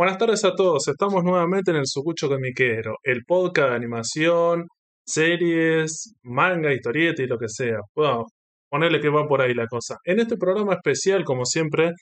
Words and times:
Buenas 0.00 0.16
tardes 0.16 0.42
a 0.46 0.54
todos, 0.54 0.88
estamos 0.88 1.22
nuevamente 1.22 1.72
en 1.72 1.76
el 1.76 1.86
Sucucho 1.86 2.26
Comiquero, 2.26 2.96
el 3.02 3.22
podcast 3.26 3.68
de 3.68 3.76
animación, 3.76 4.66
series, 5.04 6.14
manga, 6.22 6.72
historieta 6.72 7.22
y 7.22 7.26
lo 7.26 7.36
que 7.36 7.48
sea. 7.48 7.80
Bueno, 7.94 8.24
ponerle 8.70 8.98
que 8.98 9.10
va 9.10 9.28
por 9.28 9.42
ahí 9.42 9.52
la 9.52 9.66
cosa. 9.66 9.98
En 10.04 10.20
este 10.20 10.38
programa 10.38 10.72
especial, 10.72 11.22
como 11.22 11.44
siempre, 11.44 11.92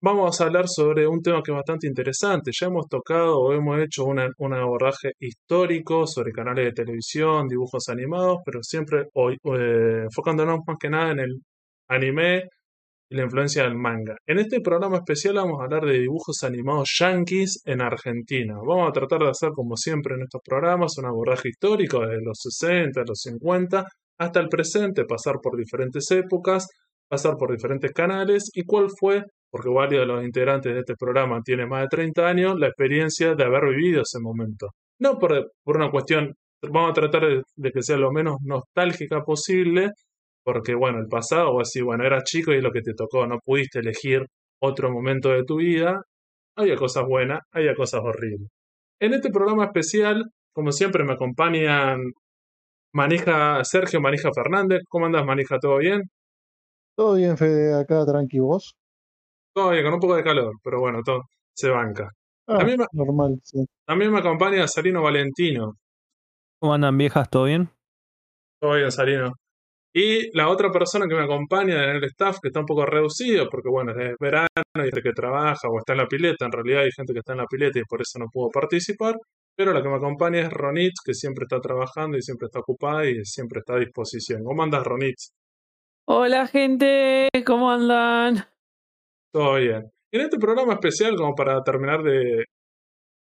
vamos 0.00 0.40
a 0.40 0.44
hablar 0.44 0.68
sobre 0.68 1.08
un 1.08 1.20
tema 1.20 1.42
que 1.42 1.50
es 1.50 1.56
bastante 1.56 1.88
interesante. 1.88 2.52
Ya 2.54 2.68
hemos 2.68 2.86
tocado 2.86 3.40
o 3.40 3.52
hemos 3.52 3.80
hecho 3.80 4.04
un 4.04 4.54
abordaje 4.54 5.14
histórico 5.18 6.06
sobre 6.06 6.30
canales 6.30 6.66
de 6.66 6.72
televisión, 6.84 7.48
dibujos 7.48 7.88
animados, 7.88 8.38
pero 8.44 8.62
siempre 8.62 9.06
hoy, 9.14 9.34
eh, 9.34 10.02
enfocándonos 10.04 10.60
más 10.64 10.76
que 10.78 10.90
nada 10.90 11.10
en 11.10 11.18
el 11.18 11.40
anime 11.88 12.44
y 13.10 13.16
la 13.16 13.24
influencia 13.24 13.62
del 13.62 13.74
manga. 13.74 14.16
En 14.26 14.38
este 14.38 14.60
programa 14.60 14.98
especial 14.98 15.34
vamos 15.36 15.60
a 15.60 15.64
hablar 15.64 15.84
de 15.84 15.98
dibujos 15.98 16.42
animados 16.42 16.90
yankees 16.98 17.62
en 17.64 17.80
Argentina. 17.80 18.54
Vamos 18.56 18.88
a 18.88 18.92
tratar 18.92 19.20
de 19.20 19.30
hacer, 19.30 19.50
como 19.54 19.76
siempre 19.76 20.14
en 20.14 20.22
estos 20.22 20.40
programas, 20.44 20.98
un 20.98 21.06
abordaje 21.06 21.48
histórico 21.48 22.00
desde 22.00 22.22
los 22.22 22.38
60, 22.38 23.02
los 23.06 23.20
50 23.20 23.84
hasta 24.18 24.40
el 24.40 24.48
presente, 24.48 25.04
pasar 25.04 25.36
por 25.42 25.56
diferentes 25.56 26.10
épocas, 26.10 26.66
pasar 27.08 27.36
por 27.38 27.52
diferentes 27.52 27.92
canales 27.92 28.50
y 28.52 28.64
cuál 28.64 28.88
fue, 28.90 29.22
porque 29.50 29.70
varios 29.70 30.02
de 30.02 30.06
los 30.06 30.24
integrantes 30.24 30.74
de 30.74 30.80
este 30.80 30.94
programa 30.98 31.40
tienen 31.42 31.68
más 31.68 31.82
de 31.82 31.88
30 31.88 32.26
años, 32.26 32.58
la 32.58 32.66
experiencia 32.66 33.34
de 33.34 33.44
haber 33.44 33.66
vivido 33.66 34.02
ese 34.02 34.18
momento. 34.20 34.68
No 35.00 35.18
por, 35.18 35.52
una 35.64 35.90
cuestión, 35.90 36.34
vamos 36.62 36.90
a 36.90 36.94
tratar 36.94 37.22
de 37.56 37.70
que 37.70 37.82
sea 37.82 37.96
lo 37.96 38.10
menos 38.10 38.36
nostálgica 38.42 39.22
posible, 39.22 39.90
porque 40.48 40.74
bueno, 40.74 40.98
el 40.98 41.08
pasado, 41.08 41.50
o 41.50 41.60
así, 41.60 41.82
bueno, 41.82 42.06
eras 42.06 42.24
chico 42.24 42.54
y 42.54 42.56
es 42.56 42.62
lo 42.62 42.70
que 42.72 42.80
te 42.80 42.94
tocó, 42.94 43.26
no 43.26 43.38
pudiste 43.44 43.80
elegir 43.80 44.24
otro 44.62 44.90
momento 44.90 45.28
de 45.28 45.44
tu 45.44 45.56
vida, 45.56 46.00
había 46.56 46.74
cosas 46.74 47.04
buenas, 47.06 47.40
había 47.52 47.74
cosas 47.74 48.00
horribles. 48.02 48.48
En 48.98 49.12
este 49.12 49.28
programa 49.30 49.66
especial, 49.66 50.24
como 50.54 50.72
siempre, 50.72 51.04
me 51.04 51.12
acompañan 51.12 52.00
Manija 52.94 53.62
Sergio 53.62 54.00
Manija 54.00 54.30
Fernández. 54.34 54.80
¿Cómo 54.88 55.04
andas, 55.04 55.26
Manija? 55.26 55.58
¿Todo 55.58 55.76
bien? 55.76 56.00
Todo 56.96 57.16
bien, 57.16 57.36
Fede, 57.36 57.78
acá 57.78 58.06
tranqui 58.06 58.38
vos. 58.38 58.74
Todo 59.54 59.72
bien, 59.72 59.84
con 59.84 59.92
un 59.92 60.00
poco 60.00 60.16
de 60.16 60.24
calor, 60.24 60.54
pero 60.64 60.80
bueno, 60.80 61.02
todo 61.04 61.24
se 61.54 61.68
banca. 61.68 62.08
Ah, 62.46 62.56
También 62.56 62.78
me, 62.78 62.86
normal, 62.92 63.38
sí. 63.42 63.66
también 63.86 64.10
me 64.12 64.20
acompaña 64.20 64.66
Sarino 64.66 65.02
Valentino. 65.02 65.74
¿Cómo 66.58 66.72
andan 66.72 66.96
viejas? 66.96 67.28
¿Todo 67.28 67.44
bien? 67.44 67.68
Todo 68.58 68.76
bien, 68.76 68.90
Sarino. 68.90 69.34
Y 70.00 70.30
la 70.36 70.48
otra 70.48 70.70
persona 70.70 71.06
que 71.08 71.16
me 71.16 71.24
acompaña 71.24 71.82
en 71.90 71.96
el 71.96 72.04
staff, 72.04 72.36
que 72.40 72.48
está 72.50 72.60
un 72.60 72.66
poco 72.66 72.86
reducido, 72.86 73.48
porque 73.50 73.68
bueno, 73.68 73.90
es 73.98 74.14
verano 74.20 74.46
y 74.76 74.82
gente 74.82 75.02
que 75.02 75.12
trabaja 75.12 75.66
o 75.68 75.76
está 75.76 75.94
en 75.94 75.98
la 75.98 76.06
pileta, 76.06 76.44
en 76.44 76.52
realidad 76.52 76.82
hay 76.82 76.90
gente 76.94 77.12
que 77.12 77.18
está 77.18 77.32
en 77.32 77.38
la 77.38 77.46
pileta 77.46 77.80
y 77.80 77.82
por 77.82 78.00
eso 78.00 78.20
no 78.20 78.26
pudo 78.32 78.48
participar, 78.48 79.16
pero 79.56 79.72
la 79.72 79.82
que 79.82 79.88
me 79.88 79.96
acompaña 79.96 80.38
es 80.42 80.50
Ronitz, 80.52 81.00
que 81.04 81.14
siempre 81.14 81.46
está 81.48 81.58
trabajando 81.58 82.16
y 82.16 82.22
siempre 82.22 82.46
está 82.46 82.60
ocupada 82.60 83.10
y 83.10 83.24
siempre 83.24 83.58
está 83.58 83.74
a 83.74 83.80
disposición. 83.80 84.44
¿Cómo 84.44 84.62
andas, 84.62 84.84
Ronitz? 84.84 85.32
Hola 86.06 86.46
gente, 86.46 87.28
¿cómo 87.44 87.68
andan? 87.68 88.44
Todo 89.32 89.56
bien. 89.56 89.82
En 90.12 90.20
este 90.20 90.38
programa 90.38 90.74
especial, 90.74 91.16
como 91.16 91.34
para 91.34 91.60
terminar 91.64 92.04
de, 92.04 92.44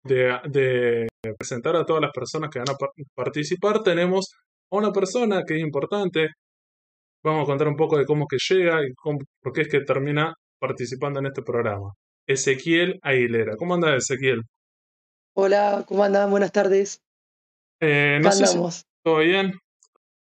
de, 0.02 0.36
de 0.50 1.06
presentar 1.38 1.76
a 1.76 1.84
todas 1.84 2.02
las 2.02 2.10
personas 2.12 2.50
que 2.50 2.58
van 2.58 2.70
a 2.70 2.74
par- 2.74 2.90
participar, 3.14 3.84
tenemos 3.84 4.32
a 4.72 4.76
una 4.78 4.90
persona 4.90 5.44
que 5.46 5.54
es 5.54 5.60
importante. 5.60 6.26
Vamos 7.22 7.42
a 7.42 7.46
contar 7.46 7.68
un 7.68 7.76
poco 7.76 7.98
de 7.98 8.04
cómo 8.04 8.26
es 8.30 8.46
que 8.48 8.54
llega 8.54 8.82
y 8.86 8.92
cómo, 8.94 9.18
por 9.42 9.52
qué 9.52 9.62
es 9.62 9.68
que 9.68 9.80
termina 9.80 10.34
participando 10.58 11.20
en 11.20 11.26
este 11.26 11.42
programa. 11.42 11.92
Ezequiel 12.26 12.98
Aguilera. 13.02 13.56
¿Cómo 13.56 13.74
anda 13.74 13.96
Ezequiel? 13.96 14.42
Hola, 15.34 15.84
¿cómo 15.86 16.02
andan? 16.04 16.30
Buenas 16.30 16.52
tardes. 16.52 17.00
Eh, 17.80 18.18
no 18.22 18.32
sé 18.32 18.46
si 18.46 18.58
todo 19.02 19.18
bien. 19.18 19.52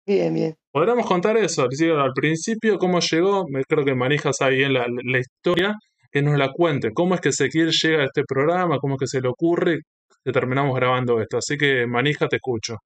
Bien, 0.06 0.34
bien. 0.34 0.56
Podríamos 0.72 1.06
contar 1.06 1.38
eso, 1.38 1.64
al 1.64 2.14
principio, 2.14 2.78
cómo 2.78 3.00
llegó, 3.00 3.46
creo 3.68 3.86
que 3.86 3.96
Manija 3.96 4.32
sabe 4.34 4.58
bien 4.58 4.74
la, 4.74 4.86
la 4.88 5.20
historia, 5.20 5.74
que 6.12 6.22
nos 6.22 6.38
la 6.38 6.52
cuente, 6.52 6.92
cómo 6.94 7.16
es 7.16 7.22
que 7.22 7.30
Ezequiel 7.30 7.72
llega 7.72 8.04
a 8.04 8.06
este 8.06 8.24
programa, 8.24 8.78
cómo 8.80 8.96
es 8.96 9.00
que 9.00 9.08
se 9.08 9.22
le 9.22 9.30
ocurre 9.30 9.80
que 10.24 10.32
terminamos 10.32 10.76
grabando 10.76 11.22
esto. 11.22 11.38
Así 11.38 11.58
que 11.58 11.88
Manija, 11.88 12.28
te 12.28 12.38
escucho. 12.38 12.78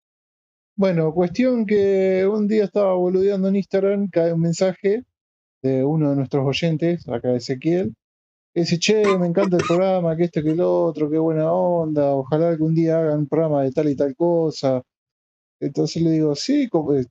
Bueno, 0.76 1.14
cuestión 1.14 1.66
que 1.66 2.26
un 2.28 2.48
día 2.48 2.64
estaba 2.66 2.94
boludeando 2.96 3.48
en 3.48 3.56
Instagram, 3.58 4.10
cae 4.10 4.34
un 4.34 4.42
mensaje 4.42 5.04
de 5.64 5.84
uno 5.86 6.12
de 6.12 6.16
nuestros 6.18 6.46
oyentes, 6.48 7.08
acá 7.10 7.36
Ezequiel, 7.36 7.96
que 8.54 8.62
dice, 8.62 8.80
che, 8.80 9.04
me 9.20 9.28
encanta 9.28 9.58
el 9.58 9.64
programa, 9.68 10.18
que 10.18 10.26
esto, 10.26 10.44
que 10.44 10.56
lo 10.56 10.86
otro, 10.86 11.10
qué 11.12 11.20
buena 11.20 11.52
onda, 11.54 12.16
ojalá 12.16 12.50
algún 12.50 12.76
día 12.76 13.00
hagan 13.00 13.20
un 13.22 13.28
programa 13.28 13.64
de 13.64 13.72
tal 13.72 13.90
y 13.90 13.96
tal 13.98 14.16
cosa. 14.16 14.84
Entonces 15.62 16.02
le 16.04 16.12
digo, 16.12 16.36
sí, 16.36 16.64
eh, 16.66 17.06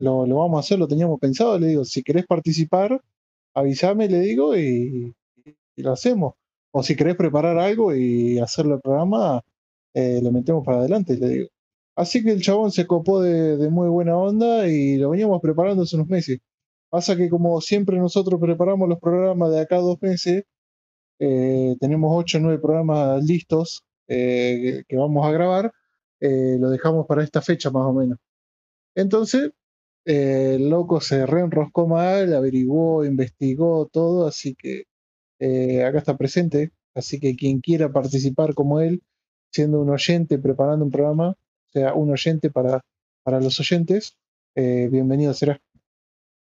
lo, 0.00 0.26
lo 0.26 0.36
vamos 0.38 0.58
a 0.58 0.60
hacer, 0.60 0.78
lo 0.78 0.88
teníamos 0.88 1.20
pensado, 1.20 1.58
le 1.58 1.68
digo, 1.68 1.84
si 1.84 2.02
querés 2.04 2.26
participar, 2.26 3.00
avísame, 3.54 4.08
le 4.08 4.20
digo, 4.20 4.56
y, 4.58 5.14
y 5.76 5.82
lo 5.82 5.92
hacemos. 5.92 6.34
O 6.72 6.82
si 6.84 6.96
querés 6.96 7.16
preparar 7.16 7.58
algo 7.58 7.94
y 7.96 8.38
hacerlo 8.40 8.76
el 8.76 8.82
programa, 8.82 9.42
eh, 9.94 10.20
lo 10.22 10.32
metemos 10.32 10.64
para 10.66 10.80
adelante, 10.80 11.16
le 11.18 11.28
digo. 11.30 11.48
Así 11.96 12.24
que 12.24 12.32
el 12.32 12.42
chabón 12.42 12.70
se 12.72 12.86
copó 12.86 13.20
de, 13.22 13.68
muy 13.70 13.88
buena 13.88 14.16
onda 14.16 14.68
y 14.68 14.96
lo 14.96 15.10
veníamos 15.10 15.40
preparando 15.42 15.82
hace 15.82 15.96
unos 15.96 16.08
meses. 16.08 16.40
Pasa 16.90 17.16
que 17.16 17.28
como 17.30 17.60
siempre 17.60 17.98
nosotros 17.98 18.40
preparamos 18.40 18.88
los 18.88 18.98
programas 18.98 19.50
de 19.52 19.60
acá 19.60 19.76
dos 19.78 20.00
meses, 20.02 20.44
eh, 21.18 21.76
tenemos 21.80 22.10
ocho 22.14 22.38
o 22.38 22.40
nueve 22.42 22.58
programas 22.60 23.22
listos 23.24 23.84
eh, 24.08 24.84
que, 24.88 24.96
vamos 24.96 25.26
a 25.26 25.32
grabar, 25.32 25.72
eh, 26.20 26.56
lo 26.60 26.70
dejamos 26.70 27.06
para 27.06 27.24
esta 27.24 27.42
fecha 27.42 27.70
más 27.70 27.84
o 27.84 27.92
menos. 27.92 28.18
Entonces, 28.94 29.52
el 30.04 30.70
loco 30.70 31.00
se 31.00 31.26
reenroscó 31.26 31.86
mal, 31.88 32.34
averiguó, 32.34 33.04
investigó 33.04 33.86
todo, 33.86 34.26
así 34.26 34.54
que 34.56 34.84
acá 35.84 35.98
está 35.98 36.16
presente. 36.16 36.72
Así 36.94 37.20
que 37.20 37.36
quien 37.36 37.60
quiera 37.60 37.92
participar 37.92 38.54
como 38.54 38.80
él, 38.80 39.02
siendo 39.52 39.80
un 39.80 39.90
oyente, 39.90 40.38
preparando 40.38 40.84
un 40.84 40.90
programa, 40.90 41.36
sea, 41.72 41.94
un 41.94 42.10
oyente 42.10 42.50
para, 42.50 42.80
para 43.24 43.40
los 43.40 43.58
oyentes, 43.60 44.16
eh, 44.54 44.88
bienvenido 44.90 45.32
será. 45.32 45.60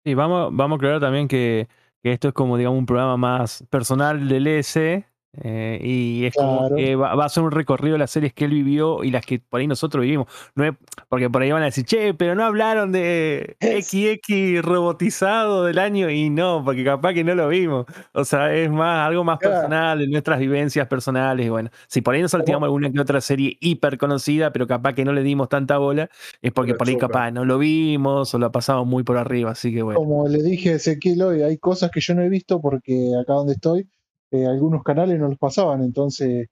Sí, 0.06 0.14
vamos, 0.14 0.50
vamos 0.54 0.76
a 0.76 0.78
aclarar 0.78 1.02
también 1.02 1.28
que, 1.28 1.68
que 2.02 2.14
esto 2.14 2.30
es 2.30 2.34
como, 2.34 2.58
digamos, 2.58 2.80
un 2.80 2.86
programa 2.86 3.18
más 3.18 3.66
personal 3.70 4.28
del 4.28 4.48
S. 4.48 5.06
eh, 5.34 5.80
y 5.84 6.26
es 6.26 6.34
como 6.36 6.76
que 6.76 6.96
va, 6.96 7.14
va 7.16 7.26
a 7.26 7.30
ser 7.30 7.44
un 7.44 7.52
recorrido 7.52 7.94
de 7.94 8.00
las 8.00 8.10
series 8.12 8.34
que 8.34 8.46
él 8.46 8.52
vivió 8.52 9.04
y 9.04 9.12
las 9.12 9.26
que 9.26 9.40
por 9.40 9.60
ahí 9.60 9.68
nosotros 9.68 10.02
vivimos. 10.02 10.28
No 10.56 10.66
es- 10.66 10.74
porque 11.10 11.30
por 11.30 11.42
ahí 11.42 11.52
van 11.52 11.62
a 11.62 11.66
decir, 11.66 11.86
che, 11.86 12.14
pero 12.16 12.34
no 12.34 12.44
hablaron 12.44 12.92
de 12.92 13.56
XX 13.62 14.62
robotizado 14.64 15.66
del 15.66 15.78
año 15.80 16.10
y 16.10 16.30
no, 16.30 16.64
porque 16.64 16.84
capaz 16.84 17.14
que 17.14 17.24
no 17.24 17.36
lo 17.36 17.50
vimos. 17.50 17.86
O 18.14 18.26
sea, 18.26 18.54
es 18.56 18.70
más 18.72 19.08
algo 19.08 19.24
más 19.24 19.38
Claro. 19.40 19.56
personal, 19.56 20.00
de 20.00 20.08
nuestras 20.08 20.40
vivencias 20.40 20.88
personales. 20.88 21.46
Y 21.46 21.50
bueno, 21.50 21.70
si 21.88 22.02
por 22.02 22.16
ahí 22.16 22.22
nos 22.22 22.32
salteamos 22.32 22.66
alguna 22.66 22.92
que 22.92 23.00
otra 23.00 23.22
serie 23.22 23.58
hiper 23.62 23.98
conocida, 23.98 24.52
pero 24.52 24.66
capaz 24.68 24.94
que 24.94 25.06
no 25.06 25.14
le 25.14 25.24
dimos 25.24 25.50
tanta 25.50 25.78
bola, 25.78 26.10
es 26.42 26.52
porque 26.52 26.72
Pero 26.74 26.78
por 26.80 26.88
ahí 26.90 26.98
capaz 26.98 27.32
no 27.32 27.46
lo 27.46 27.58
vimos 27.60 28.34
o 28.34 28.40
lo 28.40 28.52
pasamos 28.52 28.88
muy 28.88 29.04
por 29.04 29.18
arriba. 29.18 29.52
Así 29.52 29.74
que 29.74 29.82
bueno. 29.84 30.00
Como 30.00 30.28
le 30.28 30.42
dije 30.42 30.72
a 30.72 30.76
Ezequiel 30.78 31.22
hoy, 31.22 31.42
hay 31.44 31.58
cosas 31.58 31.92
que 31.92 32.00
yo 32.02 32.16
no 32.16 32.22
he 32.24 32.30
visto 32.30 32.60
porque 32.62 33.12
acá 33.22 33.34
donde 33.34 33.54
estoy, 33.54 33.88
eh, 34.32 34.46
algunos 34.46 34.84
canales 34.84 35.20
no 35.20 35.28
los 35.30 35.38
pasaban, 35.38 35.82
entonces 35.84 36.48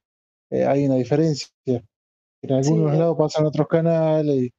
eh, 0.51 0.65
hay 0.65 0.85
una 0.85 0.95
diferencia. 0.95 1.47
En 1.65 2.53
algunos 2.53 2.91
Sí. 2.93 2.97
lados 2.99 3.17
pasan 3.17 3.45
otros 3.45 3.67
canales. 3.67 4.35
y- 4.35 4.51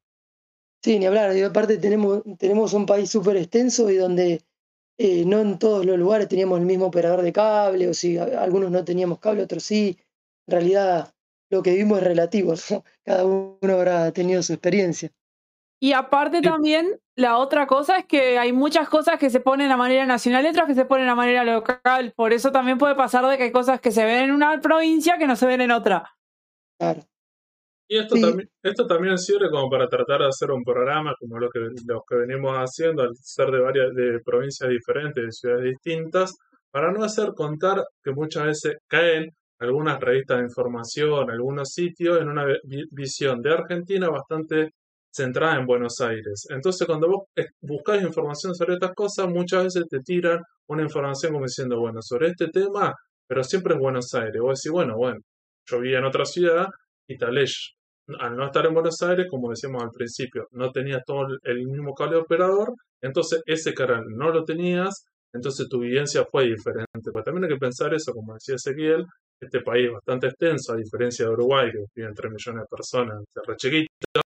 Sí, 0.83 0.99
ni 0.99 1.05
hablar. 1.05 1.35
Y 1.35 1.41
aparte 1.41 1.77
tenemos, 1.77 2.23
tenemos 2.37 2.73
un 2.73 2.85
país 2.85 3.09
súper 3.09 3.37
extenso 3.37 3.89
y 3.89 3.95
donde 3.97 4.41
eh, 4.99 5.25
no 5.25 5.41
en 5.41 5.59
todos 5.59 5.85
los 5.85 5.97
lugares 5.97 6.27
teníamos 6.27 6.59
el 6.59 6.65
mismo 6.65 6.85
operador 6.87 7.21
de 7.21 7.33
cable, 7.33 7.87
o 7.89 7.93
si 7.93 8.17
algunos 8.17 8.71
no 8.71 8.83
teníamos 8.85 9.19
cable, 9.19 9.43
otros 9.43 9.63
sí. 9.63 9.97
En 10.47 10.51
realidad 10.53 11.13
lo 11.49 11.61
que 11.63 11.73
vimos 11.75 11.99
es 11.99 12.03
relativo, 12.05 12.53
¿no? 12.71 12.83
Cada 13.05 13.25
uno 13.25 13.73
habrá 13.73 14.11
tenido 14.11 14.41
su 14.43 14.53
experiencia. 14.53 15.11
Y 15.79 15.93
aparte 15.93 16.41
también, 16.41 16.99
la 17.15 17.37
otra 17.37 17.67
cosa 17.67 17.97
es 17.99 18.05
que 18.05 18.39
hay 18.39 18.51
muchas 18.51 18.89
cosas 18.89 19.19
que 19.19 19.29
se 19.29 19.39
ponen 19.39 19.69
a 19.71 19.77
manera 19.77 20.05
nacional 20.05 20.43
y 20.45 20.49
otras 20.49 20.65
que 20.65 20.73
se 20.73 20.85
ponen 20.85 21.07
a 21.07 21.15
manera 21.15 21.43
local. 21.43 22.13
Por 22.15 22.33
eso 22.33 22.51
también 22.51 22.77
puede 22.79 22.95
pasar 22.95 23.25
de 23.27 23.37
que 23.37 23.43
hay 23.43 23.51
cosas 23.51 23.79
que 23.79 23.91
se 23.91 24.03
ven 24.03 24.23
en 24.25 24.31
una 24.31 24.59
provincia 24.59 25.17
que 25.17 25.27
no 25.27 25.35
se 25.35 25.45
ven 25.45 25.61
en 25.61 25.71
otra. 25.71 26.15
Claro. 26.79 27.01
Y 27.89 27.97
esto, 27.99 28.15
Sí. 28.15 28.21
también, 28.21 28.49
esto 28.63 28.85
también 28.87 29.17
sirve 29.17 29.49
como 29.49 29.69
para 29.69 29.87
tratar 29.87 30.19
de 30.19 30.27
hacer 30.27 30.51
un 30.51 30.63
programa 30.63 31.13
como 31.19 31.39
lo 31.39 31.49
que, 31.49 31.59
los 31.59 32.01
que 32.09 32.15
venimos 32.17 32.53
haciendo, 32.57 33.03
al 33.03 33.15
ser 33.15 33.49
de 33.51 33.59
varias 33.61 33.93
de 33.93 34.19
provincias 34.25 34.69
diferentes, 34.69 35.23
de 35.23 35.31
ciudades 35.31 35.63
distintas, 35.63 36.35
para 36.71 36.91
no 36.91 37.03
hacer 37.03 37.29
contar 37.35 37.83
que 38.03 38.11
muchas 38.11 38.45
veces 38.45 38.77
caen 38.87 39.29
algunas 39.59 39.99
revistas 40.01 40.39
de 40.39 40.43
información, 40.45 41.31
algunos 41.31 41.69
sitios, 41.69 42.19
en 42.19 42.29
una 42.29 42.45
vi- 42.45 42.87
visión 42.91 43.41
de 43.41 43.53
Argentina 43.53 44.09
bastante 44.09 44.71
centrada 45.17 45.55
en 45.59 45.65
Buenos 45.65 45.99
Aires. 46.01 46.45
Entonces, 46.49 46.85
cuando 46.87 47.07
vos 47.09 47.23
buscás 47.61 48.01
información 48.03 48.53
sobre 48.55 48.75
estas 48.75 48.93
cosas, 48.93 49.27
muchas 49.27 49.63
veces 49.65 49.83
te 49.89 49.99
tiran 50.01 50.39
una 50.69 50.83
información 50.83 51.33
como 51.33 51.45
diciendo, 51.45 51.79
bueno, 51.79 52.01
sobre 52.01 52.27
este 52.29 52.47
tema, 52.49 52.93
pero 53.27 53.43
siempre 53.43 53.73
es 53.75 53.79
Buenos 53.79 54.13
Aires. 54.13 54.41
Vos 54.41 54.59
decís, 54.59 54.71
bueno, 54.71 54.95
bueno, 54.97 55.19
yo 55.69 55.79
vivía 55.79 55.99
en 55.99 56.05
otra 56.05 56.25
ciudad 56.25 56.67
y 57.07 57.17
tal 57.17 57.35
vez 57.35 57.73
al 58.19 58.37
no 58.37 58.45
estar 58.45 58.65
en 58.65 58.73
Buenos 58.73 59.01
Aires, 59.01 59.27
como 59.29 59.49
decíamos 59.49 59.83
al 59.83 59.91
principio, 59.91 60.47
no 60.51 60.71
tenías 60.71 61.01
todo 61.05 61.27
el- 61.27 61.39
el 61.43 61.65
mismo 61.67 61.93
cable 61.93 62.15
operador, 62.17 62.69
entonces 63.01 63.41
ese 63.45 63.73
canal 63.73 64.03
no 64.07 64.31
lo 64.31 64.45
tenías, 64.45 65.03
entonces 65.33 65.67
tu 65.67 65.79
vivencia 65.79 66.25
fue 66.31 66.45
diferente. 66.45 67.11
Pero 67.11 67.23
también 67.23 67.43
hay 67.45 67.49
que 67.51 67.57
pensar 67.59 67.93
eso, 67.93 68.13
como 68.13 68.33
decía 68.35 68.55
Ezequiel, 68.55 69.05
este 69.41 69.59
país 69.61 69.87
es 69.87 69.93
bastante 69.93 70.27
extenso, 70.27 70.73
a 70.73 70.77
diferencia 70.77 71.25
de 71.25 71.31
Uruguay, 71.33 71.69
que 71.71 71.79
viven 71.95 72.13
3 72.15 72.31
millones 72.31 72.61
de 72.63 72.67
personas, 72.77 73.21
es 73.35 73.43
re 73.45 73.55
chiquito, 73.57 74.21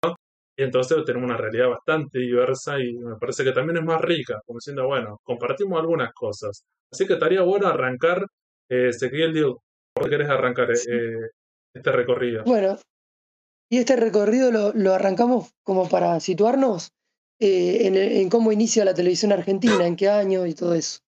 y 0.62 0.64
entonces 0.64 1.04
tenemos 1.06 1.28
una 1.28 1.38
realidad 1.38 1.70
bastante 1.70 2.20
diversa 2.20 2.80
y 2.80 2.94
me 2.94 3.16
parece 3.16 3.44
que 3.44 3.52
también 3.52 3.78
es 3.78 3.84
más 3.84 4.00
rica, 4.00 4.40
como 4.46 4.58
diciendo, 4.60 4.86
bueno, 4.86 5.18
compartimos 5.24 5.80
algunas 5.80 6.14
cosas. 6.14 6.64
Así 6.94 7.08
que 7.08 7.14
estaría 7.14 7.42
bueno 7.42 7.68
arrancar, 7.68 8.26
eh, 8.70 8.90
Ezequiel, 8.90 9.34
digo, 9.34 9.64
¿por 9.96 10.04
qué 10.06 10.12
querés 10.12 10.30
arrancar 10.30 10.70
eh, 10.70 10.76
Sí. 10.76 10.90
este 11.74 11.92
recorrido? 11.92 12.44
Bueno, 12.44 12.78
y 13.72 13.80
este 13.80 13.96
recorrido 13.96 14.52
lo, 14.52 14.72
lo 14.74 14.94
arrancamos 14.94 15.50
como 15.64 15.90
para 15.90 16.20
situarnos 16.20 16.92
eh, 17.40 17.88
en, 17.88 17.96
en 17.96 18.30
cómo 18.30 18.52
inicia 18.52 18.86
la 18.86 18.94
televisión 18.94 19.32
argentina, 19.32 19.88
en 19.88 19.96
qué 19.96 20.10
año 20.10 20.46
y 20.46 20.54
todo 20.54 20.76
eso. 20.76 21.00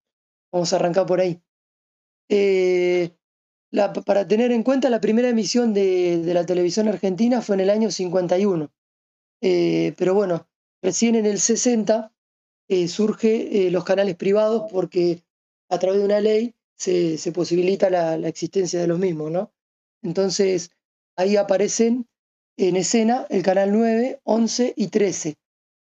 Vamos 0.52 0.74
a 0.74 0.78
arrancar 0.78 1.06
por 1.06 1.20
ahí. 1.20 1.40
Eh, 2.30 3.12
la- 3.72 3.94
para 3.94 4.28
tener 4.28 4.52
en 4.52 4.64
cuenta, 4.64 4.90
la 4.90 5.00
primera 5.02 5.30
emisión 5.30 5.74
de, 5.76 6.18
de 6.24 6.34
la 6.34 6.46
televisión 6.46 6.88
argentina 6.88 7.42
fue 7.42 7.56
en 7.56 7.60
el 7.62 7.70
año 7.70 7.92
51. 7.92 8.72
Eh, 9.45 9.94
pero 9.98 10.13
bueno, 10.13 10.48
recién 10.81 11.16
en 11.16 11.25
el 11.25 11.38
60 11.38 12.13
eh, 12.69 12.88
surge 12.88 13.68
eh, 13.68 13.72
los 13.72 13.84
canales 13.84 14.16
privados 14.16 14.72
porque 14.72 15.22
a 15.69 15.80
través 15.80 16.00
de 16.00 16.06
una 16.06 16.22
ley 16.22 16.56
se, 16.78 17.19
posibilita 17.34 17.90
la, 17.90 18.16
existencia 18.25 18.80
de 18.80 18.88
los 18.88 19.00
mismos, 19.00 19.31
¿no? 19.31 19.51
Entonces, 20.01 20.72
ahí 21.18 21.36
aparecen 21.36 22.07
en 22.56 22.78
escena 22.78 23.28
el 23.30 23.44
canal 23.44 23.74
9, 23.74 24.22
11 24.24 24.74
y 24.78 24.88
13. 24.88 25.36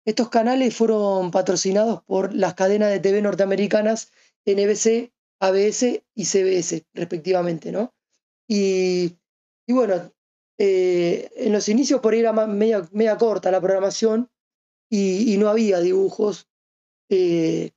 Estos 0.04 0.28
canales 0.28 0.76
fueron 0.76 1.32
patrocinados 1.32 2.04
por 2.04 2.32
las 2.32 2.54
cadenas 2.54 2.90
de 2.90 3.00
TV 3.00 3.20
norteamericanas 3.20 4.12
NBC, 4.46 5.10
ABS 5.40 6.02
y 6.14 6.24
CBS, 6.24 6.84
respectivamente, 6.94 7.72
¿no? 7.72 7.92
Y 8.48 9.16
bueno, 9.68 10.12
eh, 10.62 11.30
en 11.46 11.52
los 11.52 11.68
inicios 11.68 12.00
por 12.00 12.12
ahí 12.12 12.20
era 12.20 12.32
media, 12.46 12.86
media 12.92 13.16
corta 13.16 13.50
la 13.50 13.60
programación 13.62 14.28
y, 14.90 15.32
y 15.32 15.38
no 15.38 15.48
había 15.48 15.80
dibujos. 15.80 16.46
eh, 17.10 17.70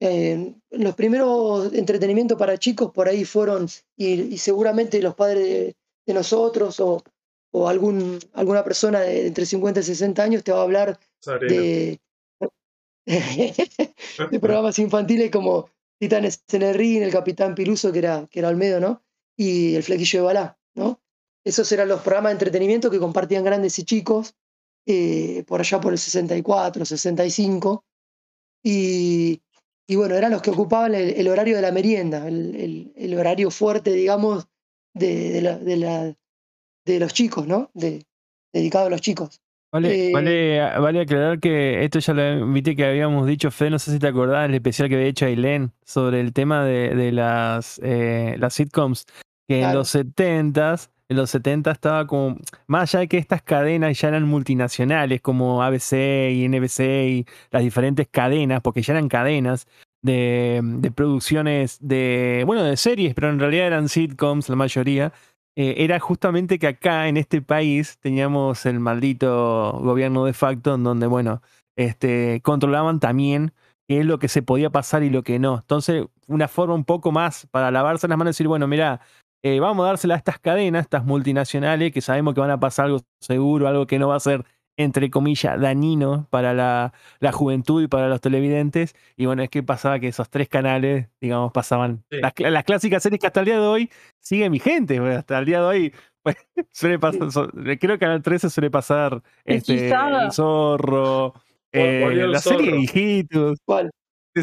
eh, 0.00 0.54
los 0.70 0.94
primeros 0.96 1.72
entretenimientos 1.74 2.36
para 2.36 2.58
chicos 2.58 2.90
por 2.92 3.06
ahí 3.08 3.24
fueron, 3.24 3.68
y, 3.96 4.34
y 4.34 4.38
seguramente 4.38 5.00
los 5.00 5.14
padres 5.14 5.44
de, 5.44 5.76
de 6.06 6.14
nosotros 6.14 6.80
o, 6.80 7.04
o 7.52 7.68
algún, 7.68 8.18
alguna 8.32 8.64
persona 8.64 9.00
de 9.00 9.28
entre 9.28 9.46
50 9.46 9.78
y 9.80 9.84
60 9.84 10.22
años 10.24 10.42
te 10.42 10.52
va 10.52 10.60
a 10.60 10.62
hablar 10.62 10.98
de, 11.48 12.00
de 13.06 14.40
programas 14.40 14.78
infantiles 14.78 15.30
como 15.30 15.68
Titanes 16.00 16.42
en 16.52 16.62
el 16.62 16.74
Ring, 16.74 17.02
el 17.02 17.12
Capitán 17.12 17.54
Piluso, 17.54 17.92
que 17.92 18.00
era, 18.00 18.26
que 18.30 18.40
era 18.40 18.48
Olmedo, 18.48 18.80
¿no? 18.80 19.02
Y 19.36 19.76
el 19.76 19.82
Flequillo 19.84 20.20
de 20.20 20.24
Balá. 20.26 20.58
Esos 21.44 21.70
eran 21.72 21.88
los 21.88 22.00
programas 22.00 22.30
de 22.30 22.34
entretenimiento 22.34 22.90
que 22.90 22.98
compartían 22.98 23.44
grandes 23.44 23.78
y 23.78 23.84
chicos 23.84 24.34
eh, 24.86 25.44
por 25.46 25.60
allá 25.60 25.80
por 25.80 25.92
el 25.92 25.98
64, 25.98 26.84
65. 26.84 27.84
Y, 28.64 29.40
y 29.88 29.96
bueno, 29.96 30.14
eran 30.14 30.30
los 30.32 30.42
que 30.42 30.50
ocupaban 30.50 30.94
el, 30.94 31.10
el 31.10 31.28
horario 31.28 31.56
de 31.56 31.62
la 31.62 31.72
merienda, 31.72 32.26
el, 32.28 32.54
el- 32.56 32.92
el 32.96 33.18
horario 33.18 33.50
fuerte, 33.50 33.92
digamos, 33.92 34.46
de, 34.94 35.30
de 35.30 35.42
la- 35.42 35.58
de 35.58 35.76
la- 35.76 36.14
de 36.84 36.98
los 37.00 37.12
chicos, 37.12 37.46
¿no? 37.46 37.70
De, 37.74 38.04
dedicado 38.52 38.86
a 38.86 38.90
los 38.90 39.00
chicos. 39.00 39.40
Vale, 39.72 40.08
Eh, 40.08 40.12
vale, 40.12 40.60
vale 40.80 41.00
aclarar 41.00 41.40
que 41.40 41.82
esto 41.84 41.98
ya 41.98 42.12
lo 42.12 42.46
viste 42.52 42.76
que 42.76 42.84
habíamos 42.84 43.26
dicho, 43.26 43.50
Fede, 43.50 43.70
no 43.70 43.78
sé 43.78 43.90
si 43.92 43.98
te 43.98 44.06
acordás 44.08 44.46
el 44.48 44.54
especial 44.54 44.88
que 44.88 44.96
había 44.96 45.06
hecho 45.08 45.24
Ailén 45.26 45.72
sobre 45.84 46.20
el 46.20 46.32
tema 46.34 46.64
de, 46.64 46.94
de 46.94 47.10
las, 47.10 47.80
eh, 47.82 48.36
las 48.38 48.52
sitcoms, 48.54 49.06
que 49.48 49.62
en 49.62 49.74
los 49.74 49.88
70s, 49.94 50.90
en 51.12 51.16
los 51.16 51.30
70 51.30 51.70
estaba 51.70 52.06
como, 52.06 52.36
más 52.66 52.92
allá 52.94 53.00
de 53.00 53.08
que 53.08 53.18
estas 53.18 53.42
cadenas 53.42 53.98
ya 54.00 54.08
eran 54.08 54.24
multinacionales 54.28 55.20
como 55.20 55.62
ABC 55.62 55.92
y 56.32 56.48
NBC 56.48 56.80
y 57.08 57.26
las 57.50 57.62
diferentes 57.62 58.08
cadenas, 58.08 58.60
porque 58.60 58.82
ya 58.82 58.94
eran 58.94 59.08
cadenas 59.08 59.66
de, 60.02 60.92
producciones 60.94 61.78
de, 61.80 62.42
bueno, 62.46 62.64
de 62.64 62.76
series, 62.76 63.14
pero 63.14 63.30
en 63.30 63.38
realidad 63.38 63.68
eran 63.68 63.88
sitcoms 63.88 64.48
la 64.48 64.56
mayoría, 64.56 65.12
eh, 65.54 65.74
era 65.78 66.00
justamente 66.00 66.58
que 66.58 66.66
acá 66.66 67.08
en 67.08 67.16
este 67.16 67.42
país 67.42 67.98
teníamos 68.00 68.66
el 68.66 68.80
maldito 68.80 69.72
gobierno 69.82 70.24
de 70.24 70.32
facto 70.32 70.74
en 70.74 70.84
donde, 70.84 71.06
bueno, 71.06 71.42
este, 71.76 72.40
controlaban 72.42 73.00
también 73.00 73.52
qué 73.86 74.00
es 74.00 74.06
lo 74.06 74.18
que 74.18 74.28
se 74.28 74.42
podía 74.42 74.70
pasar 74.70 75.02
y 75.02 75.10
lo 75.10 75.22
que 75.22 75.38
no. 75.38 75.58
Entonces, 75.58 76.06
una 76.26 76.48
forma 76.48 76.74
un 76.74 76.84
poco 76.84 77.12
más 77.12 77.46
para 77.50 77.70
lavarse 77.70 78.08
las 78.08 78.18
manos 78.18 78.30
y 78.30 78.34
decir, 78.34 78.48
bueno, 78.48 78.66
mira, 78.66 79.00
eh, 79.42 79.60
vamos 79.60 79.84
a 79.84 79.88
dársela 79.88 80.14
a 80.14 80.18
estas 80.18 80.38
cadenas, 80.38 80.82
estas 80.84 81.04
multinacionales, 81.04 81.92
que 81.92 82.00
sabemos 82.00 82.34
que 82.34 82.40
van 82.40 82.50
a 82.50 82.60
pasar 82.60 82.86
algo 82.86 83.00
seguro, 83.20 83.68
algo 83.68 83.86
que 83.86 83.98
no 83.98 84.08
va 84.08 84.16
a 84.16 84.20
ser, 84.20 84.44
entre 84.76 85.10
comillas, 85.10 85.60
dañino 85.60 86.26
para 86.30 86.54
la, 86.54 86.92
la 87.20 87.32
juventud 87.32 87.82
y 87.82 87.88
para 87.88 88.08
los 88.08 88.20
televidentes. 88.20 88.94
Y 89.16 89.26
bueno, 89.26 89.42
es 89.42 89.50
que 89.50 89.62
pasaba 89.62 89.98
que 90.00 90.08
esos 90.08 90.30
tres 90.30 90.48
canales, 90.48 91.08
digamos, 91.20 91.52
pasaban 91.52 92.04
Sí. 92.10 92.18
las, 92.20 92.32
las 92.52 92.64
clásicas 92.64 93.02
series 93.02 93.20
que 93.20 93.26
hasta 93.26 93.40
el 93.40 93.46
día 93.46 93.60
de 93.60 93.66
hoy 93.66 93.90
siguen 94.20 94.52
vigentes. 94.52 94.98
pues, 95.00 95.18
Hasta 95.18 95.38
el 95.38 95.44
día 95.44 95.58
de 95.60 95.64
hoy 95.66 95.94
pues, 96.22 96.36
suele 96.72 96.98
pasar, 96.98 97.28
creo 97.52 97.78
que 97.78 97.98
Canal 97.98 98.22
13 98.22 98.48
suele 98.48 98.70
pasar 98.70 99.22
este. 99.44 99.88
El 99.88 100.32
Zorro, 100.32 101.34
eh, 101.72 102.26
la 102.28 102.38
serie 102.38 102.72
de 102.72 102.78
Hijitos. 102.80 103.58
¿Cuál? 103.64 103.90
sí, 104.34 104.42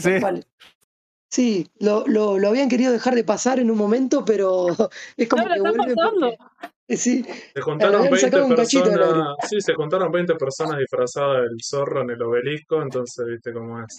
sí. 1.30 1.68
Lo, 1.80 2.06
lo, 2.08 2.38
lo 2.40 2.48
habían 2.50 2.68
querido 2.70 2.92
dejar 2.92 3.16
de 3.16 3.24
pasar 3.24 3.60
en 3.60 3.72
un 3.72 3.78
momento, 3.78 4.26
pero 4.26 4.66
es 5.18 5.30
como 5.30 5.44
No, 5.44 5.50
lo 5.50 5.54
que 5.54 5.58
están 5.70 5.76
vuelve 5.78 5.96
pasando. 5.96 6.20
porque- 6.38 6.98
sí, 6.98 7.24
Se 7.54 7.62
juntaron 7.62 7.96
habían 7.98 8.12
20 8.12 8.20
sacado 8.28 8.46
un 8.48 8.56
cachito 8.56 8.90
del 8.90 9.00
personas, 9.00 9.36
sí, 9.50 9.62
se 9.62 9.74
juntaron 9.76 10.12
20 10.12 10.36
personas 10.36 10.78
disfrazadas 10.80 11.44
del 11.44 11.58
zorro 11.64 12.02
en 12.02 12.10
el 12.10 12.22
obelisco, 12.22 12.82
entonces 12.82 13.26
viste 13.28 13.54
cómo 13.54 13.80
es. 13.82 13.96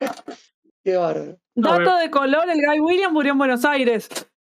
qué 0.84 0.96
bárbaro. 0.96 1.36
Dato 1.54 1.96
de 1.98 2.10
color, 2.10 2.44
el 2.50 2.58
Guy 2.66 2.80
Williams 2.80 3.12
murió 3.12 3.32
en 3.32 3.38
Buenos 3.38 3.64
Aires. 3.64 4.08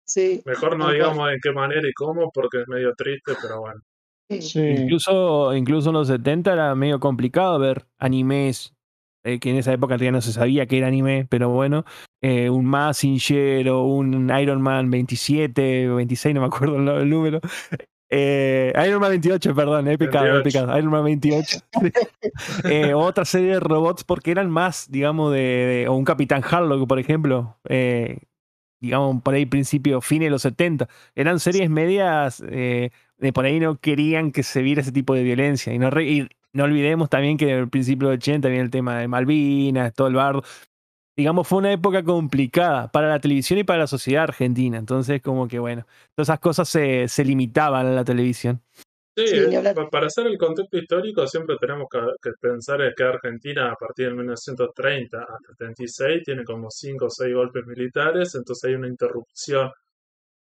Sí, 0.07 0.41
Mejor 0.45 0.77
no 0.77 0.91
digamos 0.91 1.31
en 1.31 1.39
qué 1.41 1.51
manera 1.51 1.81
y 1.87 1.93
cómo, 1.93 2.29
porque 2.31 2.61
es 2.61 2.67
medio 2.67 2.93
triste, 2.95 3.33
pero 3.41 3.61
bueno. 3.61 3.81
sí. 4.29 4.41
Sí. 4.41 4.59
Incluso, 4.59 5.55
incluso 5.55 5.89
en 5.89 5.93
los 5.95 6.07
70 6.07 6.53
era 6.53 6.75
medio 6.75 6.99
complicado 6.99 7.57
ver 7.57 7.87
animes, 7.97 8.74
eh, 9.25 9.39
que 9.39 9.49
en 9.49 9.57
esa 9.57 9.73
época 9.73 9.95
todavía 9.95 10.11
no 10.13 10.21
se 10.21 10.31
sabía 10.31 10.65
que 10.67 10.77
era 10.77 10.87
anime, 10.87 11.25
pero 11.29 11.49
bueno, 11.49 11.83
eh, 12.21 12.49
un 12.49 12.65
Mazinger 12.65 13.67
o 13.69 13.83
un 13.83 14.31
Iron 14.39 14.61
Man 14.61 14.89
27 14.89 15.89
o 15.89 15.95
26, 15.97 16.33
no 16.35 16.41
me 16.41 16.47
acuerdo 16.47 16.77
el, 16.77 16.87
el 16.87 17.09
número. 17.09 17.41
Eh, 18.09 18.71
Iron 18.87 19.01
Man 19.01 19.09
28, 19.09 19.55
perdón, 19.55 19.87
he 19.87 19.97
pecado, 19.97 20.25
he 20.27 20.31
28. 20.33 20.43
pecado. 20.43 20.77
Iron 20.79 20.91
Man 20.91 21.03
28. 21.03 21.57
Eh, 22.65 22.93
otra 22.93 23.25
serie 23.25 23.51
de 23.53 23.59
robots 23.59 24.03
porque 24.03 24.31
eran 24.31 24.49
más, 24.49 24.89
digamos, 24.91 25.31
de, 25.33 25.39
de- 25.39 25.87
o 25.87 25.93
un 25.93 26.03
Capitán 26.05 26.41
Harlock, 26.49 26.87
por 26.87 26.99
ejemplo, 26.99 27.57
digamos, 28.79 29.21
por 29.23 29.33
ahí 29.33 29.45
principio, 29.45 30.01
fines 30.01 30.27
de 30.27 30.31
los 30.31 30.41
70. 30.43 30.87
Eran 31.15 31.39
series 31.39 31.69
medias, 31.69 32.41
de 32.41 32.91
por 33.33 33.45
ahí 33.45 33.59
no 33.59 33.77
querían 33.79 34.31
que 34.31 34.43
se 34.43 34.61
viera 34.61 34.81
ese 34.81 34.91
tipo 34.91 35.13
de 35.15 35.23
violencia. 35.23 35.73
Y 35.73 35.79
no, 35.79 35.89
re- 35.89 36.05
y 36.09 36.27
no 36.55 36.63
olvidemos 36.63 37.09
también 37.09 37.37
que 37.37 37.53
al 37.53 37.69
principio 37.69 38.07
del 38.07 38.17
80 38.17 38.47
viene 38.47 38.63
el 38.63 38.71
tema 38.71 38.97
de 38.99 39.09
Malvinas, 39.09 39.93
todo 39.93 40.07
el 40.07 40.15
bardo. 40.15 40.41
Digamos, 41.17 41.47
fue 41.47 41.59
una 41.59 41.71
época 41.71 42.03
complicada 42.03 42.89
para 42.91 43.09
la 43.09 43.19
televisión 43.19 43.59
y 43.59 43.65
para 43.65 43.79
la 43.79 43.87
sociedad 43.87 44.23
argentina. 44.23 44.77
Entonces, 44.77 45.21
como 45.21 45.49
que 45.49 45.59
bueno, 45.59 45.85
todas 46.15 46.29
esas 46.29 46.39
cosas 46.39 46.69
se, 46.69 47.09
se 47.09 47.25
limitaban 47.25 47.85
a 47.87 47.91
la 47.91 48.05
televisión. 48.05 48.61
Sí, 49.17 49.23
eh, 49.27 49.73
para 49.91 50.07
hacer 50.07 50.27
el 50.27 50.37
contexto 50.37 50.77
histórico 50.77 51.25
siempre 51.25 51.55
tenemos 51.59 51.87
que, 51.89 51.99
que 52.21 52.31
pensar 52.39 52.81
es 52.81 52.93
que 52.95 53.03
Argentina 53.03 53.71
a 53.71 53.75
partir 53.75 54.07
del 54.07 54.15
1930 54.15 55.17
hasta 55.17 55.51
el 55.51 55.57
36 55.57 56.23
tiene 56.23 56.43
como 56.43 56.69
5 56.69 57.05
o 57.05 57.09
6 57.09 57.33
golpes 57.33 57.65
militares, 57.65 58.35
entonces 58.35 58.69
hay 58.69 58.75
una 58.75 58.89
interrupción 58.89 59.71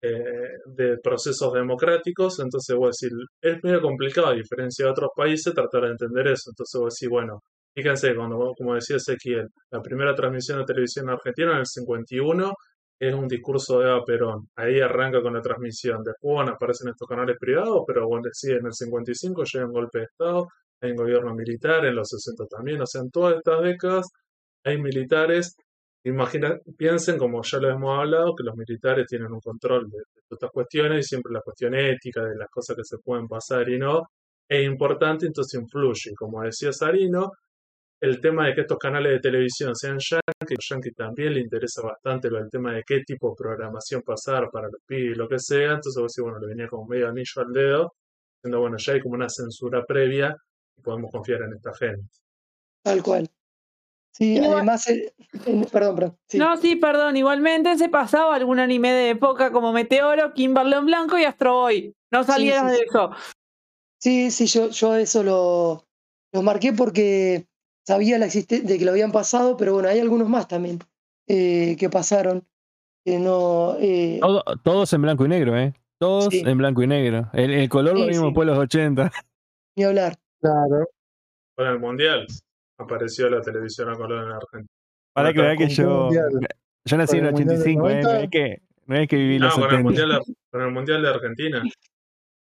eh, 0.02 0.58
de 0.66 0.98
procesos 0.98 1.52
democráticos, 1.52 2.38
entonces 2.40 2.76
vos 2.76 2.96
decís, 3.00 3.16
es 3.40 3.62
medio 3.62 3.80
complicado 3.80 4.28
a 4.28 4.34
diferencia 4.34 4.84
de 4.84 4.90
otros 4.90 5.10
países 5.16 5.54
tratar 5.54 5.84
de 5.84 5.90
entender 5.90 6.28
eso, 6.28 6.50
entonces 6.50 6.80
vos 6.80 6.94
decís, 6.94 7.08
bueno, 7.10 7.42
fíjense, 7.74 8.14
cuando, 8.14 8.52
como 8.56 8.74
decía 8.74 8.96
Ezequiel, 8.96 9.48
la 9.70 9.82
primera 9.82 10.14
transmisión 10.14 10.58
de 10.58 10.64
televisión 10.64 11.08
argentina 11.10 11.52
en 11.52 11.58
el 11.58 11.66
51 11.66 12.52
es 12.98 13.14
un 13.14 13.28
discurso 13.28 13.78
de 13.78 13.88
Eva 13.90 14.04
Perón. 14.04 14.48
Ahí 14.56 14.80
arranca 14.80 15.20
con 15.20 15.34
la 15.34 15.42
transmisión. 15.42 16.02
Después 16.02 16.34
bueno, 16.34 16.52
aparecen 16.52 16.88
estos 16.88 17.06
canales 17.06 17.36
privados, 17.38 17.82
pero 17.86 18.06
bueno, 18.08 18.28
sí, 18.32 18.52
en 18.52 18.66
el 18.66 18.72
55 18.72 19.44
llega 19.44 19.66
un 19.66 19.72
golpe 19.72 19.98
de 19.98 20.04
Estado, 20.04 20.48
hay 20.80 20.90
un 20.92 20.96
gobierno 20.96 21.34
militar, 21.34 21.84
en 21.84 21.94
los 21.94 22.08
60 22.08 22.46
también. 22.46 22.80
O 22.80 22.86
sea, 22.86 23.02
en 23.02 23.10
todas 23.10 23.36
estas 23.36 23.62
décadas 23.62 24.06
hay 24.64 24.78
militares 24.80 25.56
Imagina, 26.06 26.56
piensen, 26.78 27.18
como 27.18 27.42
ya 27.42 27.58
lo 27.58 27.68
hemos 27.68 27.98
hablado, 27.98 28.32
que 28.36 28.44
los 28.44 28.54
militares 28.54 29.06
tienen 29.08 29.32
un 29.32 29.40
control 29.40 29.90
de, 29.90 29.98
estas 30.30 30.50
cuestiones 30.52 31.04
y 31.04 31.08
siempre 31.08 31.32
la 31.32 31.40
cuestión 31.40 31.74
ética, 31.74 32.22
de 32.22 32.36
las 32.36 32.48
cosas 32.48 32.76
que 32.76 32.84
se 32.84 32.98
pueden 32.98 33.26
pasar 33.26 33.68
y 33.68 33.76
no, 33.76 34.10
es 34.48 34.64
importante, 34.64 35.26
entonces 35.26 35.60
influye. 35.60 36.12
Y 36.12 36.14
Como 36.14 36.42
decía 36.42 36.72
Sarino, 36.72 37.32
el 38.00 38.20
tema 38.20 38.46
de 38.46 38.54
que 38.54 38.60
estos 38.60 38.78
canales 38.78 39.14
de 39.14 39.18
televisión 39.18 39.74
sean 39.74 39.98
yankee, 39.98 40.54
a 40.54 40.74
yankee 40.74 40.92
también 40.92 41.34
le 41.34 41.40
interesa 41.40 41.82
bastante 41.82 42.30
del 42.30 42.48
tema 42.50 42.72
de 42.74 42.84
qué 42.86 43.00
tipo 43.04 43.30
de 43.30 43.34
programación 43.36 44.02
pasar 44.02 44.48
para 44.52 44.68
los 44.68 44.82
pibes, 44.86 45.18
lo 45.18 45.26
que 45.26 45.40
sea, 45.40 45.72
entonces 45.72 46.00
vos 46.00 46.12
bueno, 46.20 46.38
le 46.38 46.46
venía 46.46 46.68
como 46.68 46.86
medio 46.86 47.08
anillo 47.08 47.42
al 47.44 47.52
dedo, 47.52 47.94
diciendo, 48.36 48.60
bueno, 48.60 48.76
ya 48.78 48.92
hay 48.92 49.00
como 49.00 49.16
una 49.16 49.28
censura 49.28 49.84
previa 49.84 50.36
y 50.76 50.82
podemos 50.82 51.10
confiar 51.10 51.42
en 51.42 51.54
esta 51.54 51.74
gente. 51.74 52.06
Tal 52.84 53.02
cual. 53.02 53.28
Sí, 54.16 54.36
Igual- 54.36 54.54
además, 54.54 54.86
eh, 54.88 55.12
perdón, 55.70 55.94
perdón. 55.94 56.16
sí. 56.26 56.38
No, 56.38 56.56
sí, 56.56 56.76
perdón. 56.76 57.16
Igualmente 57.18 57.76
se 57.76 57.90
pasaba 57.90 58.34
algún 58.34 58.58
anime 58.60 58.90
de 58.92 59.10
época 59.10 59.52
como 59.52 59.72
Meteoro, 59.74 60.32
Kimberly 60.32 60.72
en 60.74 60.86
Blanco 60.86 61.18
y 61.18 61.24
Astro 61.24 61.52
Boy. 61.52 61.94
No 62.10 62.24
salieras 62.24 62.70
sí, 62.72 62.78
de 62.78 62.84
eso. 62.84 63.10
Sí, 64.00 64.30
sí, 64.30 64.46
yo, 64.46 64.70
yo 64.70 64.94
eso 64.96 65.22
lo, 65.22 65.84
lo 66.32 66.42
marqué 66.42 66.72
porque 66.72 67.46
sabía 67.86 68.18
la 68.18 68.24
existencia 68.26 68.66
de 68.66 68.78
que 68.78 68.84
lo 68.86 68.92
habían 68.92 69.12
pasado, 69.12 69.56
pero 69.58 69.74
bueno, 69.74 69.88
hay 69.90 70.00
algunos 70.00 70.28
más 70.30 70.48
también 70.48 70.78
eh, 71.28 71.76
que 71.78 71.90
pasaron. 71.90 72.42
Que 73.04 73.18
no. 73.18 73.76
eh, 73.78 74.18
Todo- 74.22 74.42
todos 74.64 74.92
en 74.94 75.02
blanco 75.02 75.26
y 75.26 75.28
negro, 75.28 75.58
¿eh? 75.58 75.74
Todos 76.00 76.28
Sí. 76.30 76.42
en 76.44 76.56
blanco 76.58 76.82
y 76.82 76.86
negro. 76.86 77.28
El, 77.34 77.52
el 77.52 77.68
color 77.68 77.94
lo 77.98 78.06
vimos 78.06 78.16
sí. 78.16 78.24
después 78.24 78.46
de 78.46 78.52
los 78.54 78.62
80. 78.62 79.12
Ni 79.76 79.84
hablar. 79.84 80.16
Claro. 80.40 80.88
Para 81.54 81.70
el 81.72 81.78
Mundial 81.80 82.26
apareció 82.78 83.28
la 83.30 83.40
televisión 83.40 83.88
a 83.90 83.94
color 83.96 84.24
en 84.24 84.32
Argentina. 84.32 84.68
Para 85.12 85.32
que 85.32 85.40
vea 85.40 85.56
que 85.56 85.64
el 85.64 85.70
yo. 85.70 85.88
Mundial. 86.04 86.30
Yo 86.84 86.96
nací 86.96 87.16
en 87.18 87.24
el 87.24 87.28
el 87.28 87.34
Mundial 87.34 87.48
del 87.48 87.68
85, 87.80 87.88
¿eh? 87.90 87.94
No 87.94 88.02
90. 88.08 88.20
es 88.22 88.30
que, 88.30 88.62
no 88.86 88.96
es 88.96 89.08
que 89.08 89.16
viví 89.16 89.38
No, 89.38 89.46
los 89.46 89.54
con 89.54 89.62
el, 89.64 89.70
70. 89.70 89.82
mundial 89.84 90.08
de, 90.10 90.34
con 90.50 90.62
el 90.62 90.70
Mundial 90.72 91.02
de 91.02 91.08
Argentina. 91.08 91.62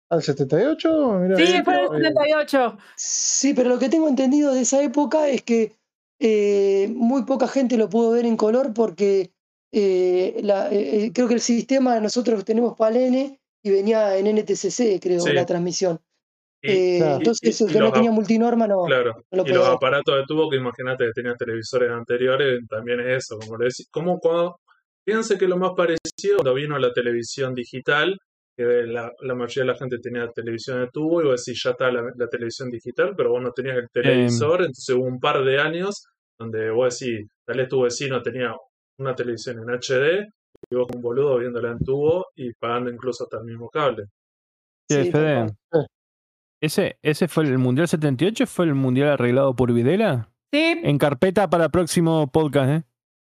¿Al 0.09 0.21
78? 0.21 1.19
Mirá, 1.19 1.35
Sí, 1.37 1.45
Sí, 1.47 1.61
fue 1.63 1.73
el 1.75 2.05
eh, 2.05 2.07
78. 2.09 2.77
Sí, 2.95 3.53
pero 3.53 3.69
lo 3.69 3.79
que 3.79 3.89
tengo 3.89 4.07
entendido 4.07 4.53
de 4.53 4.61
esa 4.61 4.81
época 4.83 5.27
es 5.29 5.41
que 5.43 5.73
eh, 6.19 6.91
muy 6.93 7.23
poca 7.23 7.47
gente 7.47 7.77
lo 7.77 7.89
pudo 7.89 8.11
ver 8.11 8.25
en 8.25 8.37
color 8.37 8.73
porque 8.73 9.31
eh, 9.73 10.39
la- 10.43 10.69
eh, 10.71 11.05
eh, 11.05 11.11
creo 11.13 11.27
que 11.27 11.33
el 11.35 11.39
sistema 11.41 11.99
nosotros 11.99 12.43
tenemos 12.45 12.77
PALN 12.77 13.37
y 13.63 13.69
venía 13.69 14.17
en 14.17 14.27
NTCC, 14.27 14.99
creo, 15.01 15.21
Sí. 15.21 15.31
la 15.33 15.45
transmisión. 15.45 15.99
Eh, 16.63 16.97
Claro. 16.97 17.17
entonces, 17.17 17.59
y- 17.61 17.63
el 17.63 17.69
y 17.69 17.73
que 17.73 17.79
no 17.79 17.91
tenía 17.91 18.11
multinorma 18.11 18.67
no, 18.67 18.83
Claro, 18.85 19.13
no 19.31 19.43
lo 19.43 19.49
y 19.49 19.53
los 19.53 19.67
aparatos 19.67 20.15
de 20.15 20.23
tubo 20.27 20.49
que 20.49 20.57
imagínate 20.57 21.05
que 21.05 21.11
tenían 21.11 21.35
televisores 21.37 21.89
anteriores, 21.91 22.59
también 22.69 22.99
es 22.99 23.23
eso, 23.25 23.37
como 23.39 23.57
le 23.57 23.65
decís, 23.65 23.87
como 23.91 24.19
cuando, 24.19 24.57
fíjense 25.05 25.37
que 25.37 25.47
lo 25.47 25.57
más 25.57 25.71
parecido 25.75 26.37
cuando 26.37 26.53
vino 26.53 26.77
la 26.77 26.91
televisión 26.93 27.53
digital, 27.55 28.15
que 28.55 28.63
la, 28.85 29.11
la 29.21 29.33
mayoría 29.35 29.63
de 29.63 29.71
la 29.73 29.77
gente 29.79 29.97
tenía 29.99 30.27
televisión 30.29 30.81
de 30.81 30.89
tubo, 30.93 31.21
y 31.21 31.25
vos 31.25 31.43
decís, 31.43 31.61
ya 31.63 31.71
está 31.71 31.91
la, 31.91 32.03
la 32.15 32.27
televisión 32.27 32.69
digital, 32.69 33.13
pero 33.17 33.31
vos 33.31 33.41
no 33.41 33.51
tenías 33.51 33.77
el 33.77 33.87
televisor, 33.91 34.59
entonces 34.61 34.95
hubo 34.95 35.05
un 35.05 35.19
par 35.19 35.43
de 35.43 35.59
años 35.59 36.03
donde 36.39 36.69
vos 36.71 36.99
decís, 36.99 37.27
tal 37.45 37.57
vez 37.57 37.67
tu 37.69 37.81
vecino 37.81 38.21
tenía 38.21 38.53
una 38.99 39.15
televisión 39.15 39.57
en 39.59 39.69
HD, 39.69 40.27
y 40.69 40.75
vos 40.75 40.87
un 40.93 41.01
boludo 41.01 41.37
viéndola 41.39 41.71
en 41.71 41.79
tubo 41.79 42.25
y 42.35 42.51
pagando 42.53 42.89
incluso 42.91 43.23
hasta 43.23 43.37
el 43.39 43.45
mismo 43.45 43.69
cable. 43.69 44.05
Sí, 44.89 45.05
Sí. 45.05 45.11
¿Ese, 46.61 46.99
¿Ese 47.01 47.27
fue 47.27 47.45
el 47.45 47.57
Mundial 47.57 47.87
78? 47.87 48.45
¿Fue 48.45 48.65
el 48.65 48.75
Mundial 48.75 49.09
arreglado 49.09 49.55
por 49.55 49.73
Videla? 49.73 50.29
Sí, 50.53 50.79
En 50.83 50.97
carpeta 50.97 51.49
para 51.49 51.69
próximo 51.69 52.29
podcast, 52.31 52.69
¿eh? 52.69 52.83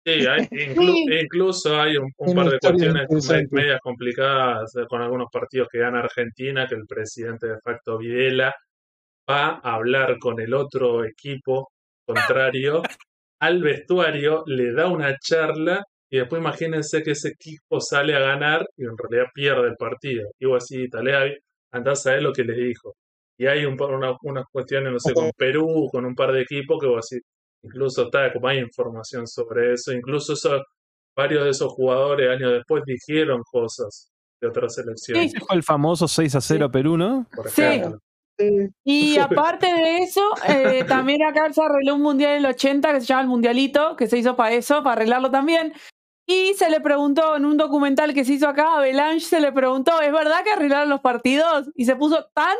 Sí, 0.05 0.27
hay, 0.27 0.41
inclu- 0.51 0.93
Sí. 0.93 1.05
incluso 1.23 1.79
hay 1.79 1.95
un, 1.95 2.11
par 2.35 2.49
de 2.49 2.59
cuestiones 2.59 3.51
medias 3.51 3.79
complicadas 3.81 4.75
eh, 4.75 4.85
con 4.89 5.01
algunos 5.01 5.27
partidos 5.31 5.69
que 5.71 5.79
gana 5.79 5.99
Argentina, 5.99 6.67
que 6.67 6.75
el 6.75 6.85
presidente 6.85 7.47
de 7.47 7.59
facto 7.63 7.97
Videla 7.97 8.53
va 9.29 9.61
a 9.63 9.75
hablar 9.75 10.17
con 10.19 10.41
el 10.41 10.53
otro 10.53 11.05
equipo 11.05 11.71
contrario 12.05 12.81
al 13.39 13.61
vestuario, 13.61 14.43
le 14.47 14.73
da 14.73 14.87
una 14.89 15.15
charla 15.17 15.85
y 16.11 16.17
después 16.17 16.41
imagínense 16.41 17.01
que 17.03 17.11
ese 17.11 17.29
equipo 17.29 17.79
sale 17.79 18.15
a 18.15 18.19
ganar 18.19 18.65
y 18.75 18.83
en 18.83 18.97
realidad 18.97 19.31
pierde 19.33 19.69
el 19.69 19.75
partido. 19.77 20.29
Y 20.39 20.45
vos 20.45 20.63
así, 20.63 20.89
Talea, 20.89 21.31
andás 21.71 22.05
a 22.05 22.11
ver 22.11 22.23
lo 22.23 22.33
que 22.33 22.43
les 22.43 22.57
dijo. 22.57 22.95
Y 23.37 23.47
hay 23.47 23.65
un, 23.65 23.81
una- 23.81 24.15
unas 24.21 24.45
cuestiones, 24.51 24.91
no 24.93 24.99
sé, 24.99 25.13
con 25.13 25.31
Perú, 25.35 25.89
con 25.91 26.05
un 26.05 26.15
par 26.15 26.31
de 26.31 26.41
equipos 26.41 26.79
que 26.79 26.87
vos 26.87 26.99
así, 26.99 27.19
incluso 27.63 28.03
está, 28.03 28.31
como 28.31 28.47
hay 28.47 28.59
información 28.59 29.27
sobre 29.27 29.73
eso, 29.73 29.91
incluso 29.91 30.33
eso, 30.33 30.61
varios 31.15 31.43
de 31.43 31.49
esos 31.51 31.71
jugadores 31.73 32.29
años 32.29 32.51
después 32.53 32.83
dijeron 32.85 33.41
cosas 33.51 34.09
de 34.41 34.47
otras 34.49 34.75
selecciones, 34.75 35.33
Ese 35.33 35.39
fue 35.45 35.55
el 35.55 35.63
famoso 35.63 36.07
6 36.07 36.35
a 36.35 36.41
0 36.41 36.69
Perú, 36.71 36.97
¿no? 36.97 37.25
por 37.35 37.49
Sí. 37.49 37.61
ejemplo. 37.63 37.99
Y 38.83 39.17
aparte 39.19 39.67
de 39.67 39.97
eso, 39.99 40.21
eh, 40.47 40.83
también 40.87 41.21
acá 41.23 41.53
se 41.53 41.61
arregló 41.61 41.95
un 41.95 42.01
mundial 42.01 42.31
en 42.31 42.37
el 42.39 42.45
80 42.47 42.91
que 42.91 42.99
se 43.01 43.05
llama 43.05 43.21
el 43.21 43.27
Mundialito, 43.27 43.95
que 43.95 44.07
se 44.07 44.17
hizo 44.17 44.35
para 44.35 44.53
eso, 44.55 44.81
para 44.83 44.93
arreglarlo 44.93 45.29
también. 45.31 45.71
Y 46.27 46.53
se 46.55 46.69
le 46.71 46.81
preguntó 46.81 47.35
en 47.37 47.45
un 47.45 47.57
documental 47.57 48.13
que 48.13 48.25
se 48.25 48.33
hizo 48.33 48.47
acá, 48.47 48.77
a 48.77 48.81
Belange 48.81 49.19
se 49.21 49.39
le 49.39 49.51
preguntó, 49.51 50.01
¿es 50.01 50.11
verdad 50.11 50.43
que 50.43 50.51
arreglaron 50.51 50.89
los 50.89 51.01
partidos? 51.01 51.69
Y 51.75 51.85
se 51.85 51.95
puso 51.95 52.25
tan 52.33 52.55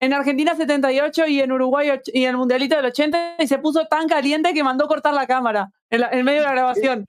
en 0.00 0.12
Argentina 0.12 0.54
78 0.56 1.26
y 1.26 1.40
en 1.40 1.52
Uruguay 1.52 1.88
y 2.12 2.24
en 2.24 2.30
el 2.30 2.36
Mundialito 2.36 2.76
del 2.76 2.86
80 2.86 3.36
y 3.40 3.46
se 3.46 3.58
puso 3.58 3.86
tan 3.86 4.06
caliente 4.08 4.52
que 4.54 4.62
mandó 4.62 4.86
cortar 4.86 5.14
la 5.14 5.26
cámara 5.26 5.70
en, 5.90 6.00
la- 6.00 6.10
en 6.10 6.24
medio 6.24 6.40
de 6.40 6.46
la 6.46 6.52
grabación. 6.52 7.06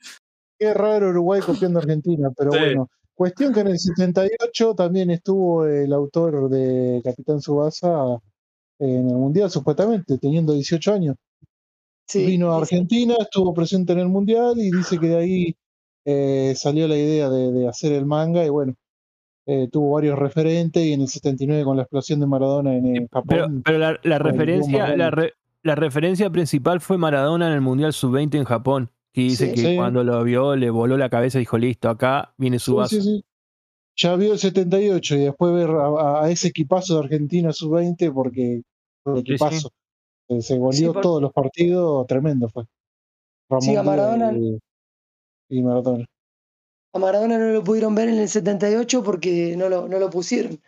Qué 0.58 0.74
raro 0.74 1.10
Uruguay 1.10 1.41
copiando 1.41 1.79
a 1.79 1.81
Argentina, 1.84 2.29
pero 2.36 2.51
Sí. 2.51 2.60
bueno. 2.60 2.89
Cuestión 3.13 3.53
que 3.53 3.60
en 3.60 3.67
el 3.67 3.77
78 3.79 4.75
también 4.75 5.10
estuvo 5.10 5.65
el 5.65 5.91
autor 5.91 6.50
de 6.50 7.01
Capitán 7.03 7.41
Subasa 7.41 8.17
en 8.79 9.10
el 9.10 9.15
Mundial, 9.15 9.51
supuestamente, 9.51 10.17
teniendo 10.17 10.53
18 10.53 10.93
años. 10.93 11.15
Sí, 12.08 12.25
Vino 12.25 12.51
a 12.53 12.65
sí, 12.65 12.75
Argentina, 12.75 13.15
estuvo 13.19 13.53
presente 13.53 13.91
en 13.93 14.00
el 14.00 14.08
Mundial 14.08 14.53
y 14.58 14.72
dice 14.72 14.98
que 14.98 15.08
de 15.08 15.17
ahí 15.17 15.55
eh, 16.05 16.53
salió 16.55 16.88
la 16.88 16.96
idea 16.96 17.29
de, 17.29 17.51
de 17.51 17.67
hacer 17.67 17.91
el 17.91 18.05
manga 18.05 18.46
y 18.46 18.50
bueno, 18.50 18.74
eh, 19.51 19.68
tuvo 19.72 19.94
varios 19.96 20.20
referentes 20.20 20.84
y 20.86 20.94
en 20.94 21.01
el 21.01 21.08
79 21.08 21.63
con 21.63 21.75
la 21.77 21.84
explosión 21.84 22.20
de 22.20 22.27
Maradona 22.27 22.75
en, 22.75 23.08
Japón. 23.08 23.62
pero 23.65 23.79
la, 23.79 24.20
referencia, 24.20 24.77
la, 24.89 24.96
Grande. 24.96 25.12
re- 25.12 25.34
la 25.63 25.75
referencia 25.75 26.29
principal 26.29 26.82
fue 26.82 26.98
Maradona 26.98 27.48
en 27.48 27.53
el 27.53 27.62
Mundial 27.62 27.94
Sub-20 27.94 28.36
en 28.38 28.44
Japón. 28.46 28.91
Que 29.12 29.22
dice 29.22 29.48
Sí. 29.48 29.53
que 29.56 29.70
Sí. 29.72 29.75
cuando 29.75 30.03
lo 30.03 30.24
vio 30.24 30.56
le 30.56 30.70
voló 30.70 30.96
la 30.98 31.10
cabeza 31.10 31.39
y 31.39 31.41
dijo, 31.41 31.58
listo, 31.58 31.89
acá 31.89 32.34
viene 32.38 32.60
su 32.60 32.72
Sí, 32.74 32.77
vaso. 32.77 32.96
sí, 32.96 33.01
sí. 33.01 33.24
Ya 33.98 34.15
vio 34.15 34.34
el 34.34 34.39
78 34.39 35.15
y 35.15 35.20
después 35.25 35.51
ver 35.53 35.70
a, 35.72 35.88
a- 35.88 36.25
a 36.25 36.29
ese 36.29 36.50
equipazo 36.50 36.94
de 36.96 37.00
Argentina 37.06 37.51
sub-20 37.51 38.13
porque 38.13 38.62
Sí, 38.62 39.12
sí. 39.13 39.20
equipazo. 39.20 39.70
Se, 40.29 40.41
se 40.44 40.58
goleó 40.60 40.74
Sí, 40.74 40.86
por- 40.86 41.01
todos 41.01 41.22
los 41.24 41.34
partidos, 41.34 42.06
tremendo 42.06 42.48
fue. 42.50 42.65
Ramón 43.50 43.62
Sí, 43.63 43.75
a 43.75 43.82
Maradona- 43.84 44.38
y, 44.38 44.60
y 45.50 45.63
Maradona. 45.63 46.06
A 46.93 47.00
Maradona 47.00 47.38
no 47.38 47.51
lo 47.51 47.63
pudieron 47.63 47.93
ver 47.93 48.10
en 48.10 48.17
el 48.17 48.27
78 48.27 49.03
porque 49.03 49.55
no 49.55 49.69
lo, 49.69 49.88
no 49.88 50.00
lo 50.00 50.10
pusieron. 50.10 50.60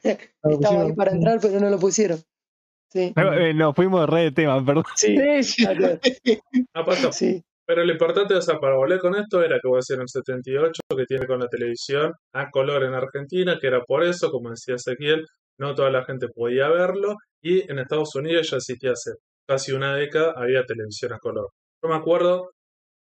Lo 0.43 0.51
Estaba 0.51 0.83
ahí 0.83 0.93
para 0.93 1.11
entrar, 1.11 1.39
pero 1.41 1.59
no 1.59 1.69
lo 1.69 1.79
pusieron. 1.79 2.19
Sí. 2.89 3.11
Pero, 3.15 3.33
eh, 3.33 3.53
nos 3.53 3.75
fuimos 3.75 4.01
de 4.01 4.07
re 4.07 4.21
de 4.23 4.31
tema, 4.31 4.63
perdón. 4.63 4.83
Sí, 4.95 5.17
Sí. 5.43 5.65
No 6.75 6.85
pasa 6.85 7.11
sí. 7.11 7.43
Pero 7.65 7.85
lo 7.85 7.91
importante, 7.91 8.33
o 8.35 8.41
sea, 8.41 8.59
para 8.59 8.75
volver 8.75 8.99
con 8.99 9.15
esto 9.15 9.41
era 9.41 9.57
que 9.61 9.67
voy 9.67 9.77
a 9.77 9.79
decir 9.79 9.95
en 9.95 10.01
el 10.01 10.09
78, 10.09 10.81
que 10.97 11.05
tiene 11.05 11.25
con 11.25 11.39
la 11.39 11.47
televisión 11.47 12.11
a 12.33 12.49
color 12.49 12.83
en 12.83 12.93
Argentina, 12.93 13.57
que 13.61 13.67
era 13.67 13.81
por 13.85 14.03
eso, 14.03 14.29
como 14.29 14.49
decía 14.49 14.75
Ezequiel, 14.75 15.25
no 15.57 15.73
toda 15.73 15.89
la 15.89 16.03
gente 16.03 16.27
podía 16.27 16.67
verlo, 16.69 17.15
y 17.41 17.71
en 17.71 17.79
Estados 17.79 18.13
Unidos 18.15 18.49
ya 18.49 18.57
existía 18.57 18.91
hace 18.91 19.11
casi 19.47 19.71
una 19.71 19.95
década, 19.95 20.33
había 20.35 20.65
televisión 20.65 21.13
a 21.13 21.19
color. 21.19 21.49
Yo 21.81 21.89
me 21.89 21.95
acuerdo, 21.95 22.51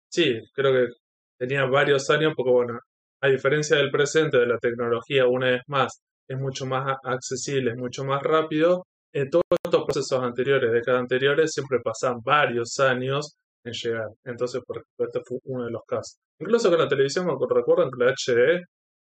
sí, 0.10 0.39
creo 0.53 0.72
que 0.72 0.93
tenía 1.38 1.65
varios 1.65 2.10
años, 2.10 2.34
porque 2.36 2.51
bueno, 2.51 2.79
a 3.24 3.30
diferencia 3.30 3.77
del 3.77 3.89
presente, 3.89 4.38
de 4.38 4.48
la 4.48 4.58
tecnología, 4.58 5.25
una 5.27 5.48
vez 5.51 5.62
más, 5.68 6.01
es 6.27 6.38
mucho 6.38 6.65
más 6.65 6.98
accesible, 7.03 7.72
es 7.72 7.77
mucho 7.77 8.03
más 8.03 8.22
rápido, 8.22 8.86
en 9.13 9.30
todos 9.30 9.44
estos 9.63 9.84
procesos 9.86 10.22
anteriores, 10.22 10.72
décadas 10.74 11.00
anteriores, 11.01 11.51
siempre 11.53 11.80
pasan 11.82 12.20
varios 12.22 12.77
años 12.80 13.36
en 13.63 13.72
llegar. 13.74 14.10
Entonces, 14.25 14.62
por 14.68 14.77
ejemplo, 14.77 15.06
este 15.06 15.22
fue 15.25 15.38
uno 15.46 15.65
de 15.65 15.72
los 15.72 15.84
casos. 15.88 16.18
Incluso 16.39 16.70
con 16.70 16.80
la 16.80 16.88
televisión, 16.88 17.25
me 17.25 17.34
recuerdan 17.50 17.89
que 17.92 18.03
la 18.03 18.12
HD, 18.12 18.62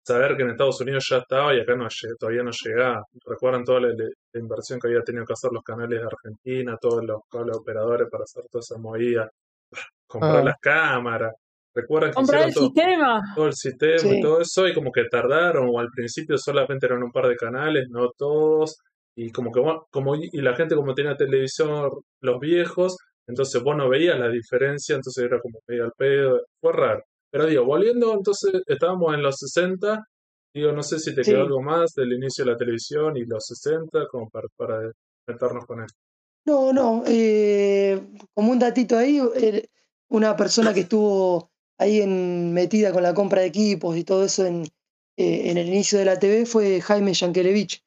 saber 0.05 0.35
que 0.35 0.43
en 0.43 0.49
Estados 0.51 0.79
Unidos 0.81 1.07
ya 1.09 1.17
estaba 1.17 1.55
y 1.55 1.61
acá 1.61 1.75
no 1.75 1.87
todavía 2.19 2.43
no 2.43 2.51
llegaba. 2.51 3.03
Recuerdan 3.25 3.63
toda 3.63 3.79
la 3.79 3.93
inversión 4.35 4.79
que 4.79 4.89
había 4.89 5.01
tenido 5.01 5.25
que 5.25 5.33
hacer 5.33 5.51
los 5.51 5.63
canales 5.63 5.99
de 6.01 6.05
Argentina, 6.05 6.77
todos 6.79 7.03
los 7.03 7.21
cables 7.31 7.57
operadores 7.57 8.07
para 8.11 8.25
hacer 8.25 8.43
toda 8.51 8.59
esa 8.59 8.77
movida, 8.77 9.29
comprar 10.07 10.41
Ah. 10.41 10.43
las 10.43 10.57
cámaras. 10.59 11.33
Recuerdan 11.75 12.11
que 12.11 12.15
Comprar 12.15 12.43
el 12.43 12.49
hicieron 12.49 12.73
todo, 12.73 12.83
sistema. 12.83 13.21
todo 13.35 13.45
el 13.47 13.53
sistema 13.53 13.97
Sí. 13.99 14.17
y 14.17 14.21
todo 14.21 14.41
eso, 14.41 14.67
y 14.67 14.73
como 14.73 14.91
que 14.91 15.05
tardaron, 15.09 15.69
o 15.73 15.79
al 15.79 15.89
principio 15.89 16.37
solamente 16.37 16.85
eran 16.85 17.03
un 17.03 17.11
par 17.11 17.27
de 17.27 17.35
canales, 17.35 17.87
no 17.89 18.09
todos, 18.17 18.77
y 19.15 19.31
como 19.31 19.51
que 19.51 19.59
bueno, 19.59 19.85
como 19.91 20.15
y 20.15 20.41
la 20.41 20.55
gente 20.55 20.75
como 20.75 20.93
tenía 20.93 21.15
televisor, 21.15 22.01
los 22.21 22.39
viejos, 22.39 22.95
Entonces 23.25 23.63
vos 23.63 23.77
no 23.77 23.87
veías 23.89 24.19
la 24.19 24.27
diferencia, 24.29 24.95
entonces 24.95 25.23
era 25.23 25.39
como 25.39 25.59
medio 25.67 25.85
al 25.85 25.93
pedo, 25.97 26.41
fue 26.59 26.73
raro. 26.73 27.01
Pero 27.31 27.45
digo, 27.45 27.63
volviendo, 27.65 28.13
entonces 28.13 28.51
estábamos 28.67 29.13
en 29.13 29.23
los 29.23 29.37
60, 29.37 30.03
digo, 30.53 30.73
no 30.73 30.83
sé 30.83 30.99
si 30.99 31.15
te 31.15 31.23
Sí. 31.23 31.31
quedó 31.31 31.43
algo 31.43 31.61
más 31.61 31.93
del 31.95 32.11
inicio 32.13 32.43
de 32.43 32.51
la 32.51 32.57
televisión 32.57 33.15
y 33.15 33.23
los 33.25 33.45
60, 33.45 34.07
como 34.11 34.29
para, 34.29 34.47
para 34.57 34.91
meternos 35.25 35.65
con 35.65 35.83
esto. 35.85 35.97
No, 36.45 36.73
no, 36.73 37.03
eh, 37.07 38.01
como 38.33 38.51
un 38.51 38.59
datito 38.59 38.97
ahí, 38.97 39.21
eh, 39.37 39.67
una 40.09 40.35
persona 40.35 40.73
que 40.73 40.81
estuvo 40.81 41.52
ahí 41.77 42.01
en, 42.01 42.53
metida 42.53 42.91
con 42.91 43.03
la 43.03 43.13
compra 43.13 43.41
de 43.41 43.47
equipos 43.47 43.97
y 43.97 44.03
todo 44.03 44.25
eso 44.25 44.45
en, 44.45 44.63
eh, 45.17 45.51
en 45.51 45.57
el 45.57 45.67
inicio 45.67 45.99
de 45.99 46.05
la 46.05 46.19
TV 46.19 46.45
fue 46.45 46.81
Jaime 46.81 47.13
Yankelevich, 47.13 47.83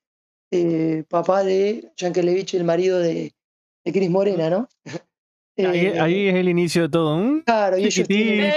eh, 0.50 1.04
papá 1.08 1.42
de 1.44 1.92
Yankelevich, 1.96 2.54
el 2.54 2.64
marido 2.64 2.98
de, 2.98 3.34
de 3.84 3.92
Cris 3.92 4.10
Morena, 4.10 4.50
¿no? 4.50 4.68
Ahí, 5.58 5.86
Eh, 5.86 5.98
ahí 5.98 6.28
es 6.28 6.34
el 6.34 6.50
inicio 6.50 6.82
de 6.82 6.88
todo. 6.90 7.16
¿mm? 7.16 7.40
claro, 7.44 7.78
y 7.78 7.86
ellos 7.86 8.06
tienen, 8.06 8.52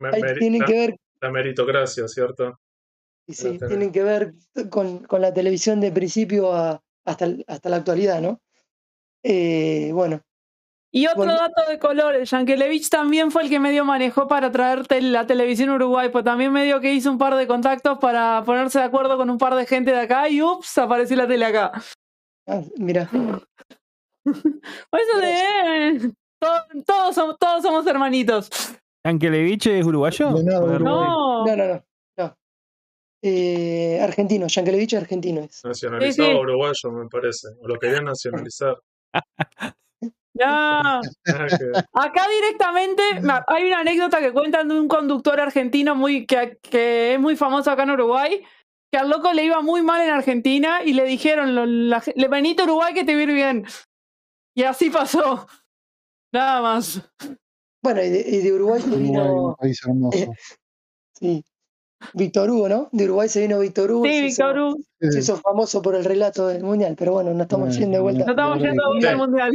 Ahí 0.00 0.22
tienen 0.40 0.60
la, 0.60 0.66
que 0.66 0.72
ver 0.72 0.96
la 1.20 1.30
meritocracia, 1.30 2.08
¿cierto? 2.08 2.58
Y 3.28 3.34
sí, 3.34 3.56
tienen 3.68 3.92
que 3.92 4.02
ver 4.02 4.34
con, 4.68 5.04
con 5.04 5.20
la 5.20 5.32
televisión 5.32 5.80
de 5.80 5.92
principio 5.92 6.52
a, 6.52 6.82
hasta, 7.04 7.28
hasta 7.46 7.68
la 7.68 7.76
actualidad, 7.76 8.20
¿no? 8.20 8.40
Eh, 9.22 9.90
bueno, 9.92 10.22
Y 10.96 11.06
otro 11.08 11.18
Bueno. 11.24 11.34
dato 11.34 11.62
de 11.68 11.78
color, 11.78 12.14
el 12.14 12.24
Yankelevich 12.24 12.88
también 12.88 13.30
fue 13.30 13.42
el 13.42 13.50
que 13.50 13.60
medio 13.60 13.84
manejó 13.84 14.26
para 14.28 14.50
traer 14.50 14.86
tel- 14.86 15.12
la 15.12 15.26
televisión 15.26 15.68
Uruguay, 15.68 16.08
pues 16.08 16.24
también 16.24 16.52
medio 16.52 16.80
que 16.80 16.94
hizo 16.94 17.10
un 17.10 17.18
par 17.18 17.34
de 17.34 17.46
contactos 17.46 17.98
para 17.98 18.42
ponerse 18.46 18.78
de 18.78 18.86
acuerdo 18.86 19.18
con 19.18 19.28
un 19.28 19.36
par 19.36 19.54
de 19.56 19.66
gente 19.66 19.90
de 19.90 20.00
acá 20.00 20.26
y 20.30 20.40
ups, 20.40 20.78
apareció 20.78 21.16
la 21.18 21.26
tele 21.28 21.44
acá. 21.44 21.70
ah, 22.48 22.62
mira, 22.78 23.10
Por 24.24 25.00
eso 25.00 25.18
de, 25.20 26.12
to- 26.40 26.82
todos, 26.86 27.14
somos, 27.14 27.38
todos 27.38 27.62
somos 27.62 27.86
hermanitos. 27.86 28.48
¿Yankelevich 29.06 29.66
es 29.66 29.84
uruguayo? 29.84 30.28
Uruguay. 30.30 30.44
No, 30.46 30.60
no, 31.46 31.56
no, 31.56 31.66
no, 31.66 31.84
no. 32.18 32.36
Eh, 33.22 34.00
argentino, 34.02 34.46
Yankelevich 34.46 34.94
argentino 34.94 35.42
es. 35.42 35.62
Nacionalizado 35.64 36.28
Sí, 36.28 36.34
sí. 36.34 36.40
uruguayo, 36.40 36.90
me 36.92 37.08
parece. 37.08 37.48
O 37.60 37.68
lo 37.68 37.78
querían 37.78 38.04
nacionalizar. 38.04 38.76
no. 40.38 41.00
Acá 41.92 42.26
directamente 42.28 43.02
hay 43.48 43.64
una 43.66 43.80
anécdota 43.80 44.20
que 44.20 44.32
cuentan 44.32 44.68
de 44.68 44.78
un 44.80 44.88
conductor 44.88 45.40
argentino 45.40 45.94
muy 45.94 46.26
que, 46.26 46.58
que 46.62 47.14
es 47.14 47.20
muy 47.20 47.36
famoso 47.36 47.70
acá 47.70 47.84
en 47.84 47.90
Uruguay, 47.92 48.42
que 48.92 48.98
al 48.98 49.08
loco 49.10 49.32
le 49.32 49.44
iba 49.44 49.60
muy 49.62 49.82
mal 49.82 50.02
en 50.02 50.10
Argentina 50.10 50.82
y 50.84 50.92
le 50.92 51.04
dijeron, 51.04 51.54
lo- 51.54 51.66
la 51.66 52.00
ge- 52.00 52.14
le 52.16 52.28
venite 52.28 52.62
a 52.62 52.64
Uruguay 52.66 52.94
que 52.94 53.04
te 53.04 53.14
va 53.14 53.20
a 53.20 53.22
ir 53.22 53.32
bien. 53.32 53.66
Y 54.54 54.62
así 54.62 54.90
pasó. 54.90 55.46
Nada 56.32 56.60
más. 56.60 57.00
Bueno, 57.82 58.02
y 58.02 58.10
de, 58.10 58.20
y 58.28 58.40
de 58.42 58.52
Uruguay 58.52 58.80
se 58.80 58.88
Uruguay, 58.88 59.06
un 59.06 59.12
vino, 59.12 59.56
país 59.58 59.80
hermoso. 59.84 60.32
sí, 61.14 61.44
Víctor 62.14 62.50
Hugo, 62.50 62.68
¿no? 62.68 62.88
De 62.92 63.04
Uruguay 63.04 63.28
se 63.28 63.40
vino 63.40 63.58
Víctor 63.58 63.90
Hugo. 63.90 64.04
Sí, 64.04 64.22
Víctor 64.22 64.58
Hugo. 64.58 64.76
se 65.00 65.18
hizo 65.18 65.36
famoso 65.36 65.82
por 65.82 65.94
el 65.94 66.04
relato 66.04 66.48
del 66.48 66.62
mundial, 66.62 66.94
pero 66.98 67.12
bueno, 67.12 67.32
no 67.34 67.42
estamos 67.42 67.74
Eh, 67.76 67.80
yendo 67.80 67.96
de 67.96 68.02
vuelta. 68.02 68.24
No 68.24 68.30
estamos 68.32 68.58
yendo 68.58 68.84
a 68.84 68.92
buscar 68.94 69.12
el 69.12 69.18
mundial. 69.18 69.52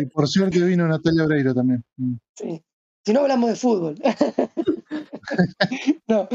y 0.00 0.06
por 0.06 0.28
suerte 0.28 0.60
vino 0.62 0.86
Natalia 0.86 1.24
Oreiro 1.24 1.54
también. 1.54 1.84
Mm. 1.96 2.14
Sí. 2.36 2.62
Si 3.04 3.12
no 3.12 3.20
hablamos 3.20 3.50
de 3.50 3.56
fútbol. 3.56 3.96
no. 6.08 6.28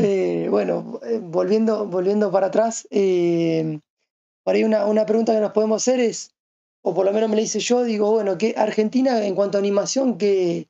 Eh, 0.00 0.48
bueno, 0.50 1.00
eh, 1.04 1.20
volviendo, 1.22 1.86
volviendo 1.86 2.30
para 2.32 2.48
atrás, 2.48 2.88
eh, 2.90 3.78
por 4.44 4.54
ahí 4.54 4.64
una, 4.64 4.84
una 4.86 5.06
pregunta 5.06 5.32
que 5.32 5.40
nos 5.40 5.52
podemos 5.52 5.80
hacer 5.82 6.00
es, 6.00 6.32
o 6.82 6.92
por 6.92 7.06
lo 7.06 7.12
menos 7.12 7.30
me 7.30 7.36
la 7.36 7.42
hice 7.42 7.60
yo, 7.60 7.84
digo, 7.84 8.10
bueno, 8.10 8.36
que 8.36 8.54
Argentina 8.56 9.24
en 9.24 9.36
cuanto 9.36 9.58
a 9.58 9.60
animación, 9.60 10.18
que 10.18 10.66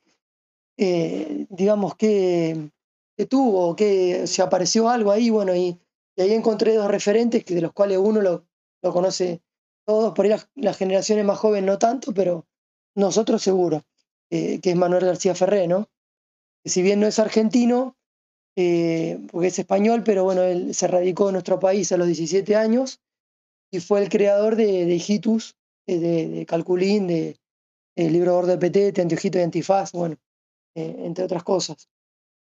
digamos 0.76 1.94
que, 1.96 2.68
que 3.16 3.26
tuvo, 3.26 3.74
que 3.74 4.26
se 4.26 4.42
apareció 4.42 4.88
algo 4.88 5.10
ahí, 5.10 5.30
bueno, 5.30 5.54
y, 5.54 5.78
ahí 6.18 6.32
encontré 6.32 6.74
dos 6.74 6.90
referentes, 6.90 7.44
que 7.44 7.54
de 7.54 7.60
los 7.60 7.72
cuales 7.72 7.98
uno 7.98 8.20
lo, 8.20 8.46
lo 8.82 8.92
conoce 8.92 9.42
todos, 9.86 10.14
por 10.14 10.24
ahí 10.24 10.30
las, 10.30 10.48
las 10.54 10.76
generaciones 10.76 11.24
más 11.24 11.38
jóvenes 11.38 11.66
no 11.66 11.78
tanto, 11.78 12.12
pero 12.12 12.46
nosotros 12.94 13.42
seguro, 13.42 13.84
eh, 14.30 14.60
que 14.60 14.70
es 14.70 14.76
Manuel 14.76 15.04
García 15.04 15.34
Ferré, 15.34 15.68
¿no? 15.68 15.88
Que 16.64 16.70
si 16.70 16.82
bien 16.82 16.98
no 16.98 17.06
es 17.06 17.18
argentino, 17.18 17.96
eh, 18.56 19.20
porque 19.30 19.48
es 19.48 19.58
español, 19.58 20.02
pero 20.04 20.24
bueno, 20.24 20.42
él 20.42 20.74
se 20.74 20.88
radicó 20.88 21.28
en 21.28 21.34
nuestro 21.34 21.60
país 21.60 21.92
a 21.92 21.98
los 21.98 22.06
17 22.06 22.56
años 22.56 23.00
y 23.70 23.80
fue 23.80 24.02
el 24.02 24.08
creador 24.08 24.56
de, 24.56 24.86
de 24.86 24.94
Hijitus, 24.94 25.56
eh, 25.86 25.98
de, 25.98 26.28
de 26.28 26.46
Calculín, 26.46 27.06
de 27.06 27.36
el 27.94 28.12
libro 28.12 28.34
gordo 28.34 28.52
de 28.52 28.58
Petete, 28.58 29.00
Antiojito 29.00 29.38
y 29.38 29.42
Antifaz, 29.42 29.92
bueno, 29.92 30.16
entre 30.74 31.24
otras 31.24 31.42
cosas. 31.42 31.88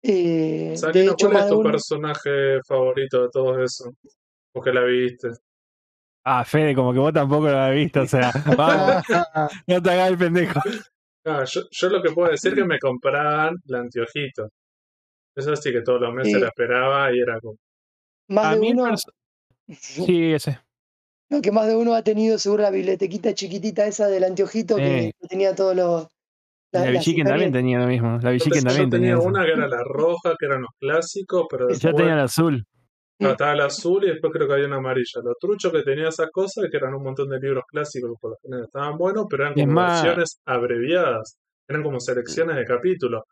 Eh, 0.02 0.68
de 0.70 0.76
Sarino, 0.76 1.12
hecho, 1.12 1.30
¿cuál 1.30 1.42
es 1.44 1.48
tu 1.48 1.58
uno- 1.60 1.70
personaje 1.70 2.60
favorito 2.66 3.22
de 3.22 3.28
todo 3.30 3.62
eso? 3.62 3.92
Porque 4.52 4.72
la 4.72 4.82
viste. 4.84 5.30
Ah, 6.24 6.44
Fede, 6.44 6.74
como 6.74 6.92
que 6.92 6.98
vos 6.98 7.12
tampoco 7.12 7.48
lo 7.48 7.58
has 7.58 7.74
visto, 7.74 8.02
o 8.02 8.06
sea, 8.06 8.30
vamos, 8.56 9.02
no 9.66 9.82
te 9.82 9.90
hagas 9.90 10.10
el 10.10 10.18
pendejo. 10.18 10.60
Yo, 11.24 11.60
yo 11.70 11.88
lo 11.88 12.02
que 12.02 12.10
puedo 12.12 12.30
decir 12.30 12.52
es 12.52 12.58
que 12.58 12.64
me 12.64 12.78
compraban 12.78 13.56
la 13.64 13.80
anteojito. 13.80 14.48
Eso 15.36 15.54
sí 15.56 15.72
que 15.72 15.82
todos 15.82 16.00
los 16.00 16.14
meses 16.14 16.34
Sí. 16.34 16.40
la 16.40 16.48
esperaba 16.48 17.12
y 17.14 17.20
era 17.20 17.40
como. 17.40 17.56
más 18.28 18.46
A 18.46 18.54
de 18.54 18.60
mí 18.60 18.72
uno, 18.72 18.94
Sí, 19.80 20.32
ese. 20.32 20.60
no, 21.30 21.42
que 21.42 21.50
más 21.52 21.66
de 21.66 21.76
uno 21.76 21.94
ha 21.94 22.02
tenido 22.02 22.38
seguro 22.38 22.62
la 22.62 22.70
bibliotequita 22.70 23.34
chiquitita 23.34 23.86
esa 23.86 24.06
del 24.08 24.24
anteojito 24.24 24.76
que, 24.76 25.00
Sí. 25.02 25.12
que 25.20 25.28
tenía 25.28 25.54
todos 25.54 25.74
los. 25.76 26.06
La, 26.84 26.90
Villiquen 26.90 27.26
también 27.26 27.52
tenía 27.52 27.78
lo 27.78 27.86
mismo. 27.86 28.18
La 28.22 28.32
Yo, 28.36 28.44
yo 28.44 28.50
también 28.62 28.90
tenía 28.90 29.14
tenía. 29.14 29.18
una 29.18 29.44
que 29.44 29.52
era 29.52 29.66
la 29.68 29.82
roja, 29.84 30.34
que 30.38 30.46
eran 30.46 30.60
los 30.62 30.70
clásicos, 30.78 31.46
pero 31.50 31.64
Yo 31.68 31.74
después 31.74 31.96
tenía 31.96 32.14
el 32.14 32.20
azul. 32.20 32.64
ah, 33.22 33.30
estaba 33.30 33.52
el 33.52 33.60
azul 33.60 34.04
y 34.04 34.08
después 34.08 34.32
creo 34.32 34.46
que 34.48 34.54
había 34.54 34.66
una 34.66 34.76
amarilla. 34.76 35.20
Lo 35.24 35.34
trucho 35.40 35.70
que 35.72 35.82
tenía 35.82 36.08
esas 36.08 36.30
cosas 36.30 36.66
que 36.70 36.76
eran 36.76 36.94
un 36.94 37.02
montón 37.02 37.28
de 37.28 37.38
libros 37.40 37.64
clásicos 37.68 38.10
que 38.10 38.16
por 38.20 38.30
lo 38.32 38.36
general 38.42 38.64
estaban 38.66 38.96
buenos, 38.98 39.26
pero 39.30 39.44
eran 39.44 39.54
como 39.54 39.66
más- 39.72 40.02
versiones 40.02 40.40
abreviadas. 40.46 41.38
Eran 41.68 41.82
como 41.82 41.98
selecciones 42.00 42.56
de 42.56 42.64
capítulos. 42.64 43.22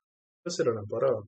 Eso 0.45 0.63
era 0.63 0.73
una 0.73 0.83
parada. 0.83 1.21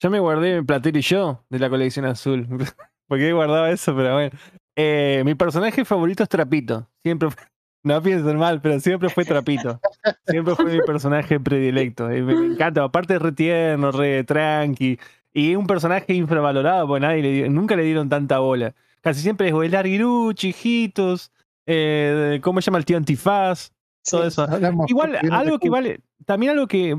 Yo 0.00 0.10
me 0.10 0.20
guardé 0.20 0.62
Platero 0.62 0.98
y 0.98 1.02
yo 1.02 1.44
de 1.50 1.58
la 1.58 1.68
colección 1.68 2.04
azul. 2.04 2.46
Porque 3.08 3.28
he 3.28 3.32
guardado 3.32 3.66
eso, 3.66 3.96
pero 3.96 4.14
bueno. 4.14 4.30
Eh, 4.76 5.22
mi 5.24 5.34
personaje 5.34 5.84
favorito 5.84 6.22
es 6.22 6.28
Trapito. 6.28 6.88
Siempre 7.02 7.30
fue- 7.30 7.42
No 7.84 8.02
piensen 8.02 8.36
mal, 8.36 8.60
pero 8.60 8.80
siempre 8.80 9.08
fue 9.08 9.24
Trapito. 9.24 9.80
Siempre 10.26 10.54
fue 10.56 10.64
mi 10.66 10.80
personaje 10.80 11.38
predilecto. 11.40 12.08
Me, 12.08 12.20
me 12.22 12.46
encanta. 12.54 12.82
Aparte 12.84 13.14
es 13.14 13.22
re 13.22 13.32
tierno, 13.32 13.92
re 13.92 14.24
tranqui. 14.24 14.98
Y 15.32 15.52
es 15.52 15.56
un 15.56 15.66
personaje 15.66 16.12
infravalorado, 16.14 16.86
porque 16.88 17.00
nadie 17.06 17.22
le 17.22 17.32
dio- 17.32 17.50
nunca 17.50 17.76
le 17.76 17.84
dieron 17.84 18.08
tanta 18.08 18.40
bola. 18.40 18.74
Casi 19.00 19.20
siempre 19.20 19.48
es 19.48 19.54
o 19.54 19.62
el 19.62 19.70
Larguiruchi, 19.70 20.48
Hijitos, 20.48 21.30
eh, 21.66 22.40
¿cómo 22.42 22.60
se 22.60 22.66
llama 22.66 22.78
el 22.78 22.84
tío 22.84 22.96
Antifaz? 22.96 23.70
Todo 24.10 24.22
Sí. 24.22 24.28
eso. 24.28 24.46
Igual, 24.88 25.16
algo 25.30 25.58
que 25.58 25.70
vale, 25.70 26.00
también 26.26 26.52
algo 26.52 26.66
que, 26.66 26.96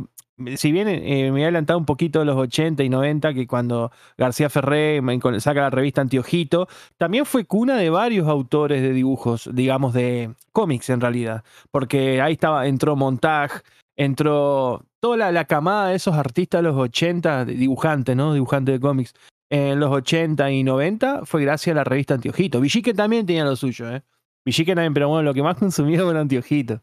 si 0.56 0.72
bien 0.72 0.88
eh, 0.88 1.32
me 1.32 1.42
he 1.42 1.44
adelantado 1.44 1.80
un 1.80 1.86
poquito 1.86 2.22
a 2.22 2.26
los 2.26 2.38
80 2.38 2.84
y 2.84 2.90
90, 2.90 3.34
que 3.34 3.48
cuando 3.48 3.92
García 4.18 4.50
Ferré 4.50 5.02
saca 5.40 5.62
la 5.62 5.70
revista 5.70 6.02
Antiojito, 6.02 6.68
también 6.98 7.26
fue 7.26 7.46
cuna 7.46 7.78
de 7.78 7.90
varios 7.90 8.28
autores 8.28 8.82
de 8.82 8.94
dibujos, 8.94 9.50
digamos, 9.54 9.94
de 9.94 10.34
cómics 10.52 10.90
en 10.90 11.02
realidad, 11.02 11.44
porque 11.72 12.22
ahí 12.22 12.34
estaba, 12.34 12.68
entró 12.68 12.96
Montag, 12.96 13.64
entró 13.96 14.86
toda 15.00 15.32
la, 15.32 15.46
camada 15.46 15.90
de 15.90 15.96
esos 15.96 16.16
artistas 16.16 16.60
de 16.60 16.70
los 16.70 16.78
80, 16.78 17.46
de 17.46 17.54
dibujantes, 17.54 18.16
¿no? 18.16 18.34
Dibujantes 18.34 18.76
de 18.76 18.80
cómics. 18.80 19.14
En 19.50 19.80
los 19.80 19.92
80 19.92 20.52
y 20.52 20.64
90 20.64 21.26
fue 21.26 21.42
gracias 21.42 21.74
a 21.74 21.78
la 21.78 21.84
revista 21.84 22.14
Antiojito. 22.14 22.62
Villique 22.62 22.94
también 22.94 23.26
tenía 23.26 23.44
lo 23.44 23.56
suyo, 23.56 23.90
¿eh? 23.92 24.04
Villique 24.46 24.76
también, 24.76 24.94
pero 24.94 25.10
bueno, 25.10 25.24
lo 25.24 25.34
que 25.34 25.44
más 25.44 25.58
consumía 25.60 26.02
el 26.02 26.18
Antiojito. 26.18 26.82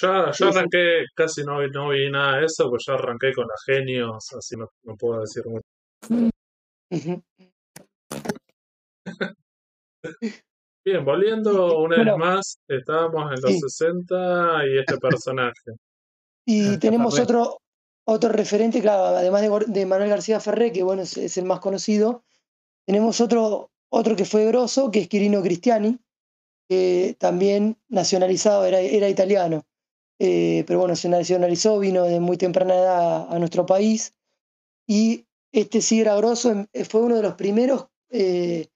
Sí, 0.00 0.06
sí. 0.32 0.44
arranqué, 0.44 1.04
casi 1.14 1.42
no, 1.42 1.58
vi- 1.58 1.70
no 1.70 1.88
vi 1.88 2.10
nada 2.10 2.38
de 2.38 2.46
eso, 2.46 2.68
pues 2.70 2.84
yo 2.86 2.94
arranqué 2.94 3.32
con 3.34 3.46
las 3.48 3.62
genios, 3.66 4.32
así 4.32 4.56
no, 4.56 4.68
no 4.84 4.96
puedo 4.96 5.20
decir 5.20 5.42
mucho. 5.46 5.62
Bien, 10.84 11.04
volviendo 11.04 11.78
una 11.80 11.96
Bueno. 11.96 12.12
vez 12.12 12.18
más, 12.18 12.58
estábamos 12.68 13.24
en 13.32 13.40
los 13.42 13.52
Sí. 13.52 13.60
60 13.60 14.66
y 14.66 14.78
este 14.78 14.96
personaje. 14.98 15.72
Y 16.46 16.78
tenemos 16.78 17.14
Ferré. 17.14 17.24
otro, 17.24 17.58
otro 18.06 18.30
referente, 18.30 18.80
claro, 18.80 19.04
además 19.16 19.42
de, 19.42 19.64
de 19.66 19.84
Manuel 19.86 20.08
García 20.08 20.40
Ferré, 20.40 20.72
que 20.72 20.82
bueno, 20.82 21.02
es, 21.02 21.16
es 21.18 21.36
el 21.36 21.44
más 21.44 21.60
conocido, 21.60 22.22
tenemos 22.86 23.20
otro, 23.20 23.70
otro 23.90 24.16
que 24.16 24.24
fue 24.24 24.46
grosso, 24.46 24.90
que 24.90 25.00
es 25.00 25.08
Quirino 25.08 25.42
Cristiani, 25.42 25.98
que 26.70 27.16
también 27.18 27.76
nacionalizado, 27.88 28.64
era, 28.64 28.80
era 28.80 29.08
italiano, 29.10 29.64
eh, 30.18 30.64
pero 30.66 30.80
bueno, 30.80 30.96
se 30.96 31.08
nacionalizó, 31.08 31.78
vino 31.78 32.04
de 32.04 32.20
muy 32.20 32.36
temprana 32.36 32.74
edad 32.74 33.32
a 33.32 33.38
nuestro 33.38 33.66
país, 33.66 34.14
y 34.86 35.26
este 35.52 35.80
sí 35.80 36.00
era 36.00 36.16
grosso, 36.16 36.50
em- 36.50 36.66
fue 36.88 37.02
uno 37.02 37.16
de 37.16 37.22
los 37.22 37.34
primeros 37.34 37.86
eh, 38.10 38.68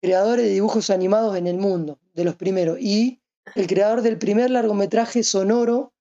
creadores 0.00 0.46
de 0.46 0.52
dibujos 0.52 0.90
animados 0.90 1.36
en 1.36 1.46
el 1.46 1.56
mundo, 1.56 1.98
de 2.12 2.24
los 2.24 2.36
primeros, 2.36 2.78
y 2.80 3.20
el 3.54 3.66
creador 3.66 4.02
del 4.02 4.18
primer 4.18 4.50
largometraje 4.50 5.22
sonoro. 5.22 5.92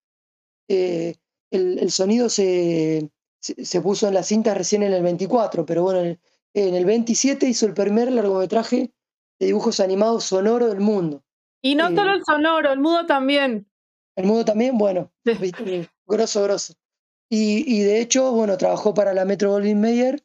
Eh, 0.68 1.16
el, 1.52 1.78
el, 1.80 1.92
sonido 1.92 2.30
se, 2.30 3.12
se, 3.40 3.82
puso 3.82 4.08
en 4.08 4.14
la 4.14 4.24
cinta 4.24 4.54
recién 4.54 4.82
en 4.82 4.94
el 4.94 5.04
24, 5.04 5.66
pero 5.66 5.84
bueno, 5.84 6.02
en, 6.02 6.20
en 6.54 6.74
el 6.74 6.86
27 6.86 7.48
hizo 7.48 7.66
el 7.66 7.74
primer 7.74 8.12
largometraje 8.12 8.92
de 9.40 9.46
dibujos 9.46 9.80
animados 9.80 10.24
sonoro 10.24 10.70
del 10.70 10.80
mundo. 10.80 11.24
Y 11.62 11.76
no 11.76 11.90
solo 11.90 12.14
el 12.14 12.24
sonoro, 12.26 12.72
el 12.72 12.80
mudo 12.80 13.06
también. 13.06 13.68
El 14.16 14.26
mudo 14.26 14.46
también, 14.46 14.78
bueno, 14.78 15.12
grosso, 16.06 16.44
grosso. 16.44 16.74
Y, 17.30 17.64
y, 17.68 17.82
de 17.82 18.00
hecho, 18.00 18.32
bueno, 18.32 18.58
trabajó 18.58 18.94
para 18.94 19.14
la 19.14 19.26
Metro 19.26 19.52
Goldwyn 19.52 19.82
Mayer 19.82 20.24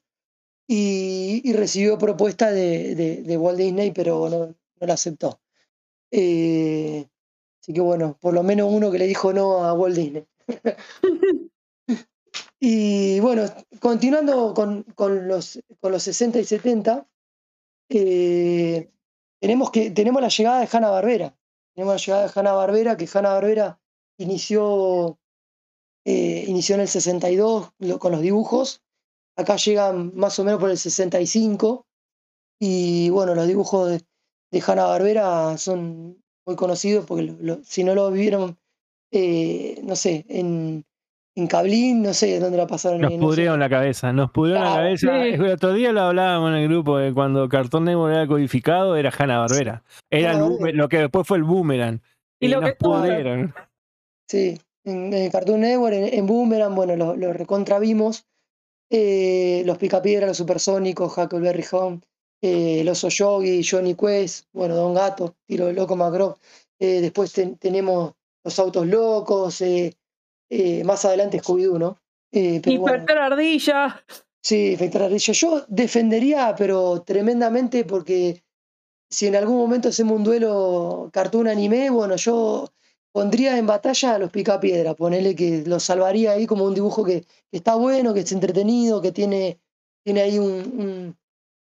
y, 0.67 1.41
y, 1.43 1.53
recibió 1.55 1.97
propuesta 1.97 2.51
de, 2.51 2.95
de, 2.95 3.23
de, 3.23 3.37
Walt 3.39 3.59
Disney, 3.59 3.93
pero 3.93 4.29
no, 4.29 4.47
no 4.49 4.87
la 4.87 4.95
aceptó. 4.95 5.41
Eh, 6.11 7.09
así 7.63 7.73
que 7.73 7.81
bueno, 7.81 8.19
por 8.21 8.35
lo 8.35 8.43
menos 8.43 8.71
uno 8.71 8.91
que 8.91 8.99
le 8.99 9.07
dijo 9.07 9.33
no 9.33 9.65
a 9.65 9.73
Walt 9.73 9.97
Disney. 9.97 10.27
y 12.61 13.21
bueno, 13.21 13.45
continuando 13.81 14.53
con, 14.53 14.83
con, 14.95 15.29
los, 15.29 15.61
con 15.81 15.93
los 15.93 16.03
60 16.03 16.41
y 16.41 16.45
70, 16.45 17.07
eh, 17.89 18.91
tenemos, 19.41 19.71
que, 19.71 19.91
tenemos 19.91 20.21
la 20.21 20.29
llegada 20.29 20.61
de 20.61 20.69
Hanna 20.71 20.91
Barbera. 20.91 21.35
Tenemos 21.75 21.95
la 21.95 21.99
llegada 21.99 22.27
de 22.27 22.33
Hanna 22.35 22.53
Barbera, 22.53 22.97
que 22.97 23.09
Hanna 23.13 23.33
Barbera 23.33 23.78
inició, 24.19 25.19
eh, 26.05 26.45
inició 26.47 26.75
en 26.75 26.83
el 26.83 26.89
62 26.89 27.71
con 27.99 28.13
los 28.13 28.21
dibujos. 28.21 28.83
Acá 29.37 29.57
llegan 29.57 30.13
más 30.15 30.39
o 30.39 30.45
menos 30.45 30.61
por 30.61 30.71
el 30.71 30.79
65. 30.79 31.87
Y 32.61 33.09
bueno, 33.11 33.35
los 33.35 33.47
dibujos 33.47 33.91
de, 33.91 34.03
de 34.51 34.63
Hanna 34.67 34.85
Barbera 34.87 35.57
son 35.59 36.23
muy 36.47 36.57
conocidos 36.57 37.07
porque 37.07 37.25
lo, 37.25 37.37
lo, 37.41 37.63
si 37.63 37.85
no 37.85 37.95
lo 37.95 38.11
vivieron, 38.11 38.59
eh, 39.13 39.81
no 39.85 39.95
sé, 39.95 40.25
en, 40.29 40.85
en 41.37 41.47
Cablín, 41.47 42.03
no 42.03 42.13
sé 42.15 42.41
dónde 42.41 42.59
la 42.59 42.67
pasaron. 42.67 43.01
Nos 43.01 43.13
pudrieron 43.13 43.61
no 43.61 43.65
sé. 43.65 43.71
la 43.71 43.77
cabeza, 43.77 44.13
nos 44.13 44.31
pudrieron 44.33 44.65
ah, 44.65 44.71
la 44.71 44.77
cabeza. 44.77 45.07
Sí. 45.07 45.29
El 45.35 45.47
otro 45.47 45.73
día 45.73 45.93
lo 45.93 46.01
hablábamos 46.01 46.51
en 46.51 46.57
el 46.57 46.69
grupo 46.69 46.99
de 46.99 47.15
cuando 47.15 47.49
Cartón 47.49 47.85
Network 47.85 48.13
era 48.13 48.27
codificado, 48.27 48.97
era 48.97 49.13
Hanna 49.17 49.39
Barbera. 49.39 49.85
Era 50.11 50.33
el 50.33 50.77
lo 50.77 50.89
que 50.89 50.99
después 50.99 51.27
fue 51.27 51.37
el 51.37 51.45
Boomerang. 51.45 52.01
Y, 52.41 52.47
y 52.47 52.49
lo 52.49 52.61
nos 52.61 52.71
que 52.71 52.77
pudrieron. 52.77 53.55
Sí, 54.29 54.61
en, 54.85 55.13
en, 55.13 55.31
Cartoon 55.31 55.61
Network, 55.61 55.95
en, 55.95 56.15
en 56.15 56.27
Boomerang, 56.27 56.75
bueno, 56.75 56.97
lo, 56.97 57.17
lo 57.17 57.33
recontravimos. 57.33 58.27
Eh, 58.91 59.63
los 59.67 59.77
Picapiedra, 59.79 60.27
los 60.27 60.37
Supersónicos, 60.37 61.17
Huckleberry 61.17 61.65
Home, 61.73 62.01
eh, 62.41 62.81
el 62.81 62.89
Oso 62.89 63.09
Yogi, 63.09 63.63
Johnny 63.63 63.95
Quest, 63.95 64.47
bueno, 64.53 64.75
Don 64.75 64.95
Gato, 64.95 65.37
Tiro 65.47 65.73
Loco 65.73 65.97
Macro. 65.97 66.39
Eh, 66.79 67.01
después 67.01 67.33
ten, 67.33 67.57
tenemos 67.57 68.15
los 68.45 68.59
autos 68.59 68.87
locos, 68.87 69.61
eh, 69.61 69.95
eh, 70.49 70.85
más 70.85 71.05
adelante 71.05 71.41
Scooby-Doo, 71.41 71.79
¿no? 71.79 71.99
Pero 72.31 72.71
Inspector 72.71 73.17
bueno, 73.17 73.23
Ardilla. 73.23 74.05
Sí, 74.43 74.71
Inspector 74.71 75.03
Ardilla. 75.03 75.33
Yo 75.33 75.65
defendería, 75.69 76.55
pero 76.57 77.03
tremendamente, 77.03 77.85
porque 77.85 78.43
si 79.11 79.27
en 79.27 79.37
algún 79.37 79.57
momento 79.57 79.89
hacemos 79.89 80.17
un 80.17 80.25
duelo 80.25 81.11
cartoon 81.13 81.49
anime, 81.49 81.91
bueno, 81.91 82.17
yo 82.17 82.71
pondría 83.13 83.59
en 83.59 83.67
batalla 83.67 84.15
a 84.15 84.19
los 84.19 84.31
Picapiedra, 84.31 84.95
ponerle 84.95 85.35
que 85.35 85.65
los 85.67 85.83
salvaría 85.83 86.33
ahí 86.33 86.47
como 86.47 86.65
un 86.65 86.75
dibujo 86.75 87.05
que, 87.05 87.25
está 87.51 87.75
bueno, 87.75 88.15
que 88.15 88.21
es 88.21 88.33
entretenido, 88.33 89.01
que 89.01 89.13
tiene, 89.13 89.61
tiene 90.05 90.21
ahí 90.23 90.39
un, 90.39 90.53
un, 90.53 91.19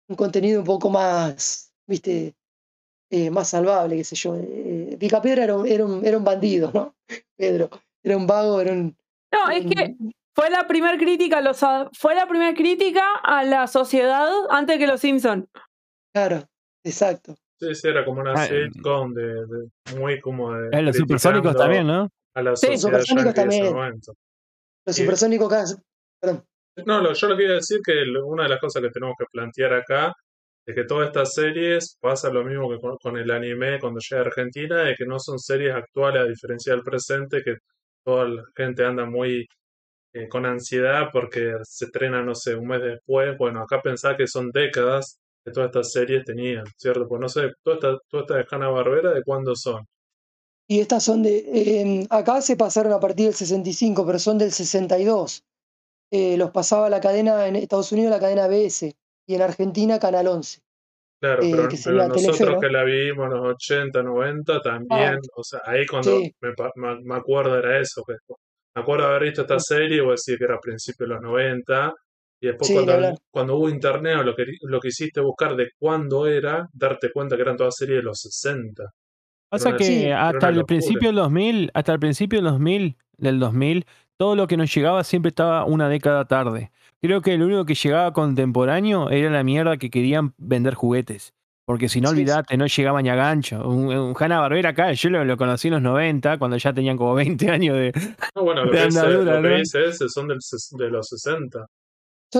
un 0.09 0.15
contenido 0.15 0.59
un 0.59 0.65
poco 0.65 0.89
más, 0.89 1.71
viste, 1.87 2.35
eh, 3.09 3.29
más 3.29 3.49
salvable, 3.49 3.97
qué 3.97 4.03
sé 4.03 4.15
yo. 4.15 4.35
Eh, 4.35 4.97
Picapiedra 4.99 5.43
era 5.43 5.55
un, 5.55 5.67
era, 5.67 5.85
un, 5.85 6.05
era 6.05 6.17
un 6.17 6.23
bandido, 6.23 6.71
¿no? 6.73 6.95
Pedro 7.37 7.69
era 8.05 8.17
un 8.17 8.27
vago, 8.27 8.61
era 8.61 8.71
un. 8.71 8.95
No, 9.33 9.49
es 9.49 9.65
que 9.65 9.95
fue 10.33 10.49
la 10.49 10.67
primera 10.67 10.97
crítica, 10.97 11.41
los, 11.41 11.59
fue 11.93 12.13
la 12.15 12.27
primera 12.27 12.53
crítica 12.53 13.03
a 13.23 13.43
la 13.43 13.67
sociedad 13.67 14.29
antes 14.49 14.77
que 14.77 14.87
los 14.87 15.01
Simpson. 15.01 15.49
Claro, 16.13 16.47
exacto. 16.83 17.35
Sí, 17.57 17.73
sí, 17.73 17.87
era 17.87 18.03
como 18.03 18.21
una 18.21 18.33
ah, 18.33 18.47
sitcom 18.47 19.13
de, 19.13 19.23
de, 19.23 19.97
muy 19.97 20.19
como 20.19 20.53
de. 20.53 20.77
Eh, 20.77 20.81
los 20.81 20.95
supersónicos 20.95 21.55
también, 21.55 21.87
¿no? 21.87 22.09
A 22.33 22.41
la 22.41 22.55
sí, 22.55 22.67
los 22.71 22.81
supersónicos 22.81 23.33
también. 23.33 23.73
Los 24.85 24.95
supersónicos 24.95 25.49
casi. 25.49 25.75
Perdón. 26.19 26.43
No, 26.85 27.01
lo, 27.01 27.13
yo 27.13 27.27
lo 27.29 27.37
quería 27.37 27.53
decir 27.53 27.79
que 27.83 27.93
una 28.23 28.43
de 28.43 28.49
las 28.49 28.59
cosas 28.59 28.81
que 28.81 28.89
tenemos 28.89 29.15
que 29.17 29.25
plantear 29.31 29.73
acá 29.73 30.13
es 30.65 30.75
que 30.75 30.83
todas 30.83 31.07
estas 31.07 31.33
series 31.33 31.97
pasa 32.01 32.29
lo 32.29 32.43
mismo 32.43 32.69
que 32.69 32.79
con, 32.79 32.97
con 32.97 33.17
el 33.17 33.31
anime 33.31 33.79
cuando 33.79 33.99
llega 34.01 34.23
a 34.23 34.25
Argentina, 34.25 34.83
de 34.83 34.95
que 34.95 35.05
no 35.05 35.19
son 35.19 35.39
series 35.39 35.73
actuales 35.73 36.23
a 36.23 36.25
diferencia 36.25 36.73
del 36.73 36.83
presente, 36.83 37.41
que 37.43 37.55
toda 38.03 38.27
la 38.27 38.43
gente 38.55 38.83
anda 38.83 39.05
muy 39.05 39.47
eh, 40.13 40.27
con 40.27 40.45
ansiedad 40.45 41.09
porque 41.13 41.53
se 41.63 41.85
estrena, 41.85 42.21
no 42.21 42.35
sé, 42.35 42.55
un 42.55 42.67
mes 42.67 42.81
después. 42.81 43.37
Bueno, 43.37 43.61
acá 43.61 43.81
pensaba 43.81 44.17
que 44.17 44.27
son 44.27 44.51
décadas 44.51 45.19
que 45.45 45.51
todas 45.51 45.67
estas 45.67 45.91
series 45.91 46.25
tenían, 46.25 46.65
¿cierto? 46.75 47.07
Pues 47.07 47.21
no 47.21 47.29
sé, 47.29 47.51
todas 47.61 47.77
estas 47.77 47.99
toda 48.09 48.23
esta 48.23 48.35
de 48.37 48.45
Hanna 48.49 48.69
Barbera, 48.69 49.13
¿de 49.13 49.23
cuándo 49.23 49.55
son? 49.55 49.85
Y 50.67 50.79
estas 50.79 51.03
son 51.03 51.21
de. 51.21 51.37
Eh, 51.37 52.07
acá 52.09 52.41
se 52.41 52.57
pasaron 52.57 52.91
a 52.93 52.99
partir 52.99 53.27
del 53.27 53.35
65, 53.35 54.05
pero 54.05 54.17
son 54.17 54.39
del 54.39 54.51
62. 54.51 55.43
Eh, 56.11 56.37
los 56.37 56.49
pasaba 56.49 56.89
la 56.89 56.99
cadena 56.99 57.47
en 57.47 57.55
Estados 57.55 57.91
Unidos, 57.91 58.09
la 58.09 58.19
cadena 58.19 58.47
BS, 58.47 58.95
y 59.27 59.35
en 59.35 59.41
Argentina, 59.41 59.99
Canal 59.99 60.27
11. 60.27 60.61
Claro, 61.21 61.43
eh, 61.43 61.51
pero, 61.51 61.69
pero 61.83 62.07
nosotros 62.07 62.37
Telefe, 62.37 62.53
¿no? 62.53 62.59
que 62.59 62.69
la 62.69 62.83
vimos 62.83 63.25
en 63.25 63.31
los 63.31 63.55
80, 63.55 64.03
90 64.03 64.61
también, 64.61 65.15
ah, 65.15 65.19
o 65.35 65.43
sea, 65.43 65.61
ahí 65.65 65.85
cuando 65.85 66.19
sí. 66.19 66.35
me, 66.41 66.49
me, 66.75 67.01
me, 67.03 67.15
acuerdo 67.15 67.57
era 67.57 67.79
eso, 67.79 68.03
que 68.05 68.13
me 68.75 68.81
acuerdo 68.81 69.07
haber 69.07 69.23
visto 69.23 69.41
esta 69.41 69.59
serie, 69.59 70.01
o 70.01 70.11
decir 70.11 70.37
que 70.37 70.43
era 70.43 70.55
a 70.55 70.59
principios 70.59 71.07
de 71.07 71.15
los 71.15 71.23
90, 71.23 71.93
y 72.41 72.47
después 72.47 72.67
sí, 72.67 72.73
cuando, 72.73 73.17
cuando, 73.31 73.55
hubo 73.55 73.69
internet 73.69 74.17
o 74.19 74.23
lo 74.23 74.35
que, 74.35 74.45
lo 74.61 74.79
que 74.79 74.89
hiciste 74.89 75.21
buscar 75.21 75.55
de 75.55 75.69
cuándo 75.77 76.27
era, 76.27 76.67
darte 76.73 77.11
cuenta 77.11 77.35
que 77.35 77.41
eran 77.41 77.57
todas 77.57 77.75
series 77.75 77.99
de 77.99 78.03
los 78.03 78.19
60. 78.19 78.83
Pasa 79.49 79.77
que 79.77 79.83
sí, 79.83 80.09
hasta 80.09 80.49
el 80.49 80.65
principio 80.65 81.09
del 81.09 81.15
2000, 81.15 81.71
hasta 81.73 81.93
el 81.93 81.99
principio 81.99 82.39
del 82.39 82.51
2000, 82.51 82.97
del 83.17 83.39
2000, 83.39 83.85
todo 84.17 84.35
lo 84.35 84.47
que 84.47 84.57
nos 84.57 84.73
llegaba 84.73 85.03
siempre 85.03 85.29
estaba 85.29 85.65
una 85.65 85.87
década 85.89 86.25
tarde. 86.25 86.71
Creo 87.01 87.21
que 87.21 87.37
lo 87.37 87.45
único 87.45 87.65
que 87.65 87.75
llegaba 87.75 88.13
contemporáneo 88.13 89.09
era 89.09 89.29
la 89.29 89.43
mierda 89.43 89.77
que 89.77 89.89
querían 89.89 90.33
vender 90.37 90.73
juguetes. 90.73 91.33
Porque 91.65 91.89
si 91.89 91.99
no, 91.99 92.09
sí, 92.09 92.15
olvidate, 92.15 92.53
sí. 92.53 92.57
no 92.57 92.67
llegaba 92.67 93.01
ni 93.01 93.09
a 93.09 93.15
gancho. 93.15 93.67
Un, 93.67 93.87
un 93.87 94.15
Hanna 94.17 94.39
Barbera 94.39 94.69
acá, 94.69 94.93
yo 94.93 95.09
lo, 95.09 95.25
lo, 95.25 95.35
conocí 95.35 95.67
en 95.67 95.75
los 95.75 95.81
90, 95.81 96.37
cuando 96.37 96.57
ya 96.57 96.73
tenían 96.73 96.95
como 96.95 97.15
20 97.15 97.49
años 97.49 97.75
de. 97.75 97.91
No, 98.35 98.43
bueno, 98.43 98.65
lo, 98.65 98.71
de 98.71 98.77
que, 98.77 98.83
andadura, 98.83 99.37
dice, 99.37 99.41
lo 99.41 99.41
que 99.41 99.57
dice 99.57 99.85
ese 99.85 100.09
son 100.09 100.27
del, 100.27 100.37
de 100.77 100.89
los 100.91 101.07
60. 101.07 101.65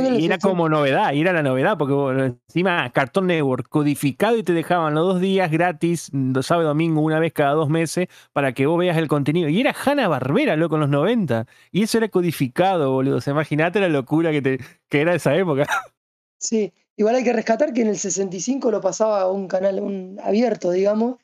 Y 0.02 0.26
era 0.26 0.38
como 0.38 0.68
novedad, 0.70 1.14
y 1.14 1.22
era 1.22 1.34
la 1.34 1.44
novedad, 1.44 1.78
porque 1.78 1.94
bueno, 1.94 2.24
encima 2.24 2.90
Cartoon 2.92 3.28
Network 3.28 3.68
codificado 3.70 4.38
y 4.38 4.44
te 4.44 4.54
dejaban 4.54 4.94
los 4.96 5.06
dos 5.14 5.22
días 5.22 5.52
gratis, 5.52 6.12
sábado 6.42 6.64
y 6.64 6.68
domingo, 6.68 7.02
una 7.02 7.20
vez 7.20 7.34
cada 7.34 7.54
dos 7.54 7.70
meses, 7.70 8.08
para 8.34 8.54
que 8.54 8.66
vos 8.66 8.78
veas 8.78 8.98
el 8.98 9.08
contenido. 9.08 9.50
Y 9.50 9.62
era 9.62 9.74
Hanna 9.74 10.08
Barbera, 10.08 10.56
loco, 10.56 10.76
en 10.76 10.82
los 10.82 10.90
90. 10.90 11.48
Y 11.72 11.84
eso 11.84 11.98
era 11.98 12.10
codificado, 12.10 12.92
boludo. 12.92 13.18
O 13.18 13.22
sea, 13.22 13.32
imagínate 13.32 13.80
la 13.80 13.90
locura 13.90 14.32
que, 14.32 14.42
te, 14.42 14.60
que 14.90 15.02
era 15.02 15.16
esa 15.16 15.36
época. 15.36 15.66
Sí, 16.38 16.74
igual 16.98 17.16
hay 17.16 17.24
que 17.24 17.34
rescatar 17.34 17.74
que 17.74 17.82
en 17.82 17.88
el 17.88 17.98
65 17.98 18.70
lo 18.70 18.82
pasaba 18.82 19.22
a 19.22 19.32
un 19.32 19.48
canal 19.48 19.80
un 19.80 20.20
abierto, 20.22 20.70
digamos, 20.70 21.16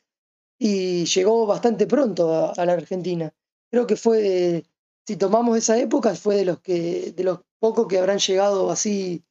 y 0.58 1.04
llegó 1.04 1.46
bastante 1.46 1.86
pronto 1.86 2.32
a, 2.32 2.52
a 2.52 2.66
la 2.66 2.72
Argentina. 2.72 3.32
Creo 3.70 3.86
que 3.86 3.94
fue 3.94 4.18
de, 4.20 4.64
si 5.06 5.16
tomamos 5.16 5.56
esa 5.58 5.78
época, 5.78 6.14
fue 6.14 6.36
de 6.36 6.44
los 6.44 6.60
que, 6.60 7.12
de 7.12 7.24
los 7.24 7.40
pocos 7.62 7.86
que 7.86 7.96
habrán 7.96 8.18
llegado 8.18 8.72
así 8.72 9.22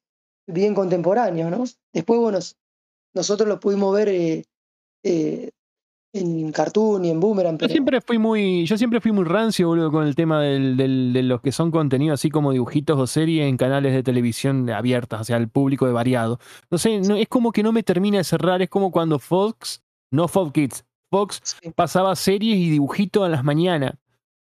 bien 0.46 0.74
contemporáneos, 0.74 1.50
¿no? 1.50 1.64
Después, 1.92 2.18
bueno, 2.18 2.38
nosotros 3.14 3.46
los 3.46 3.58
pudimos 3.58 3.94
ver 3.94 4.08
eh, 4.08 4.44
eh, 5.04 5.50
en 6.14 6.50
Cartoon 6.50 7.04
y 7.04 7.10
en 7.10 7.20
Boomerang. 7.20 7.58
Pero... 7.58 7.68
Yo 7.68 7.72
siempre 7.74 8.00
fui 8.00 8.16
muy, 8.16 8.64
yo 8.64 8.78
siempre 8.78 9.02
fui 9.02 9.12
muy 9.12 9.24
rancio, 9.24 9.68
boludo, 9.68 9.92
con 9.92 10.06
el 10.06 10.14
tema 10.14 10.40
del, 10.40 10.78
del, 10.78 11.12
de 11.12 11.22
los 11.24 11.42
que 11.42 11.52
son 11.52 11.70
contenidos 11.70 12.20
así 12.20 12.30
como 12.30 12.52
dibujitos 12.52 12.98
o 12.98 13.06
series 13.06 13.46
en 13.46 13.58
canales 13.58 13.92
de 13.92 14.02
televisión 14.02 14.68
abiertas, 14.70 15.20
o 15.20 15.24
sea, 15.24 15.36
al 15.36 15.50
público 15.50 15.86
de 15.86 15.92
variado. 15.92 16.40
No 16.70 16.78
sé, 16.78 17.00
no, 17.00 17.16
es 17.16 17.28
como 17.28 17.52
que 17.52 17.62
no 17.62 17.70
me 17.70 17.82
termina 17.82 18.16
de 18.16 18.24
cerrar, 18.24 18.62
es 18.62 18.70
como 18.70 18.90
cuando 18.90 19.18
Fox, 19.18 19.82
no 20.10 20.26
Fox 20.26 20.52
Kids, 20.52 20.84
Fox 21.10 21.40
sí. 21.44 21.70
pasaba 21.72 22.16
series 22.16 22.56
y 22.56 22.70
dibujitos 22.70 23.26
a 23.26 23.28
las 23.28 23.44
mañanas 23.44 23.92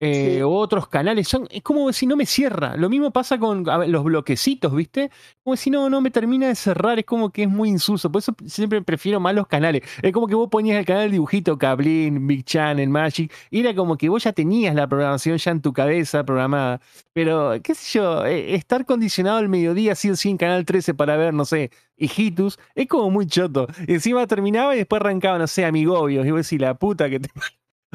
eh, 0.05 0.37
sí. 0.37 0.43
otros 0.43 0.89
canales. 0.89 1.29
Son, 1.29 1.47
es 1.51 1.63
como 1.63 1.93
si 1.93 2.07
no 2.07 2.17
me 2.17 2.27
cierra. 2.27 2.77
Lo 2.77 2.89
mismo 2.89 3.11
pasa 3.11 3.39
con 3.39 3.65
ver, 3.65 3.89
los 3.89 4.05
bloquecitos, 4.05 4.75
¿viste? 4.75 5.11
Como 5.43 5.57
si 5.57 5.71
no, 5.71 5.89
no 5.91 6.01
me 6.01 6.11
termina 6.11 6.49
de 6.49 6.55
cerrar. 6.55 6.99
Es 6.99 7.05
como 7.05 7.31
que 7.31 7.45
es 7.45 7.49
muy 7.49 7.69
insulso. 7.69 8.11
Por 8.11 8.21
eso 8.21 8.35
siempre 8.47 8.83
prefiero 8.83 9.21
más 9.21 9.35
los 9.35 9.47
canales. 9.47 9.83
Es 10.03 10.13
como 10.13 10.27
que 10.27 10.35
vos 10.35 10.49
ponías 10.51 10.79
el 10.79 10.85
canal 10.85 11.11
dibujito, 11.11 11.59
Cablin, 11.59 12.27
Big 12.27 12.45
Channel, 12.45 12.89
Magic. 12.89 13.33
Y 13.51 13.61
era 13.61 13.75
como 13.75 13.97
que 13.97 14.09
vos 14.09 14.23
ya 14.25 14.33
tenías 14.33 14.75
la 14.75 14.87
programación 14.87 15.39
ya 15.39 15.51
en 15.51 15.61
tu 15.61 15.73
cabeza 15.73 16.25
programada. 16.25 16.81
Pero, 17.13 17.53
qué 17.63 17.75
sé 17.75 17.99
yo, 17.99 18.25
eh, 18.27 18.55
estar 18.55 18.85
condicionado 18.87 19.39
al 19.39 19.49
mediodía, 19.49 19.93
así 19.93 20.11
o 20.11 20.17
sí, 20.17 20.31
en 20.31 20.37
Canal 20.37 20.65
13 20.65 20.95
para 20.95 21.17
ver, 21.17 21.33
no 21.35 21.45
sé, 21.45 21.71
hijitus, 21.97 22.59
es 22.75 22.87
como 22.89 23.11
muy 23.11 23.27
choto. 23.27 23.67
Encima 23.87 24.27
terminaba 24.27 24.75
y 24.75 24.79
después 24.79 25.01
arrancaba, 25.01 25.39
no 25.39 25.47
sé, 25.47 25.65
amigobios. 25.65 26.27
Y 26.27 26.31
vos 26.31 26.43
decís, 26.43 26.61
la 26.61 26.75
puta 26.75 27.09
que 27.11 27.21
te 27.21 27.31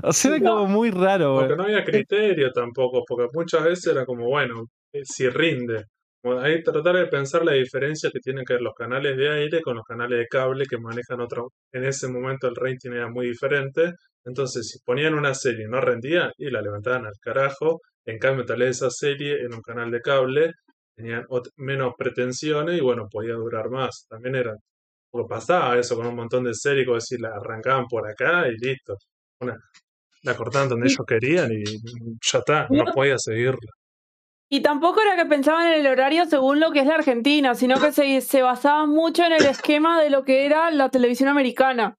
O 0.04 0.14
sea, 0.14 0.36
era 0.36 0.50
como 0.50 0.68
muy 0.68 0.92
raro, 0.92 1.40
Porque 1.40 1.56
no 1.56 1.64
había 1.64 1.84
criterio 1.84 2.52
tampoco, 2.52 3.04
porque 3.08 3.28
muchas 3.34 3.64
veces 3.64 3.88
era 3.88 4.06
como, 4.06 4.28
bueno, 4.28 4.66
eh, 4.94 5.02
si 5.04 5.30
rinde. 5.30 5.86
Como 6.22 6.40
Ahí 6.40 6.62
tratar 6.64 6.96
de 6.98 7.08
pensar 7.08 7.46
la 7.46 7.54
diferencia 7.54 8.10
que 8.12 8.20
tienen 8.20 8.44
que 8.46 8.54
ver 8.54 8.62
los 8.62 8.74
canales 8.76 9.16
de 9.16 9.30
aire 9.30 9.62
con 9.62 9.78
los 9.78 9.86
canales 9.86 10.20
de 10.20 10.28
cable 10.28 10.66
que 10.70 10.78
manejan 10.78 11.22
otro. 11.22 11.52
En 11.72 11.86
ese 11.86 12.10
momento 12.10 12.48
el 12.48 12.56
rating 12.56 12.92
era 12.92 13.10
muy 13.10 13.30
diferente. 13.30 13.94
Entonces, 14.26 14.68
si 14.70 14.80
ponían 14.84 15.14
una 15.14 15.34
serie 15.34 15.66
y 15.66 15.70
no 15.70 15.80
rendía, 15.80 16.32
y 16.38 16.50
la 16.50 16.62
levantaban 16.62 17.06
al 17.06 17.14
carajo. 17.22 17.80
En 18.06 18.20
cambio, 18.20 18.46
tal 18.46 18.60
vez 18.60 18.78
esa 18.78 18.90
serie 18.90 19.42
en 19.42 19.54
un 19.54 19.62
canal 19.62 19.92
de 19.92 20.02
cable 20.02 20.54
tenían 20.96 21.26
menos 21.58 21.94
pretensiones 21.98 22.78
y 22.78 22.82
bueno, 22.82 23.08
podía 23.10 23.34
durar 23.36 23.70
más. 23.70 24.06
También 24.10 24.36
era. 24.36 24.56
Porque 25.12 25.30
pasaba 25.30 25.78
eso 25.80 25.96
con 25.96 26.08
un 26.08 26.16
montón 26.16 26.44
de 26.44 26.54
series, 26.54 26.86
como 26.86 26.96
decir, 26.96 27.22
la 27.22 27.30
arrancaban 27.30 27.86
por 27.88 28.08
acá 28.10 28.48
y 28.48 28.58
listo. 28.58 28.96
Una, 29.42 29.58
la 30.24 30.36
cortaban 30.36 30.70
donde 30.70 30.88
ellos 30.88 31.06
querían 31.08 31.52
y 31.52 31.64
ya 32.22 32.40
está, 32.40 32.68
no 32.70 32.86
podía 32.94 33.18
seguirla. 33.18 33.72
Y 34.52 34.62
tampoco 34.62 35.00
era 35.02 35.16
que 35.16 35.26
pensaban 35.30 35.68
en 35.68 35.82
el 35.82 35.88
horario 35.88 36.26
según 36.26 36.60
lo 36.60 36.72
que 36.72 36.80
es 36.80 36.88
la 36.88 36.96
Argentina, 36.96 37.54
sino 37.54 37.80
que 37.80 37.92
se, 37.92 38.20
se 38.22 38.42
basaban 38.42 38.90
mucho 38.90 39.24
en 39.24 39.34
el 39.34 39.46
esquema 39.46 40.02
de 40.02 40.10
lo 40.10 40.24
que 40.24 40.46
era 40.46 40.72
la 40.72 40.90
televisión 40.90 41.30
americana. 41.30 41.96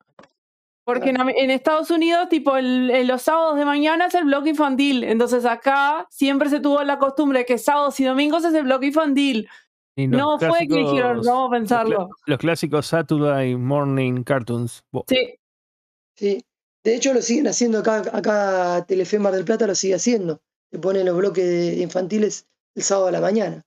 Porque 0.85 1.11
en, 1.11 1.51
Estados 1.53 1.91
Unidos, 1.93 2.29
tipo, 2.29 2.57
el- 2.57 2.91
en 2.91 3.07
los 3.07 3.23
sábados 3.23 3.57
de 3.57 3.65
mañana 3.65 4.07
es 4.07 4.15
el 4.17 4.25
bloque 4.25 4.49
infantil. 4.51 5.05
Entonces 5.05 5.45
acá 5.45 6.07
siempre 6.11 6.49
se 6.49 6.59
tuvo 6.59 6.83
la 6.83 6.99
costumbre 6.99 7.41
de 7.41 7.45
que 7.47 7.59
sábados 7.59 8.01
y 8.01 8.05
domingos 8.05 8.45
es 8.45 8.53
el 8.55 8.65
bloque 8.65 8.87
infantil. 8.87 9.49
Los 9.95 10.09
No 10.09 10.39
fue 10.41 10.67
que 10.67 10.75
dijeron, 10.79 11.21
vamos 11.23 11.29
a 11.29 11.31
los, 11.43 11.51
pensarlo. 11.51 12.09
los 12.27 12.39
clásicos 12.39 12.87
Saturday 12.87 13.55
Morning 13.55 14.25
Cartoons. 14.25 14.83
Sí, 15.07 15.35
Sí. 16.17 16.45
De 16.83 16.95
hecho, 16.95 17.13
lo 17.13 17.21
siguen 17.21 17.47
haciendo 17.47 17.79
acá, 17.79 18.03
acá 18.13 18.85
Telefe 18.87 19.19
Mar 19.19 19.35
del 19.35 19.45
Plata 19.45 19.67
lo 19.67 19.75
sigue 19.75 19.95
haciendo. 19.95 20.41
Le 20.71 20.79
ponen 20.79 21.05
los 21.05 21.17
bloques 21.17 21.45
de 21.45 21.83
infantiles 21.83 22.47
el 22.75 22.83
sábado 22.83 23.09
a 23.09 23.13
la 23.13 23.21
mañana. 23.21 23.67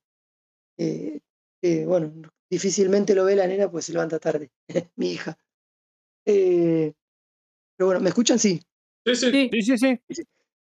Eh, 0.78 1.20
eh, 1.62 1.86
bueno, 1.86 2.12
difícilmente 2.50 3.14
lo 3.14 3.26
ve 3.26 3.36
la 3.36 3.48
nena, 3.48 3.70
pues 3.70 3.86
se 3.86 3.94
levanta 3.94 4.20
tarde, 4.20 4.52
mi 4.96 5.12
hija. 5.12 5.38
Eh, 6.26 6.94
pero 7.78 7.88
bueno, 7.88 8.02
¿me 8.02 8.10
escuchan? 8.10 8.40
Sí. 8.40 8.62
Sí, 9.06 9.16
sí, 9.16 9.32
sí. 9.32 9.50
Sí, 9.78 10.16
sí. 10.16 10.24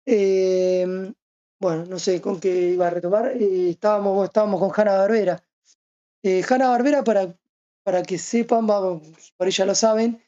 Eh, 0.07 1.13
bueno, 1.59 1.85
no 1.85 1.99
sé 1.99 2.19
con 2.21 2.39
qué 2.39 2.71
iba 2.71 2.87
a 2.87 2.89
retomar. 2.89 3.31
Eh, 3.37 3.69
estábamos, 3.69 4.25
estábamos 4.25 4.59
con 4.59 4.71
Hanna 4.75 4.97
Barbera. 4.97 5.43
Hanna 6.49 6.69
Barbera, 6.69 7.03
para, 7.03 7.37
para 7.83 8.01
que 8.01 8.17
sepan, 8.17 8.65
vamos, 8.65 9.31
por 9.37 9.47
ella 9.47 9.65
lo 9.65 9.75
saben, 9.75 10.19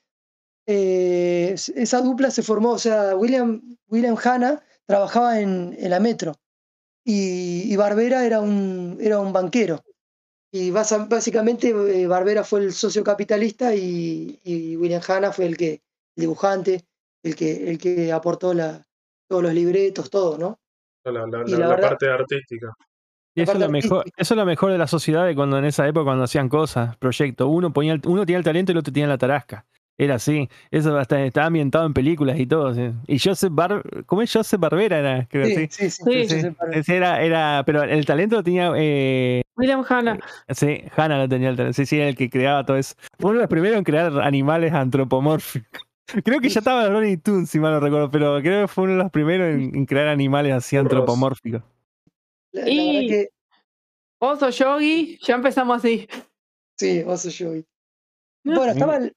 eh, 0.67 1.51
es- 1.53 1.69
esa 1.69 2.01
dupla 2.01 2.30
se 2.30 2.43
formó, 2.43 2.71
o 2.71 2.77
sea, 2.80 3.15
William, 3.15 3.62
William 3.88 4.15
Hanna 4.23 4.62
trabajaba 4.86 5.39
en, 5.39 5.75
en 5.80 5.89
la 5.89 5.99
Metro 5.99 6.36
y, 7.03 7.71
y 7.71 7.75
Barbera 7.75 8.25
era 8.25 8.41
un, 8.41 8.97
era 9.01 9.19
un 9.19 9.34
banquero. 9.34 9.82
Y 10.51 10.71
basa- 10.71 11.06
básicamente 11.10 11.69
eh, 11.69 12.08
Barbera 12.08 12.43
fue 12.43 12.62
el 12.62 12.73
socio 12.73 13.03
capitalista 13.03 13.75
y, 13.75 14.39
y 14.43 14.75
William 14.77 15.01
Hanna 15.08 15.32
fue 15.32 15.45
el 15.45 15.58
que, 15.58 15.71
el 16.15 16.21
dibujante, 16.21 16.86
el 17.23 17.36
que, 17.36 17.69
el 17.69 17.77
que 17.77 18.12
aportó 18.12 18.53
la, 18.53 18.82
todos 19.30 19.43
los 19.43 19.53
libretos, 19.53 20.10
todo, 20.10 20.38
¿no? 20.38 20.60
la, 21.06 21.12
la- 21.12 21.43
Y 21.45 21.51
la- 21.51 21.58
la 21.58 21.58
la 21.60 21.67
verdad- 21.75 21.89
parte 21.89 22.08
artística. 22.10 22.73
Y 23.36 23.41
eso 23.43 23.51
es, 23.51 23.60
lo 23.60 23.69
mejor, 23.69 24.03
eso 24.17 24.34
es 24.34 24.38
lo 24.38 24.45
mejor 24.45 24.71
de 24.71 24.77
la 24.80 24.88
sociedad 24.88 25.25
de 25.27 25.36
cuando 25.36 25.60
en 25.60 25.65
esa 25.65 25.88
época 25.88 26.06
cuando 26.06 26.23
hacían 26.23 26.49
cosas, 26.49 26.97
proyectos. 26.97 27.47
Uno 27.49 27.71
ponía 27.71 27.93
el- 27.93 28.01
uno 28.08 28.25
tenía 28.25 28.39
el 28.39 28.43
talento 28.43 28.71
y 28.71 28.73
el 28.73 28.80
otro 28.80 28.91
tenía 28.91 29.08
la 29.08 29.17
tarasca. 29.19 29.65
Era 29.99 30.15
así. 30.15 30.47
Eso 30.69 30.95
hasta 30.97 31.23
estaba 31.25 31.47
ambientado 31.47 31.86
en 31.88 31.93
películas 31.93 32.39
y 32.39 32.45
todo. 32.45 32.73
¿sí? 32.75 32.91
Y 33.07 33.17
Joseph 33.19 33.51
Bar 33.53 33.81
¿cómo 34.05 34.21
es 34.21 34.31
Joseph 34.31 34.60
Barbera? 34.60 34.99
Era, 34.99 35.27
creo, 35.27 35.45
Sí, 35.47 35.67
sí. 35.71 35.89
sí, 35.89 36.29
sí. 36.29 36.41
Sí. 36.83 36.93
era, 36.93 37.21
era, 37.23 37.63
pero 37.65 37.81
el 37.83 38.05
talento 38.05 38.36
lo 38.36 38.43
tenía, 38.43 38.71
eh, 38.75 39.41
William 39.55 39.83
Hanna. 39.88 40.19
sí, 40.49 40.83
Hannah 40.95 41.17
lo 41.17 41.27
tenía 41.29 41.49
el 41.49 41.55
talento, 41.55 41.73
sí, 41.73 41.86
sí, 41.88 41.97
era 41.97 42.10
el 42.10 42.15
que 42.15 42.29
creaba 42.29 42.63
todo 42.65 42.77
eso. 42.77 42.93
Fue 43.19 43.31
uno 43.31 43.39
de 43.39 43.43
los 43.45 43.49
primeros 43.49 43.77
en 43.79 43.83
crear 43.83 44.19
animales 44.21 44.71
antropomórficos. 44.73 45.71
Creo 46.23 46.39
que 46.39 46.47
ya 46.49 46.60
estaba 46.60 46.86
en 46.86 46.93
Looney 46.93 47.17
Tunes, 47.17 47.49
si 47.49 47.60
mal 47.60 47.73
no 47.73 47.79
recuerdo, 47.81 48.10
pero 48.10 48.39
creo 48.41 48.62
que 48.62 48.67
fue 48.69 48.86
uno 48.86 48.93
de 48.93 48.99
los 49.03 49.12
primeros 49.12 49.47
en, 49.55 49.75
en 49.75 49.86
crear 49.86 50.07
animales 50.07 50.53
así 50.53 50.77
antropomórficos. 50.77 51.63
La, 52.53 52.62
la 52.62 52.69
Y- 52.69 53.07
que 53.10 53.29
Oso 54.19 54.49
Yogi, 54.49 55.19
ya 55.21 55.36
empezamos 55.36 55.77
así. 55.83 56.07
sí, 56.77 57.03
Oso. 57.05 57.29
No. 58.43 58.55
Bueno, 58.55 58.71
estaba 58.71 58.95
el, 58.97 59.13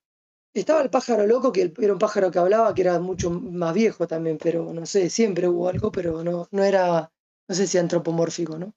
estaba 0.54 0.82
el 0.82 0.90
pájaro 0.90 1.26
loco, 1.26 1.52
que 1.52 1.72
era 1.78 1.92
un 1.92 1.98
pájaro 1.98 2.30
que 2.30 2.38
hablaba, 2.38 2.74
que 2.74 2.82
era 2.82 2.98
mucho 2.98 3.30
más 3.30 3.74
viejo 3.74 4.06
también, 4.06 4.38
pero 4.42 4.72
no 4.72 4.86
sé, 4.86 5.10
siempre 5.10 5.48
hubo 5.48 5.68
algo, 5.68 5.92
pero 5.92 6.24
no, 6.24 6.48
no 6.50 6.64
era, 6.64 7.10
no 7.48 7.54
sé 7.54 7.66
si 7.66 7.78
antropomórfico, 7.78 8.58
¿no? 8.58 8.72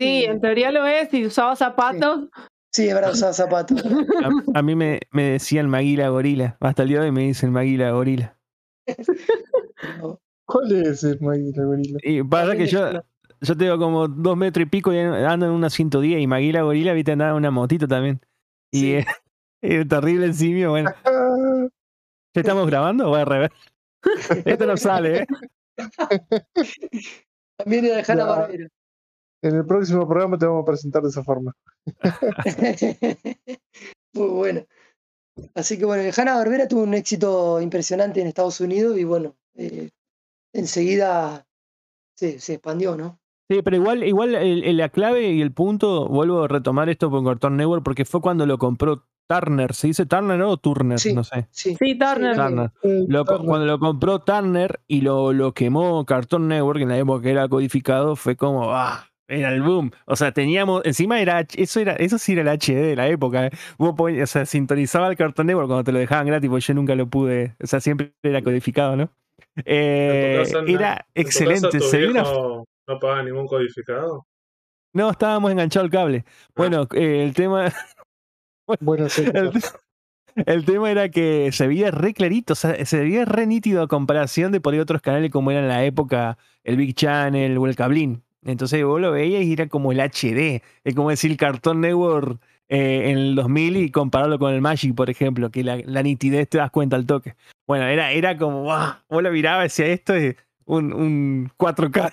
Sí, 0.00 0.24
en 0.24 0.40
teoría 0.40 0.70
lo 0.70 0.86
es, 0.86 1.08
si 1.10 1.26
usaba 1.26 1.56
zapatos. 1.56 2.28
Sí, 2.72 2.86
es 2.86 2.94
verdad, 2.94 3.12
usaba 3.12 3.32
zapatos. 3.32 3.82
A, 4.54 4.58
a 4.58 4.62
mí 4.62 4.74
me, 4.76 5.00
me 5.10 5.24
decían 5.24 5.68
Maguila 5.68 6.08
Gorila. 6.10 6.56
Hasta 6.60 6.82
el 6.82 6.88
día 6.90 7.00
de 7.00 7.06
hoy 7.06 7.12
me 7.12 7.22
dicen 7.22 7.50
Maguila 7.50 7.90
Gorila. 7.90 8.36
¿Cuál 10.46 10.72
es 10.72 11.02
el 11.04 11.20
Maguila 11.20 11.64
Gorila? 11.64 11.98
Y 12.02 12.22
pasa 12.22 12.56
que 12.56 12.66
yo, 12.66 12.90
yo 13.40 13.56
tengo 13.56 13.78
como 13.78 14.06
dos 14.08 14.36
metros 14.36 14.66
y 14.66 14.68
pico 14.68 14.92
y 14.92 14.98
ando 14.98 15.46
en 15.46 15.52
una 15.52 15.70
110 15.70 16.20
y 16.20 16.26
Maguila 16.26 16.62
Gorila, 16.62 16.92
viste, 16.92 17.12
andaba 17.12 17.32
en 17.32 17.36
una 17.38 17.50
motito 17.50 17.88
también. 17.88 18.20
Y 18.70 18.80
Sí. 18.80 19.04
El 19.62 19.88
terrible 19.88 20.32
simio, 20.32 20.70
bueno. 20.70 20.90
¿Ya 22.34 22.40
estamos 22.42 22.66
grabando? 22.66 23.08
Voy 23.08 23.20
a 23.20 23.24
rever. 23.24 23.52
Esto 24.44 24.66
no 24.66 24.76
sale, 24.76 25.22
¿eh? 25.22 25.26
También 27.56 27.84
era 27.86 27.96
de 27.96 28.04
Hanna 28.06 28.24
Ya. 28.24 28.26
Barbera. 28.26 28.68
en 29.42 29.54
el 29.56 29.66
próximo 29.66 30.06
programa 30.08 30.38
te 30.38 30.46
vamos 30.46 30.62
a 30.62 30.66
presentar 30.66 31.02
de 31.02 31.08
esa 31.08 31.24
forma. 31.24 31.52
Muy 34.14 34.28
bueno. 34.28 34.64
Así 35.54 35.78
que 35.78 35.84
bueno, 35.84 36.02
Hanna 36.16 36.34
Barbera 36.36 36.66
tuvo 36.68 36.82
un 36.82 36.94
éxito 36.94 37.60
impresionante 37.60 38.20
en 38.20 38.26
Estados 38.26 38.60
Unidos 38.60 38.98
y 38.98 39.04
bueno, 39.04 39.36
eh, 39.54 39.90
enseguida 40.52 41.46
se, 42.16 42.40
se 42.40 42.54
expandió, 42.54 42.96
¿no? 42.96 43.20
Sí, 43.50 43.62
pero 43.62 43.76
igual, 43.76 44.02
igual 44.02 44.34
el- 44.34 44.64
el- 44.64 44.76
la 44.76 44.88
clave 44.90 45.30
y 45.30 45.40
el 45.40 45.52
punto, 45.52 46.06
vuelvo 46.08 46.42
a 46.42 46.48
retomar 46.48 46.88
esto 46.88 47.08
con 47.10 47.24
Cartoon 47.24 47.56
Network 47.56 47.82
porque 47.84 48.04
fue 48.04 48.20
cuando 48.20 48.46
lo 48.46 48.58
compró 48.58 49.04
Turner. 49.28 49.74
¿Se 49.74 49.86
dice 49.88 50.06
Turner 50.06 50.40
o 50.42 50.56
Turner? 50.56 50.98
Sí. 50.98 51.12
No 51.14 51.22
sé. 51.22 51.46
Sí, 51.50 51.76
Sí, 51.78 51.98
Turner. 51.98 52.34
Sí, 52.34 52.40
Turner. 52.40 52.70
Lo 53.08 53.24
co- 53.24 53.32
Turner. 53.34 53.46
cuando 53.48 53.66
lo 53.66 53.78
compró 53.78 54.18
Turner 54.20 54.80
y 54.88 55.02
lo, 55.02 55.32
lo 55.32 55.52
quemó 55.52 56.04
Cartoon 56.06 56.48
Network 56.48 56.80
en 56.80 56.88
la 56.88 56.98
época 56.98 57.22
que 57.22 57.30
era 57.30 57.48
codificado, 57.48 58.16
fue 58.16 58.34
como, 58.36 58.74
ah, 58.74 59.04
era 59.28 59.52
el 59.52 59.62
boom. 59.62 59.90
O 60.06 60.16
sea, 60.16 60.32
teníamos, 60.32 60.80
encima 60.84 61.20
era, 61.20 61.44
eso 61.56 61.80
era, 61.80 61.92
eso 61.92 62.16
sí 62.18 62.32
era 62.32 62.40
el 62.42 62.48
HD 62.48 62.74
de 62.82 62.96
la 62.96 63.08
época. 63.08 63.46
¿eh? 63.46 63.50
Vos 63.76 63.94
podías- 63.96 64.30
o 64.30 64.32
sea, 64.32 64.46
sintonizaba 64.46 65.08
el 65.08 65.16
Cartoon 65.16 65.46
Network 65.46 65.68
cuando 65.68 65.84
te 65.84 65.92
lo 65.92 65.98
dejaban 65.98 66.26
gratis, 66.26 66.48
porque 66.48 66.64
yo 66.64 66.74
nunca 66.74 66.94
lo 66.94 67.06
pude, 67.08 67.54
o 67.62 67.66
sea, 67.66 67.80
siempre 67.80 68.14
era 68.22 68.40
codificado, 68.42 68.96
¿no? 68.96 69.10
Eh, 69.64 70.42
era 70.44 70.54
¿En 70.56 70.66
tu 70.66 70.78
casa 70.78 71.04
excelente. 71.14 71.80
Se 71.80 72.06
una 72.06 72.22
no 72.22 72.98
pagaba 72.98 73.22
ningún 73.22 73.46
codificado? 73.46 74.26
No, 74.94 75.10
estábamos 75.10 75.50
enganchados 75.52 75.84
al 75.84 75.90
cable. 75.90 76.24
Bueno, 76.56 76.86
eh, 76.94 77.22
el 77.24 77.34
tema. 77.34 77.70
Buena 78.80 79.08
serie. 79.08 79.32
El, 79.40 79.52
el 80.46 80.64
tema 80.64 80.90
era 80.90 81.08
que 81.08 81.50
se 81.52 81.66
veía 81.66 81.90
re 81.90 82.14
clarito, 82.14 82.52
o 82.52 82.56
sea, 82.56 82.84
se 82.84 83.00
veía 83.00 83.24
re 83.24 83.46
nítido 83.46 83.82
a 83.82 83.88
comparación 83.88 84.52
de 84.52 84.60
por 84.60 84.72
ahí 84.72 84.80
otros 84.80 85.02
canales 85.02 85.30
como 85.30 85.50
era 85.50 85.60
en 85.60 85.68
la 85.68 85.84
época 85.84 86.38
el 86.62 86.76
Big 86.76 86.94
Channel 86.94 87.56
o 87.58 87.66
el 87.66 87.74
Cablín. 87.76 88.22
Entonces 88.44 88.84
vos 88.84 89.00
lo 89.00 89.10
veías 89.10 89.42
y 89.42 89.52
era 89.52 89.68
como 89.68 89.92
el 89.92 90.00
HD. 90.00 90.62
Es 90.84 90.94
como 90.94 91.10
decir 91.10 91.36
Cartoon 91.36 91.80
Network 91.80 92.40
eh, 92.68 93.10
en 93.10 93.18
el 93.18 93.34
2000 93.34 93.76
y 93.78 93.90
compararlo 93.90 94.38
con 94.38 94.54
el 94.54 94.60
Magic, 94.60 94.94
por 94.94 95.10
ejemplo, 95.10 95.50
que 95.50 95.64
la, 95.64 95.78
la 95.84 96.02
nitidez 96.02 96.48
te 96.48 96.58
das 96.58 96.70
cuenta 96.70 96.96
al 96.96 97.06
toque. 97.06 97.34
Bueno, 97.66 97.86
era, 97.86 98.12
era 98.12 98.36
como, 98.36 98.62
¡guau! 98.62 98.94
Vos 99.08 99.22
lo 99.22 99.32
mirabas 99.32 99.72
hacia 99.72 99.86
esto 99.86 100.14
es 100.14 100.36
un, 100.64 100.92
un 100.92 101.50
4K. 101.58 102.10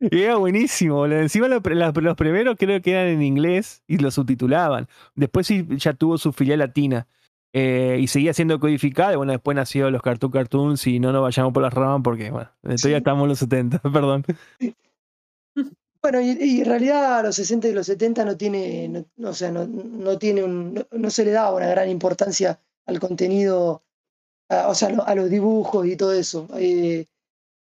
Y 0.00 0.20
era 0.22 0.36
buenísimo. 0.36 0.96
boludo. 0.96 1.18
Encima 1.20 1.48
lo- 1.48 1.60
la- 1.60 1.90
los 1.92 2.16
primeros 2.16 2.56
creo 2.58 2.80
que 2.82 2.92
eran 2.92 3.06
en 3.08 3.22
inglés 3.22 3.82
y 3.86 3.98
lo 3.98 4.10
subtitulaban. 4.10 4.88
Después 5.14 5.46
sí 5.46 5.66
ya 5.76 5.92
tuvo 5.94 6.18
su 6.18 6.32
filial 6.32 6.58
latina. 6.60 7.06
eh, 7.54 7.96
y 8.00 8.06
seguía 8.08 8.34
siendo 8.34 8.60
codificada. 8.60 9.14
Y 9.14 9.16
bueno, 9.16 9.32
después 9.32 9.56
nació 9.56 9.90
los 9.90 10.02
Cartoon 10.02 10.30
Cartoons 10.30 10.86
y 10.86 11.00
no 11.00 11.12
nos 11.12 11.22
vayamos 11.22 11.52
por 11.54 11.62
las 11.62 11.72
ramas 11.72 12.02
porque, 12.04 12.30
bueno, 12.30 12.50
todavía 12.62 12.76
Sí. 12.78 12.92
estamos 12.92 13.22
en 13.22 13.28
los 13.30 13.38
70, 13.38 13.78
perdón. 13.92 14.24
Bueno, 16.00 16.20
y, 16.20 16.30
y 16.40 16.60
en 16.60 16.66
realidad 16.66 17.18
a 17.18 17.22
los 17.24 17.34
60 17.34 17.66
y 17.68 17.72
los 17.72 17.86
70 17.86 18.24
no 18.24 18.36
tiene, 18.36 18.88
no, 18.88 19.04
no, 19.16 19.30
o 19.30 19.34
sea, 19.34 19.50
no, 19.50 19.66
no 19.66 20.16
tiene 20.16 20.44
un, 20.44 20.74
no, 20.74 20.86
no 20.92 21.10
se 21.10 21.24
le 21.24 21.32
daba 21.32 21.52
una 21.56 21.66
gran 21.66 21.88
importancia 21.88 22.60
al 22.86 23.00
contenido, 23.00 23.82
a- 24.48 24.68
o 24.68 24.74
sea, 24.74 24.90
a 24.90 25.14
los 25.16 25.28
dibujos 25.28 25.86
y 25.86 25.96
todo 25.96 26.12
eso. 26.12 26.46
Eh, 26.56 27.06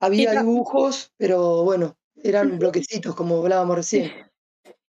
había 0.01 0.31
dibujos, 0.41 1.13
pero 1.17 1.63
bueno, 1.63 1.95
eran 2.25 2.57
bloquecitos, 2.59 3.15
como 3.15 3.41
hablábamos 3.41 3.77
recién. 3.77 4.11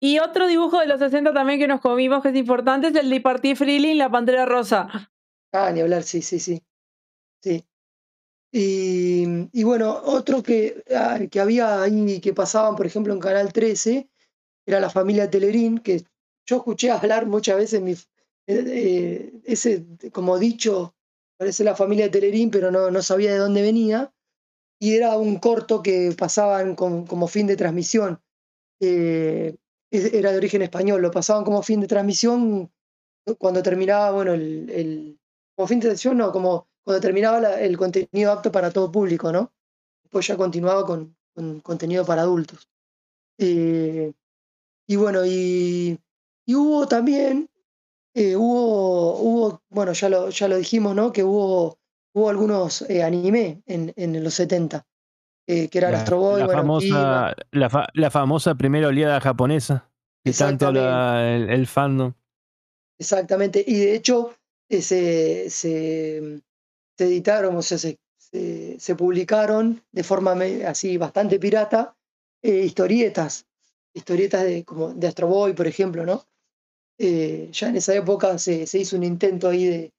Y 0.00 0.18
otro 0.20 0.46
dibujo 0.46 0.80
de 0.80 0.86
los 0.86 1.00
60 1.00 1.32
también 1.32 1.58
que 1.58 1.66
nos 1.66 1.80
comimos 1.80 2.22
que 2.22 2.28
es 2.28 2.36
importante 2.36 2.88
es 2.88 2.94
el 2.94 3.10
de 3.10 3.20
Party 3.20 3.54
Freeling, 3.56 3.98
la 3.98 4.10
Pantera 4.10 4.46
Rosa. 4.46 5.10
Ah, 5.52 5.70
ni 5.72 5.80
hablar, 5.80 6.04
sí, 6.04 6.22
sí, 6.22 6.38
sí. 6.38 6.62
Sí. 7.42 7.64
Y, 8.52 9.24
y 9.52 9.64
bueno, 9.64 10.00
otro 10.04 10.42
que, 10.42 10.82
ah, 10.94 11.18
que 11.30 11.40
había 11.40 11.82
ahí, 11.82 12.20
que 12.20 12.32
pasaban, 12.32 12.76
por 12.76 12.86
ejemplo, 12.86 13.12
en 13.12 13.20
Canal 13.20 13.52
13, 13.52 14.08
era 14.66 14.80
la 14.80 14.90
familia 14.90 15.28
Telerín, 15.28 15.78
que 15.78 16.04
yo 16.46 16.56
escuché 16.56 16.90
hablar 16.90 17.26
muchas 17.26 17.56
veces, 17.56 17.82
mi, 17.82 17.92
eh, 17.92 17.98
eh, 18.46 19.32
ese 19.44 19.84
como 20.12 20.38
dicho, 20.38 20.94
parece 21.36 21.64
la 21.64 21.74
familia 21.74 22.10
Telerín, 22.10 22.50
pero 22.50 22.70
no, 22.70 22.90
no 22.90 23.02
sabía 23.02 23.32
de 23.32 23.38
dónde 23.38 23.62
venía, 23.62 24.12
y 24.78 24.94
era 24.96 25.16
un 25.16 25.38
corto 25.38 25.82
que 25.82 26.14
pasaban 26.16 26.74
como 26.76 27.28
fin 27.28 27.46
de 27.46 27.56
transmisión. 27.56 28.20
Eh, 28.80 29.56
era 29.90 30.32
de 30.32 30.38
origen 30.38 30.62
español, 30.62 31.02
lo 31.02 31.10
pasaban 31.10 31.44
como 31.44 31.62
fin 31.62 31.80
de 31.80 31.88
transmisión 31.88 32.70
cuando 33.38 33.62
terminaba, 33.62 34.10
bueno, 34.12 34.34
el, 34.34 34.70
el- 34.70 35.20
como 35.56 35.68
fin 35.68 35.80
de 35.80 35.86
transmisión, 35.88 36.18
no, 36.18 36.32
como 36.32 36.68
cuando 36.84 37.00
terminaba 37.00 37.60
el 37.60 37.76
contenido 37.76 38.32
apto 38.32 38.52
para 38.52 38.70
todo 38.72 38.90
público, 38.92 39.32
¿no? 39.32 39.52
Después 40.04 40.26
ya 40.26 40.36
continuaba 40.36 40.86
con, 40.86 41.16
con 41.34 41.60
contenido 41.60 42.04
para 42.06 42.22
adultos. 42.22 42.68
Eh, 43.38 44.12
y 44.86 44.96
bueno, 44.96 45.24
y, 45.26 45.98
y 46.46 46.54
hubo 46.54 46.88
también, 46.88 47.50
eh, 48.14 48.36
hubo, 48.36 49.18
hubo, 49.20 49.62
bueno, 49.70 49.92
ya 49.94 50.08
lo, 50.08 50.30
ya 50.30 50.48
lo 50.48 50.56
dijimos, 50.58 50.94
¿no? 50.96 51.12
Que 51.12 51.24
hubo, 51.24 51.78
hubo 52.18 52.28
algunos 52.30 52.82
eh, 52.82 53.02
anime 53.02 53.62
en, 53.66 53.92
en 53.96 54.22
los 54.22 54.34
70, 54.34 54.86
eh, 55.46 55.68
que 55.68 55.78
era 55.78 55.90
La, 55.90 55.98
Astro 55.98 56.18
Boy, 56.18 56.40
la 56.40 56.46
bueno, 56.46 56.62
famosa, 56.62 57.34
la, 57.52 57.70
fa- 57.70 57.88
la 57.94 58.10
famosa 58.10 58.54
primera 58.54 58.88
oleada 58.88 59.20
japonesa, 59.20 59.90
que 60.24 60.32
tanto 60.32 60.68
el, 60.70 61.48
el 61.50 61.66
fandom. 61.66 62.12
Exactamente, 62.98 63.64
y 63.66 63.78
de 63.78 63.94
hecho 63.94 64.34
eh, 64.68 64.82
se, 64.82 65.48
se, 65.50 66.40
se 66.96 67.04
editaron, 67.04 67.56
o 67.56 67.62
sea, 67.62 67.78
se, 67.78 67.96
se, 68.18 68.78
se 68.78 68.94
publicaron 68.96 69.80
de 69.92 70.02
forma 70.02 70.36
así 70.66 70.96
bastante 70.96 71.38
pirata 71.38 71.96
eh, 72.42 72.64
historietas, 72.64 73.46
historietas 73.94 74.44
de, 74.44 74.64
como 74.64 74.92
de 74.92 75.06
Astro 75.06 75.28
Boy, 75.28 75.52
por 75.52 75.66
ejemplo, 75.66 76.04
¿no? 76.04 76.24
Ya 76.98 77.68
en 77.68 77.76
esa 77.76 77.94
época 77.94 78.38
se, 78.38 78.66
se 78.66 78.78
hizo 78.80 78.96
un 78.96 79.04
intento 79.04 79.48
ahí 79.48 79.66
de 79.66 79.92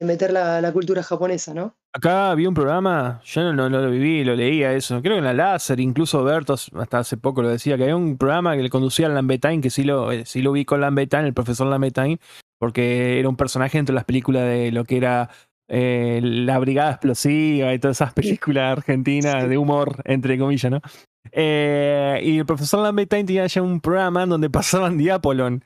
meter 0.00 0.32
la, 0.32 0.60
la 0.60 0.72
cultura 0.72 1.02
japonesa, 1.02 1.54
¿no? 1.54 1.74
Acá 1.94 2.30
había 2.30 2.48
un 2.48 2.54
programa, 2.54 3.20
yo 3.24 3.42
no, 3.42 3.52
no- 3.54 3.70
no 3.70 3.80
lo 3.80 3.90
viví, 3.90 4.22
lo 4.24 4.34
leía 4.34 4.74
eso, 4.74 5.00
creo 5.00 5.14
que 5.14 5.18
en 5.18 5.24
la 5.24 5.32
láser, 5.32 5.80
incluso 5.80 6.22
Bertos 6.24 6.70
hasta 6.74 6.98
hace 6.98 7.16
poco 7.16 7.40
lo 7.42 7.48
decía, 7.48 7.76
que 7.78 7.84
había 7.84 7.96
un 7.96 8.18
programa 8.18 8.54
que 8.56 8.62
le 8.62 8.68
conducía 8.68 9.06
a 9.06 9.08
Lambetain, 9.10 9.62
que 9.62 9.70
sí 9.70 9.82
lo, 9.84 10.12
eh, 10.12 10.26
sí 10.26 10.42
lo 10.42 10.52
vi 10.52 10.64
con 10.66 10.80
Lambetain, 10.82 11.24
el 11.24 11.32
profesor 11.34 11.66
Lambetain, 11.68 12.18
porque 12.58 13.18
era 13.18 13.28
un 13.30 13.36
personaje 13.36 13.78
entre 13.78 13.94
las 13.94 14.04
películas 14.04 14.42
de 14.44 14.72
lo 14.72 14.84
que 14.84 14.98
era 14.98 15.30
eh, 15.68 16.20
La 16.22 16.58
Brigada 16.58 16.90
Explosiva 16.90 17.72
y 17.72 17.78
todas 17.78 17.96
esas 17.96 18.12
películas 18.12 18.72
argentinas 18.76 19.48
de 19.48 19.56
humor, 19.56 19.96
entre 20.04 20.38
comillas, 20.38 20.70
¿no? 20.70 20.80
Eh, 21.32 22.20
y 22.22 22.38
el 22.38 22.46
profesor 22.46 22.82
Lambetain 22.82 23.26
tenía 23.26 23.46
ya 23.46 23.62
un 23.62 23.80
programa 23.80 24.26
donde 24.26 24.50
pasaban 24.50 24.96
Diapolon. 24.98 25.64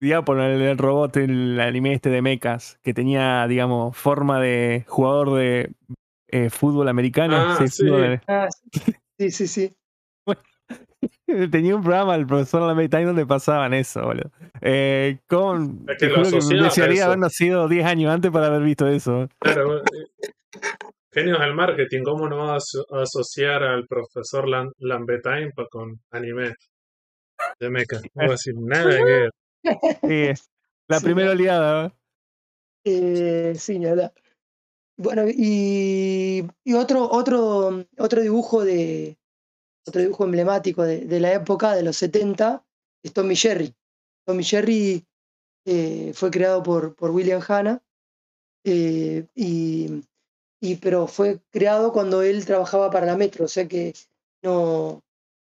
Diapolon, 0.00 0.44
el, 0.44 0.62
el 0.62 0.78
robot, 0.78 1.16
el 1.16 1.58
anime 1.60 1.92
este 1.94 2.10
de 2.10 2.22
mechas, 2.22 2.78
que 2.82 2.92
tenía, 2.94 3.46
digamos, 3.46 3.96
forma 3.96 4.40
de 4.40 4.84
jugador 4.88 5.34
de 5.34 5.72
eh, 6.28 6.50
fútbol 6.50 6.88
americano. 6.88 7.36
Ah, 7.36 7.56
sí, 7.58 7.68
sí. 7.68 7.82
fútbol- 7.84 8.20
Ah, 8.26 8.48
sí, 9.18 9.30
sí, 9.30 9.46
sí. 9.48 9.72
Tenía 11.50 11.76
un 11.76 11.82
programa 11.82 12.14
el 12.14 12.26
profesor 12.26 12.62
Lambetain 12.62 13.06
donde 13.06 13.26
pasaban 13.26 13.74
eso, 13.74 14.02
boludo. 14.02 14.30
Eh, 14.60 15.18
con, 15.26 15.84
Es 15.88 15.96
que 15.98 16.06
lo 16.08 16.22
que 16.22 16.40
desearía 16.64 17.06
haber 17.06 17.18
nacido 17.18 17.68
10 17.68 17.86
años 17.86 18.12
antes 18.12 18.30
para 18.30 18.46
haber 18.46 18.62
visto 18.62 18.86
eso. 18.86 19.28
Claro, 19.38 19.78
eh, 19.78 19.82
genios 21.12 21.38
del 21.40 21.54
marketing, 21.54 22.02
¿cómo 22.04 22.28
no 22.28 22.46
vas 22.48 22.70
a 22.90 23.02
asociar 23.02 23.62
al 23.62 23.86
profesor 23.86 24.46
Lam- 24.48 24.72
Lambetain 24.78 25.50
pa- 25.52 25.66
con 25.70 26.00
anime 26.10 26.54
de 27.60 27.70
mecha? 27.70 27.96
No 28.14 28.22
voy 28.22 28.28
a 28.28 28.30
decir 28.30 28.54
nada 28.58 28.96
que 28.98 29.04
ver. 29.04 29.30
Sí, 30.06 30.30
la 30.88 30.98
Sí, 30.98 31.04
primera 31.04 31.30
oleada. 31.32 31.86
¿eh? 31.86 31.92
Eh, 32.84 33.54
sí, 33.58 33.84
hablar. 33.86 34.12
Bueno, 34.98 35.24
y, 35.28 36.46
y 36.64 36.74
otro, 36.74 37.10
otro, 37.10 37.86
otro 37.98 38.22
dibujo 38.22 38.64
de 38.64 39.18
otro 39.86 40.02
dibujo 40.02 40.24
emblemático 40.24 40.84
de, 40.84 41.02
de 41.06 41.20
la 41.20 41.34
época 41.34 41.74
de 41.74 41.82
los 41.84 41.96
70 41.96 42.64
es 43.02 43.12
Tommy 43.12 43.36
Jerry. 43.36 43.74
Tommy 44.26 44.44
Jerry 44.44 45.06
eh, 45.66 46.12
fue 46.14 46.30
creado 46.30 46.62
por, 46.62 46.94
por 46.96 47.10
William 47.12 47.42
Hanna, 47.46 47.82
eh, 48.64 49.26
y, 49.34 50.02
y- 50.60 50.76
pero 50.76 51.06
fue 51.08 51.40
creado 51.50 51.92
cuando 51.92 52.22
él 52.22 52.46
trabajaba 52.46 52.90
para 52.90 53.06
la 53.06 53.16
Metro, 53.16 53.46
o 53.46 53.48
sea 53.48 53.68
que 53.68 53.94
no, 54.42 55.02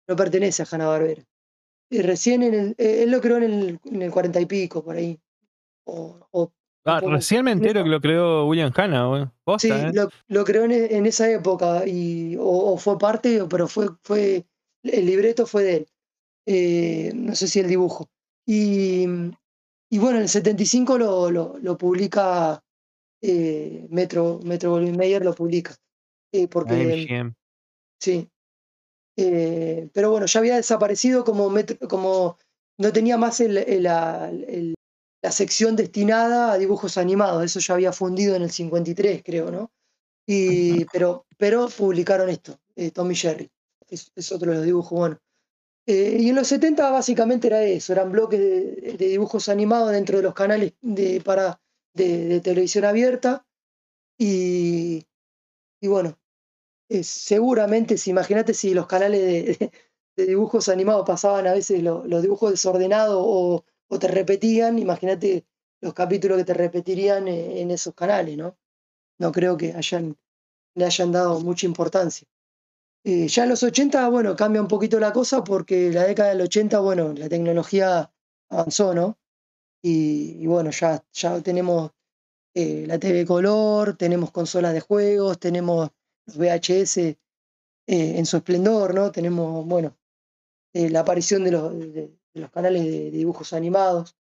no 0.08 0.16
pertenece 0.18 0.64
a 0.64 0.68
Hanna 0.72 0.88
Barbera. 0.88 1.24
Y 1.90 2.02
recién 2.02 2.44
en 2.44 2.54
el, 2.54 2.76
eh, 2.78 3.04
él 3.04 3.12
lo 3.12 3.22
creó 3.22 3.38
en 3.38 3.44
el, 3.44 3.80
en 3.86 4.02
el 4.02 4.12
40 4.12 4.42
y 4.42 4.46
pico, 4.46 4.84
por 4.84 4.96
ahí. 4.96 5.20
O, 5.86 6.18
o 6.32 6.52
Ah, 6.90 7.02
recién 7.02 7.44
me 7.44 7.52
en 7.52 7.58
entero 7.58 7.84
que 7.84 7.90
lo 7.90 8.00
creó 8.00 8.48
William 8.48 8.72
Hanna, 8.74 9.08
boludo. 9.08 9.26
Sí, 9.60 9.68
Posta, 9.68 9.90
¿eh? 9.90 9.92
lo, 9.94 10.10
lo 10.30 10.46
creó 10.46 10.64
en, 10.64 10.72
en 10.72 11.06
esa 11.06 11.30
época 11.30 11.86
y, 11.86 12.38
o, 12.38 12.46
o 12.46 12.78
fue 12.78 12.98
parte, 12.98 13.44
pero 13.50 13.68
fue, 13.68 13.90
fue, 14.04 14.46
el 14.84 15.06
libreto 15.06 15.46
fue 15.46 15.64
de 15.64 15.76
él. 15.76 15.88
Eh, 16.46 17.12
no 17.14 17.36
sé 17.36 17.50
si 17.50 17.60
el 17.60 17.68
dibujo. 17.68 18.10
Y, 18.46 19.06
y 19.90 19.98
bueno, 19.98 20.16
en 20.18 20.24
el 20.24 20.30
75 20.30 20.98
lo, 20.98 21.30
lo, 21.30 21.58
lo 21.62 21.78
publica 21.78 22.64
eh, 23.22 23.86
Metro, 23.90 24.40
Metro 24.46 24.72
Goldwyn 24.72 24.96
Mayer 24.96 25.26
lo 25.26 25.36
publica. 25.36 25.76
Porque, 26.50 27.34
sí. 28.00 28.30
Eh, 29.18 29.90
pero 29.94 30.12
bueno, 30.12 30.26
ya 30.28 30.40
había 30.40 30.56
desaparecido 30.58 31.24
como, 31.24 31.50
Metro- 31.50 31.88
como 31.90 32.38
no 32.78 32.94
tenía 32.94 33.18
más 33.18 33.40
el- 33.40 33.58
el- 33.58 33.84
la, 33.84 34.30
el- 34.30 34.76
la 35.24 35.32
sección 35.32 35.76
destinada 35.76 36.54
a 36.54 36.58
dibujos 36.58 36.98
animados. 36.98 37.44
Eso 37.44 37.60
ya 37.60 37.74
había 37.76 37.94
fundido 37.94 38.36
en 38.36 38.44
el 38.44 38.52
53, 38.52 39.24
creo, 39.24 39.52
¿no? 39.52 39.72
Y, 40.28 40.86
pero, 40.86 41.26
pero 41.38 41.68
publicaron 41.70 42.30
esto, 42.30 42.60
eh, 42.76 42.92
Tommy 42.92 43.16
Jerry. 43.16 43.50
Es, 43.90 44.12
es 44.16 44.32
otro 44.32 44.52
de 44.52 44.58
los 44.58 44.66
dibujos, 44.66 44.98
bueno. 44.98 45.20
Eh, 45.88 46.18
y 46.20 46.30
en 46.30 46.36
los 46.36 46.48
70 46.48 46.90
básicamente 46.92 47.48
era 47.48 47.64
eso, 47.64 47.94
eran 47.94 48.12
bloques 48.12 48.40
de, 48.40 48.96
de 48.98 49.08
dibujos 49.08 49.50
animados 49.50 49.92
dentro 49.92 50.18
de 50.18 50.24
los 50.24 50.34
canales 50.34 50.74
de, 50.82 51.22
para, 51.22 51.62
de, 51.94 52.26
de 52.28 52.42
televisión 52.42 52.86
abierta. 52.86 53.46
Y, 54.18 55.06
y 55.82 55.88
bueno, 55.88 56.18
eh, 56.90 57.04
seguramente, 57.04 57.98
si 57.98 58.12
imagínate 58.12 58.54
si 58.54 58.74
los 58.74 58.88
canales 58.88 59.22
de, 60.18 60.26
dibujos 60.26 60.70
animados 60.70 61.06
pasaban 61.06 61.48
a 61.48 61.54
veces 61.54 61.84
lo- 61.84 62.06
los 62.08 62.22
dibujos 62.22 62.52
desordenados 62.52 63.18
o, 63.20 63.66
o 63.90 64.00
te 64.00 64.08
repetían, 64.08 64.80
imagínate 64.80 65.46
los 65.82 65.94
capítulos 65.94 66.38
que 66.38 66.46
te 66.46 66.54
repetirían 66.54 67.28
eh, 67.28 67.62
en 67.62 67.72
esos 67.72 67.94
canales, 67.94 68.38
¿no? 68.38 68.58
No 69.20 69.32
creo 69.34 69.58
que 69.58 69.74
hayan, 69.74 70.18
le 70.76 70.86
hayan 70.86 71.12
dado 71.14 71.42
mucha 71.42 71.66
importancia. 71.68 72.28
Eh, 73.04 73.28
ya 73.28 73.44
en 73.44 73.50
los 73.50 73.64
80, 73.64 74.10
bueno, 74.10 74.36
cambia 74.36 74.62
un 74.62 74.68
poquito 74.68 75.00
la 75.00 75.14
cosa 75.14 75.44
porque 75.44 75.92
la 75.92 76.04
década 76.04 76.30
del 76.30 76.42
80, 76.42 76.80
bueno, 76.80 77.14
la 77.14 77.30
tecnología 77.30 78.12
avanzó, 78.50 78.94
¿no? 78.94 79.18
Y, 79.84 80.38
y 80.44 80.48
bueno, 80.48 80.72
ya, 80.72 81.04
ya 81.14 81.42
tenemos 81.42 81.92
eh, 82.56 82.86
la 82.88 83.00
TV 83.00 83.26
color, 83.26 83.98
tenemos 83.98 84.32
consolas 84.32 84.74
de 84.74 84.82
juegos, 84.82 85.40
tenemos 85.40 85.92
VHS 86.36 86.98
eh, 86.98 87.18
en 87.88 88.26
su 88.26 88.38
esplendor, 88.38 88.94
¿no? 88.94 89.12
Tenemos, 89.12 89.66
bueno, 89.66 89.98
eh, 90.74 90.90
la 90.90 91.02
aparición 91.02 91.44
de 91.44 91.52
los, 91.52 91.78
de- 91.78 91.92
de 92.34 92.42
los 92.42 92.52
canales 92.52 92.84
de, 92.84 92.92
de 93.12 93.12
dibujos 93.12 93.54
animados. 93.54 94.16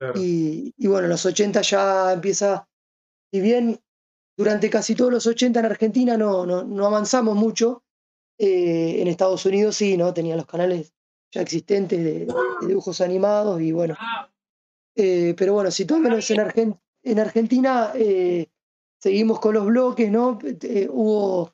Claro. 0.00 0.20
Y, 0.20 0.74
y 0.76 0.86
bueno, 0.88 1.04
en 1.04 1.10
los 1.10 1.24
80 1.24 1.60
ya 1.62 2.12
empieza, 2.12 2.68
si 3.32 3.40
bien 3.40 3.80
durante 4.36 4.68
casi 4.70 4.94
todos 4.94 5.12
los 5.12 5.26
80 5.26 5.60
en 5.60 5.66
Argentina 5.66 6.16
no, 6.16 6.44
no, 6.46 6.64
no 6.64 6.86
avanzamos 6.86 7.36
mucho, 7.36 7.84
eh, 8.38 9.00
en 9.00 9.06
Estados 9.08 9.46
Unidos 9.46 9.76
sí, 9.76 9.96
¿no? 9.96 10.12
Tenía 10.12 10.34
los 10.34 10.46
canales 10.46 10.92
ya 11.32 11.42
existentes 11.42 12.02
de, 12.02 12.26
de 12.26 12.66
dibujos 12.66 13.00
animados 13.00 13.60
y 13.60 13.70
bueno. 13.70 13.96
Eh, 14.96 15.34
pero 15.36 15.52
bueno, 15.54 15.70
si 15.70 15.84
todo 15.84 15.98
menos 16.00 16.28
en, 16.30 16.38
Argen- 16.38 16.80
en 17.02 17.18
Argentina 17.20 17.92
eh, 17.94 18.48
seguimos 19.04 19.38
con 19.38 19.52
los 19.52 19.66
bloques, 19.66 20.10
¿no? 20.10 20.38
Eh, 20.42 20.88
hubo 20.90 21.52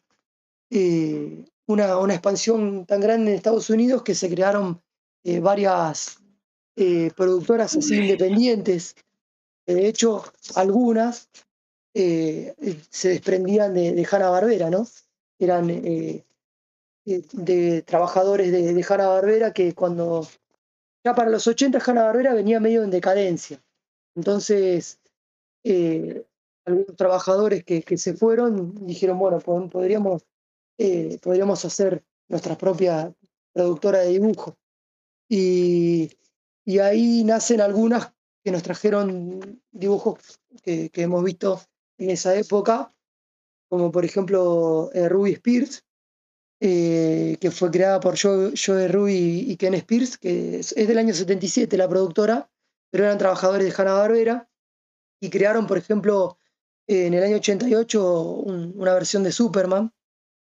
eh, 0.70 1.44
una, 1.66 2.14
expansión 2.14 2.86
tan 2.86 3.00
grande 3.00 3.32
en 3.32 3.36
Estados 3.38 3.68
Unidos 3.70 4.04
que 4.04 4.14
se 4.14 4.30
crearon 4.30 4.80
eh, 5.24 5.40
varias 5.40 6.18
productoras 7.16 7.76
así 7.76 7.96
independientes. 7.96 8.94
De 9.66 9.88
hecho, 9.88 10.22
algunas 10.54 11.28
se 11.92 13.08
desprendían 13.08 13.74
de, 13.74 13.92
de 13.92 14.08
Hanna-Barbera, 14.10 14.70
¿no? 14.70 14.86
Eran 15.38 15.66
de 15.66 16.24
trabajadores 17.84 18.52
de, 18.52 18.72
de 18.72 18.86
Hanna-Barbera 18.88 19.52
que 19.52 19.74
cuando 19.74 20.26
ya 21.04 21.14
para 21.14 21.30
los 21.30 21.46
80 21.46 21.78
Hanna-Barbera 21.84 22.32
venía 22.32 22.60
medio 22.60 22.84
en 22.84 22.90
decadencia. 22.90 23.60
Entonces, 24.14 25.00
algunos 26.64 26.96
trabajadores 26.96 27.64
que, 27.64 27.82
que 27.82 27.96
se 27.98 28.14
fueron 28.14 28.74
dijeron, 28.86 29.18
bueno, 29.18 29.40
pod- 29.40 29.70
podríamos, 29.70 30.22
eh, 30.78 31.18
podríamos 31.22 31.64
hacer 31.64 32.04
nuestra 32.28 32.56
propia 32.56 33.12
productora 33.52 34.00
de 34.00 34.08
dibujo. 34.08 34.56
Y, 35.28 36.10
y 36.64 36.78
ahí 36.78 37.24
nacen 37.24 37.60
algunas 37.60 38.12
que 38.44 38.50
nos 38.50 38.62
trajeron 38.62 39.60
dibujos 39.70 40.40
que, 40.62 40.90
que 40.90 41.02
hemos 41.02 41.22
visto 41.24 41.60
en 41.98 42.10
esa 42.10 42.34
época, 42.36 42.94
como 43.68 43.90
por 43.92 44.04
ejemplo 44.04 44.90
eh, 44.92 45.08
Ruby 45.08 45.32
Spears, 45.34 45.84
eh, 46.60 47.36
que 47.40 47.50
fue 47.50 47.70
creada 47.70 48.00
por 48.00 48.16
Joe, 48.20 48.88
Ruby 48.88 49.44
y 49.50 49.56
Ken 49.56 49.74
Spears, 49.74 50.18
que 50.18 50.60
es, 50.60 50.74
del 50.74 50.98
año 50.98 51.14
77 51.14 51.76
la 51.76 51.88
productora, 51.88 52.50
pero 52.90 53.04
eran 53.04 53.18
trabajadores 53.18 53.64
de 53.66 53.74
Hanna-Barbera, 53.82 54.48
y 55.22 55.30
crearon, 55.30 55.66
por 55.66 55.78
ejemplo, 55.78 56.38
en 56.86 57.14
el 57.14 57.22
año 57.22 57.36
88 57.36 58.22
un- 58.22 58.72
una 58.76 58.94
versión 58.94 59.22
de 59.22 59.32
Superman, 59.32 59.92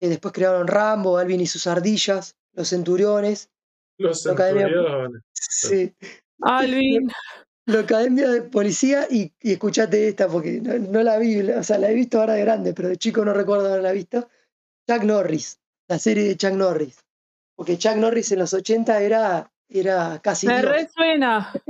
eh, 0.01 0.09
después 0.09 0.33
crearon 0.33 0.67
Rambo, 0.67 1.17
Alvin 1.17 1.41
y 1.41 1.47
sus 1.47 1.67
ardillas, 1.67 2.35
Los 2.53 2.69
Centuriones, 2.69 3.49
Los 3.97 4.25
academia- 4.27 4.67
centuriones. 4.67 5.21
sí, 5.33 5.93
Alvin. 6.41 7.09
la 7.65 7.79
Academia 7.79 8.29
de 8.29 8.41
Policía, 8.41 9.07
y, 9.09 9.33
y 9.41 9.53
escuchate 9.53 10.09
esta, 10.09 10.27
porque 10.27 10.59
no, 10.59 10.77
no 10.77 11.01
la 11.01 11.17
vi, 11.17 11.39
o 11.49 11.63
sea, 11.63 11.77
la 11.77 11.89
he 11.89 11.93
visto 11.93 12.19
ahora 12.19 12.33
de 12.33 12.41
grande, 12.41 12.73
pero 12.73 12.89
de 12.89 12.97
chico 12.97 13.23
no 13.23 13.33
recuerdo 13.33 13.69
haberla 13.69 13.93
visto, 13.93 14.27
Chuck 14.89 15.03
Norris, 15.03 15.59
la 15.87 15.97
serie 15.97 16.25
de 16.25 16.35
Chuck 16.35 16.51
Norris, 16.55 16.99
porque 17.55 17.77
Chuck 17.77 17.95
Norris 17.95 18.33
en 18.33 18.39
los 18.39 18.53
80 18.53 19.01
era, 19.01 19.49
era 19.69 20.19
casi 20.21 20.47
Me 20.47 20.59
Dios. 20.61 20.71
resuena. 20.71 21.53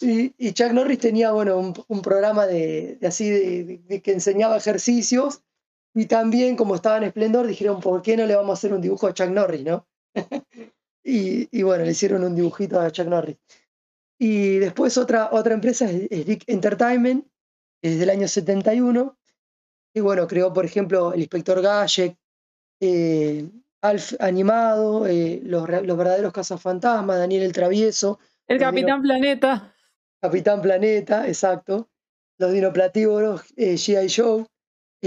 Y, 0.00 0.34
y 0.36 0.52
Chuck 0.52 0.72
Norris 0.72 0.98
tenía, 0.98 1.30
bueno, 1.30 1.56
un, 1.56 1.74
un 1.86 2.02
programa 2.02 2.46
de, 2.46 2.96
de 3.00 3.06
así 3.06 3.30
de, 3.30 4.02
que 4.02 4.12
enseñaba 4.12 4.56
ejercicios 4.56 5.42
y 5.94 6.06
también, 6.06 6.56
como 6.56 6.74
estaba 6.74 6.96
en 6.96 7.04
Esplendor, 7.04 7.46
dijeron, 7.46 7.80
¿por 7.80 8.02
qué 8.02 8.16
no 8.16 8.26
le 8.26 8.34
vamos 8.34 8.50
a 8.50 8.54
hacer 8.54 8.72
un 8.72 8.80
dibujo 8.80 9.06
a 9.06 9.14
Chuck 9.14 9.28
Norris, 9.28 9.62
no? 9.62 9.86
y, 11.04 11.48
y 11.56 11.62
bueno, 11.62 11.84
le 11.84 11.92
hicieron 11.92 12.24
un 12.24 12.34
dibujito 12.34 12.80
a 12.80 12.90
Chuck 12.90 13.06
Norris. 13.06 13.36
Y 14.18 14.58
después 14.58 14.96
otra, 14.98 15.30
otra 15.32 15.54
empresa 15.54 15.88
es, 15.90 16.08
es 16.10 16.26
Dick 16.26 16.44
Entertainment, 16.46 17.26
desde 17.82 18.04
el 18.04 18.10
año 18.10 18.28
71, 18.28 19.16
y 19.94 20.00
bueno, 20.00 20.26
creó, 20.26 20.52
por 20.52 20.64
ejemplo, 20.64 21.12
el 21.12 21.20
Inspector 21.20 21.62
eh, 22.80 23.48
Alf 23.82 24.14
animado, 24.20 25.06
eh, 25.06 25.40
los, 25.44 25.68
los 25.68 25.96
verdaderos 25.98 26.32
cazafantasmas, 26.32 27.18
Daniel 27.18 27.42
el 27.42 27.52
Travieso, 27.52 28.20
El 28.46 28.58
Capitán 28.58 29.02
Planeta. 29.02 29.74
Capitán 30.20 30.62
Planeta, 30.62 31.26
exacto. 31.26 31.88
Los 32.38 32.52
dinoplatívoros, 32.52 33.42
eh, 33.56 33.74
G.I. 33.74 34.08
Joe, 34.08 34.46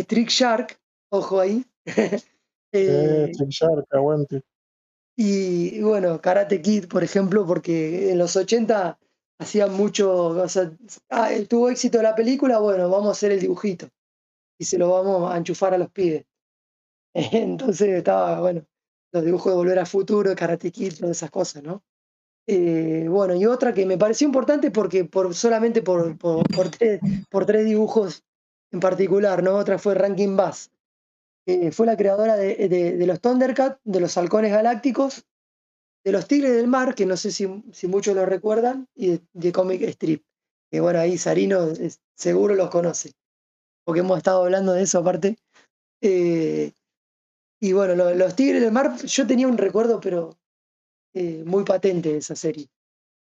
Trick 0.06 0.30
Shark, 0.30 0.78
ojo 1.10 1.40
ahí. 1.40 1.66
Eh, 2.72 3.30
Eh, 3.30 3.32
Trick 3.32 3.50
Shark, 3.52 3.86
aguante. 3.92 4.42
y, 5.16 5.78
y 5.78 5.82
bueno, 5.82 6.20
Karate 6.20 6.62
Kid, 6.62 6.88
por 6.90 7.06
ejemplo, 7.06 7.46
porque 7.46 8.12
en 8.12 8.18
los 8.18 8.36
80 8.36 9.00
hacían 9.40 9.72
mucho, 9.74 10.28
o 10.28 10.50
sea, 10.50 10.72
ah, 11.10 11.32
eh, 11.32 11.46
tuvo 11.46 11.70
éxito 11.70 12.02
la 12.02 12.16
película, 12.16 12.60
bueno, 12.60 12.90
vamos 12.90 13.08
a 13.08 13.12
hacer 13.12 13.32
el 13.32 13.40
dibujito 13.40 13.88
y 14.60 14.66
se 14.66 14.78
lo 14.78 14.90
vamos 14.90 15.32
a 15.32 15.38
enchufar 15.38 15.74
a 15.74 15.78
los 15.78 15.90
pibes. 15.92 16.26
Entonces 17.32 17.88
estaba, 17.90 18.42
bueno, 18.42 18.66
los 19.14 19.24
dibujos 19.24 19.54
de 19.54 19.58
Volver 19.58 19.80
al 19.80 19.88
Futuro, 19.88 20.36
Karate 20.36 20.70
todas 20.70 21.18
esas 21.18 21.32
cosas, 21.32 21.64
¿no? 21.64 21.82
Eh, 22.48 23.08
bueno, 23.10 23.34
y 23.34 23.46
otra 23.46 23.74
que 23.74 23.86
me 23.86 23.98
pareció 23.98 24.28
importante 24.28 24.70
porque 24.70 25.06
por, 25.06 25.34
solamente 25.34 25.82
por, 25.82 26.18
por, 26.18 26.70
tres, 26.70 27.66
dibujos 27.66 28.24
en 28.72 28.82
particular, 28.82 29.42
¿no? 29.42 29.56
Otra 29.56 29.80
fue 29.80 29.96
Rankin 29.96 30.36
Bass. 30.36 30.72
fue 31.72 31.86
la 31.86 31.96
creadora 31.96 32.36
de, 32.36 32.68
de- 32.68 33.08
los 33.08 33.22
Thundercats, 33.22 33.80
de 33.84 34.00
los 34.02 34.18
Halcones 34.18 34.52
Galácticos, 34.52 35.26
de 36.04 36.12
los 36.12 36.28
Tigres 36.28 36.56
del 36.56 36.68
Mar, 36.68 36.94
que 36.96 37.06
no 37.06 37.16
sé 37.18 37.32
si, 37.32 37.48
si 37.72 37.88
muchos 37.88 38.14
lo 38.14 38.26
recuerdan, 38.26 38.88
y 38.94 39.22
de, 39.34 39.52
Comic 39.54 39.82
Strip. 39.84 40.24
Que 40.70 40.82
bueno, 40.82 41.00
ahí 41.00 41.18
Sarino 41.18 41.70
seguro 42.16 42.56
los 42.56 42.70
conoce, 42.70 43.14
porque 43.86 44.02
hemos 44.02 44.18
estado 44.18 44.44
hablando 44.44 44.74
de 44.74 44.84
eso 44.84 45.00
aparte. 45.00 45.38
Eh, 46.02 46.74
y 47.60 47.74
bueno, 47.74 47.96
lo- 47.96 48.14
los 48.14 48.36
Tigres 48.36 48.62
del 48.62 48.72
Mar, 48.72 48.96
yo 48.98 49.28
tenía 49.28 49.48
un 49.48 49.58
recuerdo, 49.58 50.00
pero 50.00 50.38
eh, 51.14 51.44
muy 51.46 51.64
patente 51.64 52.10
de 52.14 52.18
esa 52.18 52.36
serie. 52.36 52.68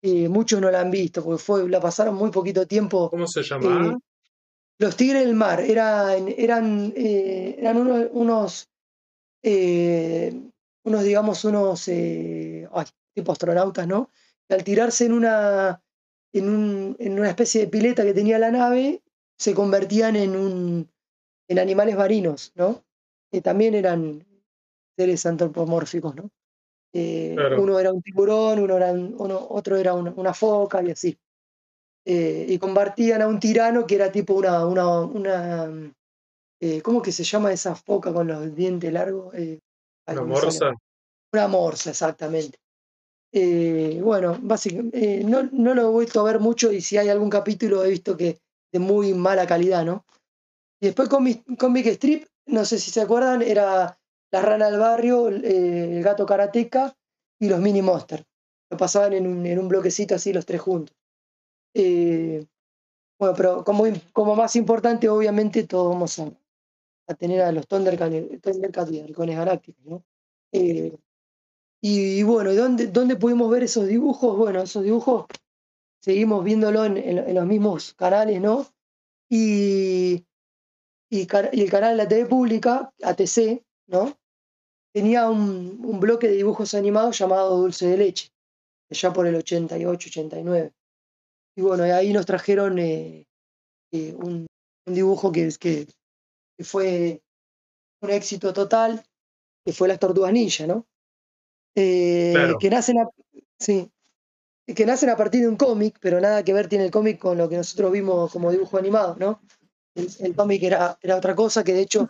Eh, 0.02 0.28
muchos 0.30 0.60
no 0.62 0.70
la 0.72 0.82
han 0.82 0.92
visto, 0.92 1.24
porque 1.24 1.42
fue, 1.42 1.70
la 1.70 1.80
pasaron 1.80 2.16
muy 2.16 2.32
poquito 2.32 2.66
tiempo. 2.68 3.10
¿Cómo 3.10 3.28
se? 3.28 3.42
Eh, 3.42 3.98
los 4.80 4.96
Tigres 4.98 5.26
del 5.26 5.36
Mar 5.36 5.62
eran, 5.62 6.28
eran, 6.38 6.94
eh, 6.96 7.56
eran 7.60 7.78
unos, 7.78 8.08
unos, 8.12 8.70
unos, 10.84 11.04
digamos, 11.04 11.44
unos 11.46 11.88
ay, 11.88 12.86
tipo 13.14 13.32
astronautas, 13.32 13.88
¿no? 13.88 14.10
Que 14.48 14.56
al 14.56 14.64
tirarse 14.64 15.06
en 15.06 15.14
una, 15.14 15.82
en, 16.34 16.50
un- 16.50 16.96
en 17.00 17.20
una 17.20 17.30
especie 17.30 17.62
de 17.62 17.68
pileta 17.68 18.04
que 18.04 18.14
tenía 18.14 18.38
la 18.40 18.52
nave, 18.52 19.02
se 19.38 19.54
convertían 19.54 20.16
en, 20.16 20.36
un, 20.36 20.90
en 21.50 21.60
animales 21.60 21.96
marinos, 21.98 22.52
¿no? 22.56 22.85
Que 23.36 23.42
también 23.42 23.76
eran 23.76 24.26
seres 24.98 25.26
antropomórficos, 25.26 26.16
¿no? 26.16 26.30
Eh, 26.94 27.34
Claro. 27.36 27.62
Uno 27.62 27.78
era 27.78 27.92
un 27.92 28.02
tiburón, 28.02 28.60
uno 28.60 28.78
era 28.78 28.94
un- 28.94 29.14
uno, 29.20 29.46
otro 29.50 29.76
era 29.76 29.94
una, 29.94 30.14
una 30.16 30.34
foca 30.34 30.82
y 30.82 30.92
así. 30.92 31.18
Eh, 32.06 32.46
y 32.48 32.58
combatían 32.58 33.22
a 33.22 33.28
un 33.28 33.38
tirano 33.38 33.86
que 33.86 33.96
era 33.96 34.10
tipo 34.10 34.36
una, 34.36 34.66
una, 34.66 35.00
una 35.02 35.70
eh, 36.62 36.82
¿cómo 36.82 37.02
que 37.02 37.12
se 37.12 37.26
llama 37.26 37.52
esa 37.52 37.76
foca 37.76 38.14
con 38.14 38.28
los 38.28 38.56
dientes 38.56 38.94
largos? 38.94 39.34
Eh, 39.36 39.60
¿Una 40.08 40.22
morsa? 40.24 40.74
Una 41.34 41.48
morsa, 41.50 41.90
exactamente. 41.90 42.58
Eh, 43.34 44.00
bueno, 44.02 44.38
básicamente, 44.42 45.26
no, 45.26 45.44
no 45.52 45.74
lo 45.76 45.90
he 45.90 45.92
vuelto 45.92 46.22
a 46.22 46.24
ver 46.24 46.40
mucho 46.40 46.72
y 46.72 46.80
si 46.80 46.98
hay 46.98 47.10
algún 47.10 47.30
capítulo 47.30 47.84
he 47.84 47.90
visto 47.90 48.16
que 48.16 48.38
de 48.72 48.80
muy 48.80 49.14
mala 49.14 49.46
calidad, 49.46 49.84
¿no? 49.84 50.06
Y 50.80 50.86
después 50.86 51.10
Comic, 51.10 51.44
Comic 51.58 51.88
Strip, 51.88 52.28
no 52.48 52.66
sé 52.66 52.80
si 52.80 52.92
se 52.92 53.02
acuerdan, 53.02 53.42
era 53.42 54.00
La 54.32 54.42
Rana 54.42 54.70
del 54.70 54.80
Barrio, 54.80 55.30
eh, 55.30 55.98
El 55.98 56.04
Gato 56.04 56.26
Karateca 56.26 56.96
y 57.40 57.50
los 57.50 57.60
Mini 57.60 57.82
Monster. 57.82 58.26
Lo 58.70 58.78
pasaban 58.78 59.14
en 59.14 59.28
un, 59.28 59.46
en 59.46 59.60
un 59.60 59.68
bloquecito 59.68 60.16
así 60.16 60.34
los 60.34 60.46
tres 60.46 60.62
juntos. 60.62 60.96
Eh, 61.74 62.46
bueno, 63.20 63.36
pero 63.36 63.64
como, 63.64 63.86
como 64.14 64.36
más 64.36 64.56
importante, 64.56 65.10
obviamente, 65.10 65.66
todos 65.66 65.90
vamos 65.94 66.20
a, 66.20 66.32
a 67.08 67.16
tener 67.16 67.42
a 67.42 67.52
los 67.52 67.68
Thundercats 67.68 68.42
Thundercats 68.42 68.92
y 68.92 69.02
Halcones 69.02 69.38
Galácticos, 69.38 69.86
¿no? 69.86 70.04
Eh, 70.52 70.96
y, 71.82 72.24
bueno, 72.24 72.52
¿y 72.52 72.56
dónde, 72.56 72.88
dónde 72.88 73.16
pudimos 73.16 73.50
ver 73.52 73.64
esos 73.64 73.88
dibujos? 73.88 74.38
Bueno, 74.38 74.62
esos 74.64 74.84
dibujos 74.84 75.26
seguimos 76.02 76.44
viéndolo 76.44 76.86
en- 76.86 76.98
en 76.98 77.36
los 77.36 77.46
mismos 77.46 77.94
canales, 77.96 78.42
¿no? 78.42 78.68
Y, 79.30 80.26
y, 81.22 81.62
el 81.62 81.70
canal 81.70 81.98
de 81.98 82.04
la 82.04 82.08
TV 82.08 82.26
pública, 82.26 82.92
ATC, 83.02 83.64
¿no? 83.88 84.18
Tenía 84.94 85.30
un, 85.30 85.82
un 85.84 86.00
bloque 86.00 86.28
de 86.28 86.36
dibujos 86.36 86.74
animados 86.74 87.18
llamado 87.18 87.58
Dulce 87.58 87.88
de 87.88 87.98
Leche, 87.98 88.30
ya 88.90 89.12
por 89.12 89.28
el 89.28 89.36
88, 89.36 90.10
89. 90.10 90.72
Y 91.58 91.62
bueno, 91.62 91.84
ahí 91.84 92.14
nos 92.14 92.26
trajeron 92.26 92.80
eh, 92.80 93.28
eh, 93.92 94.14
un, 94.14 94.48
un 94.86 94.94
dibujo 94.94 95.32
que, 95.32 95.50
que, 95.60 95.88
que 96.58 96.64
fue 96.64 97.22
un 98.02 98.10
éxito 98.10 98.54
total, 98.54 99.04
que 99.66 99.74
fue 99.74 99.88
Las 99.88 100.00
Tortugas 100.00 100.32
Ninja, 100.34 100.68
¿no? 100.68 100.86
Eh, 101.76 102.32
Claro. 102.34 102.58
Que 102.58 102.70
nacen 102.70 103.00
a, 103.00 103.10
sí, 103.60 103.92
que 104.66 104.86
nacen 104.86 105.10
a 105.10 105.18
partir 105.18 105.42
de 105.42 105.48
un 105.48 105.58
cómic, 105.58 105.98
pero 106.00 106.20
nada 106.20 106.44
que 106.44 106.54
ver 106.54 106.68
tiene 106.68 106.86
el 106.86 106.92
cómic 106.92 107.20
con 107.20 107.38
lo 107.38 107.50
que 107.50 107.58
nosotros 107.58 107.92
vimos 107.92 108.32
como 108.32 108.52
dibujo 108.52 108.78
animado, 108.78 109.16
¿no? 109.20 109.42
El, 109.96 110.08
el 110.20 110.36
cómic 110.36 110.62
era, 110.64 110.98
era 111.02 111.16
otra 111.16 111.34
cosa 111.36 111.64
que 111.64 111.74
de 111.74 111.82
hecho 111.82 112.10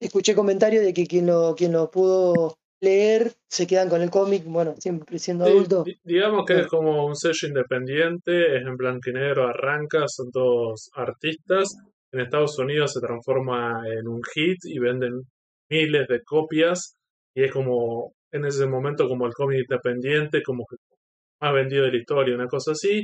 escuché 0.00 0.34
comentarios 0.34 0.82
de 0.84 0.92
que 0.94 1.06
quien 1.06 1.26
lo, 1.26 1.54
quien 1.54 1.72
lo 1.72 1.90
pudo 1.90 2.56
leer 2.80 3.32
se 3.48 3.66
quedan 3.66 3.88
con 3.88 4.02
el 4.02 4.10
cómic, 4.10 4.42
bueno, 4.44 4.74
siempre 4.78 5.18
siendo 5.18 5.44
adulto. 5.44 5.84
di- 5.84 5.96
digamos 6.02 6.44
que 6.46 6.54
Sí. 6.54 6.60
es 6.62 6.66
como 6.66 7.06
un 7.06 7.14
sello 7.14 7.48
independiente, 7.48 8.56
es 8.56 8.62
en 8.66 8.76
blanco 8.76 9.10
y 9.10 9.12
negro, 9.12 9.46
arranca, 9.46 10.04
son 10.08 10.30
todos 10.32 10.90
artistas. 10.94 11.68
En 12.12 12.20
Estados 12.20 12.58
Unidos 12.58 12.92
se 12.92 13.00
transforma 13.00 13.82
en 13.88 14.08
un 14.08 14.20
hit 14.34 14.58
y 14.64 14.78
venden 14.78 15.20
miles 15.70 16.08
de 16.08 16.22
copias 16.22 16.96
y 17.34 17.44
es 17.44 17.52
como 17.52 18.12
en 18.32 18.44
ese 18.46 18.66
momento 18.66 19.08
como 19.08 19.26
el 19.26 19.32
cómic 19.32 19.60
independiente, 19.68 20.42
como 20.42 20.64
que 20.68 20.76
más 21.40 21.54
vendido 21.54 21.84
de 21.84 21.92
la 21.92 21.98
historia, 21.98 22.34
una 22.34 22.48
cosa 22.48 22.72
así. 22.72 23.02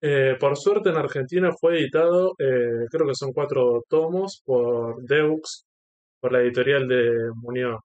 Eh, 0.00 0.36
por 0.38 0.56
suerte 0.56 0.90
en 0.90 0.96
Argentina 0.96 1.52
fue 1.52 1.78
editado, 1.80 2.34
eh, 2.38 2.86
creo 2.90 3.06
que 3.06 3.14
son 3.14 3.32
cuatro 3.32 3.82
tomos 3.88 4.42
por 4.44 5.02
Deux, 5.06 5.66
por 6.20 6.32
la 6.32 6.40
editorial 6.42 6.86
de 6.88 7.30
Muñoz. 7.36 7.80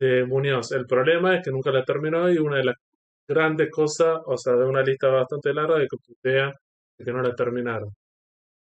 De 0.00 0.24
Muñoz. 0.26 0.72
El 0.72 0.86
problema 0.86 1.36
es 1.36 1.44
que 1.44 1.52
nunca 1.52 1.70
la 1.72 1.84
terminó 1.84 2.30
y 2.32 2.38
una 2.38 2.58
de 2.58 2.64
las 2.66 2.76
grandes 3.28 3.70
cosas, 3.70 4.20
o 4.26 4.36
sea, 4.38 4.54
de 4.56 4.66
una 4.66 4.82
lista 4.82 5.08
bastante 5.08 5.54
larga 5.54 5.78
de 5.78 5.88
que 5.88 5.96
que 6.98 7.12
no 7.12 7.22
la 7.22 7.34
terminaron. 7.34 7.90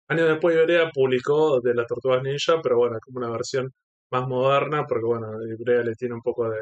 Años 0.09 0.29
después 0.29 0.55
Ibrea 0.57 0.89
publicó 0.93 1.59
de 1.61 1.73
las 1.75 1.87
Tortugas 1.87 2.23
Ninja, 2.23 2.61
pero 2.63 2.77
bueno, 2.77 2.99
como 3.05 3.19
una 3.19 3.31
versión 3.31 3.71
más 4.11 4.27
moderna, 4.27 4.85
porque 4.87 5.05
bueno, 5.05 5.27
Ibrea 5.45 5.83
le 5.83 5.95
tiene 5.95 6.15
un 6.15 6.21
poco 6.21 6.49
de, 6.49 6.59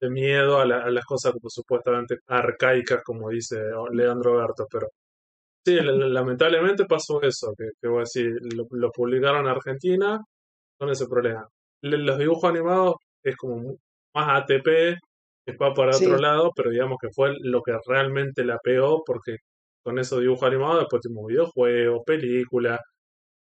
de 0.00 0.10
miedo 0.10 0.58
a, 0.60 0.66
la- 0.66 0.82
a 0.84 0.90
las 0.90 1.04
cosas 1.04 1.34
supuestamente 1.48 2.18
arcaicas, 2.26 3.02
como 3.04 3.30
dice 3.30 3.58
Leandro 3.92 4.36
Berto, 4.36 4.66
pero 4.70 4.88
sí, 5.64 5.74
la- 5.76 5.92
la- 5.92 6.08
lamentablemente 6.08 6.84
pasó 6.86 7.20
eso, 7.22 7.52
que, 7.56 7.70
que 7.80 7.88
voy 7.88 7.98
a 7.98 8.00
decir, 8.00 8.30
lo, 8.54 8.66
lo 8.70 8.90
publicaron 8.90 9.42
en 9.42 9.48
Argentina 9.48 10.20
con 10.78 10.90
ese 10.90 11.06
problema. 11.06 11.46
Le- 11.82 11.98
Los 11.98 12.18
dibujos 12.18 12.44
animados 12.50 12.96
es 13.24 13.36
como 13.36 13.76
más 14.14 14.42
ATP, 14.42 14.96
que 15.46 15.56
va 15.56 15.72
para 15.74 15.92
Sí. 15.92 16.06
otro 16.06 16.18
lado, 16.18 16.52
pero 16.54 16.70
digamos 16.70 16.98
que 17.00 17.08
fue 17.10 17.34
lo 17.40 17.62
que 17.62 17.76
realmente 17.86 18.44
la 18.44 18.58
pegó, 18.58 19.02
porque 19.04 19.36
con 19.84 19.98
esos 19.98 20.20
dibujos 20.20 20.46
animados 20.48 20.80
después 20.80 21.02
tuvimos 21.02 21.26
videojuegos, 21.28 22.02
películas, 22.04 22.80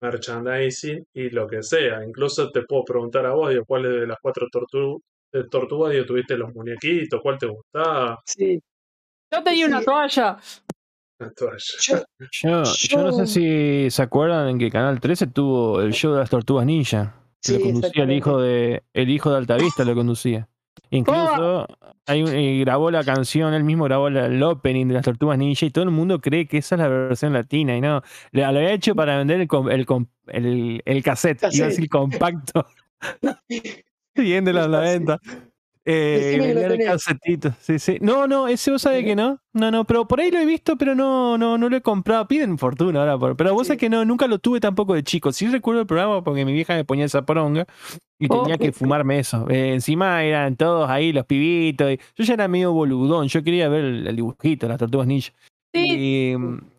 merchandising 0.02 1.04
y 1.14 1.30
lo 1.30 1.46
que 1.46 1.62
sea. 1.62 2.04
Incluso 2.06 2.50
te 2.50 2.62
puedo 2.62 2.84
preguntar 2.84 3.26
a 3.26 3.34
vos, 3.34 3.50
digo, 3.50 3.64
¿cuál 3.66 3.82
de 3.82 4.06
las 4.06 4.16
cuatro 4.22 4.46
tortu 4.50 5.00
tortugas 5.50 5.94
tuviste 6.06 6.36
los 6.36 6.52
muñequitos? 6.54 7.20
¿Cuál 7.22 7.38
te 7.38 7.46
gustaba? 7.46 8.18
Sí. 8.26 8.60
Yo 9.32 9.42
tenía 9.44 9.66
una 9.66 9.78
Sí. 9.80 9.84
toalla. 9.84 10.36
Yo, 11.82 11.98
Yo, 12.42 12.62
yo 12.64 13.02
no 13.02 13.12
sé 13.12 13.26
si 13.26 13.90
se 13.90 14.02
acuerdan 14.02 14.48
en 14.48 14.58
que 14.58 14.70
Canal 14.70 15.00
13 15.00 15.26
tuvo 15.28 15.80
el 15.82 15.92
show 15.92 16.12
de 16.12 16.20
las 16.20 16.30
tortugas 16.30 16.64
ninja. 16.66 17.14
Que 17.42 17.52
Sí, 17.52 17.58
lo 17.58 17.60
conducía 17.64 18.04
el 18.04 18.12
hijo 18.12 18.40
de 18.40 18.82
el 18.94 19.10
hijo 19.10 19.30
de 19.30 19.36
Altavista 19.38 19.84
lo 19.84 19.94
conducía. 19.94 20.48
Incluso 20.90 21.66
hay 22.06 22.22
un- 22.22 22.36
y 22.36 22.60
grabó 22.60 22.90
la 22.90 23.04
canción, 23.04 23.54
él 23.54 23.64
mismo 23.64 23.84
grabó 23.84 24.10
la- 24.10 24.26
el 24.26 24.42
opening 24.42 24.86
de 24.88 24.94
las 24.94 25.04
tortugas 25.04 25.38
ninja 25.38 25.66
y 25.66 25.70
todo 25.70 25.84
el 25.84 25.90
mundo 25.90 26.20
cree 26.20 26.46
que 26.48 26.58
esa 26.58 26.74
es 26.74 26.80
la 26.80 26.88
versión 26.88 27.32
latina 27.32 27.76
y 27.76 27.80
no, 27.80 28.02
lo 28.32 28.46
había 28.46 28.72
hecho 28.72 28.94
para 28.94 29.16
vender 29.18 29.40
el, 29.40 29.48
el, 29.70 29.86
el, 30.28 30.82
el 30.84 31.02
cassette, 31.02 31.38
iba 31.42 31.46
a 31.48 31.50
Cassette. 31.50 31.68
decir 31.68 31.88
compacto. 31.88 32.66
Bien 34.14 34.44
de 34.44 34.52
los 34.52 34.66
El 34.66 34.72
cassette. 34.72 35.02
90. 35.06 35.20
Eh, 35.86 36.36
que 36.38 36.54
vendían 36.68 36.72
el 36.92 37.52
sí, 37.60 37.78
sí. 37.78 37.98
No, 38.02 38.26
no, 38.26 38.48
ese 38.48 38.70
vos 38.70 38.82
sabés 38.82 39.02
que 39.04 39.16
no. 39.16 39.40
No, 39.54 39.70
no, 39.70 39.84
pero 39.84 40.06
por 40.06 40.20
ahí 40.20 40.30
lo 40.30 40.38
he 40.38 40.44
visto, 40.44 40.76
pero 40.76 40.94
no, 40.94 41.38
no, 41.38 41.56
no 41.56 41.68
lo 41.70 41.76
he 41.76 41.80
comprado. 41.80 42.28
Piden 42.28 42.58
fortuna 42.58 43.00
ahora, 43.00 43.18
por- 43.18 43.36
pero 43.36 43.54
vos 43.54 43.66
sabés 43.66 43.80
que 43.80 43.88
no, 43.88 44.04
nunca 44.04 44.26
lo 44.26 44.38
tuve 44.38 44.60
tampoco 44.60 44.94
de 44.94 45.02
chico. 45.02 45.32
Sí 45.32 45.46
recuerdo 45.48 45.80
el 45.80 45.86
programa 45.86 46.22
porque 46.22 46.44
mi 46.44 46.52
vieja 46.52 46.74
me 46.74 46.84
ponía 46.84 47.06
esa 47.06 47.22
poronga 47.24 47.66
y 48.18 48.26
Oh. 48.30 48.42
tenía 48.42 48.58
que 48.58 48.72
fumarme 48.72 49.18
eso. 49.18 49.48
Eh, 49.48 49.72
encima 49.72 50.22
eran 50.22 50.54
todos 50.56 50.88
ahí 50.90 51.12
los 51.12 51.24
pibitos. 51.24 51.90
y 51.92 51.98
yo 52.14 52.24
ya 52.24 52.34
era 52.34 52.46
medio 52.46 52.72
boludón. 52.72 53.28
Yo 53.28 53.42
quería 53.42 53.68
ver 53.70 53.84
el, 53.84 54.06
el 54.06 54.16
dibujito, 54.16 54.68
las 54.68 54.78
tortugas 54.78 55.06
ninja. 55.06 55.32
Sí, 55.72 55.86
Y, 55.88 56.36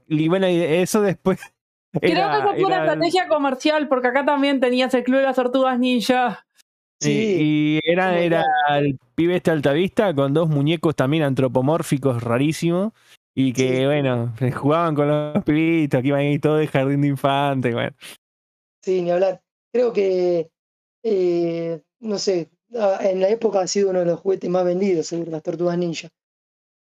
y 0.09 0.27
bueno, 0.27 0.45
eso 0.45 1.01
después. 1.01 1.39
creo 1.93 2.01
que 2.01 2.11
era- 2.11 2.37
esa 2.37 2.47
fue 2.53 2.63
una 2.65 2.77
estrategia 2.85 3.27
comercial, 3.27 3.87
porque 3.87 4.09
acá 4.09 4.23
también 4.25 4.59
tenías 4.59 4.93
el 4.93 5.03
Club 5.03 5.17
de 5.17 5.23
las 5.23 5.35
Tortugas 5.35 5.79
Ninja. 5.79 6.45
Sí, 7.01 7.37
y 7.39 7.79
era, 7.83 8.19
era 8.19 8.45
el 8.77 8.97
pibe 9.15 9.35
este 9.37 9.49
altavista 9.51 10.13
con 10.13 10.33
dos 10.33 10.49
muñecos 10.49 10.95
también 10.95 11.23
antropomórficos 11.23 12.23
rarísimos. 12.23 12.93
Y 13.33 13.53
que, 13.53 13.77
Sí. 13.77 13.85
bueno, 13.85 14.33
jugaban 14.53 14.93
con 14.93 15.07
los 15.07 15.43
pibitos, 15.43 16.01
que 16.01 16.07
iban 16.09 16.19
ahí 16.19 16.37
todo 16.37 16.57
de 16.57 16.67
jardín 16.67 17.01
de 17.01 17.07
infantes. 17.07 17.73
Bueno. 17.73 17.91
Sí, 18.83 19.01
ni 19.01 19.11
hablar. 19.11 19.41
Creo 19.73 19.93
que, 19.93 20.49
eh, 21.03 21.81
no 22.01 22.17
sé, 22.17 22.49
ah, 22.77 22.99
en 23.01 23.21
la 23.21 23.29
época 23.29 23.61
ha 23.61 23.67
sido 23.67 23.89
uno 23.89 23.99
de 23.99 24.05
los 24.05 24.19
juguetes 24.19 24.49
más 24.49 24.65
vendidos, 24.65 25.07
seguro, 25.07 25.31
las 25.31 25.43
tortugas 25.43 25.77
ninja. 25.77 26.09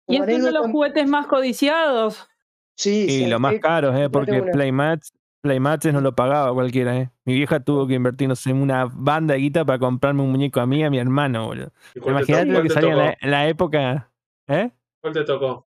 Y 0.08 0.16
es 0.16 0.22
uno 0.22 0.46
de 0.46 0.52
los 0.52 0.72
juguetes 0.72 1.08
más 1.08 1.28
codiciados. 1.28 2.28
Sí, 2.76 3.06
Y 3.08 3.10
sí, 3.10 3.26
lo 3.28 3.40
más 3.40 3.54
eh, 3.54 3.60
caro, 3.60 3.96
¿eh? 3.96 4.10
porque 4.10 4.42
Playmats, 4.42 5.14
Playmats 5.42 5.92
no 5.92 6.02
lo 6.02 6.16
pagaba 6.16 6.54
cualquiera. 6.54 6.98
¿eh? 6.98 7.10
Mi 7.26 7.34
vieja 7.34 7.60
tuvo 7.60 7.88
que 7.88 7.96
invertir, 7.96 8.28
no 8.28 8.36
sé, 8.36 8.54
una 8.54 8.86
banda 8.86 9.34
de 9.34 9.40
guita 9.42 9.66
para 9.66 9.80
comprarme 9.80 10.22
un 10.22 10.32
muñeco 10.32 10.60
a 10.62 10.66
mí 10.68 10.80
y 10.80 10.84
a 10.84 10.90
mi 10.90 11.00
hermano, 11.00 11.48
boludo. 11.48 11.72
¿Y 11.96 12.00
cuál 12.00 12.16
te 12.26 12.32
Imagínate 12.32 12.46
lo 12.46 12.62
que 12.62 12.68
¿Cuál 12.68 12.68
te 12.68 12.74
salía 12.74 12.92
en 12.92 12.98
la, 12.98 13.18
en 13.20 13.32
la 13.32 13.48
época. 13.48 14.12
¿Eh? 14.48 14.70
¿Cuál 15.02 15.14
te 15.14 15.24
tocó? 15.24 15.68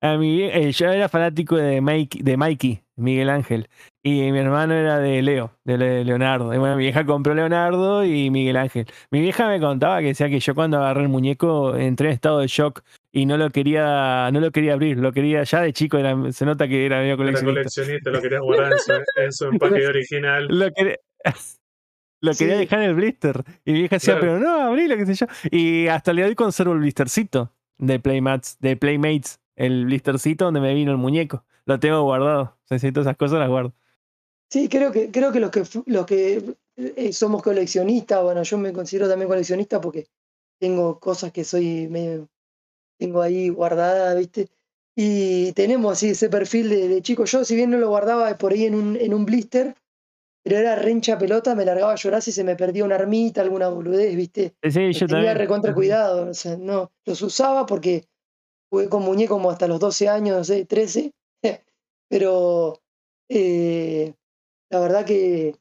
A 0.00 0.16
mi, 0.18 0.42
eh, 0.42 0.70
yo 0.72 0.90
era 0.90 1.08
fanático 1.08 1.56
de, 1.56 1.80
Mike, 1.80 2.18
de 2.22 2.36
Mikey, 2.36 2.82
Miguel 2.96 3.30
Ángel. 3.30 3.68
Y 4.02 4.30
mi 4.32 4.38
hermano 4.38 4.74
era 4.74 4.98
de 4.98 5.22
Leo, 5.22 5.50
de 5.64 5.78
Le- 5.78 6.04
Leonardo. 6.04 6.52
Y 6.52 6.58
bueno, 6.58 6.76
mi 6.76 6.82
vieja 6.82 7.06
compró 7.06 7.34
Leonardo 7.34 8.04
y 8.04 8.28
Miguel 8.30 8.58
Ángel. 8.58 8.86
Mi 9.10 9.20
vieja 9.20 9.48
me 9.48 9.58
contaba 9.60 10.00
que 10.00 10.08
decía 10.08 10.28
que 10.28 10.40
yo 10.40 10.54
cuando 10.54 10.76
agarré 10.76 11.02
el 11.02 11.08
muñeco 11.08 11.74
entré 11.76 12.08
en 12.08 12.12
estado 12.14 12.40
de 12.40 12.48
shock 12.48 12.82
y 13.14 13.26
no 13.26 13.36
lo 13.38 13.48
quería, 13.50 14.28
no 14.32 14.40
lo 14.40 14.50
quería 14.50 14.72
abrir. 14.74 14.98
Lo 14.98 15.12
quería 15.12 15.42
ya 15.44 15.60
de 15.62 15.72
chico, 15.72 15.96
era, 15.98 16.14
se 16.32 16.44
nota 16.44 16.66
que 16.68 16.84
era 16.84 16.98
medio 16.98 17.14
Era 17.14 17.16
coleccionista. 17.16 17.60
coleccionista, 17.60 18.10
lo 18.10 18.20
querías 18.20 18.40
guardar 18.42 18.72
en 18.72 18.78
su, 18.78 18.92
en 19.22 19.32
su 19.32 19.44
empaque 19.52 19.86
original. 19.86 20.46
Lo 20.48 20.70
quería, 20.72 20.96
lo 22.20 22.32
quería 22.34 22.54
Sí. 22.54 22.60
dejar 22.60 22.78
en 22.82 22.88
el 22.90 22.94
blister. 22.94 23.44
Y 23.64 23.72
mi 23.72 23.78
vieja 23.80 23.96
decía, 23.96 24.18
Claro. 24.18 24.38
pero 24.38 24.38
no, 24.40 24.60
abrilo, 24.62 24.96
qué 24.96 25.06
sé 25.06 25.14
yo. 25.14 25.26
Y 25.50 25.86
hasta 25.88 26.12
le 26.12 26.22
doy 26.22 26.34
conservo 26.34 26.72
el 26.72 26.80
blistercito 26.80 27.52
de 27.78 28.00
Playmats, 28.00 28.58
de 28.60 28.76
Playmates. 28.76 29.40
El 29.56 29.84
blistercito 29.86 30.46
donde 30.46 30.60
me 30.60 30.74
vino 30.74 30.90
el 30.90 30.98
muñeco. 30.98 31.44
Lo 31.66 31.78
tengo 31.78 32.02
guardado. 32.02 32.58
Necesito 32.68 33.00
esas 33.02 33.16
cosas, 33.16 33.38
las 33.38 33.48
guardo. 33.48 33.72
Sí, 34.50 34.68
creo 34.68 34.90
que, 34.92 35.10
creo 35.10 35.32
que 35.32 35.40
los 35.40 35.50
que 35.50 35.62
los 35.86 36.06
que 36.06 36.42
eh, 36.76 37.12
somos 37.12 37.42
coleccionistas, 37.42 38.22
bueno, 38.22 38.42
yo 38.42 38.58
me 38.58 38.72
considero 38.72 39.08
también 39.08 39.28
coleccionista 39.28 39.80
porque 39.80 40.06
tengo 40.60 40.98
cosas 41.00 41.32
que 41.32 41.44
soy 41.44 41.88
medio, 41.88 42.28
tengo 42.98 43.22
ahí 43.22 43.48
guardadas, 43.48 44.16
¿viste? 44.16 44.48
Y 44.96 45.52
tenemos 45.52 45.92
así 45.92 46.10
ese 46.10 46.28
perfil 46.28 46.68
de, 46.70 46.88
de 46.88 47.02
chico. 47.02 47.24
Yo, 47.24 47.44
si 47.44 47.56
bien 47.56 47.70
no 47.70 47.78
lo 47.78 47.88
guardaba 47.88 48.36
por 48.38 48.52
ahí 48.52 48.64
en 48.64 48.74
un, 48.74 48.96
en 48.96 49.12
un 49.12 49.24
blister, 49.24 49.74
pero 50.44 50.58
era 50.58 50.76
rencha 50.76 51.18
pelota, 51.18 51.54
me 51.54 51.64
largaba 51.64 51.92
a 51.92 51.96
llorar 51.96 52.20
si 52.20 52.30
se 52.30 52.44
me 52.44 52.54
perdía 52.54 52.84
una 52.84 52.96
armita, 52.96 53.40
alguna 53.40 53.68
boludez, 53.68 54.14
¿viste? 54.14 54.54
Sí, 54.62 54.70
sí, 54.70 54.92
yo 54.92 55.06
tenía 55.06 55.08
también. 55.08 55.38
recontra 55.38 55.74
cuidado, 55.74 56.28
o 56.28 56.34
sea, 56.34 56.56
no, 56.58 56.92
los 57.06 57.22
usaba 57.22 57.64
porque 57.64 58.04
jugué 58.70 58.90
con 58.90 59.02
muñecos 59.02 59.36
como 59.36 59.50
hasta 59.50 59.66
los 59.66 59.80
12 59.80 60.08
años, 60.08 60.36
no 60.36 60.44
sé, 60.44 60.66
13, 60.66 61.12
pero 62.08 62.78
eh, 63.30 64.12
la 64.68 64.80
verdad 64.80 65.06
que 65.06 65.56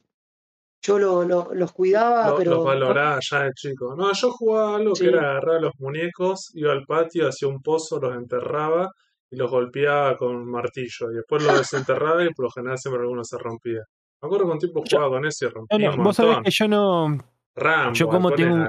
yo 0.84 1.00
lo- 1.00 1.24
lo- 1.24 1.50
los 1.54 1.72
cuidaba, 1.72 2.30
Lo- 2.30 2.36
pero 2.38 2.52
los 2.52 2.66
valoraba 2.66 3.18
ya 3.22 3.44
de 3.46 3.54
chico. 3.54 3.96
No, 3.96 4.12
yo 4.14 4.32
jugaba 4.32 4.76
algo 4.76 4.96
Sí. 4.96 5.06
que 5.06 5.10
era 5.12 5.32
agarrar 5.32 5.62
los 5.62 5.74
muñecos, 5.80 6.52
iba 6.54 6.72
al 6.74 6.86
patio, 6.86 7.28
hacía 7.28 7.48
un 7.48 7.62
pozo, 7.62 8.00
los 8.00 8.16
enterraba 8.16 8.92
y 9.32 9.36
los 9.38 9.50
golpeaba 9.50 10.16
con 10.18 10.36
un 10.36 10.52
martillo. 10.52 11.12
Y 11.12 11.16
después 11.16 11.44
los 11.44 11.58
desenterraba 11.58 12.24
y 12.24 12.34
por 12.34 12.46
lo 12.46 12.52
general 12.52 12.78
siempre 12.78 13.02
alguno 13.02 13.24
se 13.24 13.38
rompía. 13.40 13.80
Me 14.22 14.28
acuerdo 14.28 14.46
que 14.46 14.52
un 14.52 14.60
tiempo 14.60 14.84
Yo- 14.86 14.98
jugaba 14.98 15.16
con 15.16 15.26
eso 15.26 15.46
y 15.46 15.48
No, 15.48 15.54
rompía 15.56 15.90
no, 15.90 15.96
un 15.98 16.04
vos 16.04 16.16
sabés 16.16 16.38
que 16.44 16.52
yo 16.52 16.68
no. 16.68 17.18
Rambo, 17.56 17.94
Yo 17.94 18.08
como 18.08 18.32
tengo 18.32 18.56
un- 18.56 18.64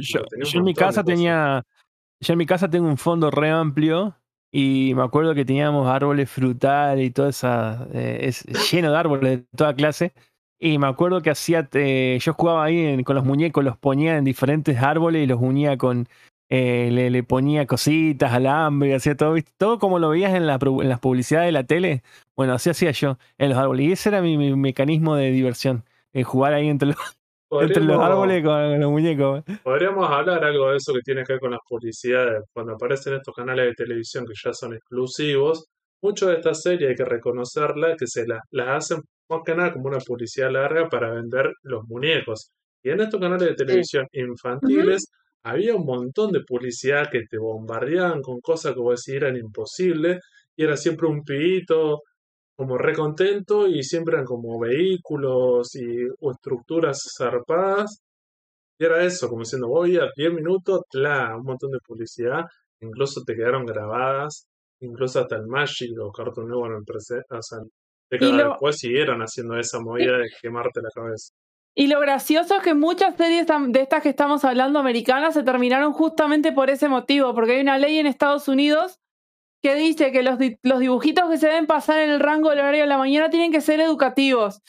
Yo, 0.00 0.22
tenía 0.24 0.44
un 0.44 0.50
yo 0.50 0.58
en 0.58 0.64
mi 0.64 0.74
casa 0.74 1.04
tenía. 1.04 1.62
Yo 2.20 2.32
en 2.32 2.38
mi 2.38 2.46
casa 2.46 2.68
tengo 2.68 2.86
un 2.88 2.96
fondo 2.98 3.30
re 3.30 3.50
amplio. 3.50 4.16
Y 4.52 4.92
me 4.96 5.02
acuerdo 5.04 5.32
que 5.34 5.44
teníamos 5.44 5.86
árboles 5.88 6.28
frutales 6.28 7.06
y 7.06 7.10
todo 7.12 7.28
esa. 7.28 7.86
eh, 7.92 8.18
es 8.22 8.44
lleno 8.72 8.90
de 8.90 8.96
árboles 8.98 9.38
de 9.40 9.46
toda 9.56 9.74
clase. 9.74 10.12
Y 10.60 10.78
me 10.78 10.86
acuerdo 10.88 11.22
que 11.22 11.30
hacía. 11.30 11.68
eh, 11.72 12.18
yo 12.20 12.34
jugaba 12.34 12.64
ahí 12.64 12.78
en- 12.80 13.02
con 13.04 13.16
los 13.16 13.24
muñecos, 13.24 13.64
los 13.64 13.78
ponía 13.78 14.16
en 14.18 14.24
diferentes 14.24 14.78
árboles 14.82 15.24
y 15.24 15.26
los 15.26 15.40
unía 15.40 15.76
con. 15.78 16.06
eh, 16.52 16.90
le, 16.92 17.10
le 17.10 17.22
ponía 17.22 17.64
cositas, 17.66 18.32
alambre, 18.32 18.92
hacía 18.96 19.16
todo, 19.16 19.34
¿viste? 19.34 19.52
todo 19.56 19.78
como 19.78 20.00
lo 20.00 20.08
veías 20.10 20.34
en, 20.34 20.46
la, 20.48 20.58
pro- 20.58 20.82
en 20.82 20.88
las 20.88 20.98
publicidades 20.98 21.46
de 21.46 21.52
la 21.52 21.62
tele. 21.64 22.02
Bueno, 22.36 22.54
así 22.54 22.68
hacía 22.70 22.90
yo 22.90 23.18
en 23.38 23.50
los 23.50 23.58
árboles. 23.58 23.86
Y 23.86 23.92
ese 23.92 24.08
era 24.08 24.20
mi, 24.20 24.36
mi 24.36 24.54
mecanismo 24.56 25.14
de 25.14 25.30
diversión. 25.30 25.84
eh, 26.12 26.24
jugar 26.24 26.52
ahí 26.54 26.68
entre 26.68 26.88
los, 26.88 26.96
entre 27.52 27.84
los 27.84 28.00
árboles 28.02 28.42
con 28.44 28.80
los 28.80 28.90
muñecos. 28.90 29.44
Podríamos 29.62 30.10
hablar 30.10 30.44
algo 30.44 30.70
de 30.72 30.78
eso 30.78 30.92
que 30.92 31.00
tiene 31.04 31.22
que 31.24 31.34
ver 31.34 31.40
con 31.40 31.52
las 31.52 31.60
publicidades. 31.68 32.42
Cuando 32.52 32.74
aparecen 32.74 33.14
estos 33.14 33.34
canales 33.34 33.66
de 33.66 33.74
televisión 33.74 34.26
que 34.26 34.34
ya 34.44 34.52
son 34.52 34.74
exclusivos, 34.74 35.66
muchas 36.02 36.30
de 36.30 36.34
estas 36.34 36.62
series 36.62 36.90
hay 36.90 36.96
que 36.96 37.04
reconocerlas, 37.04 37.96
que 37.96 38.06
se 38.08 38.26
las, 38.26 38.40
las 38.50 38.68
hacen 38.90 39.02
más 39.30 39.40
que 39.44 39.54
nada 39.54 39.72
como 39.72 39.88
una 39.88 39.98
publicidad 39.98 40.50
larga 40.50 40.88
para 40.88 41.12
vender 41.12 41.52
los 41.62 41.84
muñecos. 41.88 42.50
Y 42.82 42.90
en 42.90 43.00
estos 43.00 43.20
canales 43.20 43.48
de 43.48 43.54
televisión 43.54 44.06
infantiles 44.12 45.10
había 45.44 45.74
un 45.74 45.86
montón 45.86 46.32
de 46.32 46.40
publicidad 46.46 47.10
que 47.10 47.22
te 47.30 47.38
bombardeaban 47.38 48.22
con 48.22 48.40
cosas 48.40 48.74
que 48.74 48.80
vos 48.80 49.02
decís 49.04 49.22
eran 49.22 49.36
imposibles 49.36 50.18
y 50.56 50.64
era 50.64 50.76
siempre 50.76 51.08
un 51.08 51.22
pibito 51.24 52.00
como 52.56 52.76
recontento 52.76 53.66
y 53.66 53.82
siempre 53.82 54.14
eran 54.14 54.26
como 54.26 54.58
vehículos 54.60 55.74
y 55.76 56.06
o 56.20 56.32
estructuras 56.32 57.02
zarpadas. 57.16 58.02
Y 58.78 58.84
era 58.84 59.04
eso, 59.04 59.28
como 59.28 59.42
diciendo, 59.42 59.68
voy 59.68 59.96
a 59.96 60.08
10 60.14 60.32
minutos, 60.34 60.82
tla, 60.90 61.36
un 61.36 61.44
montón 61.44 61.70
de 61.70 61.78
publicidad, 61.86 62.44
incluso 62.80 63.22
te 63.24 63.34
quedaron 63.34 63.64
grabadas, 63.66 64.46
incluso 64.80 65.20
hasta 65.20 65.36
el 65.36 65.46
Magic 65.46 65.90
o 66.00 66.10
Cartoon 66.12 66.48
Network 66.48 66.84
o 66.90 67.42
sea, 67.42 67.58
décadas 68.10 68.34
lo- 68.34 68.48
después 68.50 68.78
siguieron 68.78 69.20
haciendo 69.22 69.56
esa 69.58 69.80
movida 69.80 70.18
de 70.18 70.28
quemarte 70.42 70.80
la 70.82 70.90
cabeza. 70.94 71.32
Y 71.74 71.86
lo 71.86 72.00
gracioso 72.00 72.56
es 72.56 72.62
que 72.62 72.74
muchas 72.74 73.16
series 73.16 73.46
de 73.46 73.80
estas 73.80 74.02
que 74.02 74.08
estamos 74.08 74.44
hablando 74.44 74.78
americanas 74.80 75.34
se 75.34 75.42
terminaron 75.44 75.92
justamente 75.92 76.52
por 76.52 76.68
ese 76.68 76.88
motivo, 76.88 77.32
porque 77.34 77.52
hay 77.54 77.60
una 77.60 77.78
ley 77.78 77.98
en 77.98 78.06
Estados 78.06 78.48
Unidos 78.48 78.98
que 79.62 79.74
dice 79.76 80.10
que 80.10 80.22
los, 80.22 80.38
los 80.62 80.78
dibujitos 80.80 81.30
que 81.30 81.38
se 81.38 81.46
deben 81.46 81.66
pasar 81.66 81.98
en 82.00 82.10
el 82.10 82.18
rango 82.20 82.50
del 82.50 82.58
horario 82.60 82.80
de 82.80 82.86
la 82.86 82.98
mañana 82.98 83.30
tienen 83.30 83.52
que 83.52 83.60
ser 83.60 83.80
educativos. 83.80 84.60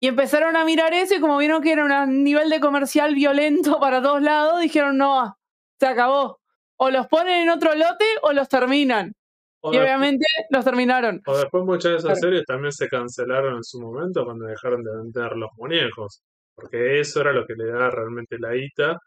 Y 0.00 0.06
empezaron 0.06 0.56
a 0.56 0.64
mirar 0.64 0.94
eso 0.94 1.16
y 1.16 1.20
como 1.20 1.36
vieron 1.38 1.60
que 1.60 1.72
era 1.72 2.04
un 2.04 2.22
nivel 2.22 2.48
de 2.50 2.60
comercial 2.60 3.14
violento 3.14 3.78
para 3.80 4.00
todos 4.00 4.22
lados, 4.22 4.60
dijeron, 4.60 4.96
no, 4.96 5.36
se 5.78 5.86
acabó. 5.86 6.38
O 6.78 6.90
los 6.90 7.08
ponen 7.08 7.42
en 7.42 7.50
otro 7.50 7.74
lote 7.74 8.04
o 8.22 8.32
los 8.32 8.48
terminan. 8.48 9.12
O, 9.68 9.74
Y 9.74 9.78
obviamente 9.78 10.26
los 10.50 10.64
terminaron. 10.64 11.20
o 11.26 11.36
después 11.36 11.64
muchas 11.64 11.92
de 11.92 11.96
esas 11.98 12.04
Claro. 12.18 12.20
series 12.20 12.44
también 12.46 12.72
se 12.72 12.88
cancelaron 12.88 13.56
en 13.56 13.64
su 13.64 13.80
momento 13.80 14.24
cuando 14.24 14.46
dejaron 14.46 14.82
de 14.82 14.90
vender 14.96 15.36
los 15.36 15.50
muñecos. 15.56 16.22
Porque 16.54 17.00
eso 17.00 17.20
era 17.20 17.32
lo 17.32 17.46
que 17.46 17.54
le 17.54 17.66
daba 17.66 17.90
realmente 17.90 18.36
la 18.38 18.52
guita. 18.54 18.98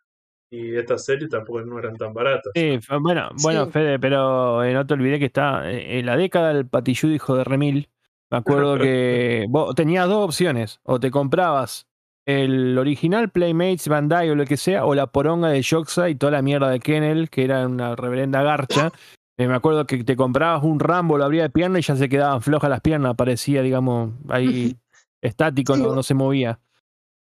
Y 0.53 0.75
estas 0.75 1.05
series 1.05 1.29
tampoco 1.29 1.61
no 1.61 1.79
eran 1.79 1.95
tan 1.97 2.13
baratas. 2.13 2.51
Sí, 2.55 2.77
bueno, 2.99 3.29
bueno, 3.41 3.65
Sí. 3.65 3.71
Fede, 3.71 3.99
pero 3.99 4.63
eh, 4.63 4.73
no 4.73 4.85
te 4.85 4.93
olvidé 4.93 5.17
que 5.19 5.25
está 5.25 5.69
eh, 5.71 5.99
en 5.99 6.05
la 6.05 6.17
década 6.17 6.53
del 6.53 6.67
patilludo 6.67 7.13
hijo 7.13 7.35
de 7.35 7.43
Remil. 7.45 7.89
Me 8.29 8.37
acuerdo 8.37 8.77
que 8.77 9.45
vos 9.49 9.73
tenías 9.75 10.07
dos 10.07 10.25
opciones. 10.25 10.79
O 10.83 10.99
te 10.99 11.09
comprabas 11.11 11.87
el 12.25 12.77
original 12.77 13.29
Playmates, 13.31 13.87
Bandai 13.87 14.29
o 14.29 14.35
lo 14.35 14.45
que 14.45 14.55
sea, 14.57 14.85
o 14.85 14.93
la 14.93 15.07
poronga 15.07 15.49
de 15.49 15.65
Joxa 15.67 16.09
y 16.09 16.15
toda 16.15 16.33
la 16.33 16.41
mierda 16.41 16.69
de 16.69 16.79
Kennel, 16.79 17.29
que 17.29 17.43
era 17.45 17.65
una 17.65 17.95
reverenda 17.95 18.43
garcha. 18.43 18.91
Eh, 19.37 19.47
me 19.47 19.55
acuerdo 19.55 19.85
que 19.87 20.03
te 20.03 20.15
comprabas 20.15 20.63
un 20.63 20.79
Rambo, 20.79 21.17
lo 21.17 21.23
abría 21.25 21.43
de 21.43 21.49
pierna 21.49 21.79
y 21.79 21.81
ya 21.81 21.95
se 21.95 22.09
quedaban 22.09 22.41
flojas 22.41 22.69
las 22.69 22.81
piernas, 22.81 23.15
parecía, 23.15 23.61
digamos, 23.61 24.11
ahí 24.29 24.77
estático, 25.21 25.75
no, 25.77 25.95
no 25.95 26.03
se 26.03 26.13
movía. 26.13 26.59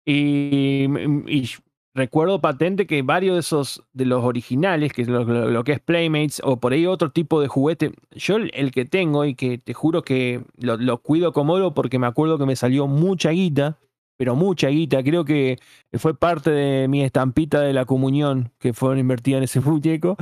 Y, 0.04 0.86
y 1.26 1.50
recuerdo 1.94 2.40
patente 2.40 2.86
que 2.86 3.02
varios 3.02 3.34
de 3.34 3.40
esos, 3.40 3.82
de 3.92 4.04
los 4.04 4.22
originales, 4.24 4.92
que 4.92 5.02
es 5.02 5.08
lo, 5.08 5.24
lo- 5.24 5.50
lo 5.50 5.64
que 5.64 5.72
es 5.72 5.80
Playmates, 5.80 6.40
o 6.44 6.58
por 6.60 6.72
ahí 6.72 6.86
otro 6.86 7.10
tipo 7.10 7.40
de 7.40 7.48
juguete, 7.48 7.92
yo 8.12 8.36
el, 8.36 8.50
el 8.54 8.70
que 8.70 8.84
tengo 8.84 9.24
y 9.24 9.34
que 9.34 9.58
te 9.58 9.74
juro 9.74 10.02
que 10.02 10.44
lo, 10.58 10.76
lo 10.76 10.98
cuido 10.98 11.32
como 11.32 11.54
oro 11.54 11.74
porque 11.74 11.98
me 11.98 12.06
acuerdo 12.06 12.38
que 12.38 12.46
me 12.46 12.54
salió 12.56 12.86
mucha 12.86 13.30
guita, 13.30 13.78
pero 14.16 14.36
mucha 14.36 14.68
guita, 14.68 15.02
creo 15.02 15.24
que 15.24 15.58
fue 15.94 16.14
parte 16.16 16.50
de 16.50 16.88
mi 16.88 17.02
estampita 17.02 17.60
de 17.60 17.72
la 17.72 17.84
comunión 17.84 18.52
que 18.58 18.72
fueron 18.72 18.98
invertidas 18.98 19.38
en 19.38 19.44
ese 19.44 19.60
muñeco, 19.68 20.16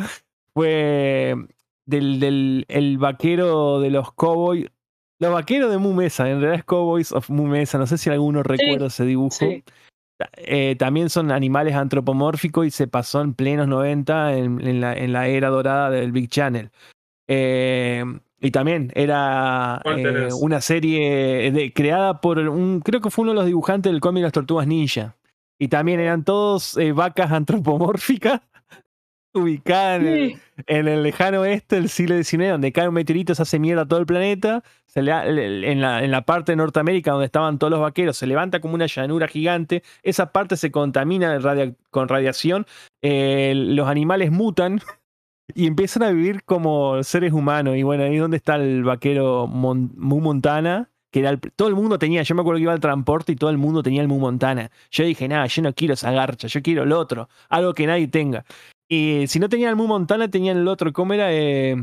fue 0.54 1.34
del, 1.86 2.20
del 2.20 2.64
el 2.68 2.98
vaquero 2.98 3.80
de 3.80 3.90
los 3.90 4.12
Cowboys. 4.12 4.66
Los 5.20 5.32
vaqueros 5.32 5.70
de 5.70 5.78
Mu 5.78 5.92
Mesa, 5.94 6.28
en 6.28 6.40
realidad 6.40 6.58
es 6.60 6.64
Cowboys 6.64 7.12
of 7.12 7.30
Mu 7.30 7.46
Mesa, 7.46 7.78
no 7.78 7.86
sé 7.86 7.98
si 7.98 8.10
alguno 8.10 8.42
recuerda 8.42 8.86
ese 8.86 9.04
dibujo. 9.04 9.36
sí. 9.38 9.62
Eh, 10.36 10.76
también 10.78 11.10
son 11.10 11.32
animales 11.32 11.74
antropomórficos 11.74 12.64
y 12.66 12.70
se 12.70 12.86
pasó 12.86 13.20
en 13.20 13.34
plenos 13.34 13.66
90 13.66 14.36
en, 14.36 14.60
en 14.66 14.80
la, 14.80 14.94
en 14.94 15.12
la 15.12 15.26
era 15.26 15.48
dorada 15.48 15.90
del 15.90 16.12
Big 16.12 16.28
Channel. 16.30 16.70
Eh, 17.28 18.04
y 18.40 18.50
también 18.50 18.92
era 18.94 19.80
¿Cuál 19.82 20.06
eh, 20.06 20.28
una 20.40 20.60
serie 20.60 21.50
de- 21.50 21.72
creada 21.72 22.20
por 22.20 22.38
un, 22.38 22.80
creo 22.80 23.00
que 23.00 23.10
fue 23.10 23.22
uno 23.22 23.32
de 23.32 23.36
los 23.36 23.46
dibujantes 23.46 23.90
del 23.92 24.00
cómic 24.00 24.22
Las 24.22 24.32
Tortugas 24.32 24.66
Ninja. 24.66 25.16
Y 25.58 25.68
también 25.68 26.00
eran 26.00 26.24
todos 26.24 26.78
vacas 26.94 27.32
antropomórficas 27.32 28.40
ubicadas 29.34 30.00
en 30.00 30.06
el, 30.06 30.30
Sí. 30.30 30.38
en 30.66 30.88
el 30.88 31.02
lejano 31.02 31.40
oeste 31.40 31.76
del 31.76 31.88
siglo 31.88 32.16
XIX, 32.22 32.50
donde 32.50 32.72
cae 32.72 32.88
un 32.88 32.94
meteorito, 32.94 33.34
se 33.34 33.42
hace 33.42 33.58
mierda 33.58 33.86
todo 33.86 33.98
el 34.00 34.06
planeta. 34.06 34.62
Se 34.86 35.02
le, 35.02 35.12
en, 35.72 35.80
la, 35.80 36.04
en 36.04 36.10
la 36.10 36.22
parte 36.22 36.52
de 36.52 36.56
Norteamérica, 36.56 37.10
donde 37.10 37.26
estaban 37.26 37.58
todos 37.58 37.70
los 37.72 37.80
vaqueros, 37.80 38.16
se 38.16 38.26
levanta 38.28 38.60
como 38.60 38.74
una 38.74 38.86
llanura 38.86 39.26
gigante. 39.26 39.82
Esa 40.02 40.30
parte 40.32 40.56
se 40.56 40.70
contamina 40.70 41.36
radia- 41.40 41.74
con 41.90 42.08
radiación. 42.08 42.66
eh, 43.02 43.52
los 43.56 43.88
animales 43.88 44.30
mutan 44.30 44.80
y 45.54 45.66
empiezan 45.66 46.04
a 46.04 46.10
vivir 46.10 46.44
como 46.44 47.02
seres 47.02 47.32
humanos. 47.32 47.76
Y 47.76 47.82
bueno, 47.82 48.04
ahí 48.04 48.14
es 48.14 48.20
donde 48.20 48.36
está 48.38 48.54
el 48.56 48.84
vaquero 48.84 49.46
Mon- 49.46 49.92
Mu 49.96 50.20
Montana. 50.20 50.88
Que 51.12 51.20
era 51.20 51.30
el- 51.30 51.38
todo 51.38 51.68
el 51.68 51.76
mundo 51.76 51.96
tenía, 51.96 52.22
yo 52.24 52.34
me 52.34 52.40
acuerdo 52.40 52.56
que 52.58 52.62
iba 52.64 52.72
al 52.72 52.80
transporte 52.80 53.30
y 53.30 53.36
todo 53.36 53.50
el 53.50 53.56
mundo 53.56 53.84
tenía 53.84 54.02
el 54.02 54.08
Mu 54.08 54.18
Montana. 54.18 54.72
Yo 54.90 55.04
dije, 55.04 55.28
nada, 55.28 55.46
yo 55.46 55.62
no 55.62 55.72
quiero 55.72 55.94
esa 55.94 56.10
garcha, 56.10 56.48
yo 56.48 56.60
quiero 56.60 56.82
el 56.82 56.90
otro, 56.90 57.28
algo 57.50 57.72
que 57.72 57.86
nadie 57.86 58.08
tenga. 58.08 58.44
Y 58.94 59.26
si 59.26 59.40
no 59.40 59.48
tenían 59.48 59.76
Mu 59.76 59.88
Montana, 59.88 60.30
tenían 60.30 60.56
el 60.56 60.68
otro, 60.68 60.92
¿cómo 60.92 61.14
era? 61.14 61.32
Eh, 61.32 61.76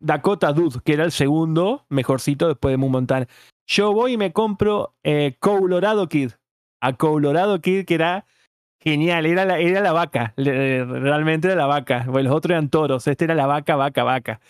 Dakota 0.00 0.52
Dude, 0.52 0.80
que 0.84 0.92
era 0.92 1.04
el 1.04 1.12
segundo 1.12 1.86
mejorcito 1.88 2.46
después 2.46 2.72
de 2.72 2.76
Mu 2.76 2.90
Montana. 2.90 3.26
Yo 3.66 3.92
voy 3.92 4.12
y 4.12 4.16
me 4.18 4.32
compro 4.32 4.94
eh, 5.02 5.36
Colorado 5.40 6.08
Kid. 6.08 6.32
A 6.80 6.92
Colorado 6.92 7.60
Kid, 7.60 7.86
que 7.86 7.94
era 7.94 8.26
genial, 8.80 9.24
era 9.24 9.46
la, 9.46 9.58
era 9.58 9.80
la 9.80 9.92
vaca, 9.92 10.34
realmente 10.36 11.48
era 11.48 11.56
la 11.56 11.66
vaca. 11.66 12.04
Los 12.06 12.32
otros 12.32 12.50
eran 12.50 12.68
toros, 12.68 13.06
este 13.06 13.24
era 13.24 13.34
la 13.34 13.46
vaca, 13.46 13.74
vaca, 13.74 14.04
vaca. 14.04 14.40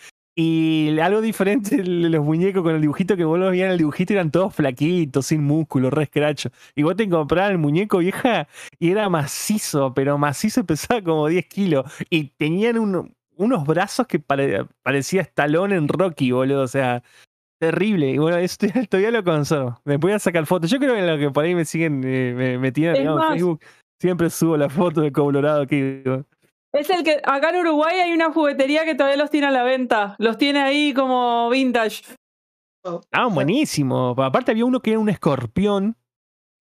Y 0.41 0.97
algo 0.99 1.19
diferente 1.19 1.75
de 1.83 1.83
los 2.09 2.23
muñecos 2.23 2.63
con 2.63 2.73
el 2.73 2.79
dibujito 2.81 3.17
que 3.17 3.25
vos 3.25 3.37
los 3.37 3.51
veías 3.51 3.65
en 3.65 3.71
el 3.73 3.77
dibujito 3.79 4.13
eran 4.13 4.31
todos 4.31 4.55
flaquitos, 4.55 5.25
sin 5.25 5.43
músculo, 5.43 5.89
re 5.89 6.03
escracho. 6.03 6.49
Y 6.75 6.83
vos 6.83 6.95
te 6.95 7.09
comprabas 7.09 7.51
el 7.51 7.57
muñeco 7.57 7.97
vieja 7.97 8.47
y 8.79 8.91
era 8.91 9.09
macizo, 9.09 9.93
pero 9.93 10.17
macizo 10.17 10.63
pesaba 10.65 11.01
como 11.01 11.27
10 11.27 11.45
kilos. 11.47 11.91
Y 12.09 12.29
tenían 12.37 12.79
un- 12.79 13.13
unos 13.35 13.65
brazos 13.65 14.07
que 14.07 14.19
pare- 14.19 14.65
parecía 14.81 15.21
Stallone 15.23 15.75
en 15.75 15.87
Rocky, 15.89 16.31
boludo. 16.31 16.61
O 16.63 16.67
sea, 16.67 17.03
terrible. 17.59 18.11
Y 18.11 18.17
bueno, 18.17 18.37
esto 18.37 18.67
todavía 18.89 19.11
lo 19.11 19.23
conservo. 19.25 19.81
Me 19.83 19.97
voy 19.97 20.13
a 20.13 20.19
sacar 20.19 20.45
fotos. 20.45 20.69
Yo 20.71 20.79
creo 20.79 20.93
que 20.93 20.99
en 21.01 21.07
lo 21.07 21.17
que 21.17 21.29
por 21.31 21.43
ahí 21.43 21.53
me 21.53 21.65
siguen, 21.65 22.01
eh, 22.05 22.33
me, 22.35 22.57
me 22.57 22.71
tiran 22.71 22.95
en 22.95 23.07
Facebook, 23.33 23.59
siempre 23.99 24.29
subo 24.29 24.55
la 24.55 24.69
foto 24.69 25.01
de 25.01 25.11
Colorado 25.11 25.63
aquí. 25.63 25.81
digo. 25.81 26.25
Es 26.71 26.89
el 26.89 27.03
que 27.03 27.19
acá 27.23 27.49
en 27.49 27.57
Uruguay 27.57 27.99
hay 27.99 28.13
una 28.13 28.31
juguetería 28.31 28.85
que 28.85 28.95
todavía 28.95 29.17
los 29.17 29.31
tiene 29.31 29.47
a 29.47 29.51
la 29.51 29.63
venta. 29.63 30.15
Los 30.19 30.37
tiene 30.37 30.59
ahí 30.59 30.93
como 30.93 31.49
vintage. 31.49 32.03
Ah, 33.11 33.27
buenísimo. 33.27 34.15
Aparte 34.17 34.51
había 34.51 34.65
uno 34.65 34.79
que 34.79 34.91
era 34.91 34.99
un 34.99 35.09
escorpión. 35.09 35.95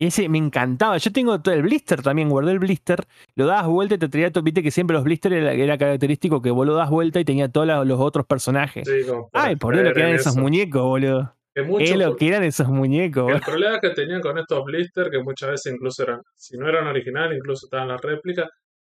Y 0.00 0.06
ese 0.06 0.28
me 0.28 0.38
encantaba. 0.38 0.96
Yo 0.96 1.12
tengo 1.12 1.40
todo 1.42 1.54
el 1.54 1.62
blister 1.62 2.02
también, 2.02 2.28
guardé 2.28 2.52
el 2.52 2.60
blister. 2.60 3.04
Lo 3.34 3.46
dabas 3.46 3.66
vuelta 3.66 3.96
y 3.96 3.98
te 3.98 4.08
traía 4.08 4.30
todo. 4.30 4.44
Viste 4.44 4.62
que 4.62 4.70
siempre 4.70 4.94
los 4.94 5.02
blisters 5.02 5.34
era, 5.34 5.52
era 5.52 5.76
característico 5.76 6.40
que 6.40 6.52
vos 6.52 6.66
lo 6.66 6.74
das 6.74 6.88
vuelta 6.88 7.18
y 7.18 7.24
tenía 7.24 7.48
todos 7.48 7.66
los, 7.66 8.00
otros 8.00 8.24
personajes. 8.24 8.88
Sí, 8.88 9.04
como 9.06 9.28
Ay, 9.32 9.56
por 9.56 9.74
Dios 9.74 9.86
lo 9.86 9.92
que 9.92 10.00
eran 10.00 10.14
esos 10.14 10.34
eso. 10.34 10.40
muñecos, 10.40 10.82
boludo. 10.82 11.34
Que 11.52 11.62
mucho 11.62 11.82
Es 11.82 11.96
lo 11.96 12.14
que 12.14 12.28
eran 12.28 12.44
esos 12.44 12.68
muñecos. 12.68 13.32
El 13.32 13.40
problema 13.40 13.80
que 13.80 13.90
tenían 13.90 14.20
con 14.20 14.38
estos 14.38 14.64
blisters, 14.64 15.10
que 15.10 15.20
muchas 15.20 15.50
veces 15.50 15.72
incluso 15.74 16.04
eran, 16.04 16.22
si 16.36 16.56
no 16.56 16.68
eran 16.68 16.86
originales, 16.86 17.36
incluso 17.36 17.66
estaban 17.66 17.88
las 17.88 18.00
réplicas, 18.00 18.48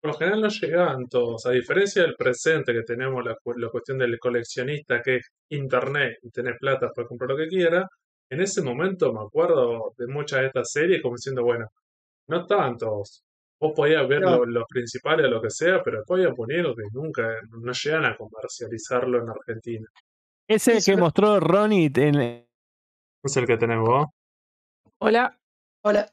por 0.02 0.10
lo 0.12 0.18
general 0.18 0.40
no 0.42 0.48
llegaban 0.48 1.06
todos. 1.08 1.46
A 1.46 1.50
diferencia 1.52 2.02
del 2.02 2.16
presente 2.16 2.72
que 2.72 2.82
tenemos 2.82 3.24
la, 3.24 3.36
cu- 3.42 3.54
la 3.56 3.68
cuestión 3.70 3.98
del 3.98 4.18
coleccionista, 4.18 5.00
que 5.00 5.16
es 5.18 5.28
internet 5.50 6.18
y 6.22 6.30
tenés 6.30 6.56
plata 6.58 6.90
para 6.94 7.06
comprar 7.06 7.30
lo 7.30 7.36
que 7.36 7.46
quiera, 7.46 7.86
en 8.30 8.40
ese 8.40 8.62
momento 8.62 9.12
me 9.12 9.20
acuerdo 9.20 9.94
de 9.96 10.08
muchas 10.08 10.40
de 10.40 10.46
estas 10.48 10.72
series 10.72 11.00
como 11.02 11.14
diciendo, 11.16 11.44
bueno, 11.44 11.66
no 12.28 12.40
estaban 12.42 12.76
todos. 12.78 13.22
Vos 13.60 13.72
podías 13.76 14.08
ver 14.08 14.22
No. 14.22 14.38
lo- 14.38 14.46
los 14.46 14.64
principales 14.68 15.26
o 15.26 15.30
lo 15.30 15.40
que 15.40 15.50
sea, 15.50 15.80
pero 15.84 15.98
después 15.98 16.20
había 16.26 16.34
muñecos 16.34 16.74
que 16.76 16.82
nunca, 16.92 17.36
no 17.50 17.72
llegan 17.72 18.04
a 18.06 18.16
comercializarlo 18.16 19.22
en 19.22 19.28
Argentina. 19.28 19.86
Ese 20.48 20.78
que 20.84 20.96
mostró 20.96 21.38
Ronnie 21.38 21.92
en, 21.94 22.44
Es 23.22 23.36
el 23.36 23.46
que 23.46 23.56
tenés 23.56 23.78
vos. 23.78 24.06
Hola. 24.98 25.38
Hola. 25.84 26.10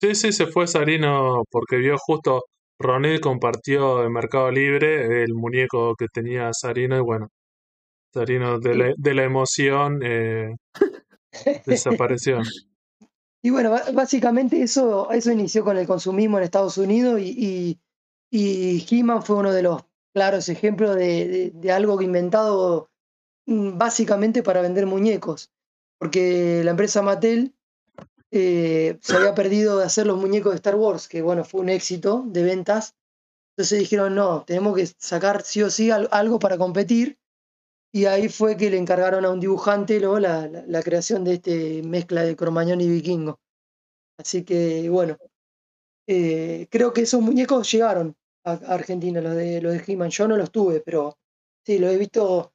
Sí, 0.00 0.14
sí, 0.14 0.32
se 0.32 0.46
fue 0.46 0.66
Sarino 0.66 1.44
porque 1.50 1.76
vio 1.76 1.96
justo 1.98 2.44
Ronel 2.78 3.20
compartió 3.20 4.04
en 4.04 4.12
Mercado 4.12 4.50
Libre 4.50 5.22
el 5.24 5.34
muñeco 5.34 5.94
que 5.96 6.08
tenía 6.08 6.52
Sarino 6.52 6.96
y 6.96 7.00
bueno, 7.00 7.28
Sarino 8.12 8.58
de 8.60 8.74
la, 8.76 8.94
de 8.96 9.14
la 9.14 9.24
emoción 9.24 10.00
eh, 10.04 10.54
desapareció. 11.66 12.40
Y 13.42 13.50
bueno, 13.50 13.74
básicamente 13.92 14.62
eso, 14.62 15.10
eso 15.10 15.30
inició 15.30 15.64
con 15.64 15.76
el 15.76 15.86
consumismo 15.86 16.38
en 16.38 16.44
Estados 16.44 16.78
Unidos 16.78 17.20
y, 17.20 17.34
y, 17.38 17.80
y 18.30 18.86
He-Man 18.90 19.22
fue 19.22 19.36
uno 19.36 19.52
de 19.52 19.62
los 19.62 19.82
claros 20.14 20.48
ejemplos 20.48 20.96
de, 20.96 21.28
de- 21.28 21.50
de 21.54 21.72
algo 21.72 21.98
que 21.98 22.04
inventado 22.04 22.90
mm, 23.46 23.76
básicamente 23.76 24.42
para 24.42 24.62
vender 24.62 24.86
muñecos. 24.86 25.50
Porque 25.98 26.62
la 26.64 26.72
empresa 26.72 27.02
Mattel 27.02 27.53
eh, 28.34 28.98
se 29.00 29.16
había 29.16 29.34
perdido 29.34 29.78
de 29.78 29.84
hacer 29.86 30.06
los 30.08 30.18
muñecos 30.18 30.52
de 30.52 30.56
Star 30.56 30.74
Wars, 30.74 31.08
que 31.08 31.22
bueno, 31.22 31.44
fue 31.44 31.60
un 31.60 31.68
éxito 31.68 32.24
de 32.26 32.42
ventas. 32.42 32.96
Entonces 33.56 33.78
dijeron, 33.80 34.14
no, 34.16 34.44
tenemos 34.44 34.76
que 34.76 34.86
sacar 34.98 35.42
sí 35.42 35.62
o 35.62 35.70
sí 35.70 35.90
al- 35.92 36.08
algo 36.12 36.38
para 36.40 36.58
competir. 36.58 37.18
Y 37.92 38.06
ahí 38.06 38.28
fue 38.28 38.56
que 38.56 38.70
le 38.70 38.78
encargaron 38.78 39.24
a 39.24 39.30
un 39.30 39.40
dibujante 39.40 40.00
la, 40.00 40.48
la- 40.48 40.82
creación 40.82 41.24
de 41.24 41.34
este 41.34 41.82
mezcla 41.84 42.24
de 42.24 42.36
cromañón 42.36 42.80
y 42.80 42.88
vikingo. 42.88 43.38
Así 44.18 44.44
que 44.44 44.88
bueno, 44.90 45.16
eh, 46.08 46.66
creo 46.70 46.92
que 46.92 47.02
esos 47.02 47.20
muñecos 47.22 47.70
llegaron 47.70 48.16
a, 48.44 48.52
Argentina, 48.74 49.20
los 49.20 49.34
de, 49.36 49.60
los 49.60 49.72
de 49.74 49.84
He-Man. 49.86 50.10
Yo 50.10 50.28
no 50.28 50.36
los 50.36 50.50
tuve, 50.50 50.80
pero 50.80 51.16
sí, 51.64 51.78
los 51.78 51.92
he 51.92 51.98
visto. 51.98 52.52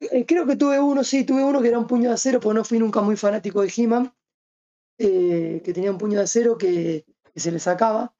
eh, 0.00 0.26
creo 0.26 0.46
que 0.46 0.56
tuve 0.56 0.80
uno, 0.80 1.04
sí, 1.04 1.24
tuve 1.24 1.44
uno 1.44 1.62
que 1.62 1.68
era 1.68 1.78
un 1.78 1.86
puño 1.86 2.10
de 2.10 2.14
acero, 2.14 2.40
porque 2.40 2.56
no 2.56 2.64
fui 2.64 2.78
nunca 2.78 3.00
muy 3.02 3.16
fanático 3.16 3.62
de 3.62 3.72
He-Man, 3.76 4.12
eh, 4.98 5.62
que 5.64 5.72
tenía 5.74 5.90
un 5.90 5.98
puño 5.98 6.18
de 6.18 6.24
acero 6.24 6.56
que, 6.58 7.04
que 7.34 7.40
se 7.40 7.52
le 7.52 7.58
sacaba. 7.58 8.14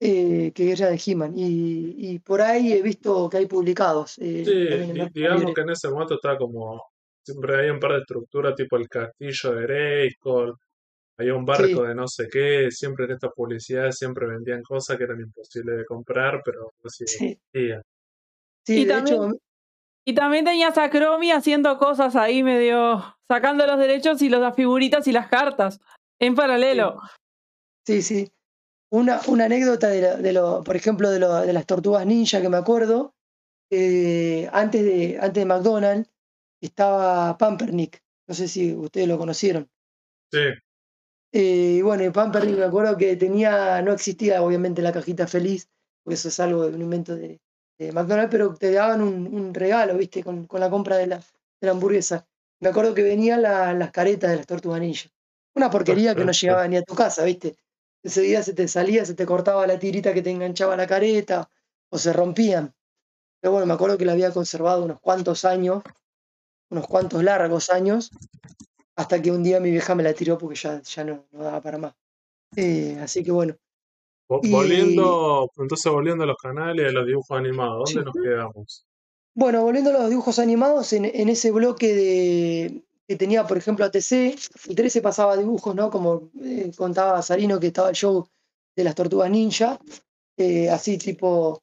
eh, 0.00 0.52
que 0.54 0.72
era 0.72 0.90
de 0.90 1.00
He-Man. 1.04 1.34
Y, 1.36 1.96
y 1.98 2.18
por 2.20 2.42
ahí 2.42 2.72
he 2.74 2.82
visto 2.82 3.28
que 3.30 3.38
hay 3.38 3.46
publicados. 3.46 4.18
eh, 4.20 4.44
Sí, 4.44 4.52
digamos 5.12 5.52
que 5.54 5.62
en 5.62 5.70
ese 5.70 5.88
momento 5.88 6.14
estaba 6.14 6.36
como. 6.38 6.82
Siempre 7.22 7.56
hay 7.62 7.70
un 7.70 7.80
par 7.80 7.92
de 7.92 7.98
estructuras, 8.00 8.54
tipo 8.54 8.76
el 8.76 8.88
castillo 8.88 9.52
de 9.54 9.62
Grayskull, 9.62 10.54
había 11.18 11.34
un 11.34 11.44
barco 11.46 11.82
Sí, 11.82 11.84
de 11.84 11.94
no 11.94 12.08
sé 12.08 12.28
qué. 12.30 12.70
Siempre 12.70 13.06
en 13.06 13.12
estas 13.12 13.32
publicidades 13.34 13.98
siempre 13.98 14.26
vendían 14.28 14.62
cosas 14.62 14.98
que 14.98 15.04
eran 15.04 15.20
imposibles 15.20 15.78
de 15.78 15.84
comprar, 15.86 16.42
pero 16.44 16.72
pues 16.80 16.94
sí 16.96 17.04
sí, 17.04 17.40
existían. 17.52 17.82
sí, 18.66 18.84
Y 18.84 18.86
de 18.86 18.96
también, 18.96 19.26
hecho, 19.26 19.32
y 20.06 20.14
también 20.14 20.44
tenías 20.44 20.76
a 20.78 20.90
Chromie 20.90 21.32
haciendo 21.32 21.78
cosas 21.78 22.14
ahí 22.16 22.42
medio 22.42 23.02
sacando 23.28 23.66
los 23.66 23.78
derechos 23.78 24.20
y 24.22 24.28
los, 24.28 24.40
las 24.40 24.54
figuritas 24.54 25.06
y 25.06 25.12
las 25.12 25.28
cartas 25.28 25.80
en 26.20 26.32
sí, 26.32 26.36
paralelo. 26.36 27.00
sí, 27.86 28.02
sí. 28.02 28.30
Una, 28.90 29.20
una 29.28 29.46
anécdota 29.46 29.88
de, 29.88 30.00
lo, 30.02 30.16
de 30.18 30.32
lo- 30.32 30.62
por 30.62 30.76
ejemplo, 30.76 31.10
de, 31.10 31.18
lo- 31.18 31.40
de 31.40 31.52
las 31.52 31.66
tortugas 31.66 32.06
ninja 32.06 32.40
que 32.40 32.48
me 32.48 32.56
acuerdo, 32.58 33.14
eh, 33.70 34.48
antes 34.52 34.84
de, 34.84 35.18
antes 35.20 35.34
de 35.42 35.46
McDonald's 35.46 36.10
estaba 36.60 37.36
Pampernick. 37.38 38.02
No 38.28 38.34
sé 38.34 38.46
si 38.48 38.72
ustedes 38.74 39.08
lo 39.08 39.18
conocieron. 39.18 39.68
Sí, 40.32 40.38
Eh, 41.32 41.76
y 41.78 41.82
bueno, 41.82 42.04
y 42.04 42.10
Pampernick 42.10 42.56
me 42.58 42.64
acuerdo 42.64 42.96
que 42.96 43.16
tenía, 43.16 43.82
no 43.82 43.92
existía 43.92 44.40
obviamente 44.42 44.82
la 44.82 44.92
cajita 44.92 45.26
feliz, 45.26 45.68
porque 46.04 46.14
eso 46.14 46.28
es 46.28 46.38
algo 46.40 46.68
de 46.68 46.74
un 46.76 46.82
invento 46.82 47.16
de, 47.16 47.40
de 47.78 47.92
McDonald's, 47.92 48.30
pero 48.30 48.54
te 48.54 48.72
daban 48.72 49.02
un, 49.02 49.26
un 49.34 49.54
regalo, 49.54 49.96
¿viste? 49.96 50.22
Con, 50.22 50.46
con 50.46 50.60
la 50.60 50.70
compra 50.70 50.96
de 50.96 51.06
la, 51.08 51.16
de 51.18 51.66
la 51.66 51.72
hamburguesa. 51.72 52.26
Me 52.60 52.68
acuerdo 52.68 52.94
que 52.94 53.02
venían 53.02 53.42
la- 53.42 53.72
las 53.74 53.90
caretas 53.90 54.30
de 54.30 54.36
las 54.36 54.46
tortugas 54.46 54.80
ninja. 54.80 55.08
Una 55.54 55.70
porquería 55.70 56.16
que 56.16 56.24
no 56.24 56.32
llegaba 56.40 56.66
ni 56.68 56.76
a 56.76 56.82
tu 56.82 56.94
casa, 56.94 57.24
¿viste? 57.24 57.56
Ese 58.02 58.20
día 58.22 58.42
se 58.42 58.52
te 58.54 58.68
salía, 58.68 59.04
se 59.04 59.14
te 59.14 59.26
cortaba 59.26 59.66
la 59.66 59.78
tirita 59.78 60.12
que 60.14 60.22
te 60.22 60.30
enganchaba 60.30 60.76
la 60.76 60.86
careta, 60.86 61.50
o 61.90 61.98
se 61.98 62.12
rompían. 62.12 62.74
Pero 63.40 63.52
bueno, 63.52 63.66
me 63.66 63.74
acuerdo 63.74 63.98
que 63.98 64.04
la 64.04 64.12
había 64.12 64.32
conservado 64.32 64.84
unos 64.84 65.00
cuantos 65.00 65.44
años, 65.44 65.82
unos 66.70 66.86
cuantos 66.86 67.22
largos 67.24 67.70
años, 67.70 68.14
hasta 68.96 69.22
que 69.22 69.30
un 69.32 69.42
día 69.42 69.60
mi 69.60 69.70
vieja 69.70 69.94
me 69.94 70.02
la 70.02 70.14
tiró 70.14 70.38
porque 70.38 70.56
ya, 70.56 70.82
ya 70.82 71.04
no, 71.04 71.26
no 71.32 71.44
daba 71.44 71.60
para 71.62 71.78
más. 71.78 71.94
Eh, 72.56 72.98
así 73.02 73.24
que 73.24 73.32
bueno. 73.32 73.56
Vo- 74.34 74.40
Y 74.46 74.50
Volviendo, 74.50 75.50
entonces 75.56 75.90
volviendo 75.92 76.24
a 76.24 76.26
los 76.26 76.36
canales, 76.36 76.88
a 76.88 76.92
los 76.92 77.06
dibujos 77.06 77.36
animados, 77.38 77.92
¿dónde 77.92 78.00
sí. 78.00 78.04
nos 78.18 78.24
quedamos? 78.24 78.86
Bueno, 79.36 79.62
volviendo 79.62 79.90
a 79.90 79.94
los 79.94 80.10
dibujos 80.10 80.38
animados, 80.38 80.92
en, 80.92 81.04
en 81.06 81.28
ese 81.28 81.50
bloque 81.50 81.94
de 81.94 82.84
que 83.06 83.16
tenía, 83.16 83.46
por 83.46 83.58
ejemplo, 83.58 83.84
ATC, 83.84 84.34
el 84.68 84.74
13 84.76 85.02
pasaba 85.02 85.36
dibujos, 85.36 85.74
¿no? 85.74 85.90
Como 85.90 86.30
eh, 86.42 86.70
contaba 86.76 87.20
Sarino 87.20 87.60
que 87.60 87.66
estaba 87.66 87.90
el 87.90 87.94
show 87.96 88.26
de 88.76 88.84
las 88.84 88.94
tortugas 88.94 89.30
ninja, 89.30 89.78
eh, 90.38 90.70
así 90.70 90.96
tipo 90.98 91.60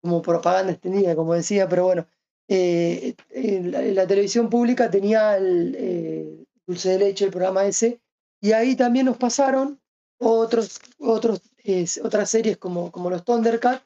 como 0.00 0.22
propaganda 0.22 0.72
extendida, 0.72 1.16
como 1.16 1.34
decía, 1.34 1.68
pero 1.68 1.84
bueno, 1.86 2.06
eh, 2.48 3.14
en, 3.30 3.72
la, 3.72 3.82
en 3.84 3.94
la 3.96 4.06
televisión 4.06 4.48
pública 4.48 4.88
tenía 4.90 5.36
el 5.36 6.46
Dulce 6.66 6.90
de 6.90 6.98
Leche, 7.00 7.24
el 7.24 7.30
programa 7.32 7.64
ese, 7.66 8.00
y 8.40 8.52
ahí 8.52 8.76
también 8.76 9.06
nos 9.06 9.16
pasaron 9.16 9.80
otros, 10.18 10.78
otros, 10.98 11.40
otras 12.02 12.30
series 12.30 12.56
como, 12.56 12.90
como 12.92 13.10
los 13.10 13.24
Thundercats, 13.24 13.84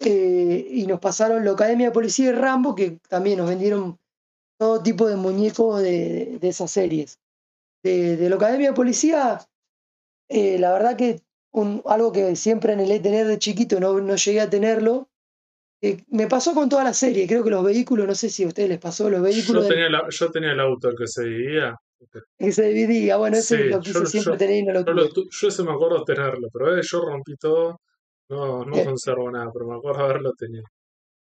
eh, 0.00 0.66
y 0.70 0.86
nos 0.86 1.00
pasaron 1.00 1.44
la 1.44 1.52
Academia 1.52 1.86
de 1.86 1.92
Policía 1.92 2.28
y 2.30 2.32
Rambo, 2.32 2.74
que 2.74 2.98
también 3.08 3.38
nos 3.38 3.48
vendieron 3.48 3.98
todo 4.58 4.82
tipo 4.82 5.06
de 5.06 5.16
muñecos 5.16 5.80
de, 5.82 6.38
de 6.40 6.48
esas 6.48 6.70
series. 6.70 7.18
De, 7.82 8.16
de 8.16 8.28
la 8.30 8.36
Academia 8.36 8.70
de 8.70 8.74
Policía, 8.76 9.38
eh, 10.28 10.58
la 10.58 10.72
verdad 10.72 10.96
que 10.96 11.20
un- 11.52 11.82
algo 11.86 12.12
que 12.12 12.36
siempre 12.36 12.72
anhelé 12.72 13.00
tener 13.00 13.26
de 13.26 13.38
chiquito, 13.38 13.80
no, 13.80 13.98
no 14.00 14.16
llegué 14.16 14.40
a 14.40 14.50
tenerlo. 14.50 15.08
eh, 15.82 16.02
me 16.08 16.26
pasó 16.26 16.54
con 16.54 16.68
toda 16.70 16.82
la 16.84 16.94
serie, 16.94 17.26
creo 17.26 17.44
que 17.44 17.50
los 17.50 17.62
vehículos, 17.62 18.06
no 18.06 18.14
sé 18.14 18.30
si 18.30 18.44
a 18.44 18.48
ustedes 18.48 18.68
les 18.70 18.78
pasó, 18.78 19.10
los 19.10 19.20
Yo 19.20 19.24
vehículos 19.24 19.64
del- 19.64 19.72
tenía, 19.74 19.90
la- 19.90 20.08
yo 20.10 20.30
tenía 20.32 20.52
el 20.52 20.60
auto 20.60 20.88
el 20.88 20.96
que 20.96 21.06
se 21.06 21.22
dividía. 21.24 21.76
Que 22.38 22.52
se 22.52 22.62
dividía, 22.68 23.16
bueno, 23.16 23.36
ese 23.38 23.56
Sí, 23.56 23.62
lo 23.64 23.80
quise 23.80 24.00
yo, 24.00 24.04
siempre 24.06 24.34
yo, 24.34 24.38
tener 24.38 24.56
y 24.56 24.62
no 24.64 24.72
lo 24.72 24.84
yo, 24.86 24.92
lo 24.92 25.02
tuve. 25.02 25.08
tu- 25.08 25.28
yo 25.30 25.48
ese 25.48 25.62
me 25.64 25.72
acuerdo 25.72 26.04
tenerlo, 26.04 26.48
pero 26.52 26.76
eh, 26.76 26.82
yo 26.82 27.00
rompí 27.00 27.36
todo, 27.36 27.80
no, 28.28 28.64
no 28.64 28.76
Eh, 28.76 28.84
conservo 28.84 29.30
nada, 29.30 29.50
pero 29.52 29.66
me 29.66 29.76
acuerdo 29.76 30.04
haberlo 30.04 30.32
tenido. 30.34 30.64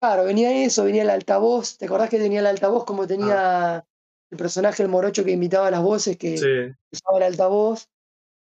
Claro, 0.01 0.23
venía 0.23 0.63
eso, 0.63 0.85
venía 0.85 1.01
el 1.03 1.09
altavoz, 1.09 1.77
¿te 1.77 1.85
acordás 1.85 2.09
que 2.09 2.19
tenía 2.19 2.39
el 2.39 2.47
altavoz 2.47 2.85
como 2.85 3.03
Ah, 3.03 3.07
tenía 3.07 3.85
el 4.31 4.37
personaje, 4.37 4.81
el 4.83 4.89
morocho 4.89 5.25
que 5.25 5.31
imitaba 5.31 5.69
las 5.71 5.81
voces, 5.83 6.17
que 6.17 6.39
sí, 6.39 6.47
usaba 6.91 7.17
el 7.17 7.23
altavoz? 7.23 7.87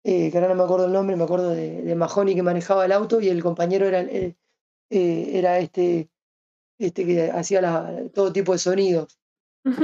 eh, 0.05 0.31
que 0.31 0.39
ahora 0.39 0.49
no 0.51 0.57
me 0.57 0.65
acuerdo 0.65 0.87
el 0.87 0.93
nombre, 0.93 1.17
me 1.17 1.25
acuerdo 1.25 1.51
de, 1.51 1.83
de 1.83 1.95
Mahoney 1.97 2.35
que 2.35 2.43
manejaba 2.43 2.87
el 2.87 2.93
auto 2.93 3.21
y 3.21 3.29
el 3.29 3.43
compañero 3.43 3.87
era, 3.87 4.03
eh, 4.03 4.37
era 4.91 5.59
este, 5.59 6.11
este 6.79 7.07
que 7.07 7.31
hacía 7.31 7.61
la- 7.63 8.09
todo 8.15 8.33
tipo 8.33 8.53
de 8.53 8.59
sonidos. 8.59 9.19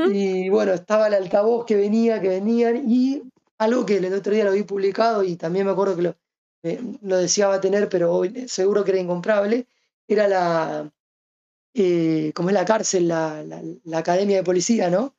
Y 0.02 0.48
bueno, 0.48 0.72
estaba 0.72 1.08
el 1.08 1.14
altavoz 1.14 1.64
que 1.66 1.76
venía, 1.76 2.20
que 2.20 2.28
venían, 2.28 2.84
y 2.90 3.22
algo 3.58 3.86
que 3.86 3.96
el 3.98 4.12
otro 4.12 4.32
día 4.34 4.44
lo 4.44 4.52
vi 4.52 4.62
publicado 4.62 5.22
y 5.22 5.36
también 5.36 5.66
me 5.66 5.72
acuerdo 5.72 5.96
que 5.96 6.02
lo, 6.02 6.16
eh, 6.62 6.80
lo 7.02 7.16
deseaba 7.18 7.60
tener, 7.60 7.88
pero 7.88 8.12
hoy 8.12 8.48
seguro 8.48 8.84
que 8.84 8.92
era 8.92 9.00
incomprable, 9.00 9.66
era 10.08 10.28
la, 10.28 10.92
eh, 11.74 12.32
como 12.34 12.50
es 12.50 12.54
la 12.54 12.64
cárcel, 12.64 13.08
la, 13.08 13.42
la- 13.44 13.62
la 13.84 13.98
academia 13.98 14.38
de 14.38 14.44
policía, 14.44 14.90
¿no? 14.90 15.14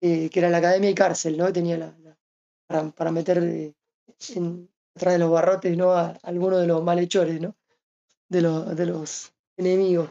Eh, 0.00 0.30
que 0.30 0.40
era 0.40 0.50
la 0.50 0.58
academia 0.58 0.90
y 0.90 0.94
cárcel, 0.94 1.36
¿no? 1.38 1.52
Tenía 1.52 1.78
la, 1.78 1.94
la- 2.02 2.18
para, 2.68 2.90
para 2.92 3.12
meter 3.12 3.38
eh, 3.44 3.74
en, 4.36 4.68
atrás 4.96 5.14
de 5.14 5.20
los 5.20 5.30
barrotes, 5.30 5.76
¿no? 5.76 5.92
A, 5.92 6.18
algunos 6.22 6.60
de 6.60 6.66
los 6.68 6.82
malhechores, 6.84 7.40
¿no? 7.40 7.56
De 8.28 8.42
los, 8.42 8.76
de 8.76 8.86
los 8.86 9.32
enemigos. 9.56 10.10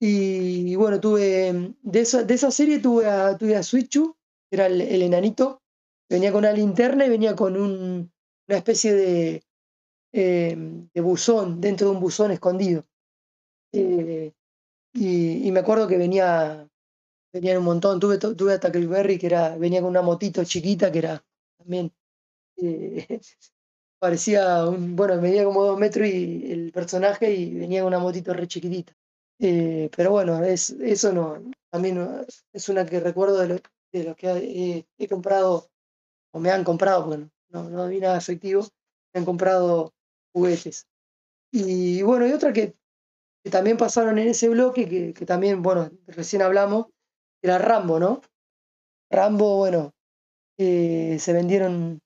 Y, 0.00 0.76
bueno, 0.76 1.00
tuve, 1.00 1.74
de 1.82 2.00
esa, 2.00 2.22
de 2.22 2.34
esa 2.34 2.50
serie 2.50 2.78
tuve 2.78 3.06
a, 3.06 3.36
tuve 3.36 3.56
a 3.56 3.62
Suichu, 3.62 4.16
que 4.48 4.56
era 4.56 4.66
el, 4.66 5.02
enanito, 5.02 5.60
venía 6.08 6.30
con 6.30 6.40
una 6.40 6.52
linterna 6.52 7.04
y 7.06 7.10
venía 7.10 7.34
con 7.34 7.56
un, 7.56 8.12
una 8.48 8.58
especie 8.58 8.94
de, 8.94 9.42
eh, 10.12 10.56
de 10.94 11.00
buzón, 11.00 11.60
dentro 11.60 11.88
de 11.88 11.94
un 11.94 12.00
buzón 12.00 12.30
escondido. 12.30 12.84
Eh, 13.72 14.32
y, 14.94 15.50
me 15.52 15.60
acuerdo 15.60 15.88
que 15.88 15.98
venía, 15.98 16.68
venían 17.32 17.58
un 17.58 17.64
montón, 17.64 18.00
tuve, 18.00 18.18
tuve 18.18 18.54
a 18.54 18.60
Tackleberry, 18.60 19.18
que 19.18 19.26
era, 19.26 19.56
venía 19.58 19.80
con 19.80 19.90
una 19.90 20.02
motito 20.02 20.44
chiquita, 20.44 20.92
que 20.92 20.98
era 21.00 21.24
también, 21.58 21.92
eh, 22.58 23.20
parecía 24.00 24.66
un, 24.68 24.96
bueno, 24.96 25.20
medía 25.22 25.44
como 25.44 25.64
dos 25.64 25.78
metros 25.78 26.08
y 26.08 26.52
el 26.52 26.72
personaje 26.72 27.32
y 27.34 27.54
venía 27.54 27.82
con 27.82 27.88
una 27.88 28.00
motito 28.00 28.34
re 28.34 28.48
chiquitita. 28.48 28.97
Eh, 29.40 29.90
pero 29.96 30.10
bueno, 30.10 30.42
es, 30.44 30.70
eso 30.70 31.12
no, 31.12 31.40
también 31.70 31.96
no- 31.96 32.24
es 32.52 32.68
una 32.68 32.84
que 32.86 33.00
recuerdo 33.00 33.38
de 33.38 33.48
lo, 33.48 34.16
que 34.16 34.84
he, 34.98 35.08
comprado, 35.08 35.68
o 36.32 36.40
me 36.40 36.50
han 36.50 36.64
comprado, 36.64 37.06
porque 37.06 37.26
no, 37.50 37.70
no, 37.70 37.88
vi 37.88 38.00
nada 38.00 38.18
efectivo, 38.18 38.62
me 39.14 39.20
han 39.20 39.26
comprado 39.26 39.92
juguetes. 40.34 40.86
Y 41.52 42.02
bueno, 42.02 42.26
y 42.28 42.32
otra 42.32 42.52
que, 42.52 42.74
también 43.50 43.78
pasaron 43.78 44.18
en 44.18 44.28
ese 44.28 44.48
bloque, 44.48 45.14
que, 45.14 45.26
también, 45.26 45.62
bueno, 45.62 45.90
recién 46.06 46.42
hablamos, 46.42 46.86
era 47.42 47.58
Rambo, 47.58 48.00
¿no? 48.00 48.22
Rambo, 49.10 49.56
bueno, 49.58 49.92
eh, 50.58 51.18
se 51.20 51.32
vendieron 51.32 52.00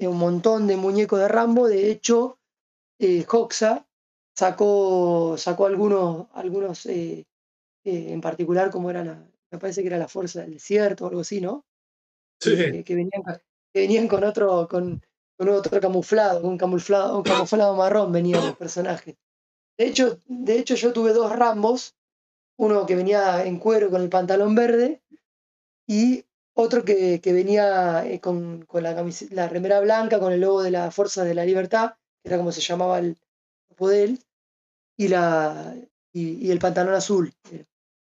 un 0.00 0.18
montón 0.18 0.66
de 0.66 0.76
muñecos 0.76 1.20
de 1.20 1.28
Rambo, 1.28 1.68
de 1.68 1.90
hecho, 1.90 2.38
eh, 3.00 3.26
Hoxa 3.30 3.86
sacó, 4.34 5.36
sacó 5.38 5.66
algunos, 5.66 6.28
algunos 6.32 6.86
eh, 6.86 7.26
eh, 7.84 8.12
en 8.12 8.20
particular, 8.20 8.70
como 8.70 8.90
era 8.90 9.04
la, 9.04 9.26
me 9.50 9.58
parece 9.58 9.82
que 9.82 9.88
era 9.88 9.98
la 9.98 10.08
Fuerza 10.08 10.40
del 10.40 10.54
Desierto 10.54 11.04
o 11.04 11.08
algo 11.08 11.20
así, 11.20 11.40
¿no? 11.40 11.64
sí, 12.40 12.52
Eh, 12.52 12.84
que, 12.84 12.94
venían, 12.94 13.22
que 13.72 13.80
venían 13.80 14.08
con 14.08 14.24
otro, 14.24 14.68
con, 14.68 15.02
con 15.36 15.48
otro 15.48 15.80
camuflado, 15.80 16.46
un 16.46 16.58
camuflado, 16.58 17.16
un 17.18 17.22
camuflado 17.22 17.76
marrón 17.76 18.12
venían 18.12 18.44
los 18.44 18.56
personajes. 18.56 19.16
De 19.78 19.86
hecho, 19.86 20.20
de 20.26 20.58
hecho, 20.58 20.74
yo 20.74 20.92
tuve 20.92 21.12
dos 21.12 21.34
Rambos, 21.34 21.96
uno 22.58 22.86
que 22.86 22.96
venía 22.96 23.44
en 23.44 23.58
cuero 23.58 23.90
con 23.90 24.02
el 24.02 24.08
pantalón 24.08 24.54
verde 24.54 25.02
y 25.86 26.24
otro 26.54 26.84
que, 26.84 27.20
que 27.20 27.32
venía 27.32 28.06
eh, 28.06 28.20
con, 28.20 28.64
con 28.66 28.82
la, 28.82 29.04
la 29.30 29.48
remera 29.48 29.80
blanca 29.80 30.20
con 30.20 30.32
el 30.32 30.40
logo 30.40 30.62
de 30.62 30.70
la 30.70 30.90
Fuerza 30.90 31.24
de 31.24 31.34
la 31.34 31.44
Libertad, 31.44 31.94
que 32.22 32.28
era 32.28 32.36
como 32.38 32.52
se 32.52 32.60
llamaba 32.60 32.98
el 32.98 33.16
grupo 33.82 33.88
de 33.88 34.04
él, 34.04 34.18
y, 34.98 35.08
la, 35.08 35.74
y, 36.12 36.46
y 36.46 36.50
el 36.50 36.58
pantalón 36.58 36.94
azul. 36.94 37.32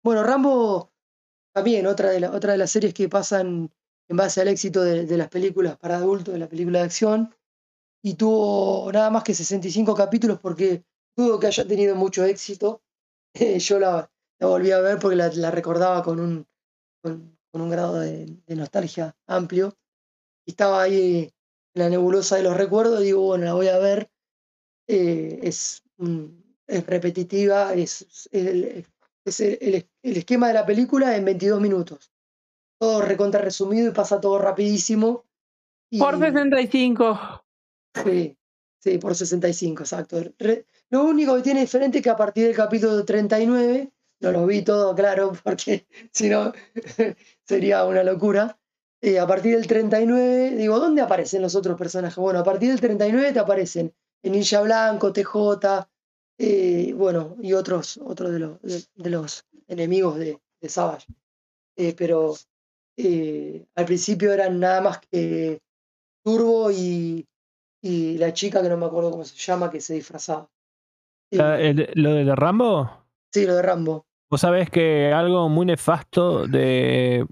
Bueno, 0.02 0.22
Rambo 0.22 0.92
también, 1.54 1.86
otra 1.86 2.10
de, 2.10 2.20
de 2.20 2.58
las 2.58 2.70
series 2.70 2.92
que 2.92 3.08
pasan 3.08 3.70
en 4.08 4.16
base 4.16 4.40
al 4.40 4.48
éxito 4.48 4.82
de, 4.82 5.06
de 5.06 5.16
las 5.16 5.28
películas 5.28 5.76
para 5.78 5.96
adultos, 5.96 6.34
de 6.34 6.40
la 6.40 6.48
película 6.48 6.80
de 6.80 6.84
acción, 6.84 7.34
y 8.02 8.14
tuvo 8.14 8.92
nada 8.92 9.08
más 9.08 9.24
que 9.24 9.34
65 9.34 9.94
capítulos 9.94 10.38
porque 10.38 10.84
dudo 11.16 11.38
que 11.38 11.46
haya 11.46 11.66
tenido 11.66 11.94
mucho 11.94 12.24
éxito. 12.24 12.80
Eh, 13.36 13.58
yo 13.58 13.80
la, 13.80 14.08
volví 14.38 14.70
a 14.70 14.78
ver 14.78 15.00
porque 15.00 15.16
la, 15.16 15.50
recordaba 15.50 16.04
con 16.04 16.20
un, 16.20 16.46
con, 17.02 17.36
un 17.52 17.68
grado 17.68 17.98
de, 17.98 18.28
nostalgia 18.46 19.16
amplio. 19.26 19.76
Y 20.46 20.52
estaba 20.52 20.82
ahí 20.82 21.32
en 21.74 21.82
la 21.82 21.88
nebulosa 21.88 22.36
de 22.36 22.44
los 22.44 22.56
recuerdos, 22.56 23.00
digo, 23.00 23.22
bueno, 23.22 23.44
la 23.44 23.54
voy 23.54 23.66
a 23.66 23.78
ver. 23.78 24.08
Eh, 24.86 25.40
es, 25.42 25.82
un- 25.98 26.44
es 26.66 26.86
repetitiva, 26.86 27.74
es, 27.74 28.28
el, 28.32 28.84
es 29.24 29.40
el- 29.40 29.86
esquema 30.02 30.48
de 30.48 30.54
la 30.54 30.66
película 30.66 31.16
en 31.16 31.24
22 31.24 31.60
minutos. 31.60 32.10
Todo 32.78 33.02
recontra 33.02 33.40
resumido 33.40 33.88
y 33.88 33.92
pasa 33.94 34.20
todo 34.20 34.38
rapidísimo. 34.38 35.24
Y, 35.90 35.98
Por 35.98 36.18
65. 36.18 37.44
Sí, 38.04 38.36
sí, 38.78 38.98
por 38.98 39.14
65, 39.14 39.82
exacto. 39.84 40.20
Re- 40.38 40.66
lo 40.90 41.04
único 41.04 41.36
que 41.36 41.42
tiene 41.42 41.60
diferente 41.60 41.98
es 41.98 42.04
que 42.04 42.10
a 42.10 42.16
partir 42.16 42.46
del 42.46 42.56
capítulo 42.56 43.04
39, 43.04 43.90
no 44.20 44.32
lo 44.32 44.46
vi 44.46 44.62
todo 44.62 44.94
claro 44.94 45.32
porque 45.44 45.86
si 46.12 46.28
no 46.28 46.52
sería 47.46 47.84
una 47.84 48.02
locura. 48.02 48.58
eh, 49.00 49.18
a 49.18 49.26
partir 49.26 49.54
del 49.56 49.66
39, 49.66 50.56
digo, 50.56 50.78
¿dónde 50.78 51.02
aparecen 51.02 51.42
los 51.42 51.54
otros 51.54 51.78
personajes? 51.78 52.16
Bueno, 52.16 52.40
a 52.40 52.44
partir 52.44 52.70
del 52.70 52.80
39 52.80 53.32
te 53.32 53.38
aparecen 53.38 53.94
Ninja 54.30 54.60
Blanco, 54.62 55.12
TJ, 55.12 55.88
eh, 56.38 56.92
bueno, 56.96 57.36
y 57.40 57.52
otros, 57.52 57.98
otros 57.98 58.32
de, 58.32 58.38
los, 58.38 58.60
de, 58.62 58.82
de 58.94 59.10
los 59.10 59.44
enemigos 59.68 60.18
de, 60.18 60.38
de 60.60 60.68
Savage. 60.68 61.06
Eh, 61.76 61.94
pero 61.96 62.34
eh, 62.96 63.66
al 63.74 63.84
principio 63.84 64.32
eran 64.32 64.58
nada 64.60 64.80
más 64.80 65.00
que 65.10 65.60
Turbo 66.24 66.70
y, 66.70 67.26
y 67.82 68.18
la 68.18 68.32
chica 68.32 68.62
que 68.62 68.68
no 68.68 68.76
me 68.76 68.86
acuerdo 68.86 69.10
cómo 69.10 69.24
se 69.24 69.36
llama, 69.36 69.70
que 69.70 69.80
se 69.80 69.94
disfrazaba. 69.94 70.48
El- 71.30 71.90
lo 71.94 72.14
de 72.14 72.34
Rambo, 72.36 72.90
sí, 73.32 73.44
lo 73.44 73.56
de 73.56 73.62
Rambo. 73.62 74.06
vos 74.30 74.40
sabés 74.40 74.70
que 74.70 75.12
algo 75.12 75.48
muy 75.48 75.66
nefasto 75.66 76.46
de, 76.46 77.26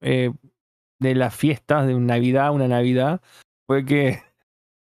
de 0.00 1.14
las 1.14 1.34
fiestas 1.34 1.86
de 1.86 1.94
Navidad, 1.94 2.52
una 2.52 2.66
Navidad, 2.68 3.20
fue 3.66 3.84
que 3.84 4.22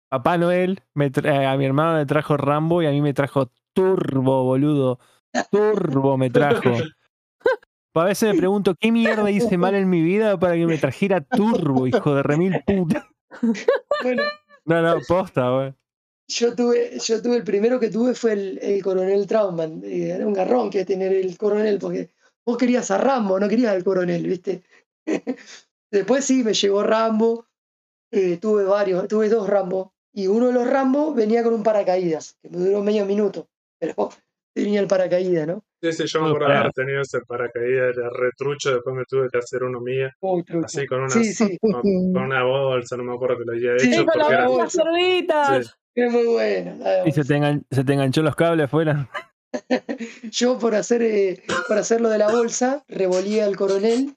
Papá 0.10 0.38
Noel 0.38 0.82
me 0.94 1.12
tra- 1.12 1.52
a 1.52 1.58
mi 1.58 1.66
hermano 1.66 1.98
le 1.98 2.06
trajo 2.06 2.38
Rambo 2.38 2.82
y 2.82 2.88
a 2.88 2.92
mí 2.92 3.02
me 3.02 3.14
trajo 3.14 3.52
Turbo, 3.74 4.44
boludo. 4.44 5.00
Turbo 5.52 6.18
me 6.18 6.30
trajo. 6.30 6.70
A 7.98 8.04
veces 8.04 8.34
me 8.34 8.38
pregunto, 8.38 8.76
¿qué 8.78 8.92
mierda 8.92 9.32
hice 9.32 9.58
mal 9.58 9.74
en 9.74 9.90
mi 9.90 10.02
vida 10.02 10.38
para 10.38 10.56
que 10.56 10.66
me 10.66 10.78
trajera 10.78 11.22
Turbo, 11.22 11.88
hijo 11.88 12.14
de 12.14 12.24
remil 12.24 12.62
puta? 12.66 13.08
Bueno, 14.04 14.24
No, 14.66 14.82
no, 14.82 15.00
posta, 15.08 15.50
güey. 15.50 15.74
yo 16.28 16.54
tuve, 16.56 17.00
yo 17.00 17.22
tuve, 17.22 17.38
el 17.38 17.46
primero 17.46 17.80
que 17.80 17.90
tuve 17.90 18.14
fue 18.14 18.34
el, 18.34 18.60
el 18.62 18.84
coronel 18.84 19.26
Trauman. 19.28 19.82
y 19.86 20.10
Era 20.10 20.28
un 20.28 20.34
garrón 20.34 20.70
que 20.70 20.84
tener 20.84 21.14
el 21.14 21.38
coronel, 21.38 21.80
porque 21.80 22.10
vos 22.46 22.58
querías 22.58 22.92
a 22.92 22.98
Rambo, 22.98 23.40
no 23.40 23.48
querías 23.48 23.74
al 23.74 23.86
coronel, 23.86 24.28
¿viste? 24.28 24.64
Después 25.90 26.26
sí, 26.26 26.44
me 26.44 26.54
llegó 26.54 26.84
Rambo. 26.84 27.48
eh, 28.12 28.38
tuve 28.42 28.66
varios, 28.66 29.08
tuve 29.08 29.30
dos 29.30 29.48
Rambo. 29.50 29.94
Y 30.18 30.28
uno 30.28 30.48
de 30.48 30.54
los 30.54 30.66
Rambo 30.68 31.14
venía 31.14 31.44
con 31.44 31.54
un 31.54 31.62
paracaídas, 31.62 32.38
que 32.42 32.50
me 32.50 32.58
duró 32.58 32.82
medio 32.82 33.06
minuto. 33.06 33.48
Pero 33.80 34.10
tenía 34.56 34.80
el 34.80 34.88
paracaídas, 34.88 35.46
¿no? 35.46 35.64
Sí, 35.84 35.92
sí, 35.92 36.06
yo 36.08 36.22
me 36.22 36.30
acuerdo 36.30 36.48
haber 36.48 36.72
tenido 36.72 37.02
ese 37.02 37.20
paracaídas, 37.22 37.96
era 37.98 38.10
retrucho, 38.10 38.74
después 38.74 38.96
me 38.96 39.04
tuve 39.04 39.28
que 39.30 39.38
hacer 39.38 39.62
uno 39.64 39.82
mía, 39.82 40.12
trucho. 40.20 40.66
así 40.66 40.88
con 40.88 41.02
una, 41.02 41.10
Sí, 41.10 41.26
sí, 41.26 41.58
con, 41.62 41.82
con 41.82 42.24
una 42.24 42.44
bolsa, 42.44 42.96
no 42.96 43.04
me 43.04 43.14
acuerdo 43.14 43.40
que 43.40 43.44
lo 43.46 43.52
había 43.52 43.74
hecho, 43.74 43.86
Sí, 43.86 43.96
con 43.98 44.06
porque 44.06 44.20
la 44.20 44.28
era, 44.30 44.48
bolsa. 44.48 44.64
las 44.64 44.74
cerditas. 44.74 45.66
sí, 45.66 46.02
es 46.02 46.12
muy 46.12 46.24
de 46.24 47.04
Y 47.06 47.12
se 47.12 47.24
te, 47.26 47.36
engan- 47.36 47.66
se 47.70 47.84
te 47.84 47.94
enganchó 47.94 48.22
los 48.24 48.36
cables 48.36 48.66
afuera. 48.66 49.10
Yo 50.32 50.58
por 50.58 50.76
hacer, 50.76 51.02
eh, 51.02 51.44
por 51.68 51.78
hacer 51.78 52.02
lo 52.02 52.10
de 52.10 52.18
la 52.18 52.32
bolsa, 52.32 52.84
revolía 52.88 53.46
al 53.46 53.56
coronel 53.58 54.16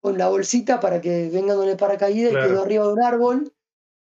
con 0.00 0.16
la 0.18 0.28
bolsita 0.28 0.80
para 0.80 1.00
que 1.00 1.28
venga 1.32 1.54
con 1.54 1.68
el 1.68 1.76
paracaídas 1.76 2.32
y 2.32 2.36
quedó 2.36 2.62
arriba 2.62 2.86
de 2.86 2.92
un 2.92 3.02
árbol, 3.02 3.52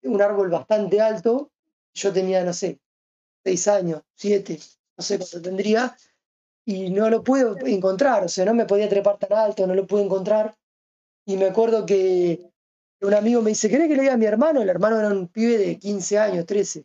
un 0.07 0.22
árbol 0.22 0.50
bastante 0.50 1.00
alto. 1.00 1.50
Yo 1.94 2.12
tenía, 2.12 2.44
no 2.44 2.52
sé, 2.52 2.78
seis 3.44 3.68
años, 3.68 4.02
siete, 4.14 4.59
no 4.96 5.04
sé 5.04 5.18
cuánto 5.18 5.40
tendría, 5.40 5.96
y 6.64 6.90
no 6.90 7.09
lo 7.09 7.22
pude 7.22 7.72
encontrar, 7.72 8.24
o 8.24 8.28
sea, 8.28 8.44
no 8.44 8.54
me 8.54 8.66
podía 8.66 8.88
trepar 8.88 9.18
tan 9.18 9.32
alto, 9.32 9.66
no 9.66 9.74
lo 9.74 9.86
pude 9.86 10.02
encontrar. 10.02 10.54
Y 11.24 11.36
me 11.36 11.46
acuerdo 11.46 11.86
que 11.86 12.50
un 13.00 13.14
amigo 13.14 13.40
me 13.40 13.50
dice, 13.50 13.70
¿querés 13.70 13.88
que 13.88 13.94
le 13.94 14.02
diga 14.02 14.14
a 14.14 14.18
mi 14.18 14.26
hermano? 14.26 14.62
El 14.62 14.68
hermano 14.68 14.98
era 14.98 15.09
un 15.09 15.28
pibe 15.28 15.59
de 15.59 15.78
15 15.78 16.18
años, 16.18 16.44
13. 16.44 16.84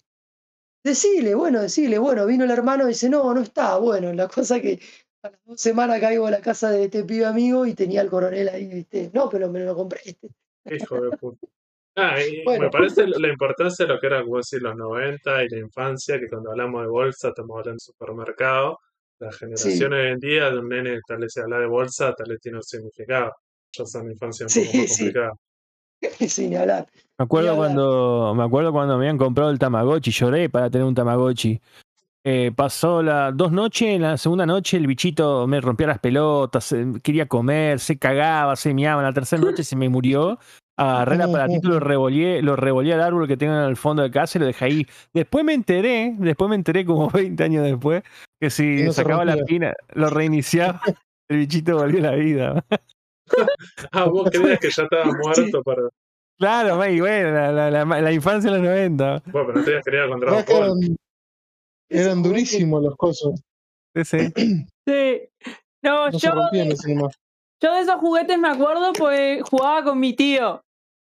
Decile, 0.84 1.36
bueno, 1.36 1.61
decile, 1.61 1.97
bueno, 1.97 2.26
vino 2.26 2.43
el 2.43 2.51
hermano 2.51 2.86
y 2.86 2.89
dice, 2.89 3.09
no, 3.09 3.34
no 3.34 3.41
está, 3.41 3.78
bueno, 3.78 4.13
la 4.13 4.28
cosa 4.28 4.59
que 4.59 4.80
a 5.24 5.30
las 5.30 5.39
dos 5.45 5.61
semanas 5.61 5.99
caigo 5.99 6.28
a 6.28 6.32
la 6.32 6.41
casa 6.41 6.69
de 6.72 6.86
este 6.86 7.03
pibe 7.03 7.26
amigo 7.26 7.65
y 7.65 7.74
tenía 7.74 8.01
el 8.01 8.09
coronel 8.09 8.49
ahí, 8.49 8.67
viste, 8.67 9.09
no, 9.13 9.30
pero 9.30 9.49
me 9.49 9.59
lo 9.61 9.76
compré. 9.76 10.01
este". 10.05 10.30
hijo 10.65 11.01
de 11.01 11.17
puta. 11.17 11.47
Ah, 11.96 12.16
y 12.22 12.44
Bueno. 12.46 12.66
me 12.66 12.70
parece 12.70 13.06
la 13.08 13.28
importancia 13.28 13.86
de 13.86 13.94
lo 13.94 14.00
que 14.00 14.08
era, 14.08 14.22
los 14.22 14.76
90 14.76 15.44
y 15.44 15.50
la 15.50 15.58
infancia, 15.60 16.20
que 16.20 16.28
cuando 16.30 16.52
hablamos 16.52 16.82
de 16.84 16.88
bolsa 16.88 17.30
estamos 17.30 17.52
hablando 17.52 17.74
de 17.74 17.80
supermercado. 17.80 18.80
Las 19.20 19.38
generaciones 19.38 20.00
hoy 20.00 20.12
en 20.14 20.20
día, 20.20 20.50
de 20.50 20.58
un 20.60 20.70
nene 20.70 21.00
tal 21.08 21.18
vez 21.20 21.34
se 21.34 21.42
habla 21.42 21.60
de 21.60 21.68
bolsa, 21.68 22.14
tal 22.14 22.30
vez 22.30 22.39
tiene 22.39 22.58
un 22.58 22.64
significado. 22.64 23.32
Yo 23.74 23.86
soy 23.86 24.04
mi 24.04 24.14
infancia 24.14 24.46
un 24.46 24.50
Sí, 24.50 24.62
poco 24.66 24.78
más 24.78 24.88
sí. 24.88 25.04
complicada. 25.04 25.34
Sin 26.30 26.56
hablar. 26.58 26.88
Me 27.20 27.26
acuerdo 27.26 27.56
cuando 27.56 28.34
me 28.36 28.44
acuerdo 28.44 28.72
cuando 28.72 28.98
me 28.98 29.04
habían 29.04 29.18
comprado 29.18 29.52
el 29.52 29.60
Tamagotchi, 29.60 30.12
lloré 30.12 30.50
para 30.50 30.70
tener 30.70 30.88
un 30.88 30.96
Tamagotchi. 30.96 31.60
Eh, 32.24 32.52
pasó 32.56 33.02
las 33.04 33.36
dos 33.36 33.52
noches, 33.52 33.89
en 33.89 34.04
la 34.04 34.18
segunda 34.18 34.46
noche 34.46 34.78
el 34.78 34.88
bichito 34.88 35.46
me 35.48 35.60
rompía 35.60 35.88
las 35.88 36.00
pelotas, 36.00 36.72
eh, 36.72 36.86
quería 37.04 37.28
comer, 37.28 37.80
se 37.80 37.98
cagaba, 37.98 38.56
se 38.56 38.74
miaba. 38.74 39.02
En 39.02 39.08
la 39.08 39.14
tercera 39.14 39.42
noche 39.42 39.64
se 39.64 39.76
me 39.76 39.89
murió. 39.89 40.39
Agarré 40.82 41.16
el 41.16 41.22
aparatito, 41.22 41.70
lo 41.70 41.80
revolé, 41.80 42.42
lo 42.42 42.56
revolé 42.56 42.94
al 42.94 43.02
árbol 43.02 43.28
que 43.28 43.38
tengo 43.38 43.54
en 43.54 43.62
el 43.70 43.78
fondo 43.78 44.02
de 44.04 44.12
casa 44.12 44.38
y 44.38 44.42
lo 44.42 44.48
dejé 44.48 44.66
ahí. 44.66 44.88
Después 45.14 45.46
me 45.46 45.54
enteré, 45.54 46.16
después 46.18 46.50
me 46.50 46.56
enteré 46.56 46.86
como 46.86 47.10
20 47.12 47.44
años 47.44 47.64
después, 47.64 48.04
que 48.40 48.50
si 48.50 48.84
no 48.84 48.92
sacaba 48.94 49.24
la 49.26 49.38
pina, 49.38 49.74
lo 49.94 50.10
reiniciaba, 50.10 50.82
el 51.30 51.38
bichito 51.38 51.76
volvió 51.78 52.00
a 52.00 52.12
la 52.12 52.16
vida. 52.16 52.66
Ah, 53.94 54.04
vos 54.06 54.30
creías 54.30 54.60
que 54.60 54.70
ya 54.70 54.84
estaba 54.84 55.06
muerto 55.06 55.64
para. 55.64 55.84
Claro, 56.38 56.76
may, 56.78 57.00
bueno, 57.00 57.32
la, 57.32 57.52
la- 57.52 57.72
la- 57.86 58.02
la 58.02 58.12
infancia 58.12 58.52
de 58.52 58.58
los 58.58 58.66
90. 58.68 59.22
Bueno, 59.28 59.48
pero 59.48 59.54
no 59.60 59.64
te 59.64 59.70
habías 59.72 59.86
querido 59.86 60.10
con 60.10 60.20
La 60.20 60.26
Dragon 60.26 60.36
verdad 60.36 60.46
que 60.46 60.54
Ball. 60.54 60.80
eran, 60.84 60.98
eran 61.90 62.24
durísimos 62.24 62.84
los 62.84 62.96
cosos. 62.98 63.40
Sí, 63.96 64.04
sí. 64.04 64.34
Sí. 64.88 65.22
No, 65.84 66.10
No 66.10 66.18
yo, 66.18 66.34
yo 67.62 67.74
de 67.76 67.82
esos 67.82 67.96
juguetes 67.96 68.38
me 68.40 68.50
acuerdo 68.50 68.92
pues 68.94 69.42
jugaba 69.44 69.84
con 69.84 70.00
mi 70.00 70.14
tío. 70.14 70.62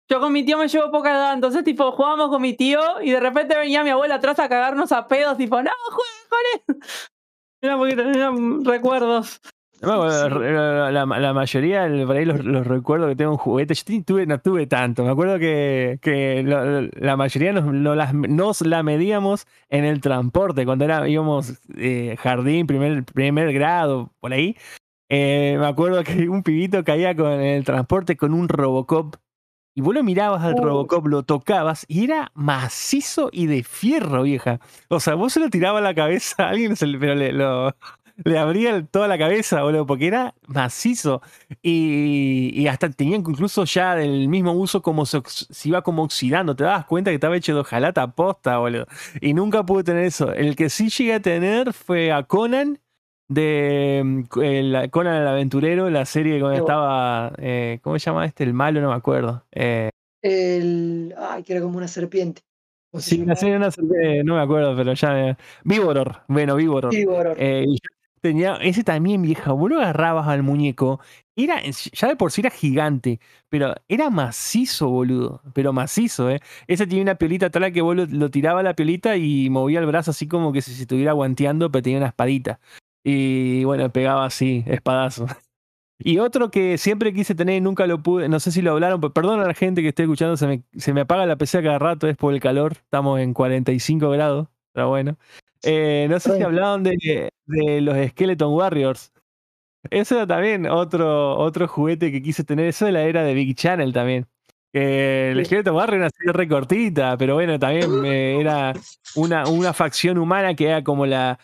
Yo 0.10 0.20
con 0.20 0.32
mi 0.34 0.44
tío 0.46 0.58
me 0.58 0.68
llevo 0.68 0.92
poca 0.92 1.12
edad, 1.12 1.34
entonces 1.34 1.64
tipo 1.64 1.92
jugábamos 1.92 2.30
con 2.30 2.42
mi 2.42 2.54
tío 2.54 2.80
y 3.02 3.12
de 3.12 3.20
repente 3.20 3.58
venía 3.58 3.84
mi 3.84 3.90
abuela 3.90 4.16
atrás 4.16 4.38
a 4.40 4.48
cagarnos 4.50 4.92
a 4.92 5.08
pedos, 5.08 5.38
tipo, 5.38 5.62
no, 5.64 5.72
jueguen 5.92 6.82
porque 7.78 7.94
eran 7.94 8.64
recuerdos. 8.66 9.42
No 9.82 9.90
me 9.90 9.94
acuerdo, 9.96 10.40
la, 10.40 10.92
la- 10.92 11.06
la 11.20 11.34
mayoría, 11.34 11.86
el- 11.86 12.06
por 12.06 12.16
ahí 12.16 12.24
los, 12.26 12.44
los 12.46 12.66
recuerdo 12.66 13.08
que 13.08 13.16
tengo 13.16 13.32
un 13.32 13.38
juguete. 13.38 13.74
Yo 13.74 14.04
tuve, 14.06 14.26
no 14.26 14.40
tuve 14.40 14.68
tanto. 14.68 15.04
Me 15.04 15.12
acuerdo 15.12 15.38
que, 15.38 16.00
que 16.02 16.44
lo- 16.44 16.82
la 16.82 17.18
mayoría 17.18 17.52
nos, 17.52 17.66
no 17.66 17.94
las- 17.94 18.14
nos 18.14 18.62
la 18.62 18.84
medíamos 18.84 19.46
en 19.70 19.84
el 19.84 20.00
transporte. 20.02 20.66
Cuando 20.66 20.86
era, 20.86 21.08
íbamos 21.10 21.60
eh, 21.78 22.16
jardín, 22.20 22.68
primer, 22.68 23.04
primer 23.04 23.52
grado, 23.54 24.12
por 24.22 24.32
ahí. 24.34 24.56
Eh, 25.10 25.58
me 25.60 25.68
acuerdo 25.68 26.04
que 26.04 26.30
un 26.30 26.42
pibito 26.42 26.84
caía 26.84 27.14
con 27.16 27.32
en 27.34 27.42
el 27.42 27.66
transporte 27.66 28.16
con 28.16 28.34
un 28.34 28.48
Robocop. 28.48 29.16
Y 29.78 29.82
vos 29.82 29.94
lo 29.94 30.04
mirabas 30.04 30.42
al. 30.42 30.56
Robocop, 30.58 31.06
lo 31.08 31.24
tocabas 31.24 31.86
y 31.90 32.06
era 32.06 32.32
macizo 32.34 33.30
y 33.32 33.46
de 33.48 33.62
fierro, 33.64 34.24
vieja. 34.24 34.60
O 34.88 35.00
sea, 35.02 35.16
vos 35.16 35.34
se 35.34 35.40
lo 35.42 35.50
tirabas 35.50 35.82
a 35.82 35.84
la 35.84 35.94
cabeza 35.94 36.44
a 36.46 36.50
alguien, 36.50 36.76
se 36.78 36.88
le- 36.88 36.98
pero 36.98 37.14
le, 37.14 37.34
lo, 37.34 37.76
le 38.24 38.38
abría 38.40 38.86
toda 38.86 39.10
la 39.10 39.18
cabeza, 39.18 39.62
boludo, 39.64 39.86
porque 39.86 40.08
era 40.08 40.34
macizo. 40.48 41.22
Y, 41.62 42.52
y 42.54 42.68
hasta 42.68 42.90
tenía 42.90 43.18
incluso 43.18 43.66
ya 43.66 43.96
del 43.96 44.30
mismo 44.30 44.54
uso 44.54 44.82
como 44.82 45.06
se, 45.06 45.22
se 45.26 45.68
iba 45.70 45.82
como 45.82 46.04
oxidando. 46.04 46.56
Te 46.56 46.64
dabas 46.64 46.86
cuenta 46.86 47.12
que 47.12 47.16
estaba 47.16 47.36
hecho 47.36 47.54
de 47.54 47.60
hojalata 47.60 48.08
posta, 48.12 48.58
boludo. 48.60 48.86
Y 49.20 49.34
nunca 49.34 49.66
pude 49.66 49.84
tener 49.84 50.06
eso. 50.06 50.32
El 50.32 50.56
que 50.56 50.70
sí 50.70 50.88
llegué 50.90 51.16
a 51.16 51.20
tener 51.20 51.74
fue 51.74 52.14
a 52.14 52.24
Conan. 52.24 52.80
De 53.28 54.02
mm, 54.04 54.42
el, 54.42 54.90
Conan 54.92 55.22
el 55.22 55.28
aventurero, 55.28 55.90
la 55.90 56.06
serie 56.06 56.40
bueno. 56.42 56.58
estaba. 56.58 57.34
eh, 57.38 57.80
¿Cómo 57.82 57.98
se 57.98 58.06
llama 58.06 58.26
este? 58.26 58.44
El 58.44 58.54
malo, 58.54 58.82
no 58.82 58.90
me 58.90 58.96
acuerdo. 58.96 59.44
Eh, 59.52 59.90
El, 60.22 61.14
ay, 61.18 61.44
que 61.44 61.54
era 61.54 61.62
como 61.62 61.78
una 61.78 61.88
serpiente. 61.88 62.42
¿Cómo 62.92 63.02
se 63.02 63.12
sí, 63.12 63.26
la 63.26 63.36
serie 63.36 63.58
una 63.58 63.72
serie, 63.72 64.24
no 64.24 64.36
me 64.36 64.42
acuerdo, 64.42 64.76
pero 64.76 64.94
ya. 64.94 65.30
eh, 65.30 65.36
Víboror. 65.64 66.22
Bueno, 66.28 66.56
Víboror. 66.56 66.94
Eh, 66.94 67.66
y 67.68 67.74
yo 67.74 67.90
tenía 68.22 68.56
ese 68.58 68.84
también, 68.84 69.22
vieja. 69.22 69.52
Vos 69.52 69.70
lo 69.70 69.80
agarrabas 69.82 70.28
al 70.28 70.44
muñeco. 70.44 71.00
Era, 71.36 71.62
ya 71.64 72.08
de 72.08 72.16
por 72.16 72.32
sí 72.32 72.42
era 72.42 72.50
gigante, 72.50 73.20
pero 73.50 73.76
era 73.90 74.10
macizo, 74.10 74.88
boludo. 74.88 75.42
Pero 75.54 75.74
macizo, 75.74 76.30
¿eh? 76.30 76.40
Ese 76.68 76.88
tenía 76.88 77.02
una 77.04 77.16
piolita 77.16 77.50
tal 77.50 77.72
que 77.74 77.82
vos 77.82 77.96
lo, 77.96 78.06
lo 78.06 78.32
tiraba 78.32 78.64
la 78.64 78.74
piolita 78.76 79.18
y 79.18 79.50
movía 79.50 79.80
el 79.80 79.86
brazo 79.88 80.12
así 80.12 80.28
como 80.28 80.54
que 80.54 80.62
si 80.62 80.74
se 80.74 80.84
estuviera 80.84 81.12
guanteando, 81.12 81.70
pero 81.72 81.82
tenía 81.84 81.98
una 81.98 82.08
espadita. 82.08 82.60
Y 83.06 83.64
bueno, 83.66 83.92
pegaba 83.92 84.26
así, 84.26 84.64
espadazo. 84.68 85.28
Y 85.98 86.20
otro 86.20 86.52
que 86.52 86.78
siempre 86.78 87.14
quise 87.14 87.36
tener 87.36 87.56
y 87.56 87.62
nunca 87.62 87.88
lo 87.88 88.04
pude, 88.04 88.28
no 88.28 88.42
sé 88.42 88.52
si 88.52 88.62
lo 88.62 88.74
hablaron, 88.74 89.00
pero 89.00 89.14
perdón 89.14 89.40
a 89.40 89.48
la 89.48 89.54
gente 89.54 89.82
que 89.82 89.88
esté 89.88 90.04
escuchando, 90.04 90.36
se 90.36 90.46
me, 90.46 90.64
se 90.76 90.92
me 90.92 91.02
apaga 91.02 91.26
la 91.26 91.38
PC 91.38 91.60
a 91.60 91.64
cada 91.64 91.80
rato, 91.80 92.10
es 92.10 92.18
por 92.18 92.34
el 92.34 92.42
calor, 92.42 92.74
estamos 92.74 93.18
en 93.22 93.34
45 93.34 94.10
grados, 94.10 94.50
pero 94.74 94.90
bueno. 94.90 95.18
Eh, 95.64 96.08
no 96.10 96.20
sé 96.20 96.36
si 96.36 96.44
hablaban 96.44 96.84
de, 96.84 97.32
de 97.46 97.82
los 97.82 97.96
Skeleton 98.10 98.54
Warriors. 98.54 99.14
Eso 99.90 100.16
era 100.16 100.28
también 100.28 100.66
otro, 100.68 101.38
otro 101.38 101.68
juguete 101.68 102.12
que 102.12 102.22
quise 102.22 102.44
tener. 102.44 102.68
Eso 102.68 102.86
de 102.86 102.92
la 102.92 103.04
era 103.04 103.24
de 103.24 103.34
Big 103.34 103.56
Channel 103.56 103.94
también. 103.94 104.28
Que 104.74 105.32
el. 105.32 105.46
Skeleton 105.46 105.76
Warrior 105.76 105.98
era 105.98 106.08
así 106.08 106.28
recortita, 106.28 107.18
pero 107.18 107.36
bueno, 107.36 107.58
también 107.60 108.06
eh, 108.06 108.40
era 108.40 108.74
una, 109.16 109.48
una 109.48 109.74
facción 109.74 110.18
humana 110.18 110.56
que 110.56 110.68
era 110.68 110.84
como 110.84 111.06
la. 111.06 111.40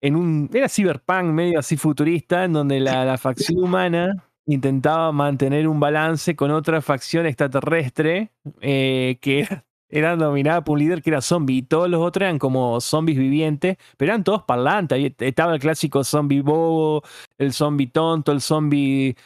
En 0.00 0.16
un, 0.16 0.50
era 0.52 0.68
cyberpunk 0.68 1.24
medio 1.24 1.58
así 1.58 1.76
futurista, 1.76 2.44
en 2.44 2.52
donde 2.52 2.80
la, 2.80 3.04
la 3.04 3.18
facción 3.18 3.58
humana 3.62 4.28
intentaba 4.46 5.12
mantener 5.12 5.68
un 5.68 5.78
balance 5.78 6.34
con 6.34 6.50
otra 6.50 6.80
facción 6.80 7.26
extraterrestre 7.26 8.32
eh, 8.60 9.18
que 9.20 9.40
era, 9.40 9.66
era 9.90 10.16
dominada 10.16 10.64
por 10.64 10.74
un 10.74 10.80
líder 10.80 11.02
que 11.02 11.10
era 11.10 11.20
zombie 11.20 11.58
y 11.58 11.62
todos 11.62 11.88
los 11.90 12.00
otros 12.00 12.22
eran 12.22 12.38
como 12.38 12.80
zombies 12.80 13.18
vivientes, 13.18 13.76
pero 13.96 14.12
eran 14.12 14.24
todos 14.24 14.44
parlantes. 14.44 14.96
Ahí 14.96 15.14
estaba 15.18 15.54
el 15.54 15.60
clásico 15.60 16.04
zombie 16.04 16.40
bobo, 16.40 17.02
el 17.38 17.52
zombie 17.52 17.88
tonto, 17.88 18.32
el 18.32 18.40
zombie 18.40 19.16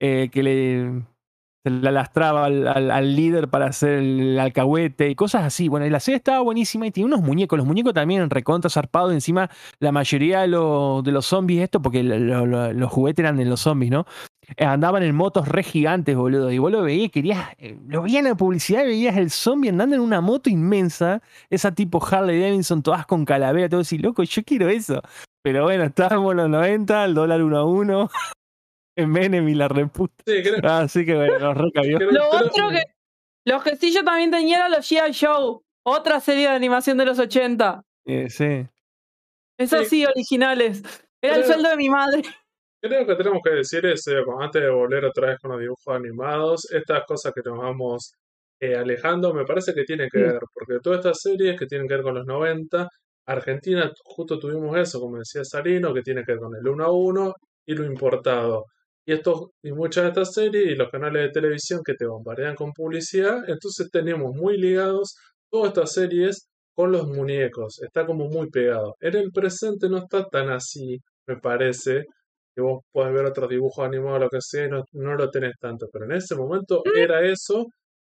eh, 0.00 0.30
que 0.32 0.42
le, 0.42 1.02
se 1.62 1.70
le 1.70 1.92
lastraba 1.92 2.46
al, 2.46 2.66
al- 2.66 3.16
líder 3.16 3.48
para 3.48 3.66
hacer 3.66 3.98
el 3.98 4.38
alcahuete 4.38 5.10
y 5.10 5.14
cosas 5.14 5.44
así. 5.44 5.68
Bueno, 5.68 5.86
y 5.86 5.90
la 5.90 6.00
serie 6.00 6.16
estaba 6.16 6.40
buenísima 6.40 6.86
y 6.86 6.90
tenía 6.90 7.06
unos 7.06 7.20
muñecos. 7.20 7.58
Los 7.58 7.66
muñecos 7.66 7.92
también 7.92 8.28
recontra 8.30 8.70
zarpados. 8.70 9.12
Encima, 9.12 9.50
la 9.78 9.92
mayoría 9.92 10.40
de, 10.40 10.48
los- 10.48 11.04
de 11.04 11.12
los 11.12 11.26
zombies, 11.26 11.62
esto, 11.62 11.82
porque 11.82 12.02
lo- 12.02 12.18
lo- 12.18 12.46
lo- 12.46 12.72
los 12.72 12.90
juguetes 12.90 13.22
eran 13.22 13.36
de 13.36 13.44
los 13.44 13.60
zombies, 13.60 13.90
¿no? 13.92 14.06
Eh, 14.56 14.64
Andaban 14.64 15.02
en 15.02 15.14
motos 15.14 15.46
re 15.48 15.62
gigantes, 15.62 16.16
boludo. 16.16 16.50
Y 16.50 16.58
vos 16.58 16.72
lo 16.72 16.82
veías, 16.82 17.10
querías, 17.12 17.50
eh, 17.58 17.78
lo 17.88 18.02
veías 18.02 18.20
en 18.24 18.30
la 18.30 18.34
publicidad 18.36 18.82
y 18.84 18.88
veías 18.88 19.16
el 19.16 19.30
zombie 19.30 19.68
andando 19.70 19.94
en 19.96 20.02
una 20.02 20.20
moto 20.20 20.50
inmensa, 20.50 21.20
esa 21.50 21.72
tipo 21.72 22.04
Harley 22.04 22.40
Davidson, 22.40 22.82
todas 22.82 23.06
con 23.06 23.24
calavera, 23.24 23.68
todo 23.68 23.80
así, 23.80 23.98
loco, 23.98 24.22
yo 24.22 24.42
quiero 24.44 24.68
eso. 24.68 25.02
Pero 25.42 25.64
bueno, 25.64 25.84
estábamos 25.84 26.32
en 26.32 26.36
los 26.38 26.50
90, 26.50 27.04
el 27.04 27.14
dólar 27.14 27.42
uno 27.42 27.58
a 27.58 27.64
uno, 27.64 28.10
Menem 29.06 29.48
y 29.48 29.54
la 29.54 29.68
reputa. 29.68 30.22
Sí, 30.26 30.42
creo, 30.42 30.60
Así 30.70 31.04
que 31.04 31.14
bueno, 31.14 31.38
nos 31.38 31.56
recabió. 31.56 31.98
Lo 32.00 32.28
otro 32.30 32.68
que. 32.70 32.82
Los 33.46 33.62
que 33.62 33.76
sí 33.76 33.92
yo 33.92 34.04
también 34.04 34.30
tenía 34.30 34.56
era 34.58 34.68
los 34.68 34.86
G.I. 34.90 35.12
Show. 35.12 35.62
Otra 35.82 36.20
serie 36.20 36.48
de 36.48 36.54
animación 36.54 36.98
de 36.98 37.06
los 37.06 37.18
80. 37.18 37.82
Eh, 38.06 38.28
sí. 38.28 38.66
Esos 39.58 39.88
Sí. 39.88 40.00
sí, 40.02 40.06
originales. 40.06 40.82
Era 41.22 41.36
el 41.36 41.44
sueldo 41.44 41.68
de 41.70 41.76
mi 41.76 41.88
madre. 41.88 42.22
Creo 42.82 43.06
que 43.06 43.14
tenemos 43.14 43.40
que 43.44 43.50
decir 43.50 43.84
es, 43.86 44.06
eh, 44.08 44.22
antes 44.40 44.62
de 44.62 44.70
volver 44.70 45.04
otra 45.04 45.28
vez 45.28 45.38
con 45.38 45.50
los 45.52 45.60
dibujos 45.60 45.94
animados, 45.94 46.70
estas 46.70 47.04
cosas 47.06 47.32
que 47.34 47.42
nos 47.44 47.58
vamos 47.58 48.14
eh, 48.62 48.74
alejando, 48.76 49.32
me 49.34 49.44
parece 49.44 49.72
que 49.74 49.84
tiene 49.84 50.08
que 50.10 50.18
Sí. 50.18 50.24
ver, 50.24 50.40
porque 50.52 50.80
todas 50.82 50.98
estas 50.98 51.20
series 51.20 51.58
que 51.58 51.64
tienen 51.66 51.88
que 51.88 51.94
ver 51.94 52.02
con 52.02 52.14
los 52.14 52.26
90, 52.26 52.88
Argentina 53.26 53.90
justo 54.04 54.38
tuvimos 54.38 54.76
eso, 54.78 55.00
como 55.00 55.18
decía 55.18 55.44
Sarino, 55.44 55.94
que 55.94 56.02
tiene 56.02 56.24
que 56.24 56.32
ver 56.32 56.40
con 56.40 56.54
el 56.54 56.66
1 56.68 56.84
a 56.84 56.90
1 56.92 57.34
y 57.66 57.74
lo 57.74 57.84
importado. 57.84 58.66
Y, 59.06 59.12
estos, 59.12 59.50
y 59.62 59.72
muchas 59.72 60.04
de 60.04 60.08
estas 60.08 60.32
series 60.34 60.66
y 60.66 60.74
los 60.76 60.90
canales 60.90 61.22
de 61.22 61.30
televisión 61.30 61.80
que 61.84 61.94
te 61.94 62.06
bombardean 62.06 62.54
con 62.54 62.72
publicidad, 62.72 63.38
entonces 63.48 63.90
tenemos 63.90 64.34
muy 64.34 64.58
ligados 64.58 65.16
todas 65.50 65.68
estas 65.68 65.92
series 65.92 66.48
con 66.74 66.92
los 66.92 67.08
muñecos, 67.08 67.80
está 67.82 68.06
como 68.06 68.28
muy 68.28 68.48
pegado. 68.50 68.94
En 69.00 69.16
el 69.16 69.32
presente 69.32 69.88
no 69.88 69.98
está 69.98 70.24
tan 70.28 70.50
así, 70.50 70.98
me 71.26 71.36
parece, 71.38 72.04
que 72.54 72.62
vos 72.62 72.82
podés 72.92 73.12
ver 73.14 73.26
otros 73.26 73.48
dibujos 73.48 73.84
animados, 73.84 74.20
lo 74.20 74.28
que 74.28 74.40
sea, 74.40 74.66
y 74.66 74.70
no, 74.70 74.84
no 74.92 75.14
lo 75.16 75.30
tenés 75.30 75.54
tanto, 75.58 75.86
pero 75.92 76.04
en 76.04 76.12
ese 76.12 76.34
momento 76.36 76.82
era 76.94 77.24
eso, 77.26 77.66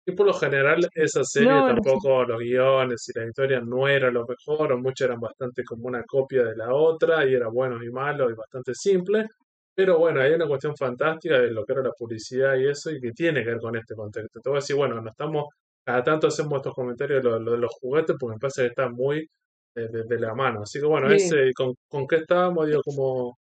y 0.07 0.13
por 0.13 0.27
lo 0.27 0.35
general 0.35 0.87
esa 0.95 1.25
serie 1.25 1.49
No, 1.51 1.61
no 1.61 1.69
sé. 1.69 1.75
tampoco 1.75 2.25
los 2.25 2.39
guiones 2.39 3.09
y 3.09 3.19
la 3.19 3.27
historia 3.27 3.61
no 3.61 3.89
era 3.89 4.11
lo 4.11 4.27
mejor, 4.27 4.73
o 4.73 4.79
muchas 4.79 5.07
eran 5.09 5.21
bastante 5.21 5.65
como 5.65 5.87
una 5.89 6.03
copia 6.05 6.45
de 6.45 6.57
la 6.57 6.75
otra, 6.75 7.27
y 7.27 7.35
era 7.35 7.49
bueno 7.49 7.83
y 7.83 7.91
malo 7.91 8.31
y 8.31 8.35
bastante 8.35 8.75
simple, 8.75 9.27
pero 9.75 9.99
bueno, 9.99 10.21
hay 10.21 10.33
una 10.33 10.47
cuestión 10.47 10.77
fantástica 10.77 11.39
de 11.41 11.51
lo 11.51 11.65
que 11.65 11.73
era 11.73 11.83
la 11.83 11.93
publicidad 11.93 12.57
y 12.57 12.69
eso, 12.69 12.91
y 12.91 13.01
que 13.01 13.13
tiene 13.13 13.43
que 13.45 13.51
ver 13.51 13.59
con 13.61 13.77
este 13.77 13.95
contexto. 13.95 14.41
Te 14.41 14.49
voy 14.51 14.59
a 14.59 14.61
decir, 14.61 14.77
bueno, 14.77 15.01
no 15.01 15.11
estamos, 15.11 15.47
cada 15.85 16.03
tanto 16.05 16.29
hacemos 16.29 16.55
estos 16.57 16.75
comentarios 16.75 17.23
de 17.23 17.29
lo, 17.31 17.39
lo 17.41 17.53
de 17.53 17.59
los 17.59 17.73
juguetes, 17.81 18.17
porque 18.19 18.35
me 18.35 18.39
parece 18.41 18.63
que 18.63 18.69
está 18.69 18.89
muy 18.89 19.29
de, 19.75 19.89
de- 19.89 20.05
de 20.05 20.21
la 20.21 20.35
mano. 20.35 20.63
Así 20.63 20.79
que 20.81 20.87
bueno, 20.87 21.09
ese, 21.13 21.53
¿con, 21.55 21.75
¿con 21.89 22.07
qué 22.07 22.17
estábamos? 22.17 22.67
Digo, 22.67 22.83
como... 22.85 23.37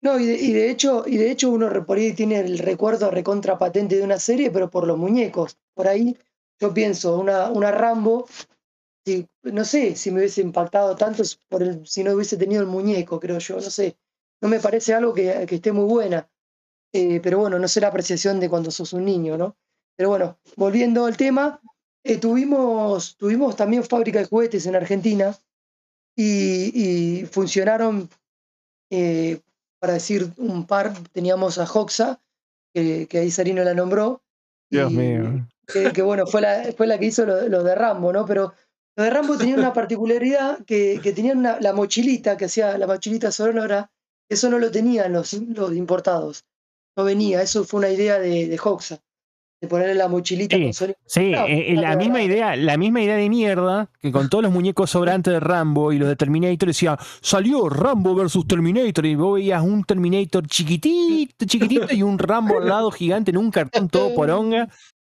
No, 0.00 0.18
y 0.20 0.26
de, 0.26 0.34
y 0.34 0.52
de 0.52 0.70
hecho, 0.70 1.02
y 1.06 1.16
de 1.16 1.30
hecho 1.30 1.50
uno 1.50 1.84
por 1.84 1.98
ahí 1.98 2.12
tiene 2.12 2.38
el 2.40 2.58
recuerdo 2.58 3.10
recontra 3.10 3.58
patente 3.58 3.96
de 3.96 4.02
una 4.04 4.18
serie, 4.18 4.50
pero 4.50 4.70
por 4.70 4.86
los 4.86 4.96
muñecos. 4.96 5.58
Por 5.74 5.88
ahí 5.88 6.16
yo 6.60 6.72
pienso, 6.72 7.18
una, 7.18 7.50
una 7.50 7.72
Rambo, 7.72 8.26
si, 9.04 9.26
no 9.44 9.64
sé 9.64 9.96
si 9.96 10.10
me 10.10 10.18
hubiese 10.20 10.42
impactado 10.42 10.96
tanto 10.96 11.22
por 11.48 11.62
el, 11.62 11.86
si 11.86 12.04
no 12.04 12.12
hubiese 12.14 12.36
tenido 12.36 12.62
el 12.62 12.68
muñeco, 12.68 13.18
creo 13.20 13.38
yo, 13.38 13.56
no 13.56 13.60
sé. 13.62 13.96
No 14.40 14.48
me 14.48 14.60
parece 14.60 14.94
algo 14.94 15.12
que, 15.14 15.46
que 15.46 15.56
esté 15.56 15.72
muy 15.72 15.84
buena. 15.84 16.28
Eh, 16.92 17.20
pero 17.22 17.38
bueno, 17.38 17.58
no 17.58 17.68
sé 17.68 17.80
la 17.80 17.88
apreciación 17.88 18.40
de 18.40 18.48
cuando 18.48 18.70
sos 18.70 18.92
un 18.92 19.04
niño, 19.04 19.36
¿no? 19.36 19.56
Pero 19.96 20.10
bueno, 20.10 20.38
volviendo 20.56 21.04
al 21.06 21.16
tema, 21.16 21.60
eh, 22.04 22.16
tuvimos, 22.18 23.16
tuvimos 23.16 23.56
también 23.56 23.84
fábrica 23.84 24.20
de 24.20 24.24
juguetes 24.26 24.64
en 24.66 24.76
Argentina 24.76 25.36
y, 26.16 27.20
y 27.20 27.26
funcionaron 27.26 28.08
eh, 28.90 29.40
para 29.80 29.94
decir 29.94 30.32
un 30.38 30.66
par, 30.66 30.92
teníamos 31.12 31.58
a 31.58 31.64
Hoxa, 31.64 32.20
que, 32.74 33.06
que 33.06 33.18
ahí 33.18 33.30
Sarino 33.30 33.62
la 33.64 33.74
nombró. 33.74 34.22
Dios 34.70 34.90
y 34.92 34.96
mío. 34.96 35.46
Que, 35.66 35.92
que, 35.92 36.02
bueno, 36.02 36.26
fue 36.26 36.40
la, 36.40 36.72
fue 36.76 36.86
la 36.86 36.98
que 36.98 37.06
hizo 37.06 37.26
lo, 37.26 37.48
lo 37.48 37.62
de 37.62 37.74
Rambo, 37.74 38.12
¿no? 38.12 38.24
Pero 38.24 38.54
lo 38.96 39.04
de 39.04 39.10
Rambo 39.10 39.36
tenía 39.36 39.56
una 39.56 39.72
particularidad 39.72 40.64
que, 40.64 41.00
que 41.02 41.12
tenían 41.12 41.38
una- 41.38 41.60
la 41.60 41.72
mochilita, 41.72 42.36
que 42.36 42.46
hacía 42.46 42.78
la 42.78 42.86
mochilita 42.86 43.30
sonora, 43.30 43.90
eso 44.28 44.50
no 44.50 44.58
lo 44.58 44.70
tenían 44.70 45.12
los, 45.12 45.32
los 45.32 45.74
importados. 45.74 46.44
No 46.96 47.04
venía, 47.04 47.42
eso 47.42 47.64
fue 47.64 47.78
una 47.78 47.90
idea 47.90 48.18
de, 48.18 48.48
de 48.48 48.60
Hoxa, 48.62 48.98
de 49.60 49.68
ponerle 49.68 49.94
la 49.94 50.08
mochilita 50.08 50.56
Sí, 50.56 50.62
con 50.64 50.72
sonido. 50.72 50.98
Sí, 51.06 51.30
No, 51.30 51.46
eh, 51.46 51.70
eh, 51.70 51.74
no, 51.74 51.82
la 51.82 51.96
misma 51.96 52.22
idea, 52.22 52.56
la 52.56 52.76
misma 52.76 53.02
idea 53.02 53.16
de 53.16 53.28
mierda 53.28 53.90
que 54.00 54.10
con 54.10 54.28
todos 54.28 54.42
los 54.42 54.52
muñecos 54.52 54.90
sobrantes 54.90 55.32
de 55.32 55.40
Rambo 55.40 55.92
y 55.92 55.98
los 55.98 56.08
de 56.08 56.16
Terminator 56.16 56.68
decía, 56.68 56.98
salió 57.20 57.68
Rambo 57.68 58.14
versus 58.14 58.46
Terminator 58.46 59.06
y 59.06 59.14
vos 59.14 59.34
veías 59.34 59.62
un 59.62 59.84
Terminator 59.84 60.46
chiquitito, 60.46 61.46
chiquitito 61.46 61.94
y 61.94 62.02
un 62.02 62.18
Rambo 62.18 62.58
al 62.58 62.68
lado 62.68 62.90
gigante 62.90 63.30
en 63.30 63.36
un 63.38 63.50
cartón 63.50 63.88
todo 63.88 64.12
poronga. 64.14 64.68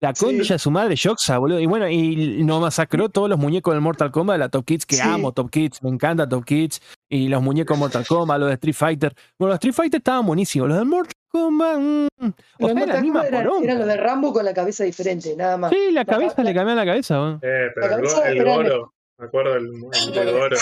La 0.01 0.15
Sí. 0.15 0.25
concha 0.27 0.55
de 0.55 0.59
su 0.59 0.71
madre, 0.71 0.95
Shoxa, 0.95 1.39
boludo. 1.39 1.59
Y 1.59 1.67
bueno, 1.67 1.89
y 1.89 2.45
nos 2.45 2.61
masacró 2.61 3.09
todos 3.09 3.29
los 3.29 3.39
muñecos 3.39 3.75
del 3.75 3.81
Mortal 3.81 4.13
Kombat, 4.13 4.35
de 4.35 4.39
la 4.39 4.49
Top 4.49 4.65
Kids, 4.65 4.87
que 4.87 4.95
Sí. 4.97 5.03
amo 5.03 5.33
Top 5.33 5.51
Kids, 5.51 5.83
me 5.83 5.91
encanta 5.91 6.29
Top 6.29 6.45
Kids. 6.45 6.81
Y 7.09 7.29
los 7.29 7.43
muñecos 7.43 7.77
Mortal 7.77 8.07
Kombat, 8.07 8.39
los 8.39 8.49
de 8.49 8.55
Street 8.55 8.75
Fighter. 8.77 9.13
Bueno, 9.39 9.51
los 9.51 9.55
Street 9.57 9.75
Fighter 9.75 9.99
estaban 9.99 10.25
buenísimos. 10.25 10.69
Los 10.69 10.79
del 10.79 10.87
Mortal 10.87 11.13
Kombat. 11.33 11.79
mm, 11.79 12.07
o 12.07 12.25
Los 12.25 12.35
sea, 12.59 12.69
la 12.69 12.75
Mortal 12.75 13.03
misma 13.03 13.27
eran 13.27 13.79
los 13.79 13.87
de 13.89 13.97
Rambo 13.97 14.33
con 14.33 14.45
la 14.45 14.55
cabeza 14.55 14.85
diferente, 14.85 15.35
nada 15.37 15.57
más. 15.57 15.71
Sí, 15.73 15.87
la 15.91 16.01
La- 16.01 16.05
cabeza 16.05 16.35
la- 16.39 16.45
le 16.45 16.55
cambiaron 16.55 16.77
la 16.77 16.91
cabeza. 16.93 17.39
Eh, 17.43 17.67
pero 17.75 17.87
el, 17.87 17.91
cabeza 17.91 18.29
el 18.31 18.37
era 18.39 18.51
de- 18.51 18.57
Goro, 18.57 18.95
me 19.19 19.27
acuerdo 19.27 19.57
el, 19.57 19.67
el 19.67 20.13
de 20.27 20.33
Goro. 20.33 20.57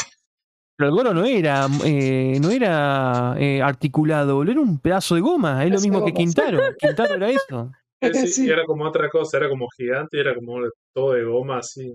Pero 0.79 0.89
el 0.91 0.95
Goro 0.95 1.15
no 1.15 1.25
era, 1.25 1.67
eh, 1.85 2.39
no 2.41 2.51
era 2.51 3.35
eh, 3.39 3.61
articulado, 3.63 4.35
boludo, 4.37 4.53
era 4.53 4.61
un 4.61 4.79
pedazo 4.79 5.15
de 5.15 5.21
goma. 5.21 5.63
Es 5.65 5.71
lo 5.71 5.77
de 5.79 5.83
mismo 5.89 6.05
que. 6.05 6.13
Quintaro. 6.15 6.59
Quintaro 6.79 7.15
era 7.15 7.29
eso. 7.31 7.71
Sí, 8.01 8.13
sí, 8.15 8.27
Sí. 8.29 8.47
y 8.47 8.51
era 8.51 8.65
como 8.65 8.85
otra 8.85 9.09
cosa, 9.09 9.39
era 9.39 9.49
como 9.49 9.67
gigante, 9.77 10.17
y 10.19 10.21
era 10.21 10.35
como 10.35 10.59
todo 10.93 11.13
de 11.13 11.25
goma 11.25 11.59
así. 11.59 11.93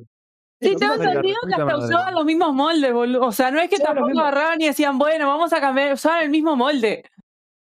Sí, 0.59 0.75
tengo 0.75 0.93
entendido 0.95 1.37
que 1.47 1.53
hasta 1.55 1.77
usaban 1.77 2.13
los 2.13 2.25
mismos 2.25 2.53
moldes, 2.53 2.93
boludo. 2.93 3.25
O 3.27 3.31
sea, 3.31 3.49
no 3.51 3.59
es 3.59 3.69
que 3.69 3.77
Sí, 3.77 3.83
tampoco 3.83 4.19
agarraban 4.19 4.61
y 4.61 4.67
decían, 4.67 4.97
bueno, 4.99 5.27
vamos 5.27 5.53
a 5.53 5.59
cambiar, 5.59 5.93
usaban 5.93 6.23
el 6.23 6.29
mismo 6.29 6.55
molde. 6.55 7.03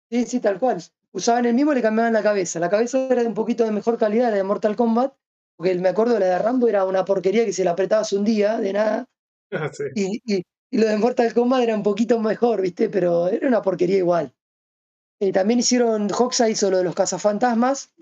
Sí, 0.10 0.26
sí, 0.26 0.40
tal 0.40 0.60
cual. 0.60 0.82
Usaban 1.12 1.46
el 1.46 1.54
mismo 1.54 1.72
y 1.72 1.76
le 1.76 1.82
cambiaban 1.82 2.14
la 2.14 2.24
cabeza. 2.24 2.60
La 2.60 2.70
cabeza 2.70 3.08
era 3.10 3.22
de 3.22 3.28
un 3.28 3.34
poquito 3.34 3.64
de 3.64 3.72
mejor 3.72 3.98
calidad, 3.98 4.32
la 4.32 4.38
de 4.38 4.44
Mortal 4.44 4.76
Kombat, 4.76 5.14
porque 5.56 5.76
me 5.76 5.90
acuerdo 5.90 6.18
la 6.20 6.26
de 6.26 6.40
Rambo 6.40 6.68
era 6.68 6.86
una 6.86 7.06
porquería 7.06 7.46
que 7.46 7.54
se 7.54 7.64
la 7.64 7.72
apretabas 7.72 8.12
un 8.14 8.26
día, 8.26 8.58
de 8.60 8.74
nada, 8.74 9.06
Sí. 9.74 9.84
y, 9.96 10.22
y, 10.26 10.44
y 10.72 10.78
lo 10.78 10.88
de 10.88 10.98
Mortal 10.98 11.34
Kombat 11.34 11.64
era 11.64 11.76
un 11.76 11.84
poquito 11.84 12.20
mejor, 12.20 12.62
¿viste? 12.62 12.90
Pero 12.90 13.28
era 13.28 13.48
una 13.48 13.62
porquería 13.62 13.98
igual. 13.98 14.34
También 15.34 15.60
hicieron, 15.60 16.10
Hoxa 16.12 16.50
hizo 16.50 16.70
lo 16.70 16.78
de 16.78 16.84
los 16.84 16.96
cazafantasmas, 16.96 17.94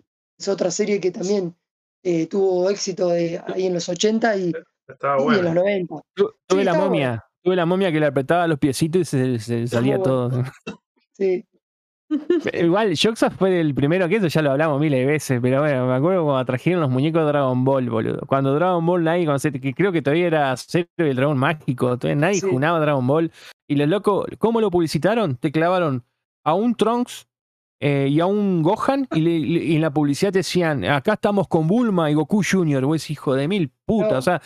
es 0.41 0.47
otra 0.47 0.71
serie 0.71 0.99
que 0.99 1.11
también 1.11 1.55
eh, 2.03 2.25
tuvo 2.27 2.69
éxito 2.69 3.09
de- 3.09 3.41
ahí 3.53 3.67
en 3.67 3.73
los 3.75 3.87
80 3.87 4.35
y, 4.37 4.51
Estaba 4.87 5.21
y 5.33 5.37
en 5.39 5.45
los 5.45 5.53
90. 5.55 5.95
Tu- 6.15 6.31
Tuve 6.47 6.59
Sí, 6.59 6.65
la 6.65 6.73
momia. 6.73 7.23
Tuve 7.43 7.55
la 7.55 7.65
momia 7.65 7.91
que 7.91 7.99
le 7.99 8.05
apretaba 8.07 8.47
los 8.47 8.59
piecitos 8.59 9.01
y 9.01 9.05
se, 9.05 9.39
se 9.39 9.67
salía 9.67 10.01
todo. 10.01 10.43
Sí, 11.13 11.45
Igual, 12.53 12.93
Shoxa 12.93 13.29
fue 13.31 13.61
el 13.61 13.73
primero 13.73 14.09
que 14.09 14.17
eso, 14.17 14.27
ya 14.27 14.41
lo 14.41 14.51
hablamos 14.51 14.81
miles 14.81 14.99
de 14.99 15.05
veces, 15.05 15.39
pero 15.41 15.61
bueno, 15.61 15.87
me 15.87 15.93
acuerdo 15.93 16.25
cuando 16.25 16.43
trajeron 16.45 16.81
los 16.81 16.89
muñecos 16.89 17.21
de 17.21 17.27
Dragon 17.27 17.63
Ball, 17.63 17.89
boludo. 17.89 18.21
Cuando 18.27 18.53
Dragon 18.53 18.85
Ball 18.85 19.03
nadie 19.03 19.25
conocía, 19.25 19.51
que 19.51 19.73
creo 19.73 19.91
que 19.93 20.01
todavía 20.01 20.27
era 20.27 20.57
Zero 20.57 20.87
y 20.97 21.03
el 21.03 21.15
dragón 21.15 21.37
mágico, 21.37 21.97
todavía 21.97 22.19
nadie 22.19 22.41
Sí. 22.41 22.47
junaba 22.49 22.79
Dragon 22.81 23.07
Ball. 23.07 23.31
Y 23.69 23.75
los 23.75 23.87
locos, 23.87 24.25
¿cómo 24.39 24.59
lo 24.59 24.69
publicitaron? 24.69 25.37
Te 25.37 25.51
clavaron 25.53 26.03
a 26.43 26.53
un 26.53 26.75
Trunks 26.75 27.27
eh, 27.83 28.07
y 28.09 28.19
a 28.19 28.27
un 28.27 28.61
Gohan 28.63 29.07
y, 29.13 29.19
le- 29.21 29.39
le- 29.39 29.63
y 29.65 29.75
en 29.75 29.81
la 29.81 29.91
publicidad 29.91 30.31
te 30.31 30.39
decían, 30.39 30.85
acá 30.85 31.13
estamos 31.13 31.47
con 31.47 31.67
Bulma 31.67 32.09
y 32.11 32.13
Goku 32.13 32.41
Jr., 32.49 32.85
vos 32.85 33.09
hijo 33.09 33.33
de 33.35 33.47
mil 33.47 33.71
putas, 33.85 34.11
No. 34.11 34.17
o 34.19 34.21
sea, 34.21 34.41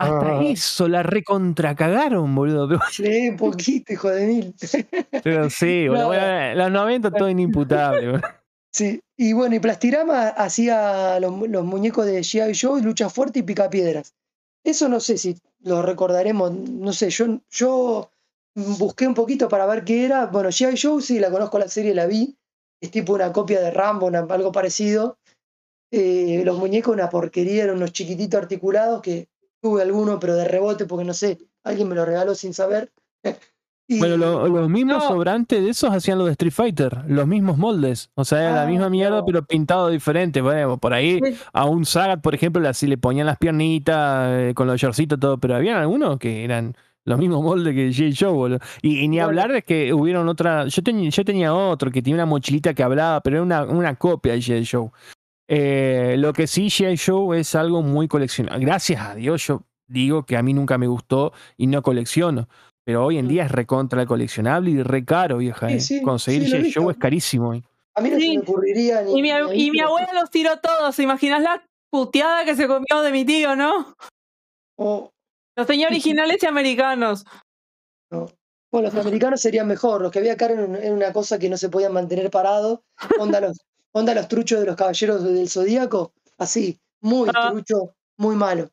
Hasta 0.00 0.38
Ah. 0.38 0.42
eso 0.44 0.86
la 0.86 1.02
recontracagaron, 1.02 2.32
boludo. 2.32 2.68
Pero, 2.68 2.80
Sí, 2.90 3.32
poquito, 3.36 3.92
hijo 3.92 4.08
de 4.10 4.26
mil. 4.28 4.54
pero 5.24 5.50
sí, 5.50 5.88
boludo. 5.88 6.02
No. 6.04 6.08
Bueno, 6.08 6.54
los 6.54 6.70
90 6.70 7.10
todo 7.10 7.28
inimputable. 7.28 8.06
boludo. 8.12 8.28
Sí, 8.72 9.00
y 9.16 9.32
bueno, 9.32 9.56
y 9.56 9.58
Plastirama 9.60 10.28
hacía 10.28 11.18
los, 11.18 11.48
los 11.48 11.64
muñecos 11.64 12.06
de 12.06 12.20
G.I. 12.20 12.52
Joe, 12.56 12.80
Lucha 12.80 13.08
Fuerte 13.10 13.40
y 13.40 13.42
Picapiedras. 13.42 14.14
Eso 14.64 14.88
no 14.88 15.00
sé 15.00 15.18
si 15.18 15.36
lo 15.64 15.82
recordaremos, 15.82 16.52
no 16.52 16.92
sé, 16.92 17.10
yo, 17.10 17.40
yo 17.50 18.08
busqué 18.54 19.08
un 19.08 19.14
poquito 19.14 19.48
para 19.48 19.66
ver 19.66 19.82
qué 19.82 20.04
era. 20.04 20.26
Bueno, 20.26 20.50
G.I. 20.50 20.76
Joe 20.80 21.02
sí, 21.02 21.18
la 21.18 21.30
conozco 21.30 21.58
la 21.58 21.66
serie, 21.66 21.92
la 21.92 22.06
vi. 22.06 22.36
Es 22.80 22.90
tipo 22.90 23.12
una 23.14 23.32
copia 23.32 23.60
de 23.60 23.70
Rambo, 23.70 24.06
una- 24.06 24.20
algo 24.28 24.52
parecido. 24.52 25.18
Eh, 25.92 26.42
los 26.44 26.58
muñecos, 26.58 26.94
una 26.94 27.08
porquería, 27.08 27.64
eran 27.64 27.76
unos 27.76 27.92
chiquititos 27.92 28.40
articulados 28.40 29.00
que 29.02 29.28
tuve 29.62 29.82
alguno, 29.82 30.18
pero 30.20 30.36
de 30.36 30.44
rebote, 30.46 30.84
porque 30.84 31.04
no 31.04 31.14
sé, 31.14 31.38
alguien 31.64 31.88
me 31.88 31.94
lo 31.94 32.04
regaló 32.04 32.34
sin 32.34 32.54
saber. 32.54 32.90
Y- 33.90 34.00
Bueno, 34.00 34.18
lo- 34.18 34.46
los 34.48 34.68
mismos 34.68 34.98
No. 35.02 35.08
sobrantes 35.08 35.64
de 35.64 35.70
esos 35.70 35.90
hacían 35.90 36.18
los 36.18 36.26
de 36.26 36.32
Street 36.32 36.52
Fighter, 36.52 37.04
los 37.08 37.26
mismos 37.26 37.56
moldes. 37.56 38.10
O 38.16 38.22
sea, 38.26 38.42
era 38.42 38.52
la 38.54 38.62
Ah, 38.64 38.66
misma 38.66 38.90
mierda, 38.90 39.20
no. 39.20 39.24
pero 39.24 39.42
pintado 39.46 39.88
diferente. 39.88 40.42
Bueno, 40.42 40.76
por 40.76 40.92
ahí 40.92 41.18
a 41.54 41.64
un 41.64 41.86
Sagat, 41.86 42.20
por 42.20 42.34
ejemplo, 42.34 42.60
le- 42.60 42.68
así 42.68 42.86
le 42.86 42.98
ponían 42.98 43.26
las 43.26 43.38
piernitas 43.38 44.28
eh, 44.30 44.52
con 44.54 44.66
los 44.66 44.78
shortcitos, 44.78 45.18
todo, 45.18 45.38
pero 45.38 45.56
había 45.56 45.80
algunos 45.80 46.18
que 46.18 46.44
eran 46.44 46.76
los 47.08 47.18
mismos 47.18 47.42
moldes 47.42 47.74
que 47.74 47.92
J. 47.92 48.10
Show, 48.10 48.34
boludo. 48.34 48.60
Y, 48.82 49.00
y 49.00 49.08
ni 49.08 49.18
hablar 49.20 49.50
de 49.52 49.62
que 49.62 49.92
hubieron 49.92 50.28
otra. 50.28 50.66
Yo, 50.66 50.82
tenía 50.82 51.08
yo 51.10 51.24
tenía 51.24 51.54
otro 51.54 51.90
que 51.90 52.02
tenía 52.02 52.16
una 52.16 52.26
mochilita 52.26 52.74
que 52.74 52.82
hablaba, 52.82 53.20
pero 53.20 53.36
era 53.36 53.42
una, 53.42 53.64
una 53.64 53.94
copia 53.96 54.34
de 54.34 54.42
J. 54.42 54.60
Show. 54.62 54.92
Eh, 55.48 56.16
lo 56.18 56.32
que 56.32 56.46
sí, 56.46 56.68
J. 56.70 56.94
Show 56.96 57.32
es 57.34 57.54
algo 57.54 57.82
muy 57.82 58.06
coleccionable. 58.08 58.64
Gracias 58.64 59.00
a 59.00 59.14
Dios, 59.14 59.46
yo 59.46 59.62
digo 59.86 60.24
que 60.24 60.36
a 60.36 60.42
mí 60.42 60.52
nunca 60.52 60.76
me 60.78 60.86
gustó 60.86 61.32
y 61.56 61.66
no 61.66 61.82
colecciono. 61.82 62.48
Pero 62.84 63.04
hoy 63.04 63.18
en 63.18 63.28
día 63.28 63.44
es 63.44 63.52
recontra 63.52 64.06
coleccionable 64.06 64.70
y 64.70 64.82
re 64.82 65.04
caro, 65.04 65.38
vieja. 65.38 65.68
Sí, 65.68 65.74
eh. 65.74 65.80
sí, 65.80 66.02
Conseguir 66.02 66.44
sí, 66.44 66.50
lo 66.50 66.56
he 66.56 66.60
J. 66.60 66.70
Show 66.70 66.82
visto. 66.84 66.90
es 66.92 66.96
carísimo. 66.98 67.54
eh. 67.54 67.62
a 67.96 68.00
mí 68.00 68.10
no 68.10 68.18
se 68.20 68.28
me 68.28 68.38
ocurriría 68.40 69.02
ni. 69.02 69.18
Y 69.18 69.22
mi, 69.22 69.30
ni 69.32 69.78
y 69.78 69.80
abuela 69.80 70.08
los 70.14 70.30
tiró 70.30 70.58
todos. 70.58 70.94
¿Te 70.96 71.02
imaginas 71.02 71.42
la 71.42 71.62
puteada 71.90 72.44
que 72.44 72.54
se 72.54 72.66
comió 72.66 73.02
de 73.02 73.10
mi 73.12 73.24
tío, 73.24 73.56
no? 73.56 73.94
o- 74.78 75.10
Los 75.58 75.66
tenía 75.66 75.88
originales 75.88 76.40
y 76.40 76.46
americanos. 76.46 77.24
No. 78.12 78.30
Bueno, 78.70 78.88
los 78.90 78.94
americanos 79.04 79.40
serían 79.40 79.66
mejor. 79.66 80.00
Los 80.02 80.12
que 80.12 80.20
había 80.20 80.34
acá 80.34 80.46
eran, 80.46 80.76
eran 80.76 80.92
una 80.92 81.12
cosa 81.12 81.36
que 81.38 81.48
no 81.48 81.56
se 81.56 81.68
podían 81.68 81.92
mantener 81.92 82.30
parados. 82.30 82.80
Onda 83.18 83.40
los, 83.40 83.58
onda 83.92 84.14
los 84.14 84.28
truchos 84.28 84.60
de 84.60 84.66
los 84.66 84.76
caballeros 84.76 85.24
del 85.24 85.48
zodíaco. 85.48 86.12
Así, 86.38 86.78
muy 87.00 87.28
Ah. 87.34 87.50
trucho, 87.50 87.96
muy 88.18 88.36
malo. 88.36 88.70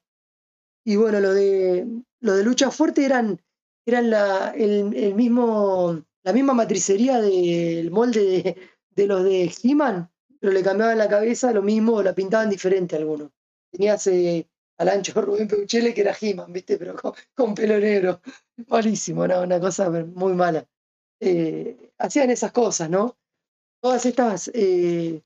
Y 0.86 0.96
bueno, 0.96 1.20
lo 1.20 1.34
de 1.34 1.88
lo 2.22 2.34
de 2.36 2.44
lucha 2.44 2.70
fuerte 2.70 3.04
eran, 3.06 3.42
eran 3.86 4.10
la, 4.12 4.52
el, 4.52 4.96
el 4.96 5.16
mismo, 5.16 6.02
la 6.24 6.34
misma 6.34 6.54
matricería 6.54 7.20
del 7.20 7.90
molde 7.90 8.22
de, 8.22 8.58
de 8.92 9.08
los 9.08 9.24
de 9.24 9.52
He-Man, 9.64 10.10
pero 10.40 10.54
le 10.54 10.62
cambiaban 10.62 10.98
la 11.00 11.10
cabeza, 11.10 11.52
lo 11.52 11.62
mismo, 11.64 12.04
la 12.04 12.14
pintaban 12.14 12.50
diferente 12.50 12.96
algunos. 12.96 13.32
Tenías 13.72 14.06
eh, 14.08 14.48
al 14.78 14.90
ancho 14.90 15.22
Rubén 15.22 15.48
Peuchele 15.48 15.94
que 15.94 16.02
era 16.02 16.16
He-Man, 16.20 16.52
¿viste? 16.54 16.78
Pero 16.78 16.96
con, 16.96 17.14
con 17.36 17.56
pelo 17.56 17.80
negro. 17.80 18.22
Malísimo, 18.68 19.28
¿no? 19.28 19.42
Una 19.42 19.60
cosa 19.60 19.90
muy 19.90 20.34
mala. 20.34 20.66
Eh, 21.20 21.92
hacían 21.98 22.30
esas 22.32 22.52
cosas, 22.52 22.90
¿no? 22.90 23.18
Todas 23.82 24.06
estas 24.06 24.52
eh, 24.54 25.22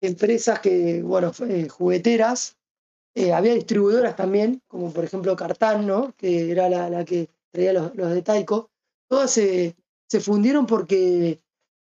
empresas 0.00 0.60
que, 0.60 1.02
bueno, 1.02 1.32
eh, 1.48 1.68
jugueteras, 1.68 2.56
eh, 3.14 3.32
había 3.32 3.54
distribuidoras 3.54 4.16
también, 4.16 4.62
como 4.68 4.92
por 4.92 5.04
ejemplo 5.04 5.36
Cartán, 5.36 5.86
¿no? 5.86 6.14
Que 6.16 6.50
era 6.52 6.68
la, 6.68 6.90
la 6.90 7.04
que 7.04 7.28
traía 7.52 7.72
los, 7.72 7.94
los 7.96 8.10
de 8.12 8.22
Taiko. 8.22 8.70
Todas 9.08 9.30
se, 9.32 9.76
se 10.08 10.20
fundieron 10.20 10.66
porque 10.66 11.40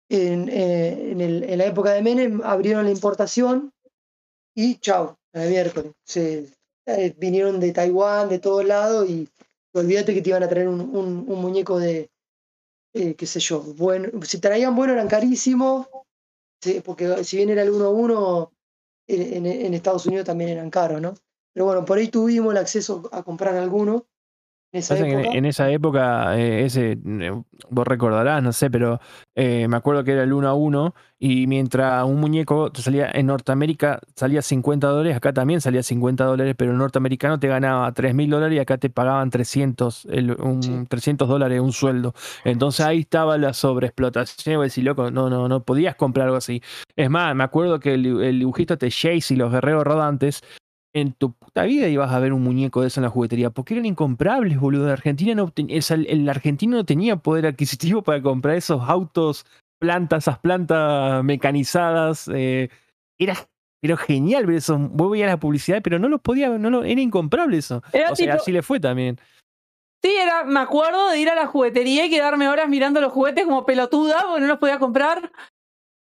en, 0.09 0.49
en, 0.49 1.21
el- 1.21 1.43
en 1.43 1.57
la 1.57 1.65
época 1.67 1.91
de 1.93 2.01
Menem 2.01 2.41
abrieron 2.43 2.85
la 2.85 2.91
importación 2.91 3.71
y 4.55 4.77
chau, 4.77 5.17
a 5.33 5.39
la 5.39 5.45
miércoles. 5.45 5.93
Se, 6.05 6.47
eh, 6.85 7.13
vinieron 7.17 7.59
de 7.59 7.71
Taiwán, 7.73 8.29
de 8.29 8.39
todos 8.39 8.65
lados 8.65 9.09
y 9.09 9.29
olvídate 9.73 10.13
que 10.13 10.21
te 10.21 10.29
iban 10.29 10.43
a 10.43 10.49
traer 10.49 10.67
un, 10.67 10.81
un- 10.81 11.25
muñeco 11.41 11.79
de, 11.79 12.09
eh, 12.93 13.15
qué 13.15 13.25
sé 13.27 13.39
yo, 13.39 13.61
bueno, 13.61 14.09
si 14.25 14.39
traían 14.39 14.75
bueno 14.75 14.93
eran 14.93 15.07
carísimos, 15.07 15.87
porque 16.85 17.23
si 17.23 17.37
bien 17.37 17.49
era 17.49 17.63
el 17.63 17.69
1 17.71 17.85
a 17.85 17.89
1, 17.89 18.51
en, 19.07 19.73
Estados 19.73 20.05
Unidos 20.05 20.25
también 20.25 20.51
eran 20.51 20.69
caros, 20.69 21.01
¿no? 21.01 21.13
Pero 21.53 21.65
bueno, 21.65 21.85
por 21.85 21.97
ahí 21.97 22.07
tuvimos 22.07 22.51
el 22.53 22.57
acceso 22.57 23.09
a 23.11 23.23
comprar 23.23 23.55
alguno 23.55 24.07
esa 24.73 24.97
en, 24.97 25.45
esa 25.45 25.69
época, 25.69 26.35
eh, 26.37 26.65
ese, 26.65 26.97
eh, 27.05 27.41
vos 27.69 27.87
recordarás, 27.87 28.41
no 28.41 28.51
sé, 28.53 28.71
pero 28.71 28.99
eh, 29.35 29.67
me 29.67 29.77
acuerdo 29.77 30.03
que 30.03 30.13
era 30.13 30.23
el 30.23 30.33
1 30.33 30.47
a 30.49 30.55
1 30.55 30.95
y 31.19 31.45
mientras 31.45 32.03
un 32.05 32.19
muñeco 32.19 32.71
te 32.71 32.81
salía 32.81 33.09
en 33.13 33.27
Norteamérica 33.27 33.99
salía 34.15 34.41
50 34.41 34.87
dólares, 34.87 35.15
acá 35.15 35.31
también 35.31 35.61
salía 35.61 35.83
50 35.83 36.25
dólares, 36.25 36.55
pero 36.57 36.71
el 36.71 36.77
norteamericano 36.79 37.39
te 37.39 37.47
ganaba 37.47 37.91
3 37.93 38.15
mil 38.15 38.31
dólares 38.31 38.55
y 38.57 38.59
acá 38.59 38.79
te 38.79 38.89
pagaban 38.89 39.29
300, 39.29 40.05
el- 40.09 40.31
un, 40.41 40.63
Sí. 40.63 40.73
300 40.89 41.29
dólares 41.29 41.61
un 41.61 41.71
sueldo. 41.71 42.13
Entonces 42.43 42.83
ahí 42.85 43.01
estaba 43.01 43.37
la 43.37 43.53
sobreexplotación. 43.53 44.53
Y 44.53 44.57
vos 44.57 44.65
decís, 44.65 44.83
loco, 44.83 45.11
no, 45.11 45.29
no, 45.29 45.47
no 45.47 45.63
podías 45.63 45.95
comprar 45.95 46.25
algo 46.25 46.37
así. 46.37 46.61
Es 46.95 47.09
más, 47.11 47.35
me 47.35 47.43
acuerdo 47.43 47.79
que 47.79 47.93
el, 47.93 48.05
el 48.23 48.39
dibujito 48.39 48.75
de 48.75 48.89
Chase 48.89 49.35
y 49.35 49.37
los 49.37 49.51
guerreros 49.51 49.83
rodantes 49.83 50.41
en 50.93 51.13
tu 51.13 51.31
puta 51.31 51.63
vida 51.63 51.87
ibas 51.87 52.11
a 52.11 52.19
ver 52.19 52.33
un 52.33 52.43
muñeco 52.43 52.81
de 52.81 52.87
eso 52.87 52.99
en 52.99 53.05
la 53.05 53.09
juguetería, 53.09 53.49
porque 53.49 53.73
eran 53.73 53.85
incomprables, 53.85 54.59
boludo. 54.59 54.91
Argentina 54.91 55.33
no 55.33 55.49
ten- 55.49 55.69
el, 55.69 56.29
argentino 56.29 56.77
no 56.77 56.85
tenía 56.85 57.15
poder 57.15 57.47
adquisitivo 57.47 58.03
para 58.03 58.21
comprar 58.21 58.55
esos 58.55 58.87
autos, 58.87 59.45
plantas, 59.79 60.23
esas 60.25 60.39
plantas 60.39 61.23
mecanizadas. 61.23 62.29
eh, 62.33 62.69
era 63.19 63.35
pero 63.81 63.97
genial 63.97 64.45
ver 64.45 64.57
eso. 64.57 64.77
Vos 64.77 65.11
veías 65.11 65.29
la 65.29 65.41
publicidad, 65.41 65.81
pero 65.83 65.99
no 65.99 66.07
los 66.07 66.21
podía, 66.21 66.47
no 66.47 66.69
lo, 66.69 66.85
era 66.85 67.01
incomprable 67.01 67.57
eso. 67.57 67.83
Era 67.91 68.11
o 68.11 68.15
sea, 68.15 68.35
así 68.35 68.53
le 68.53 68.61
fue 68.61 68.79
también. 68.79 69.19
Sí, 70.01 70.15
era, 70.15 70.45
me 70.45 70.61
acuerdo 70.61 71.09
de 71.09 71.19
ir 71.19 71.29
a 71.29 71.35
la 71.35 71.47
juguetería 71.47 72.05
y 72.05 72.09
quedarme 72.09 72.47
horas 72.47 72.69
mirando 72.69 73.01
los 73.01 73.11
juguetes 73.11 73.43
como 73.43 73.65
pelotuda 73.65 74.21
porque 74.25 74.39
no 74.39 74.47
los 74.47 74.57
podía 74.59 74.79
comprar. 74.79 75.33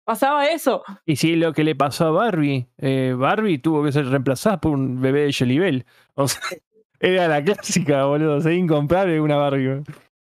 Pasaba 0.08 0.46
eso. 0.48 0.86
Y 1.06 1.18
sí, 1.18 1.36
lo 1.36 1.52
que 1.52 1.66
le 1.66 1.76
pasó 1.76 2.06
a 2.06 2.12
Barbie, 2.12 2.66
eh, 2.78 3.14
Barbie 3.14 3.58
tuvo 3.58 3.84
que 3.84 3.92
ser 3.92 4.08
reemplazada 4.08 4.62
por 4.62 4.72
un 4.72 5.02
bebé 5.02 5.24
de 5.26 5.34
Jolibel. 5.34 5.86
O 6.14 6.30
sea, 6.30 6.40
era 7.02 7.28
la 7.28 7.44
clásica, 7.44 8.06
boludo. 8.06 8.38
O 8.38 8.40
sea, 8.42 8.54
incomprable 8.54 9.20
una 9.20 9.36
Barbie. 9.36 9.84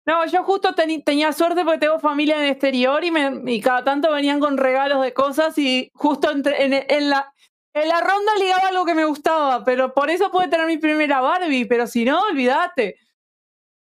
No, 0.05 0.25
yo 0.25 0.43
justo 0.43 0.75
tenía 0.75 1.31
suerte 1.31 1.63
porque 1.63 1.77
tengo 1.79 1.97
familia 1.97 2.35
en 2.35 2.43
el 2.43 2.49
exterior 2.49 3.01
y, 3.05 3.11
me, 3.11 3.41
y 3.49 3.61
cada 3.61 3.85
tanto 3.85 4.11
venían 4.11 4.41
con 4.41 4.57
regalos 4.57 5.01
de 5.01 5.13
cosas 5.13 5.57
y 5.57 5.89
justo 5.93 6.29
entre- 6.29 6.61
en, 6.65 6.73
en 6.73 7.09
la, 7.09 7.31
en 7.73 7.87
la 7.87 8.01
ronda 8.01 8.33
ligaba 8.37 8.67
algo 8.67 8.83
que 8.83 8.95
me 8.95 9.05
gustaba, 9.05 9.63
pero 9.63 9.93
por 9.93 10.09
eso 10.09 10.29
pude 10.29 10.49
tener 10.49 10.67
mi 10.67 10.77
primera 10.77 11.21
Barbie, 11.21 11.63
pero 11.63 11.87
si 11.87 12.03
no, 12.03 12.19
olvídate. 12.29 12.97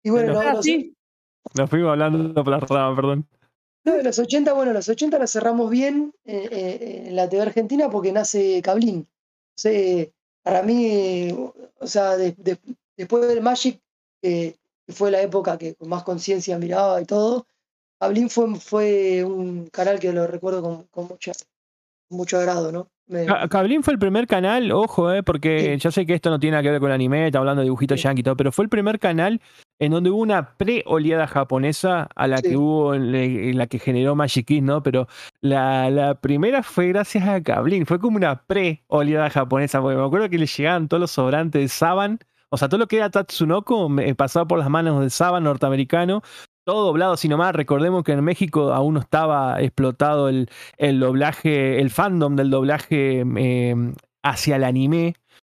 Y 0.01 0.11
bueno, 0.11 0.31
los, 0.31 0.45
así. 0.45 0.93
Nos 1.57 1.69
fuimos 1.69 1.89
hablando 1.89 2.41
por 2.41 2.53
la 2.53 2.59
rama, 2.61 2.95
perdón. 2.95 3.27
De 3.93 4.03
los 4.03 4.17
80, 4.19 4.53
bueno, 4.53 4.73
los 4.73 4.87
80 4.89 5.17
la 5.19 5.27
cerramos 5.27 5.69
bien 5.69 6.13
eh, 6.25 6.47
eh, 6.51 7.03
en 7.07 7.15
la 7.15 7.27
TV 7.29 7.41
Argentina 7.43 7.89
porque 7.89 8.11
nace 8.11 8.61
Cablín. 8.61 9.07
O 9.57 9.61
sea, 9.61 10.05
para 10.43 10.63
mí, 10.63 10.85
eh, 10.87 11.35
o 11.79 11.87
sea, 11.87 12.15
de- 12.17 12.33
de- 12.37 12.57
después 12.97 13.27
del 13.27 13.41
Magic, 13.41 13.79
eh, 14.21 14.55
que 14.87 14.93
fue 14.93 15.11
la 15.11 15.21
época 15.21 15.57
que 15.57 15.75
con 15.75 15.89
más 15.89 16.03
conciencia 16.03 16.57
miraba 16.57 17.01
y 17.01 17.05
todo, 17.05 17.45
Cablín 17.99 18.29
fue, 18.29 18.55
fue 18.55 19.23
un 19.23 19.67
canal 19.67 19.99
que 19.99 20.11
lo 20.13 20.25
recuerdo 20.27 20.61
con, 20.61 20.83
con 20.85 21.07
mucha, 21.07 21.33
mucho 22.09 22.37
agrado, 22.37 22.71
¿no? 22.71 22.87
Me- 23.07 23.25
Cablín 23.49 23.83
fue 23.83 23.93
el 23.93 23.99
primer 23.99 24.27
canal, 24.27 24.71
ojo, 24.71 25.11
eh, 25.11 25.23
porque 25.23 25.73
Sí. 25.75 25.79
yo 25.79 25.91
sé 25.91 26.05
que 26.05 26.13
esto 26.13 26.29
no 26.29 26.39
tiene 26.39 26.51
nada 26.53 26.63
que 26.63 26.71
ver 26.71 26.79
con 26.79 26.89
el 26.89 26.95
anime, 26.95 27.25
está 27.25 27.39
hablando 27.39 27.61
de 27.61 27.65
dibujitos 27.65 27.99
Sí. 27.99 28.07
y 28.15 28.23
todo, 28.23 28.35
pero 28.37 28.51
fue 28.51 28.63
el 28.65 28.69
primer 28.69 28.99
canal 28.99 29.41
en 29.79 29.91
donde 29.91 30.09
hubo 30.09 30.21
una 30.21 30.57
pre-oleada 30.57 31.25
japonesa 31.27 32.09
a 32.15 32.27
la 32.27 32.37
Sí. 32.37 32.49
que 32.49 32.57
hubo, 32.57 32.93
en, 32.93 33.57
la 33.57 33.67
que 33.67 33.79
generó 33.79 34.15
Magic 34.15 34.49
¿no? 34.61 34.83
Pero 34.83 35.07
la, 35.41 35.89
la 35.89 36.15
primera 36.15 36.63
fue 36.63 36.89
gracias 36.89 37.27
a 37.27 37.41
Cablín, 37.41 37.85
fue 37.85 37.99
como 37.99 38.17
una 38.17 38.43
pre-oleada 38.43 39.29
japonesa, 39.29 39.81
porque 39.81 39.97
me 39.97 40.05
acuerdo 40.05 40.29
que 40.29 40.37
le 40.37 40.45
llegaban 40.47 40.87
todos 40.87 41.01
los 41.01 41.11
sobrantes 41.11 41.61
de 41.61 41.67
Saban, 41.69 42.19
o 42.49 42.57
sea, 42.57 42.67
todo 42.67 42.79
lo 42.79 42.87
que 42.87 42.97
era 42.97 43.09
Tatsunoko 43.09 43.89
me- 43.89 44.13
pasaba 44.15 44.47
por 44.47 44.59
las 44.59 44.69
manos 44.69 45.01
de 45.01 45.09
Saban 45.09 45.43
norteamericano, 45.43 46.23
todo 46.65 46.85
doblado 46.87 47.13
así 47.13 47.27
nomás. 47.29 47.55
Recordemos 47.55 48.03
que 48.03 48.11
en 48.11 48.23
México 48.23 48.73
aún 48.73 48.95
no 48.95 48.99
estaba 48.99 49.61
explotado 49.61 50.29
el, 50.29 50.49
el 50.77 50.99
doblaje, 50.99 51.79
el 51.79 51.89
fandom 51.89 52.35
del 52.35 52.49
doblaje 52.49 53.23
eh, 53.37 53.75
hacia 54.23 54.55
el 54.57 54.63
anime. 54.63 55.15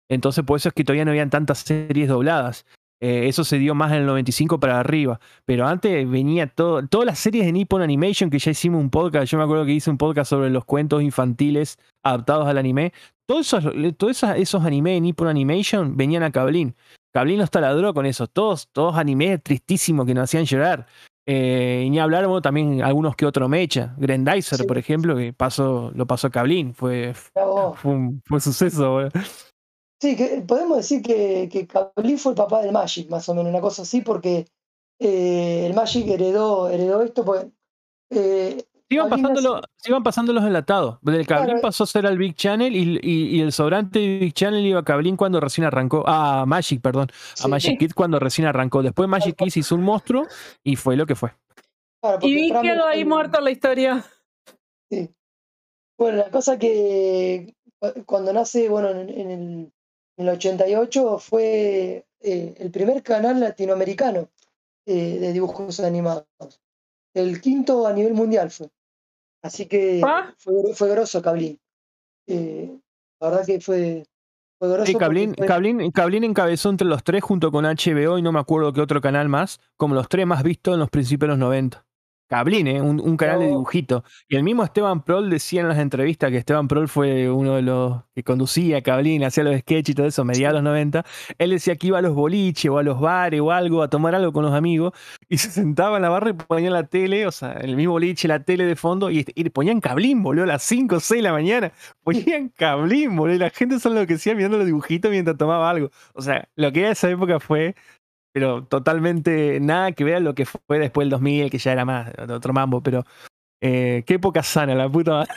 Entonces, 0.09 0.45
por 0.45 0.59
eso 0.59 0.69
es 0.69 0.75
que 0.75 0.85
todavía 0.85 1.05
no 1.05 1.11
habían 1.11 1.31
tantas 1.31 1.59
series 1.59 2.09
dobladas. 2.09 2.67
Eh, 3.05 3.27
eso 3.27 3.43
se 3.43 3.59
dio 3.59 3.75
más 3.75 3.91
en 3.91 3.99
el 3.99 4.07
95 4.07 4.61
para 4.61 4.79
arriba. 4.79 5.19
Pero 5.45 5.67
antes 5.67 6.09
venía 6.09 6.47
todo, 6.47 6.87
todas 6.87 7.05
las 7.05 7.19
series 7.19 7.45
de 7.45 7.51
Nippon 7.53 7.83
Animation 7.83 8.31
que 8.31 8.39
ya 8.39 8.53
hicimos 8.53 8.81
un 8.81 8.91
podcast. 8.91 9.27
Yo 9.27 9.39
me 9.39 9.45
acuerdo 9.45 9.65
que 9.67 9.73
hice 9.73 9.91
un 9.91 9.99
podcast 9.99 10.31
sobre 10.31 10.51
los 10.51 10.65
cuentos 10.65 11.03
infantiles 11.03 11.79
adaptados 12.05 12.47
al 12.47 12.59
anime. 12.59 12.93
Todos 13.27 13.53
esos, 13.53 13.65
todos 13.97 14.11
esos, 14.17 14.37
esos 14.37 14.65
anime 14.65 14.93
de 14.93 15.01
Nippon 15.01 15.27
Animation 15.27 15.97
venían 15.97 16.23
a 16.23 16.31
Cablín. 16.31 16.77
Cablín 17.13 17.39
nos 17.39 17.51
taladró 17.51 17.93
con 17.93 18.07
eso. 18.07 18.29
Todos, 18.29 18.69
todos 18.71 18.97
animes 18.97 19.43
tristísimos 19.43 20.07
que 20.07 20.15
nos 20.15 20.25
hacían 20.25 20.45
llorar. 20.45 20.87
Eh, 21.27 21.83
y 21.87 21.91
ni 21.91 21.99
hablar, 21.99 22.27
bueno, 22.27 22.41
también 22.41 22.83
algunos 22.83 23.17
que 23.17 23.27
otro 23.27 23.49
mecha. 23.49 23.95
Grandizer, 23.97 24.59
Sí. 24.61 24.65
por 24.67 24.79
ejemplo, 24.79 25.17
que 25.17 25.33
pasó, 25.33 25.91
lo 25.95 26.07
pasó 26.07 26.31
Cablín. 26.31 26.73
Fue, 26.73 27.15
Mirá 27.35 27.47
vos. 27.47 27.79
fue 27.81 27.93
un 27.93 28.23
fue 28.25 28.41
suceso, 28.41 28.91
boludo. 28.93 29.11
Sí, 30.03 30.17
que 30.17 30.43
podemos 30.45 30.79
decir 30.79 31.01
que, 31.01 31.49
que 31.49 31.69
Cablín 31.69 32.19
fue 32.19 32.33
el 32.33 32.37
papá 32.37 32.61
del 32.61 32.73
Magic, 32.73 33.09
más 33.09 33.29
o 33.29 33.35
menos, 33.35 33.51
una 33.51 33.61
cosa 33.61 33.83
así, 33.83 34.01
porque 34.01 34.47
eh, 34.99 35.67
el 35.67 35.75
Magic 35.75 36.09
heredó, 36.09 36.69
heredó 36.69 37.03
esto, 37.03 37.25
pues 37.25 37.47
eh, 38.11 38.65
Se 38.89 38.95
iban, 38.97 39.09
pasándolo, 39.09 39.61
se 39.77 39.91
iban 39.93 40.03
pasando 40.03 40.33
los 40.33 40.43
enlatados. 40.45 40.99
Del 41.03 41.25
Cablín 41.25 41.47
Claro. 41.51 41.61
pasó 41.63 41.85
a 41.85 41.87
ser 41.87 42.05
al 42.09 42.19
Big 42.19 42.35
Channel 42.35 42.75
y, 42.75 42.99
y- 43.01 43.37
y 43.37 43.41
el 43.43 43.53
sobrante 43.53 44.01
de 44.01 44.19
Big 44.19 44.33
Channel 44.35 44.67
iba 44.67 44.81
a 44.81 44.85
Cablín 44.85 45.17
cuando 45.17 45.39
recién 45.39 45.67
arrancó. 45.67 46.03
Ah, 46.05 46.41
a 46.41 46.47
Magic, 46.47 46.81
perdón. 46.83 47.07
A 47.35 47.37
sí, 47.37 47.49
Magic 47.49 47.79
Kids 47.79 47.95
cuando 47.95 48.19
recién 48.19 48.49
arrancó. 48.49 48.83
Después 48.83 49.09
Magic 49.09 49.37
Kids 49.37 49.57
hizo 49.59 49.77
un 49.77 49.83
monstruo 49.83 50.27
y 50.65 50.75
fue 50.75 50.97
lo 50.97 51.07
que 51.07 51.15
fue. 51.15 51.31
claro, 52.03 52.19
Y 52.23 52.35
vi 52.35 52.49
quedó 52.61 52.87
ahí 52.89 53.03
el- 53.03 53.07
muerto 53.07 53.41
la 53.41 53.53
historia. 53.53 54.05
Sí. 54.91 55.09
Bueno, 55.97 56.19
la 56.19 56.31
cosa 56.33 56.59
que 56.59 57.55
cu- 57.79 58.03
cuando 58.05 58.33
nace, 58.33 58.69
bueno, 58.69 58.91
en, 58.91 59.09
en 59.09 59.31
el, 59.31 59.73
en 60.23 60.29
el 60.29 60.35
88 60.35 61.19
fue 61.19 62.05
eh, 62.21 62.55
el 62.59 62.71
primer 62.71 63.03
canal 63.03 63.41
latinoamericano 63.41 64.29
eh, 64.87 65.19
de 65.21 65.33
dibujos 65.33 65.81
animados. 65.81 66.27
El 67.15 67.41
quinto 67.41 67.87
a 67.87 67.93
nivel 67.93 68.15
mundial 68.15 68.51
fue. 68.51 68.69
Así 69.43 69.67
que 69.67 70.01
Ah. 70.05 70.33
fue, 70.39 70.55
fue 70.75 70.89
grosso 70.91 71.21
Cablín. 71.21 71.59
Eh, 72.29 72.71
la 73.21 73.29
verdad 73.31 73.47
que 73.47 73.61
fue, 73.61 74.07
fue 74.59 74.69
grosso. 74.69 74.87
Sí, 74.87 74.93
porque 74.93 75.05
Cablín, 75.05 75.35
fue- 75.37 75.47
Cablín, 75.47 75.91
Cablín 75.91 76.25
encabezó 76.25 76.71
entre 76.71 76.87
los 76.87 77.03
tres 77.03 77.23
junto 77.23 77.51
con 77.51 77.65
HBO 77.67 78.19
y 78.19 78.23
no 78.23 78.31
me 78.33 78.39
acuerdo 78.41 78.73
qué 78.73 78.81
otro 78.81 79.01
canal 79.01 79.29
más, 79.29 79.61
como 79.77 79.95
los 79.95 80.09
tres 80.09 80.27
más 80.27 80.43
vistos 80.45 80.75
en 80.75 80.81
los 80.81 80.91
principios 80.91 81.27
de 81.27 81.31
los 81.33 81.39
90. 81.39 81.85
Cablín, 82.33 82.67
¿eh? 82.67 82.81
un, 82.81 82.99
un 82.99 83.19
canal 83.19 83.41
de 83.41 83.49
dibujito. 83.49 84.05
Y 84.27 84.37
el 84.37 84.43
mismo 84.43 84.65
Esteban 84.65 85.05
Prol 85.05 85.29
decía 85.29 85.61
en 85.61 85.69
las 85.69 85.77
entrevistas 85.77 86.31
que 86.31 86.39
Esteban 86.39 86.67
Prol 86.67 86.89
fue 86.89 87.31
uno 87.31 87.57
de 87.57 87.61
los 87.61 88.05
que 88.15 88.25
conducía 88.25 88.81
Cablín, 88.81 89.23
hacía 89.23 89.45
los 89.45 89.55
sketches 89.61 89.91
y 89.91 89.95
todo 89.95 90.07
eso, 90.07 90.25
mediados 90.25 90.55
de 90.55 90.63
los 90.63 90.71
90. 90.71 91.05
Él 91.37 91.51
decía 91.51 91.77
que 91.77 91.89
iba 91.89 91.99
a 91.99 92.01
los 92.01 92.15
boliches 92.15 92.71
o 92.71 92.79
a 92.79 92.83
los 92.83 92.99
bares 92.99 93.39
o 93.39 93.53
algo, 93.53 93.83
a 93.83 93.89
tomar 93.89 94.15
algo 94.15 94.33
con 94.33 94.45
los 94.45 94.55
amigos, 94.55 94.95
y 95.29 95.37
se 95.37 95.51
sentaba 95.51 95.97
en 95.97 96.03
la 96.05 96.09
barra 96.09 96.31
y 96.31 96.33
ponía 96.33 96.71
la 96.71 96.85
tele, 96.85 97.27
o 97.27 97.33
sea, 97.33 97.53
el 97.53 97.77
mismo 97.77 97.93
boliche, 97.93 98.27
la 98.29 98.43
tele 98.43 98.65
de 98.65 98.77
fondo, 98.77 99.11
y, 99.11 99.27
y 99.35 99.51
ponían 99.51 99.83
Cablín, 99.83 100.23
boludo, 100.23 100.45
a 100.45 100.47
las 100.47 100.63
5 100.63 100.97
o 100.97 101.01
6 101.01 101.19
de 101.19 101.23
la 101.23 101.33
mañana. 101.33 101.73
Ponían 102.03 102.49
Cablín, 102.49 103.15
boludo, 103.15 103.37
y 103.37 103.39
la 103.41 103.51
gente 103.51 103.79
solo 103.79 104.01
lo 104.01 104.07
que 104.07 104.15
hacía 104.15 104.35
mirando 104.35 104.57
los 104.57 104.65
dibujitos 104.65 105.11
mientras 105.11 105.37
tomaba 105.37 105.69
algo. 105.69 105.91
O 106.15 106.23
sea, 106.23 106.49
lo 106.57 106.73
que 106.73 106.81
era 106.81 106.93
esa 106.93 107.11
época 107.11 107.41
fue 107.41 107.75
pero 108.33 108.65
totalmente 108.65 109.61
nada 109.61 109.93
que 109.93 110.05
ver 110.05 110.23
lo 110.23 110.35
que 110.35 110.47
fue 110.47 110.79
después 110.79 111.05
del 111.05 111.11
2000, 111.11 111.51
que 111.51 111.59
ya 111.59 111.73
era 111.73 111.85
más 111.85 112.11
otro 112.31 112.53
mambo, 112.53 112.83
pero 112.83 113.05
eh, 113.61 114.03
qué 114.07 114.15
época 114.15 114.43
sana, 114.43 114.75
la 114.75 114.91
puta 114.91 115.11
madre. 115.13 115.33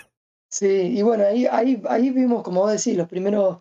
Sí, 0.50 0.68
y 0.98 1.02
bueno, 1.02 1.26
ahí, 1.26 1.46
ahí, 1.46 1.82
ahí 1.90 2.12
vimos, 2.12 2.44
como 2.44 2.62
vos 2.62 2.72
decís, 2.72 2.98
los 2.98 3.08
primeros, 3.10 3.60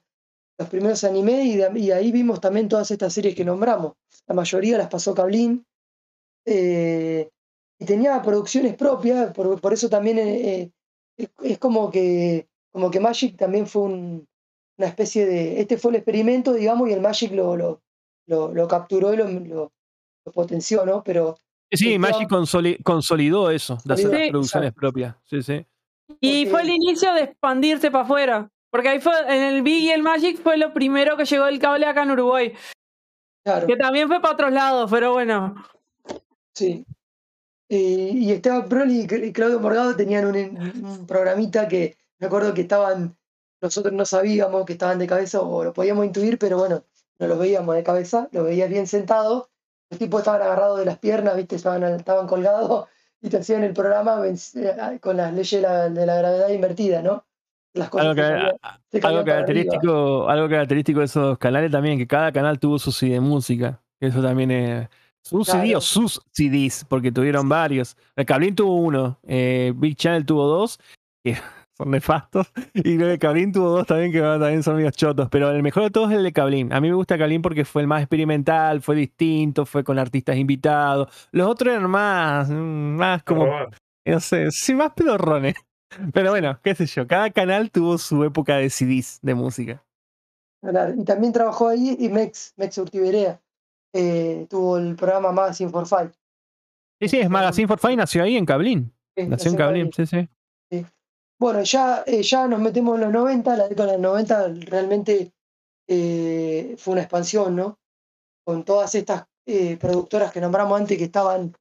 los 0.59 0.69
primeros 0.69 1.02
anime 1.05 1.44
y, 1.44 1.90
ahí 1.90 2.12
vimos 2.12 2.40
también 2.40 2.69
todas 2.69 2.90
estas 2.90 3.12
series 3.12 3.35
que 3.35 3.44
nombramos. 3.44 3.94
La 4.27 4.35
mayoría 4.35 4.78
las 4.78 4.89
pasó 4.89 5.15
Cablín. 5.15 5.65
eh, 6.47 7.28
y 7.81 7.85
tenía 7.86 8.23
producciones 8.23 8.74
propias, 8.77 9.32
por, 9.35 9.61
por 9.61 9.73
eso 9.73 9.89
también 9.89 10.19
eh, 10.19 10.70
es, 11.19 11.28
es 11.43 11.59
como 11.59 11.90
que 11.90 12.47
como 12.73 12.90
que 12.90 13.01
Magic 13.01 13.36
también 13.36 13.66
fue 13.66 13.82
un- 13.82 14.27
una 14.78 14.89
especie 14.89 15.27
de. 15.27 15.61
Este 15.61 15.78
fue 15.78 15.93
el 15.93 15.97
experimento, 15.97 16.52
digamos, 16.52 16.89
y 16.89 16.93
el 16.93 17.01
Magic 17.01 17.32
lo, 17.32 17.56
lo, 17.56 17.82
lo, 18.26 18.52
lo 18.52 18.68
capturó 18.68 19.12
y 19.14 19.16
lo, 19.16 19.28
lo, 19.28 19.72
lo 20.24 20.32
potenció, 20.32 20.84
¿no? 20.86 21.02
Pero 21.02 21.36
Sí, 21.72 21.98
Magic 21.98 22.28
consoli- 22.28 22.80
consolidó 22.84 23.51
eso, 23.51 23.78
de 23.84 23.94
hacer 23.94 24.10
las 24.10 24.28
producciones 24.30 24.68
exacto. 24.68 24.80
propias. 24.80 25.16
Sí, 25.24 25.42
sí. 25.42 25.66
Y 26.20 26.44
Porque- 26.46 26.51
fue 26.51 26.62
el 26.62 26.70
inicio 26.70 27.12
de 27.14 27.22
expandirse 27.22 27.90
para 27.90 28.05
afuera. 28.05 28.51
Porque 28.70 28.88
ahí 28.88 29.01
fue, 29.01 29.12
en 29.28 29.42
el 29.55 29.62
Big 29.62 29.84
y 29.84 29.90
el 29.90 30.02
Magic 30.02 30.40
fue 30.42 30.56
lo 30.56 30.72
primero 30.72 31.16
que 31.16 31.24
llegó 31.24 31.46
el 31.46 31.59
cable 31.59 31.86
acá 31.86 32.02
en 32.02 32.10
Uruguay. 32.12 32.52
claro. 33.44 33.66
Que 33.66 33.76
también 33.76 34.09
fue 34.09 34.20
para 34.20 34.34
otros 34.34 34.52
lados, 34.52 34.90
pero 34.90 35.12
bueno. 35.12 35.55
Sí. 36.55 36.84
Eh, 37.68 38.10
y 38.14 38.30
Esteban 38.32 38.68
Proli 38.68 39.01
y 39.02 39.06
Cla- 39.06 39.26
y 39.26 39.32
Claudio 39.32 39.59
Morgado 39.60 39.96
tenían 39.96 40.26
un, 40.26 40.36
un 40.84 41.06
programita 41.06 41.66
que 41.66 41.96
me 42.20 42.26
acuerdo 42.26 42.52
que 42.55 42.60
estaban, 42.62 43.16
nosotros 43.60 43.92
no 43.94 44.05
sabíamos 44.05 44.64
que 44.64 44.74
estaban 44.74 44.98
de 44.98 45.06
cabeza 45.06 45.40
o 45.40 45.64
lo 45.64 45.72
podíamos 45.72 46.05
intuir, 46.06 46.38
pero 46.38 46.59
bueno, 46.59 46.84
no 47.18 47.26
los 47.26 47.38
veíamos 47.38 47.74
de 47.74 47.82
cabeza, 47.82 48.28
los 48.32 48.44
veías 48.44 48.68
bien 48.68 48.86
sentados. 48.86 49.48
Los 49.90 49.98
tipos 49.98 50.20
estaban 50.20 50.42
agarrados 50.42 50.78
de 50.78 50.86
las 50.86 50.98
piernas, 50.98 51.36
¿viste? 51.36 51.56
Estaban, 51.56 51.82
estaban 51.84 52.26
colgados 52.26 52.88
y 53.22 53.28
te 53.28 53.38
hacían 53.38 53.64
el 53.64 53.72
programa 53.72 54.20
eh, 54.26 54.98
con 55.00 55.16
las 55.16 55.32
leyes 55.32 55.50
de 55.50 55.60
la, 55.60 55.88
de 55.88 56.06
la 56.06 56.16
gravedad 56.16 56.48
invertida, 56.48 57.02
¿no? 57.02 57.24
Las 57.74 57.88
cosas 57.88 58.16
Algo, 58.16 58.58
que 58.90 59.00
algo 59.02 59.24
característico, 59.24 60.28
algo 60.28 60.48
característico 60.48 61.00
de 61.00 61.06
esos 61.06 61.38
canales 61.38 61.72
también, 61.72 61.98
que 61.98 62.06
cada 62.06 62.30
canal 62.30 62.60
tuvo 62.60 62.78
su 62.78 62.92
CD 62.92 63.14
de 63.14 63.20
música. 63.20 63.80
Eso 63.98 64.22
también 64.22 64.50
es. 64.52 64.88
Un 65.30 65.44
CD 65.44 65.62
Claro. 65.62 65.78
o 65.78 65.80
sus 65.80 66.22
CDs, 66.32 66.84
porque 66.88 67.10
tuvieron 67.10 67.48
varios. 67.48 67.96
El 68.14 68.26
Cablín 68.26 68.54
tuvo 68.54 68.76
uno, 68.76 69.18
eh, 69.26 69.72
Big 69.74 69.96
Channel 69.96 70.24
tuvo 70.26 70.46
dos, 70.46 70.78
son 71.76 71.90
nefastos. 71.90 72.52
Y 72.74 72.92
el 72.92 72.98
de 72.98 73.18
Cablín 73.18 73.52
tuvo 73.52 73.70
dos 73.70 73.86
también, 73.86 74.12
que 74.12 74.20
también 74.20 74.62
son 74.62 74.76
medios 74.76 74.94
chotos. 74.96 75.28
Pero 75.30 75.51
el 75.51 75.62
mejor 75.62 75.82
de 75.84 75.90
todos 75.90 76.10
es 76.10 76.18
el 76.18 76.24
de 76.24 76.32
Cablín. 76.32 76.72
A 76.72 76.80
mí 76.80 76.88
me 76.88 76.94
gusta 76.94 77.18
Cablín 77.18 77.42
porque 77.42 77.64
fue 77.64 77.82
el 77.82 77.88
más 77.88 78.01
experimental, 78.02 78.80
fue 78.82 78.96
distinto, 78.96 79.66
fue 79.66 79.82
con 79.84 79.98
artistas 79.98 80.36
invitados. 80.36 81.28
Los 81.32 81.48
otros 81.48 81.74
eran 81.74 81.90
más, 81.90 82.48
mm, 82.48 82.55
más 82.96 83.22
como 83.24 83.46
no 84.06 84.20
sé, 84.20 84.51
sí, 84.51 84.74
más 84.74 84.92
pedorrones. 84.92 85.55
Pero 86.12 86.30
bueno, 86.30 86.59
qué 86.62 86.74
sé 86.74 86.86
yo, 86.86 87.06
cada 87.06 87.30
canal 87.30 87.70
tuvo 87.70 87.98
su 87.98 88.22
época 88.24 88.56
de 88.56 88.68
CDs 88.70 89.18
de 89.22 89.34
música. 89.34 89.84
Y 90.96 91.05
también 91.05 91.32
trabajó 91.32 91.68
ahí 91.68 91.96
y 91.98 92.09
Mex, 92.09 92.55
Mex 92.56 92.78
Urtiberea. 92.78 93.40
eh, 93.92 94.46
tuvo 94.48 94.78
el 94.78 94.96
programa 94.96 95.30
Magazine 95.30 95.70
for 95.70 95.86
Five. 95.86 96.10
Sí, 97.01 97.09
sí, 97.09 97.18
es 97.20 97.28
Magazine 97.30 97.68
for 97.68 97.78
Fine, 97.78 97.96
nació 97.96 98.22
ahí 98.22 98.36
en 98.36 98.46
Cablín. 98.46 98.92
Sí, 99.16 99.24
Nació 99.24 99.24
en 99.24 99.30
nació 99.30 99.51
en 99.51 99.56
Cablín, 99.56 99.92
sí, 99.92 100.06
sí. 100.06 100.28
Bueno, 101.39 101.62
ya, 101.62 102.05
eh, 102.06 102.23
ya 102.23 102.47
nos 102.47 102.61
metemos 102.61 102.94
en 102.94 103.02
los 103.02 103.12
90, 103.12 103.56
la 103.56 103.69
década 103.69 103.93
de 103.93 103.98
los 103.98 104.02
90 104.02 104.48
realmente 104.66 105.32
eh, 105.89 106.74
fue 106.78 106.93
una 106.93 107.02
expansión, 107.02 107.56
¿no? 107.56 107.78
Con 108.44 108.65
todas 108.65 108.94
estas 108.94 109.24
eh, 109.47 109.77
productoras 109.77 110.32
que 110.32 110.40
nombramos 110.40 110.81
antes 110.81 110.97
que 110.98 111.05
estaban 111.05 111.55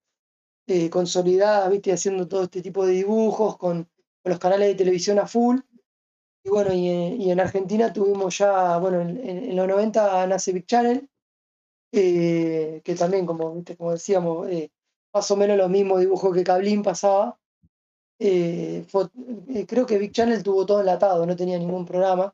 consolidadas, 0.92 1.70
¿viste? 1.70 1.92
Haciendo 1.92 2.28
todo 2.28 2.44
este 2.44 2.62
tipo 2.62 2.86
de 2.86 2.94
dibujos 2.94 3.58
con, 3.58 3.88
los 4.24 4.40
canales 4.40 4.70
de 4.70 4.76
televisión 4.76 5.20
a 5.20 5.28
full. 5.28 5.60
Y 6.46 6.50
bueno, 6.50 6.74
y, 6.74 7.30
en- 7.30 7.40
Argentina 7.40 7.92
tuvimos 7.92 8.38
ya, 8.38 8.78
bueno, 8.78 9.02
en, 9.02 9.56
los 9.56 9.68
90 9.68 10.26
nace 10.28 10.54
Big 10.54 10.66
Channel, 10.66 11.10
que 11.92 12.96
también, 12.98 13.26
como, 13.26 13.54
¿viste? 13.54 13.76
como 13.76 13.92
decíamos, 13.92 14.48
más 15.14 15.32
o 15.32 15.36
menos 15.36 15.58
los 15.58 15.70
mismos 15.70 16.00
dibujos 16.00 16.34
que 16.34 16.44
Cablín 16.44 16.82
pasaba. 16.84 17.38
Eh, 18.26 18.86
eh, 19.50 19.66
creo 19.68 19.86
que 19.86 19.98
Big 19.98 20.12
Channel 20.14 20.42
tuvo 20.44 20.66
todo 20.66 20.80
enlatado, 20.80 21.26
no 21.26 21.36
tenía 21.36 21.60
ningún 21.60 21.86
programa. 21.86 22.34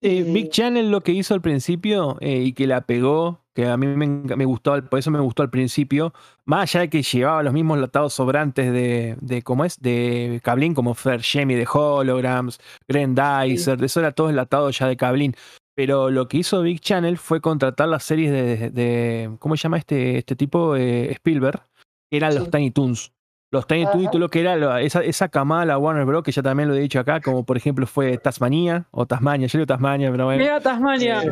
Eh, 0.00 0.18
Eh, 0.18 0.22
Big 0.22 0.50
Channel 0.50 0.90
lo 0.90 1.00
que 1.02 1.12
hizo 1.12 1.34
al 1.34 1.40
principio 1.42 2.16
y 2.20 2.52
que 2.52 2.66
la 2.66 2.82
pegó, 2.82 3.40
que 3.54 3.66
a 3.66 3.76
mí 3.76 3.86
me, 3.86 4.44
gustó, 4.44 4.82
por 4.88 4.98
eso 4.98 5.10
me 5.10 5.20
gustó 5.20 5.42
al 5.42 5.50
principio, 5.50 6.12
más 6.44 6.62
allá 6.74 6.82
de 6.82 6.90
que 6.90 7.02
llevaba 7.02 7.42
los 7.42 7.52
mismos 7.52 7.78
latados 7.78 8.14
sobrantes 8.14 8.72
de, 8.72 9.16
de 9.20 9.42
¿cómo 9.42 9.64
es? 9.64 9.80
De 9.80 10.40
Cablín, 10.42 10.74
como 10.74 10.94
Fer 10.94 11.20
Shemi 11.20 11.54
de 11.54 11.66
Holograms, 11.72 12.58
Grandizer, 12.88 13.82
eso 13.82 14.00
era 14.00 14.12
todo 14.12 14.30
enlatado 14.30 14.70
ya 14.70 14.86
de 14.88 14.96
Cablín. 14.96 15.34
Pero 15.74 16.10
lo 16.10 16.28
que 16.28 16.38
hizo 16.38 16.62
Big 16.62 16.80
Channel 16.80 17.16
fue 17.16 17.40
contratar 17.40 17.88
las 17.88 18.04
series 18.04 18.30
de, 18.30 18.70
de- 18.70 19.36
¿cómo 19.38 19.56
se 19.56 19.62
llama 19.64 19.78
este, 19.78 20.18
este 20.18 20.36
tipo? 20.36 20.76
Eh, 20.76 21.10
Spielberg, 21.12 21.62
que 22.10 22.16
eran 22.18 22.34
los 22.34 22.44
Sí. 22.44 22.50
Tiny 22.50 22.70
Toons. 22.70 23.12
Los 23.52 23.66
Tiny 23.66 23.84
Toons 23.84 23.96
y 23.98 24.02
Ajá. 24.04 24.10
todo 24.10 24.18
lo 24.20 24.28
que 24.30 24.40
era 24.40 24.56
la- 24.56 24.80
esa, 24.80 25.02
esa 25.04 25.28
camada, 25.28 25.64
la 25.66 25.78
Warner 25.78 26.04
Bros., 26.06 26.22
que 26.24 26.32
ya 26.32 26.42
también 26.42 26.68
lo 26.68 26.74
he 26.74 26.80
dicho 26.80 26.98
acá, 26.98 27.20
como 27.20 27.44
por 27.44 27.56
ejemplo 27.56 27.86
fue 27.86 28.16
Tasmania 28.18 28.86
o 28.90 29.06
Tasmania, 29.06 29.46
yo 29.46 29.58
digo 29.58 29.66
Tasmania, 29.66 30.10
pero 30.10 30.24
bueno. 30.24 30.42
Mira 30.42 30.58
Tasmania. 30.60 31.22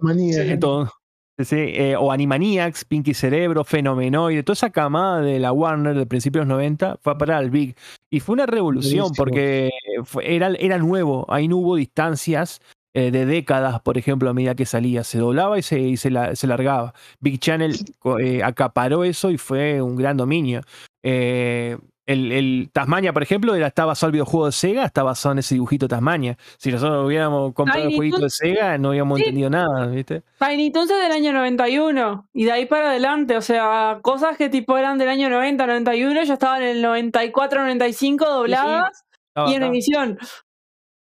Manía. 0.00 0.44
Sí. 0.46 0.58
Todo. 0.58 0.90
Sí, 1.36 1.44
sí, 1.46 1.56
eh, 1.58 1.96
o 1.98 2.12
Animaniacs, 2.12 2.84
Pinky 2.84 3.12
Cerebro, 3.12 3.64
Fenomenoide, 3.64 4.44
toda 4.44 4.54
esa 4.54 4.70
camada 4.70 5.20
de 5.20 5.40
la 5.40 5.50
Warner 5.50 5.96
del 5.96 6.06
principio 6.06 6.40
de 6.42 6.46
los 6.46 6.54
90 6.56 6.96
fue 7.02 7.12
a 7.12 7.18
parar 7.18 7.38
al 7.38 7.50
Big. 7.50 7.74
Y 8.08 8.20
fue 8.20 8.34
una 8.34 8.46
revolución 8.46 9.08
porque 9.16 9.70
fue- 10.04 10.32
era, 10.36 10.50
era 10.60 10.78
nuevo, 10.78 11.26
ahí 11.28 11.48
no 11.48 11.56
hubo 11.56 11.74
distancias 11.74 12.60
eh, 12.96 13.10
de 13.10 13.26
décadas, 13.26 13.80
por 13.80 13.98
ejemplo, 13.98 14.30
a 14.30 14.32
medida 14.34 14.54
que 14.54 14.64
salía. 14.64 15.02
Se 15.02 15.18
doblaba 15.18 15.58
y 15.58 15.62
se, 15.62 15.80
y 15.80 15.96
se, 15.96 16.12
la- 16.12 16.36
se 16.36 16.46
largaba. 16.46 16.94
Big 17.18 17.40
Channel 17.40 17.74
eh, 18.20 18.44
acaparó 18.44 19.02
eso 19.02 19.32
y 19.32 19.36
fue 19.38 19.82
un 19.82 19.96
gran 19.96 20.16
dominio. 20.16 20.60
Eh, 21.06 21.76
el, 22.06 22.32
el 22.32 22.70
Tasmania, 22.72 23.12
por 23.14 23.22
ejemplo, 23.22 23.54
era, 23.54 23.66
está 23.68 23.84
basado 23.86 24.08
en 24.08 24.10
el 24.10 24.16
videojuego 24.16 24.46
de 24.46 24.52
Sega, 24.52 24.84
está 24.84 25.02
basado 25.02 25.32
en 25.32 25.38
ese 25.38 25.54
dibujito 25.54 25.86
Tasmania. 25.88 26.36
Si 26.58 26.70
nosotros 26.70 27.06
hubiéramos 27.06 27.54
comprado 27.54 27.84
el 27.88 27.94
jueguito 27.94 28.18
de. 28.18 28.30
Sega, 28.30 28.76
no 28.78 28.88
habíamos 28.90 29.18
Sí. 29.18 29.24
entendido 29.24 29.48
nada, 29.50 29.86
¿viste? 29.86 30.22
Tiny 30.38 30.70
Toons 30.70 30.90
es 30.90 31.02
del 31.02 31.12
año 31.12 31.32
91 31.32 32.28
y 32.34 32.44
de 32.44 32.52
ahí 32.52 32.66
para 32.66 32.90
adelante, 32.90 33.36
o 33.36 33.42
sea, 33.42 34.00
cosas 34.02 34.36
que 34.36 34.48
tipo 34.50 34.76
eran 34.76 34.98
del 34.98 35.08
año 35.08 35.30
90, 35.30 35.66
91 35.66 36.24
ya 36.24 36.34
estaban 36.34 36.62
en 36.62 36.68
el 36.76 36.82
94, 36.82 37.60
95 37.62 38.24
dobladas 38.28 39.04
Estaba 39.28 39.50
y 39.50 39.54
en 39.54 39.62
emisión. 39.62 40.18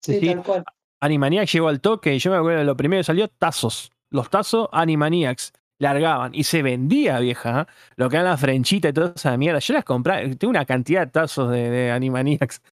Sí, 0.02 0.20
sí. 0.20 0.36
Animaniacs 1.00 1.52
llegó 1.52 1.68
al 1.68 1.80
toque 1.80 2.14
y 2.14 2.18
yo 2.18 2.30
me 2.30 2.36
acuerdo 2.36 2.58
de 2.60 2.64
lo 2.64 2.76
primero 2.76 3.00
que 3.00 3.04
salió, 3.04 3.26
tazos. 3.28 3.90
Los 4.10 4.30
tazos 4.30 4.68
Animaniacs 4.72 5.52
largaban 5.82 6.34
y 6.34 6.44
se 6.44 6.62
vendía, 6.62 7.18
vieja. 7.18 7.62
¿eh? 7.62 7.72
Lo 7.96 8.09
que 8.09 8.16
era 8.16 8.24
la 8.24 8.36
frenchita 8.38 8.88
y 8.88 8.92
toda 8.94 9.12
esa 9.14 9.36
mierda. 9.36 9.59
Yo 9.59 9.74
las 9.74 9.84
compraba, 9.84 10.22
tengo 10.38 10.50
una 10.50 10.64
cantidad 10.64 11.02
de 11.06 11.10
tazos 11.12 11.50
de, 11.50 11.68
de 11.70 11.90
Animaniacs. 11.90 12.62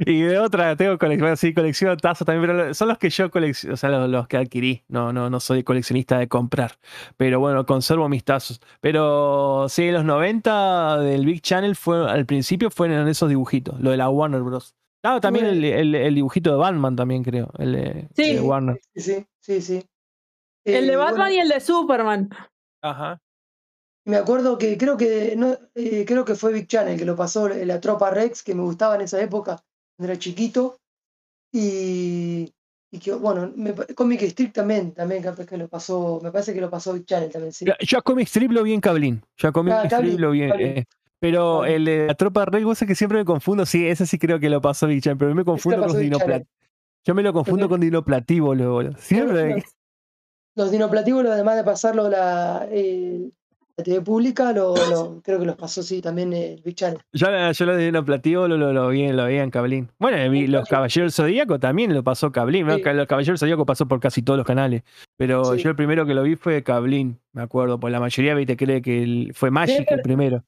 Y 0.00 0.20
de 0.20 0.38
otra, 0.38 0.76
tengo 0.76 0.96
colección, 0.96 1.36
sí, 1.36 1.52
colección 1.52 1.90
de 1.90 1.96
tazos 1.96 2.24
también, 2.24 2.46
pero 2.56 2.72
son 2.72 2.86
los 2.86 2.98
que 2.98 3.10
yo 3.10 3.32
colecciono, 3.32 3.74
o 3.74 3.76
sea, 3.76 3.90
los, 3.90 4.08
los 4.08 4.28
que 4.28 4.36
adquirí. 4.36 4.84
No, 4.86 5.12
no, 5.12 5.28
no 5.28 5.40
soy 5.40 5.64
coleccionista 5.64 6.20
de 6.20 6.28
comprar. 6.28 6.78
Pero 7.16 7.40
bueno, 7.40 7.66
conservo 7.66 8.08
mis 8.08 8.22
tazos. 8.22 8.60
Pero 8.80 9.66
sí, 9.68 9.88
en 9.88 9.94
los 9.94 10.04
90 10.04 10.98
del 11.00 11.26
Big 11.26 11.40
Channel 11.42 11.74
fue, 11.74 12.08
al 12.08 12.26
principio 12.26 12.70
fueron 12.70 13.08
esos 13.08 13.28
dibujitos, 13.28 13.80
lo 13.80 13.90
de 13.90 13.96
la 13.96 14.08
Warner 14.08 14.42
Bros. 14.42 14.76
Ah, 15.02 15.18
también 15.20 15.46
el, 15.46 15.64
el- 15.64 15.94
el 15.96 16.14
dibujito 16.14 16.52
de 16.52 16.56
Batman 16.58 16.94
también 16.94 17.24
creo, 17.24 17.50
el 17.58 17.72
de, 17.72 18.08
Sí. 18.14 18.34
de 18.34 18.40
Warner. 18.40 18.80
Sí, 18.94 19.02
sí, 19.02 19.26
sí. 19.40 19.60
sí. 19.60 19.82
El 20.76 20.86
de 20.86 20.92
Eh, 20.92 20.96
Batman 20.96 21.16
bueno, 21.28 21.34
y 21.34 21.38
el 21.40 21.48
de 21.48 21.60
Superman. 21.60 22.30
Ajá. 22.82 23.20
Me 24.04 24.16
acuerdo 24.16 24.56
que 24.58 24.78
creo 24.78 24.96
que 24.96 25.34
no, 25.36 25.56
eh, 25.74 26.04
creo 26.06 26.24
que 26.24 26.34
fue 26.34 26.52
Big 26.52 26.66
Channel 26.66 26.98
que 26.98 27.04
lo 27.04 27.14
pasó 27.16 27.46
eh, 27.48 27.66
la 27.66 27.80
tropa 27.80 28.10
Rex, 28.10 28.42
que 28.42 28.54
me 28.54 28.62
gustaba 28.62 28.94
en 28.94 29.02
esa 29.02 29.20
época, 29.20 29.62
cuando 29.96 30.12
era 30.12 30.18
chiquito. 30.18 30.78
Y, 31.52 32.52
y 32.90 32.98
que 32.98 33.12
bueno, 33.14 33.52
me, 33.56 33.74
Comic 33.94 34.22
Strip 34.22 34.52
también, 34.52 34.92
también 34.92 35.22
capaz 35.22 35.46
que 35.46 35.56
lo 35.56 35.68
pasó, 35.68 36.20
me 36.22 36.30
parece 36.30 36.54
que 36.54 36.60
lo 36.60 36.70
pasó 36.70 36.92
Big 36.92 37.04
Channel 37.06 37.30
también, 37.30 37.52
sí. 37.52 37.66
Yo 37.80 37.98
a 37.98 38.02
Comic 38.02 38.26
Strip 38.28 38.50
lo 38.52 38.62
vi 38.62 38.74
en 38.74 38.80
Cablín. 38.80 39.22
Yo 39.36 39.48
a 39.48 39.52
Comic 39.52 39.74
Ah, 39.74 39.76
Strip 39.84 39.90
Cablín, 39.90 40.20
lo 40.20 40.30
vi 40.30 40.42
en- 40.42 40.50
Cablín. 40.50 40.66
eh, 40.68 40.84
pero 41.20 41.64
el 41.64 41.84
de 41.84 42.06
la 42.06 42.14
tropa 42.14 42.44
Rey, 42.44 42.62
vos 42.64 42.80
es 42.80 42.86
que 42.86 42.94
siempre 42.94 43.18
me 43.18 43.24
confundo. 43.24 43.66
Sí, 43.66 43.86
ese 43.86 44.06
sí 44.06 44.18
creo 44.18 44.38
que 44.38 44.48
lo 44.48 44.60
pasó 44.60 44.86
Big 44.86 45.02
Chan, 45.02 45.18
pero 45.18 45.30
yo 45.30 45.34
me 45.34 45.44
confundo 45.44 45.86
con 45.86 45.98
Dinoplat. 45.98 46.28
Channel. 46.42 46.46
Yo 47.04 47.14
me 47.14 47.22
lo 47.22 47.32
confundo 47.32 47.62
Porque- 47.62 47.72
con 47.72 47.80
Dinoplativo 47.80 48.54
luego. 48.54 48.72
boludo. 48.74 48.96
Siempre. 48.98 49.64
Los, 50.58 50.66
los 50.66 50.70
dinoplativos, 50.72 51.24
además 51.26 51.56
de 51.56 51.64
pasarlo 51.64 52.08
la, 52.08 52.66
eh, 52.70 53.30
la 53.76 53.84
TV 53.84 54.00
pública, 54.00 54.52
lo, 54.52 54.74
lo- 54.90 55.20
creo 55.22 55.38
que 55.38 55.46
los 55.46 55.56
pasó 55.56 55.82
sí 55.84 56.02
también 56.02 56.32
el 56.32 56.60
Big 56.62 56.74
Channel. 56.74 56.98
Yo, 57.12 57.28
yo 57.52 57.64
lo 57.66 57.76
de 57.76 57.84
Dinoplativo 57.86 58.48
lo, 58.48 58.56
lo, 58.72 58.88
vi, 58.88 59.08
lo 59.12 59.26
vi 59.26 59.36
en 59.36 59.50
Cablín. 59.50 59.88
Bueno, 59.98 60.16
los 60.48 60.68
Caballeros 60.68 61.14
Zodíaco 61.14 61.60
también 61.60 61.94
lo 61.94 62.02
pasó 62.02 62.32
Cablín. 62.32 62.66
Los 62.66 63.06
Caballeros 63.06 63.38
Zodíaco 63.40 63.64
pasó 63.64 63.86
por 63.86 64.00
casi 64.00 64.22
todos 64.22 64.36
los 64.36 64.46
canales. 64.46 64.82
Pero 65.16 65.54
yo 65.54 65.70
el 65.70 65.76
primero 65.76 66.04
que 66.06 66.14
lo 66.14 66.22
vi 66.24 66.34
fue 66.36 66.62
Cablín, 66.64 67.20
me 67.32 67.42
acuerdo. 67.42 67.78
Pues 67.78 67.92
la 67.92 68.00
mayoría 68.00 68.34
viste 68.34 68.56
cree 68.56 68.82
que 68.82 69.02
el- 69.02 69.32
fue 69.34 69.50
Magic 69.50 69.86
el 69.90 70.02
primero. 70.02 70.44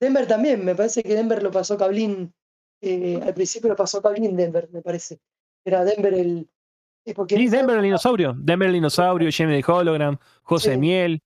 Denver 0.00 0.26
también, 0.26 0.64
me 0.64 0.74
parece 0.74 1.02
que 1.02 1.14
Denver 1.14 1.42
lo 1.42 1.50
pasó 1.50 1.76
Cablín, 1.76 2.32
eh, 2.82 3.18
al 3.20 3.34
principio 3.34 3.68
lo 3.70 3.74
pasó 3.76 4.00
Cablín 4.00 4.36
Denver, 4.36 4.68
me 4.72 4.80
parece. 4.82 5.18
Era 5.64 5.84
Denver 5.84 6.14
el... 6.14 6.48
porque 7.14 7.36
Sí, 7.36 7.48
Denver 7.48 7.76
el 7.76 7.82
dinosaurio. 7.82 8.34
Denver 8.36 8.68
el 8.68 8.74
dinosaurio, 8.74 9.28
Jamie 9.32 9.56
de 9.56 9.64
Hologram, 9.72 10.16
José 10.42 10.72
Sí. 10.72 10.78
Miel. 10.78 11.20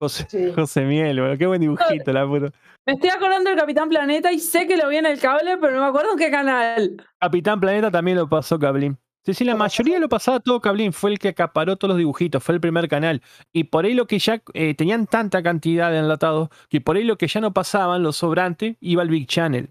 José, 0.00 0.26
Sí. 0.28 0.52
José 0.54 0.82
Miel, 0.84 1.20
boludo, 1.20 1.38
qué 1.38 1.46
buen 1.46 1.60
dibujito, 1.60 2.12
la 2.12 2.26
puta. 2.26 2.50
Me 2.86 2.94
estoy 2.94 3.10
acordando 3.10 3.48
del 3.50 3.58
Capitán 3.58 3.88
Planeta 3.88 4.32
y 4.32 4.38
sé 4.38 4.66
que 4.66 4.76
lo 4.76 4.88
vi 4.88 4.96
en 4.96 5.06
el 5.06 5.18
cable, 5.18 5.56
pero 5.58 5.72
no 5.74 5.80
me 5.82 5.86
acuerdo 5.86 6.12
en 6.12 6.18
qué 6.18 6.30
canal. 6.30 6.96
Capitán 7.18 7.60
Planeta 7.60 7.90
también 7.90 8.16
lo 8.18 8.28
pasó 8.28 8.58
Cablín. 8.58 8.98
Sí, 9.24 9.32
sí, 9.32 9.44
la 9.44 9.54
mayoría 9.56 9.98
lo 9.98 10.08
pasaba 10.10 10.38
todo 10.40 10.60
Cablín, 10.60 10.92
fue 10.92 11.10
el 11.12 11.18
que 11.18 11.28
acaparó 11.28 11.76
todos 11.76 11.90
los 11.90 11.98
dibujitos, 11.98 12.42
fue 12.44 12.54
el 12.56 12.60
primer 12.60 12.88
canal. 12.88 13.22
Y 13.54 13.64
por 13.64 13.86
ahí 13.86 13.94
lo 13.94 14.06
que 14.06 14.18
ya 14.18 14.42
eh, 14.52 14.74
tenían 14.74 15.06
tanta 15.06 15.42
cantidad 15.42 15.90
de 15.90 15.98
enlatados, 15.98 16.50
que 16.68 16.82
por 16.82 16.96
ahí 16.96 17.04
lo 17.04 17.16
que 17.16 17.26
ya 17.26 17.40
no 17.40 17.54
pasaban, 17.54 18.02
lo 18.02 18.12
sobrante, 18.12 18.76
iba 18.80 19.00
al 19.00 19.08
Big 19.08 19.26
Channel. 19.26 19.70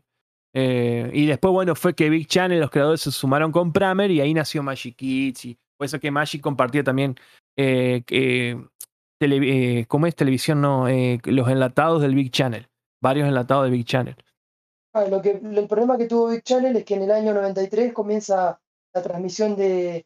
Eh, 0.55 1.09
y 1.13 1.25
después, 1.25 1.51
bueno, 1.51 1.75
fue 1.75 1.95
que 1.95 2.09
Big 2.09 2.27
Channel, 2.27 2.59
los 2.59 2.69
creadores 2.69 3.01
se 3.01 3.11
sumaron 3.11 3.51
con 3.51 3.73
Pramer 3.73 4.11
y 4.11 4.21
ahí 4.21 4.33
nació 4.33 4.61
Magic 4.61 4.95
Kids. 4.95 5.45
Y 5.45 5.57
por 5.77 5.85
eso 5.85 5.99
que 5.99 6.11
Magic 6.11 6.41
compartió 6.41 6.83
también, 6.83 7.15
eh, 7.57 8.03
eh, 8.09 9.85
¿cómo 9.87 10.07
es 10.07 10.15
televisión? 10.15 10.63
Eh, 10.89 11.19
los 11.25 11.47
enlatados 11.49 12.01
del 12.01 12.15
Big 12.15 12.31
Channel. 12.31 12.67
Varios 13.01 13.27
enlatados 13.27 13.65
del 13.65 13.73
Big 13.73 13.85
Channel. 13.85 14.15
Lo 15.09 15.21
que, 15.21 15.31
el 15.31 15.67
problema 15.67 15.97
que 15.97 16.05
tuvo 16.05 16.29
Big 16.29 16.43
Channel 16.43 16.75
es 16.75 16.85
que 16.85 16.95
en 16.95 17.03
el 17.03 17.11
año 17.11 17.33
93 17.33 17.93
comienza 17.93 18.59
la 18.93 19.01
transmisión 19.01 19.55
de, 19.55 20.05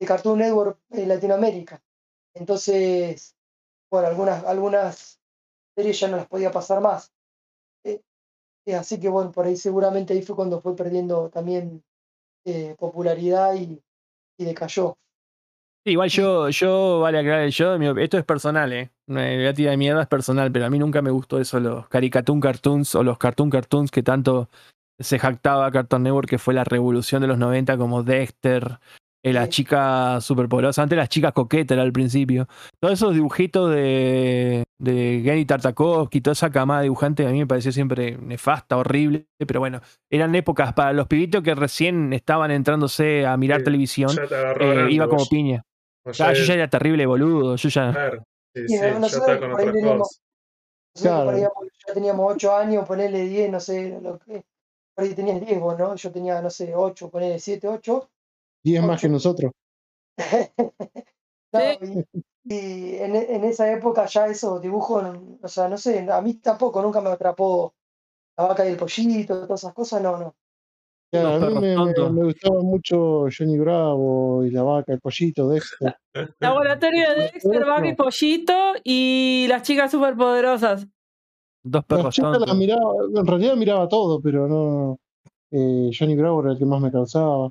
de 0.00 0.06
Cartoon 0.06 0.40
Network 0.40 0.78
en 0.90 1.08
Latinoamérica. 1.08 1.80
Entonces, 2.34 3.36
bueno, 3.90 4.08
algunas, 4.08 4.44
algunas 4.44 5.20
series 5.76 6.00
ya 6.00 6.08
no 6.08 6.16
las 6.16 6.26
podía 6.26 6.50
pasar 6.50 6.80
más. 6.80 7.12
Eh, 8.66 8.74
así 8.74 9.00
que 9.00 9.08
bueno, 9.08 9.32
por 9.32 9.46
ahí 9.46 9.56
seguramente 9.56 10.12
ahí 10.12 10.22
fue 10.22 10.36
cuando 10.36 10.60
fue 10.60 10.76
perdiendo 10.76 11.28
también 11.30 11.82
eh, 12.44 12.74
popularidad 12.78 13.54
y, 13.54 13.82
y 14.38 14.44
decayó. 14.44 14.96
Sí, 15.84 15.92
igual 15.92 16.10
yo, 16.10 16.50
yo, 16.50 17.00
vale 17.00 17.18
aclarar, 17.20 17.48
yo, 17.48 17.74
esto 17.96 18.18
es 18.18 18.24
personal, 18.24 18.70
¿eh? 18.72 18.90
No, 19.06 19.18
eh, 19.18 19.36
voy 19.36 19.46
a 19.46 19.54
tirar 19.54 19.70
de 19.70 19.76
mierda, 19.78 20.02
es 20.02 20.08
personal, 20.08 20.52
pero 20.52 20.66
a 20.66 20.70
mí 20.70 20.78
nunca 20.78 21.00
me 21.00 21.10
gustó 21.10 21.40
eso, 21.40 21.58
los 21.58 21.88
Caricatoon 21.88 22.38
Cartoons 22.38 22.94
o 22.94 23.02
los 23.02 23.16
Cartoon 23.16 23.48
Cartoons 23.48 23.90
que 23.90 24.02
tanto 24.02 24.50
se 24.98 25.18
jactaba 25.18 25.70
Cartoon 25.70 26.02
Network, 26.02 26.28
que 26.28 26.38
fue 26.38 26.52
la 26.52 26.64
revolución 26.64 27.22
de 27.22 27.28
los 27.28 27.38
90, 27.38 27.78
como 27.78 28.02
Dexter, 28.02 28.78
eh, 29.22 29.32
las 29.32 29.44
Sí. 29.46 29.50
chicas 29.50 30.24
superpoderosas, 30.24 30.82
antes 30.82 30.96
las 30.96 31.08
chicas 31.08 31.32
coquetas 31.32 31.74
era 31.76 31.82
al 31.82 31.92
principio. 31.92 32.46
Todos 32.80 32.94
esos 32.94 33.14
dibujitos 33.14 33.70
de, 33.70 34.64
de 34.80 35.22
Gary 35.22 35.44
Tartakovsky, 35.44 36.20
toda 36.20 36.32
esa 36.32 36.50
camada 36.50 36.80
de 36.80 36.84
dibujante, 36.84 37.26
a 37.26 37.30
mí 37.30 37.38
me 37.40 37.46
pareció 37.46 37.70
siempre 37.72 38.16
nefasta, 38.18 38.76
horrible, 38.78 39.26
pero 39.46 39.60
bueno, 39.60 39.80
eran 40.10 40.34
épocas 40.34 40.72
para 40.72 40.92
los 40.92 41.06
pibitos 41.06 41.42
que 41.42 41.54
recién 41.54 42.12
estaban 42.12 42.50
entrándose 42.50 43.26
a 43.26 43.36
mirar 43.36 43.58
Sí, 43.60 43.64
televisión, 43.64 44.10
Ya 44.10 44.26
te 44.26 44.34
agarró 44.34 44.86
eh, 44.88 44.92
iba 44.92 45.08
como 45.08 45.26
piña. 45.26 45.62
Claro, 46.14 46.34
yo 46.34 46.44
ya 46.44 46.54
era 46.54 46.68
terrible 46.68 47.04
boludo, 47.06 47.56
yo 47.56 47.68
ya... 47.68 47.90
Claro, 47.92 48.22
sí, 48.54 48.62
Y 48.64 48.68
sí, 48.68 48.78
ya 48.78 48.98
está 48.98 49.38
con 49.38 49.56
teníamos- 49.56 49.98
cosas. 49.98 50.20
Nosotros 50.92 51.02
Claro. 51.02 51.24
por 51.26 51.34
ahí 51.34 51.40
ya 51.86 51.94
teníamos 51.94 52.32
8 52.34 52.56
años, 52.56 52.86
ponerle 52.86 53.20
10, 53.28 53.50
no 53.50 53.60
sé, 53.60 54.00
lo 54.02 54.18
que, 54.18 54.42
por 54.94 55.04
ahí 55.04 55.14
tenías 55.14 55.40
10 55.40 55.60
vos, 55.60 55.78
¿no? 55.78 55.94
Yo 55.94 56.10
tenía, 56.10 56.40
no 56.42 56.50
sé, 56.50 56.72
8, 56.74 57.10
ponerle 57.10 57.38
7, 57.38 57.68
8. 57.68 58.08
10 58.62 58.82
más 58.82 59.00
que 59.00 59.08
nosotros. 59.08 59.52
No, 61.52 61.60
y, 61.60 62.06
y 62.44 62.94
en, 62.94 63.16
en 63.16 63.42
esa 63.42 63.72
época 63.72 64.06
ya 64.06 64.28
esos 64.28 64.62
dibujos, 64.62 65.04
o 65.42 65.48
sea, 65.48 65.68
no 65.68 65.76
sé, 65.76 66.08
a 66.08 66.20
mí 66.20 66.34
tampoco 66.34 66.80
nunca 66.80 67.00
me 67.00 67.10
atrapó 67.10 67.74
la 68.36 68.46
vaca 68.46 68.64
y 68.64 68.70
el 68.70 68.76
pollito, 68.76 69.46
todas 69.46 69.64
esas 69.64 69.74
cosas, 69.74 70.00
no, 70.00 70.16
no. 70.16 70.36
Claro, 71.12 71.44
a 71.44 71.50
mí 71.50 71.60
me, 71.60 72.24
gustaba 72.24 72.62
mucho 72.62 73.26
Johnny 73.36 73.58
Bravo 73.58 74.44
y 74.44 74.50
la 74.50 74.62
vaca, 74.62 74.92
el 74.92 75.00
pollito, 75.00 75.48
Dexter. 75.48 75.96
Laboratorio 76.38 77.10
de 77.10 77.22
Dexter, 77.32 77.64
Vaca 77.64 77.88
y 77.88 77.94
Pollito 77.96 78.74
y 78.84 79.46
las 79.48 79.62
chicas 79.62 79.90
superpoderosas. 79.90 80.86
Dos 81.64 81.84
perros 81.84 82.16
miraba, 82.56 82.94
en 83.12 83.26
realidad 83.26 83.56
miraba 83.56 83.88
todo, 83.88 84.20
pero 84.20 84.46
no. 84.46 84.98
eh, 85.50 85.90
Johnny 85.98 86.14
Bravo 86.14 86.42
era 86.42 86.52
el 86.52 86.58
que 86.58 86.64
más 86.64 86.80
me 86.80 86.92
causaba. 86.92 87.50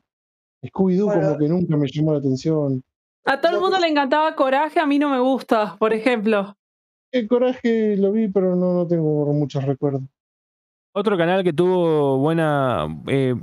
Scooby-Doo 0.63 1.05
Bueno. 1.05 1.21
como 1.27 1.37
que 1.37 1.47
nunca 1.47 1.77
me 1.77 1.87
llamó 1.87 2.13
la 2.13 2.19
atención. 2.19 2.83
A 3.25 3.39
todo 3.39 3.53
el 3.55 3.59
mundo 3.61 3.79
le 3.79 3.87
encantaba 3.87 4.35
Coraje, 4.35 4.79
a 4.79 4.85
mí 4.85 4.97
no 4.99 5.09
me 5.09 5.19
gusta, 5.19 5.75
por 5.77 5.93
ejemplo. 5.93 6.55
El 7.11 7.27
coraje 7.27 7.97
lo 7.97 8.11
vi, 8.11 8.27
pero 8.27 8.55
no, 8.55 8.73
no 8.73 8.87
tengo 8.87 9.25
muchos 9.33 9.63
recuerdos. 9.63 10.01
Otro 10.93 11.17
canal 11.17 11.43
que 11.43 11.53
tuvo 11.53 12.17
buena. 12.17 12.87
eh, 13.07 13.35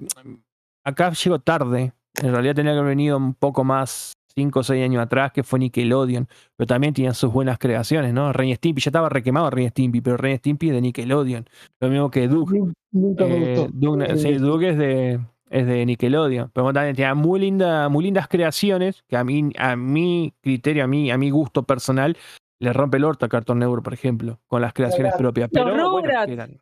acá 0.85 1.11
llegó 1.13 1.39
tarde. 1.41 1.93
En 2.23 2.33
realidad 2.33 2.55
tenía 2.55 2.73
que 2.73 2.79
haber 2.79 2.91
venido 2.91 3.17
un 3.17 3.35
poco 3.35 3.65
más, 3.65 4.13
5 4.35 4.61
o 4.61 4.63
6 4.63 4.83
años 4.85 5.03
atrás, 5.03 5.33
que 5.33 5.43
fue 5.43 5.59
Nickelodeon. 5.59 6.29
Pero 6.57 6.67
también 6.67 6.95
tenía 6.95 7.13
sus 7.15 7.33
buenas 7.33 7.59
creaciones, 7.59 8.13
¿no? 8.13 8.33
Ren 8.33 8.49
y 8.49 8.55
Stimpy. 8.57 8.81
Ya 8.83 8.89
estaba 8.91 9.09
requemado 9.09 9.51
Ren 9.51 9.69
Stimpy, 9.71 10.01
pero 10.01 10.17
Ren 10.17 10.39
Stimpy 10.39 10.69
es 10.69 10.75
de 10.75 10.81
Nickelodeon. 10.81 11.47
Lo 11.81 11.89
mismo 11.89 12.11
que 12.11 12.29
Doug. 12.29 12.53
Nu- 12.53 12.73
Nunca 12.93 13.25
me 13.27 13.37
Eh, 13.37 13.57
gustó. 13.59 13.73
Doug- 13.75 14.17
sí, 14.17 14.33
Doug 14.35 14.63
es 14.63 14.79
de, 14.79 15.21
es 15.51 15.67
de 15.67 15.85
Nickelodeon. 15.87 16.51
Pero 16.53 16.73
también 16.73 16.97
tenía 16.97 17.15
muy, 17.15 17.41
linda, 17.41 17.89
muy 17.89 18.05
lindas 18.05 18.29
creaciones 18.29 19.03
que 19.09 19.17
a 19.17 19.25
mí, 19.25 19.53
a 19.59 19.77
mi 19.77 20.35
criterio, 20.41 20.85
a 20.85 20.87
mí, 20.87 21.11
a 21.11 21.19
mi 21.19 21.31
gusto 21.31 21.63
personal, 21.63 22.17
le 22.59 22.73
rompe 22.73 22.97
el 22.97 23.05
orto 23.05 23.27
a 23.27 23.29
Cartoon 23.29 23.59
Network, 23.59 23.85
por 23.85 23.95
ejemplo, 23.95 24.41
con 24.47 24.63
las 24.63 24.73
creaciones 24.73 25.15
propias. 25.17 25.51
Pero, 25.53 25.77
Rugrats. 25.77 26.27
que 26.27 26.33
eran- 26.33 26.61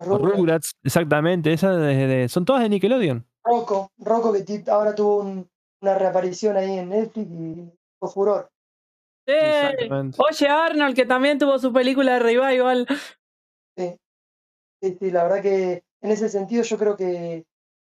los 0.00 0.08
Rugrats, 0.20 0.36
Rugrats, 0.38 0.72
exactamente, 0.82 1.52
esas 1.52 1.78
de- 1.78 2.06
de- 2.06 2.28
son 2.28 2.44
todas 2.44 2.62
de 2.62 2.68
Nickelodeon. 2.68 3.24
Rocco, 3.44 3.90
Rocco 3.98 4.32
que 4.32 4.64
ahora 4.68 4.94
tuvo 4.94 5.18
un- 5.18 5.48
una 5.82 5.94
reaparición 5.98 6.56
ahí 6.56 6.78
en 6.78 6.88
Netflix 6.88 7.30
y 7.30 7.72
fue 7.98 8.10
furor. 8.10 8.50
Exactamente. 9.26 10.18
Oye, 10.20 10.48
Arnold, 10.48 10.94
que 10.94 11.06
también 11.06 11.38
tuvo 11.38 11.58
su 11.58 11.72
película 11.72 12.14
de 12.14 12.18
revival. 12.20 12.86
Sí, 13.76 13.96
sí, 14.82 14.96
sí, 15.00 15.10
la 15.10 15.22
verdad 15.24 15.42
que 15.42 15.82
en 16.02 16.10
ese 16.10 16.28
sentido 16.28 16.62
yo 16.62 16.78
creo 16.78 16.96
que 16.96 17.44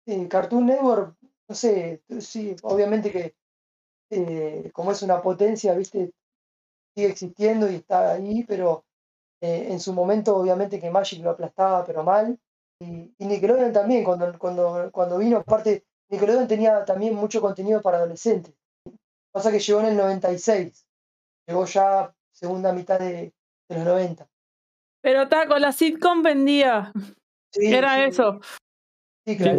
eh, 0.05 0.27
Cartoon 0.27 0.65
Network, 0.65 1.15
no 1.47 1.55
sé, 1.55 2.01
sí, 2.19 2.55
obviamente 2.63 3.11
que 3.11 3.35
eh, 4.09 4.69
como 4.73 4.91
es 4.91 5.01
una 5.01 5.21
potencia, 5.21 5.73
viste, 5.73 6.13
sigue 6.95 7.07
existiendo 7.07 7.69
y 7.69 7.75
está 7.75 8.13
ahí, 8.13 8.43
pero 8.43 8.85
eh, 9.41 9.67
en 9.69 9.79
su 9.79 9.93
momento 9.93 10.35
obviamente 10.35 10.79
que 10.79 10.91
Magic 10.91 11.23
lo 11.23 11.31
aplastaba, 11.31 11.83
pero 11.85 12.03
mal. 12.03 12.39
Y, 12.79 13.13
y 13.17 13.25
Nickelodeon 13.25 13.73
también, 13.73 14.03
cuando, 14.03 14.37
cuando, 14.37 14.89
cuando 14.91 15.17
vino, 15.17 15.37
aparte, 15.37 15.85
Nickelodeon 16.09 16.47
tenía 16.47 16.85
también 16.85 17.15
mucho 17.15 17.41
contenido 17.41 17.81
para 17.81 17.97
adolescentes. 17.97 18.53
Pasa 19.31 19.51
que 19.51 19.59
llegó 19.59 19.79
en 19.81 19.87
el 19.87 19.97
96, 19.97 20.85
llegó 21.47 21.65
ya 21.65 22.13
segunda 22.31 22.73
mitad 22.73 22.99
de, 22.99 23.33
de 23.69 23.75
los 23.75 23.85
90. 23.85 24.27
Pero 25.01 25.27
con 25.47 25.61
la 25.61 25.71
sitcom 25.71 26.23
vendía. 26.23 26.91
Sí, 27.51 27.73
Era 27.73 27.95
sí, 27.95 28.01
eso. 28.09 28.39
Sí, 29.25 29.37
claro. 29.37 29.57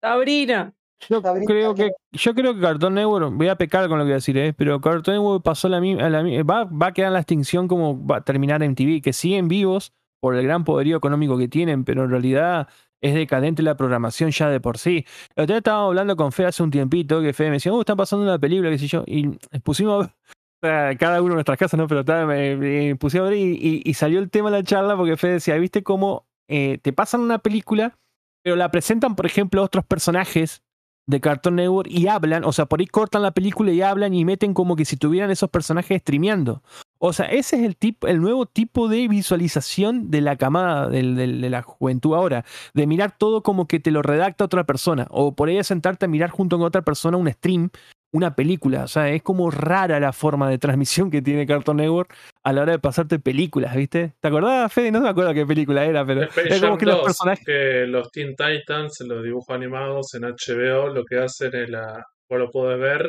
Sabrina. 0.00 0.72
Yo 1.08 1.20
Sabrina 1.20 1.46
creo 1.46 1.74
que 1.74 1.90
yo 2.12 2.34
creo 2.34 2.54
que 2.54 2.60
Cartoon 2.60 2.94
Network, 2.94 3.32
voy 3.34 3.48
a 3.48 3.56
pecar 3.56 3.88
con 3.88 3.98
lo 3.98 4.04
que 4.04 4.08
voy 4.08 4.12
a 4.12 4.16
decir, 4.16 4.36
¿eh? 4.38 4.52
pero 4.52 4.80
Cartoon 4.80 5.16
Network 5.16 5.42
pasó 5.42 5.68
la, 5.68 5.80
mi- 5.80 6.00
a 6.00 6.08
la 6.08 6.22
mi- 6.22 6.40
va, 6.42 6.64
va 6.64 6.88
a 6.88 6.92
quedar 6.92 7.08
en 7.08 7.14
la 7.14 7.20
extinción 7.20 7.66
como 7.66 8.04
va 8.06 8.18
a 8.18 8.24
terminar 8.24 8.62
en 8.62 8.74
TV, 8.74 9.00
que 9.00 9.12
siguen 9.12 9.48
vivos 9.48 9.92
por 10.20 10.36
el 10.36 10.44
gran 10.44 10.62
poderío 10.64 10.96
económico 10.96 11.36
que 11.36 11.48
tienen, 11.48 11.84
pero 11.84 12.04
en 12.04 12.10
realidad 12.10 12.68
es 13.00 13.14
decadente 13.14 13.62
la 13.62 13.76
programación 13.76 14.30
ya 14.30 14.48
de 14.48 14.60
por 14.60 14.78
sí. 14.78 15.04
El 15.34 15.42
otro 15.44 15.54
día 15.54 15.58
estaba 15.58 15.84
hablando 15.86 16.14
con 16.14 16.30
Fe 16.30 16.46
hace 16.46 16.62
un 16.62 16.70
tiempito, 16.70 17.20
que 17.20 17.32
Fe 17.32 17.46
me 17.46 17.52
decía, 17.54 17.72
oh, 17.72 17.80
están 17.80 17.96
pasando 17.96 18.24
una 18.24 18.38
película, 18.38 18.70
qué 18.70 18.78
sé 18.78 18.86
yo, 18.86 19.02
y 19.06 19.26
pusimos 19.64 20.06
a 20.06 20.66
ver, 20.86 20.96
cada 20.98 21.20
uno 21.20 21.32
en 21.32 21.34
nuestras 21.34 21.58
casas, 21.58 21.78
¿no? 21.78 21.88
Pero 21.88 22.00
estaba, 22.00 22.26
me, 22.26 22.54
me 22.56 22.94
puse 22.94 23.18
a 23.18 23.22
ver 23.22 23.32
y, 23.34 23.42
y- 23.60 23.82
y 23.84 23.94
salió 23.94 24.20
el 24.20 24.30
tema 24.30 24.52
de 24.52 24.58
la 24.58 24.62
charla 24.62 24.96
porque 24.96 25.16
Fe 25.16 25.28
decía, 25.28 25.56
¿viste 25.56 25.82
cómo 25.82 26.26
eh, 26.48 26.78
te 26.82 26.92
pasan 26.92 27.20
una 27.20 27.38
película, 27.38 27.98
pero 28.42 28.56
la 28.56 28.70
presentan, 28.70 29.14
por 29.16 29.26
ejemplo, 29.26 29.62
otros 29.62 29.84
personajes 29.84 30.62
de 31.06 31.20
Cartoon 31.20 31.56
Network 31.56 31.88
y 31.90 32.06
hablan, 32.06 32.44
o 32.44 32.52
sea, 32.52 32.66
por 32.66 32.80
ahí 32.80 32.86
cortan 32.86 33.22
la 33.22 33.32
película 33.32 33.72
y 33.72 33.82
hablan 33.82 34.14
y 34.14 34.24
meten 34.24 34.54
como 34.54 34.76
que 34.76 34.84
si 34.84 34.96
tuvieran 34.96 35.30
esos 35.30 35.50
personajes 35.50 36.00
streameando. 36.00 36.62
O 36.98 37.12
sea, 37.12 37.26
ese 37.26 37.56
es 37.56 37.62
el 37.62 37.76
tipo, 37.76 38.06
el 38.06 38.20
nuevo 38.20 38.46
tipo 38.46 38.88
de 38.88 39.08
visualización 39.08 40.10
de 40.10 40.20
la 40.20 40.36
camada 40.36 40.88
de 40.88 41.02
la 41.50 41.62
juventud 41.62 42.14
ahora, 42.14 42.44
de 42.74 42.86
mirar 42.86 43.16
todo 43.18 43.42
como 43.42 43.66
que 43.66 43.80
te 43.80 43.90
lo 43.90 44.02
redacta 44.02 44.44
otra 44.44 44.64
persona, 44.64 45.08
o 45.10 45.34
por 45.34 45.48
ahí 45.48 45.62
sentarte 45.64 46.04
a 46.04 46.08
mirar 46.08 46.30
junto 46.30 46.58
con 46.58 46.66
otra 46.66 46.82
persona 46.82 47.16
un 47.16 47.30
stream, 47.30 47.70
una 48.12 48.36
película. 48.36 48.84
O 48.84 48.88
sea, 48.88 49.10
es 49.10 49.22
como 49.22 49.50
rara 49.50 49.98
la 49.98 50.12
forma 50.12 50.48
de 50.48 50.58
transmisión 50.58 51.10
que 51.10 51.22
tiene 51.22 51.46
Cartoon 51.46 51.78
Network 51.78 52.14
a 52.44 52.52
la 52.52 52.62
hora 52.62 52.72
de 52.72 52.78
pasarte 52.78 53.18
películas, 53.18 53.74
¿viste? 53.74 54.14
¿Te 54.20 54.28
acordás, 54.28 54.72
Fede? 54.72 54.92
No 54.92 55.00
me 55.00 55.08
acuerdo 55.08 55.34
qué 55.34 55.46
película 55.46 55.84
era, 55.84 56.04
pero 56.06 56.22
Space 56.24 56.48
es 56.48 56.60
como 56.60 56.72
Jam 56.72 56.78
que 56.78 56.86
los 56.86 56.96
2, 56.96 57.04
personajes. 57.04 57.44
que 57.44 57.86
los 57.86 58.10
Teen 58.10 58.34
Titans, 58.36 59.00
los 59.06 59.22
dibujos 59.22 59.54
animados 59.54 60.14
en 60.14 60.22
HBO, 60.22 60.88
lo 60.88 61.04
que 61.04 61.18
hacen 61.18 61.54
es 61.54 61.70
la, 61.70 62.04
vos 62.28 62.38
lo 62.38 62.50
podés 62.50 62.78
ver 62.78 63.08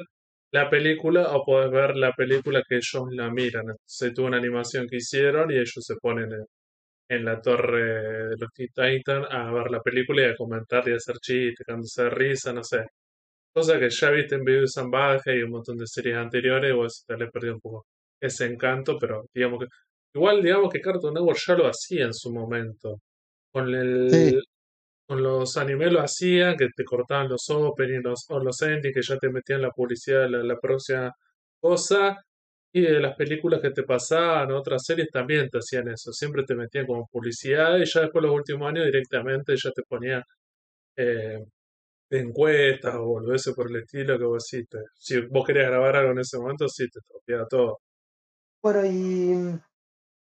la 0.52 0.70
película 0.70 1.36
o 1.36 1.44
podés 1.44 1.72
ver 1.72 1.96
la 1.98 2.12
película 2.14 2.62
que 2.68 2.76
ellos 2.76 3.04
la 3.12 3.30
miran. 3.32 3.66
Se 3.86 4.12
tuvo 4.12 4.28
una 4.28 4.38
animación 4.38 4.88
que 4.88 4.98
hicieron 4.98 5.52
y 5.52 5.56
ellos 5.56 5.74
se 5.80 5.96
ponen 6.02 6.32
en, 6.32 6.46
en 7.10 7.26
la 7.26 7.42
torre 7.42 8.30
de 8.30 8.36
los 8.38 8.50
Teen 8.54 8.70
Titans 8.74 9.28
a 9.30 9.52
ver 9.52 9.70
la 9.72 9.82
película 9.82 10.22
y 10.22 10.26
a 10.26 10.36
comentar 10.36 10.88
y 10.88 10.94
a 10.94 10.96
hacer 10.96 11.16
chistes, 11.22 11.66
cagándose 11.66 12.04
de 12.04 12.10
risa, 12.10 12.54
no 12.54 12.64
sé. 12.64 12.86
Cosa 13.54 13.80
que 13.80 13.90
ya 13.90 14.10
viste 14.12 14.36
en 14.36 14.42
and 14.48 14.92
Butthead 14.92 15.36
y 15.36 15.44
un 15.44 15.52
montón 15.52 15.78
de 15.78 15.86
series 15.88 16.16
anteriores, 16.18 16.74
vos 16.76 17.04
te 17.08 17.16
le 17.18 17.28
perdí 17.30 17.50
un 17.50 17.60
poco 17.60 17.86
ese 18.20 18.46
encanto, 18.46 18.98
pero 19.00 19.26
digamos 19.34 19.60
que 19.60 19.68
igual 20.16 20.42
digamos 20.42 20.72
que 20.74 20.82
Cartoon 20.82 21.14
Network 21.14 21.40
ya 21.48 21.56
lo 21.56 21.68
hacía 21.68 22.06
en 22.06 22.14
su 22.14 22.32
momento. 22.34 23.00
Con 23.52 23.74
el 23.76 24.10
Sí. 24.10 24.40
con 25.08 25.22
los 25.24 25.58
animes 25.58 25.92
lo 25.94 26.02
hacían, 26.02 26.58
que 26.58 26.70
te 26.76 26.84
cortaban 26.86 27.30
los 27.30 27.50
openings 27.50 28.04
los, 28.04 28.26
o 28.30 28.40
los 28.40 28.62
endings, 28.64 28.96
que 28.96 29.02
ya 29.04 29.18
te 29.20 29.30
metían 29.30 29.62
la 29.62 29.72
publicidad 29.72 30.24
de 30.24 30.30
la, 30.32 30.44
la 30.44 30.58
próxima 30.60 31.12
cosa. 31.62 32.18
Y 32.74 32.82
de 32.82 33.00
las 33.02 33.16
películas 33.16 33.62
que 33.62 33.72
te 33.72 33.84
pasaban, 33.84 34.52
otras 34.52 34.84
series 34.86 35.10
también 35.12 35.50
te 35.50 35.60
hacían 35.60 35.90
eso. 35.90 36.12
Siempre 36.14 36.44
te 36.44 36.56
metían 36.56 36.88
como 36.88 37.08
publicidad 37.12 37.78
y 37.78 37.86
ya 37.86 38.02
después 38.02 38.24
los 38.24 38.34
últimos 38.34 38.68
años 38.70 38.86
directamente 38.86 39.56
ya 39.58 39.72
te 39.72 39.84
ponían 39.84 40.24
eh, 40.98 41.40
encuestas 42.22 42.96
o 42.96 43.06
boludeces 43.06 43.54
por 43.56 43.70
el 43.70 43.78
estilo 43.84 44.18
que 44.18 44.26
vos 44.26 44.46
sí 44.48 44.66
te- 44.66 44.80
si 44.98 45.22
vos 45.28 45.46
querías 45.46 45.68
grabar 45.70 45.96
algo 45.98 46.12
en 46.12 46.20
ese 46.20 46.38
momento, 46.38 46.68
sí 46.70 46.90
te 46.90 47.00
tropeaba 47.08 47.48
todo. 47.48 47.80
Bueno, 48.62 48.86
y 48.86 48.90
mm, 49.36 49.60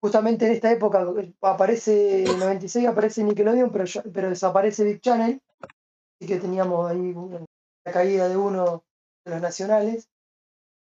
justamente 0.02 0.46
en 0.46 0.52
esta 0.52 0.72
época 0.72 1.06
eh, 1.18 1.34
aparece, 1.42 2.24
en 2.32 2.38
96 2.40 2.86
aparece 2.88 3.24
Nickelodeon, 3.24 3.70
pero, 3.72 3.84
ya- 3.84 4.04
pero 4.12 4.28
desaparece 4.30 4.84
Big 4.84 5.00
Channel, 5.00 5.40
así 6.20 6.28
que 6.28 6.38
teníamos 6.40 6.90
ahí 6.90 6.98
una 7.00 7.44
caída 7.92 8.28
de 8.28 8.36
uno 8.36 8.84
de 9.24 9.32
los 9.32 9.40
nacionales, 9.42 10.08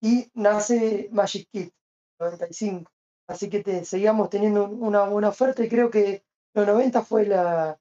y 0.03 0.31
nace 0.35 1.09
Magic 1.13 1.49
Kid, 1.53 1.71
95. 2.21 2.91
Así 3.29 3.49
que 3.51 3.63
te, 3.63 3.85
seguíamos 3.85 4.31
teniendo 4.31 4.65
un- 4.65 4.83
una 4.83 5.05
buena 5.05 5.29
oferta 5.31 5.65
y 5.65 5.69
creo 5.69 5.91
que 5.91 6.25
los 6.55 6.67
90 6.67 7.03
fue, 7.03 7.27
la, 7.27 7.79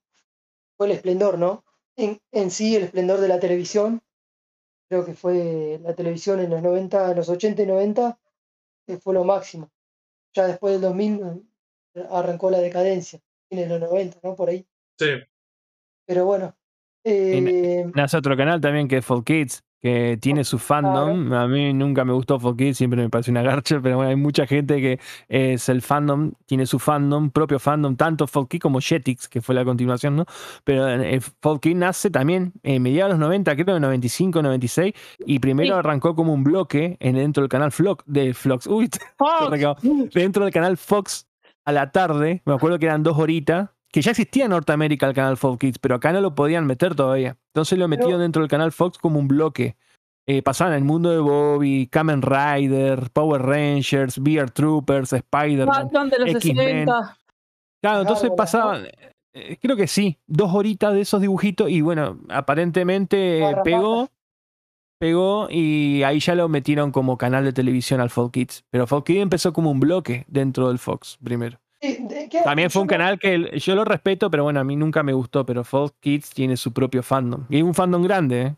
fue 0.77 0.87
el 0.87 0.93
esplendor, 0.93 1.37
¿no? 1.39 1.63
En, 1.99 2.17
en 2.31 2.49
sí, 2.49 2.75
el 2.75 2.83
esplendor 2.83 3.19
de 3.19 3.27
la 3.27 3.39
televisión. 3.39 4.01
Creo 4.89 5.05
que 5.05 5.13
fue 5.13 5.79
la 5.83 5.93
televisión 5.93 6.39
en 6.39 6.49
los 6.49 6.61
90, 6.63 7.11
en 7.11 7.17
los 7.17 7.29
80 7.29 7.61
y 7.61 7.65
90, 7.65 8.19
que 8.87 8.97
fue 8.97 9.13
lo 9.13 9.23
máximo. 9.23 9.69
Ya 10.33 10.47
después 10.47 10.73
del 10.73 10.81
2000 10.81 11.21
eh, 11.95 12.07
arrancó 12.09 12.49
la 12.49 12.59
decadencia, 12.59 13.19
en 13.51 13.69
los 13.69 13.79
90, 13.79 14.19
¿no? 14.23 14.35
Por 14.35 14.49
ahí. 14.49 14.65
Sí, 14.97 15.09
Pero 16.07 16.25
bueno. 16.25 16.55
eh, 17.03 17.85
Nace 17.93 18.17
otro 18.17 18.35
canal 18.35 18.61
también 18.61 18.87
que 18.87 18.97
es 18.97 19.05
For 19.05 19.23
Kids, 19.23 19.63
que 19.81 20.17
tiene 20.21 20.43
su 20.43 20.59
fandom. 20.59 21.31
A 21.33 21.47
mí 21.47 21.73
nunca 21.73 22.03
me 22.05 22.13
gustó 22.13 22.39
For 22.39 22.55
Kids, 22.55 22.77
siempre 22.77 23.01
me 23.01 23.09
pareció 23.09 23.31
una 23.31 23.41
garcha, 23.41 23.79
pero 23.81 23.95
bueno, 23.97 24.09
hay 24.09 24.15
mucha 24.15 24.45
gente 24.45 24.81
que 24.81 24.99
es 25.27 25.69
el 25.69 25.81
fandom, 25.81 26.31
tiene 26.45 26.65
su 26.65 26.79
fandom, 26.79 27.29
propio 27.29 27.59
fandom, 27.59 27.95
tanto 27.95 28.27
For 28.27 28.47
Kids 28.47 28.61
como 28.61 28.79
Jetix, 28.81 29.27
que 29.29 29.41
fue 29.41 29.55
la 29.55 29.63
continuación, 29.65 30.15
¿no? 30.17 30.25
Pero 30.63 30.89
eh, 30.89 31.19
For 31.41 31.59
Kids 31.59 31.75
nace 31.77 32.09
también 32.09 32.53
en 32.63 32.81
mediados 32.81 33.13
de 33.13 33.19
los 33.19 33.27
90, 33.27 33.55
creo 33.55 33.75
en 33.77 33.81
95, 33.81 34.41
96, 34.41 34.93
y 35.25 35.39
primero 35.39 35.73
Sí. 35.75 35.79
arrancó 35.79 36.15
como 36.15 36.33
un 36.33 36.43
bloque 36.43 36.97
en, 36.99 37.15
dentro 37.15 37.41
del 37.43 37.49
canal 37.49 37.71
Flock, 37.71 38.03
de 38.05 38.33
Flox. 38.33 38.67
Uy, 38.67 38.89
Fox. 39.17 39.81
dentro 40.13 40.43
del 40.43 40.53
canal 40.53 40.77
Fox 40.77 41.27
a 41.65 41.71
la 41.71 41.91
tarde, 41.91 42.41
me 42.45 42.53
acuerdo 42.53 42.79
que 42.79 42.87
eran 42.87 43.03
dos 43.03 43.17
horitas, 43.17 43.69
que 43.91 44.01
ya 44.01 44.11
existía 44.11 44.45
en 44.45 44.51
Norteamérica 44.51 45.07
el 45.07 45.13
canal 45.13 45.37
Fox 45.37 45.57
Kids, 45.59 45.79
pero 45.79 45.95
acá 45.95 46.11
no 46.13 46.21
lo 46.21 46.35
podían 46.35 46.65
meter 46.65 46.95
todavía. 46.95 47.37
Entonces 47.53 47.77
lo 47.79 47.87
metieron 47.87 48.13
Pero- 48.13 48.21
dentro 48.23 48.41
del 48.41 48.49
canal 48.49 48.71
Fox 48.71 48.97
como 48.97 49.19
un 49.19 49.27
bloque. 49.27 49.75
Eh, 50.27 50.43
pasaban 50.43 50.73
el 50.75 50.83
mundo 50.83 51.09
de 51.09 51.17
Bobby, 51.17 51.87
Kamen 51.87 52.21
Rider, 52.21 53.09
Power 53.11 53.41
Rangers, 53.41 54.21
Bear 54.21 54.51
Troopers, 54.51 55.11
Spider-Man. 55.13 55.89
X-Men. 56.27 56.85
60. 56.85 57.17
Claro, 57.81 58.01
entonces 58.01 58.29
pasaban, 58.37 58.85
eh, 59.33 59.57
creo 59.59 59.75
que 59.75 59.87
sí, 59.87 60.19
dos 60.27 60.53
horitas 60.53 60.93
de 60.93 61.01
esos 61.01 61.19
dibujitos 61.21 61.69
y 61.71 61.81
bueno, 61.81 62.19
aparentemente 62.29 63.39
Garrapatas. 63.39 63.63
pegó, 63.63 64.09
pegó 64.99 65.47
y 65.49 66.03
ahí 66.03 66.19
ya 66.19 66.35
lo 66.35 66.47
metieron 66.49 66.91
como 66.91 67.17
canal 67.17 67.43
de 67.45 67.53
televisión 67.53 67.99
al 68.01 68.09
Fox 68.11 68.31
Kids. 68.31 68.65
Pero 68.69 68.85
Fox 68.85 69.05
Kids 69.05 69.21
empezó 69.21 69.51
como 69.53 69.71
un 69.71 69.79
bloque 69.79 70.25
dentro 70.27 70.67
del 70.67 70.77
Fox 70.77 71.17
primero. 71.23 71.59
Sí, 71.81 71.97
de- 72.07 72.29
¿qué- 72.29 72.41
También 72.41 72.69
fue 72.69 72.81
un 72.81 72.87
canal 72.87 73.19
que 73.19 73.57
yo 73.59 73.75
lo 73.75 73.83
respeto, 73.85 74.29
pero 74.29 74.43
bueno, 74.43 74.59
a 74.59 74.63
mí 74.63 74.75
nunca 74.75 75.03
me 75.03 75.13
gustó, 75.13 75.45
pero 75.45 75.63
Fox 75.63 75.93
Kids 75.99 76.29
tiene 76.31 76.57
su 76.57 76.71
propio 76.73 77.03
fandom. 77.03 77.45
Y 77.49 77.57
es 77.57 77.63
un 77.63 77.73
fandom 77.73 78.03
grande, 78.03 78.41
¿eh? 78.41 78.55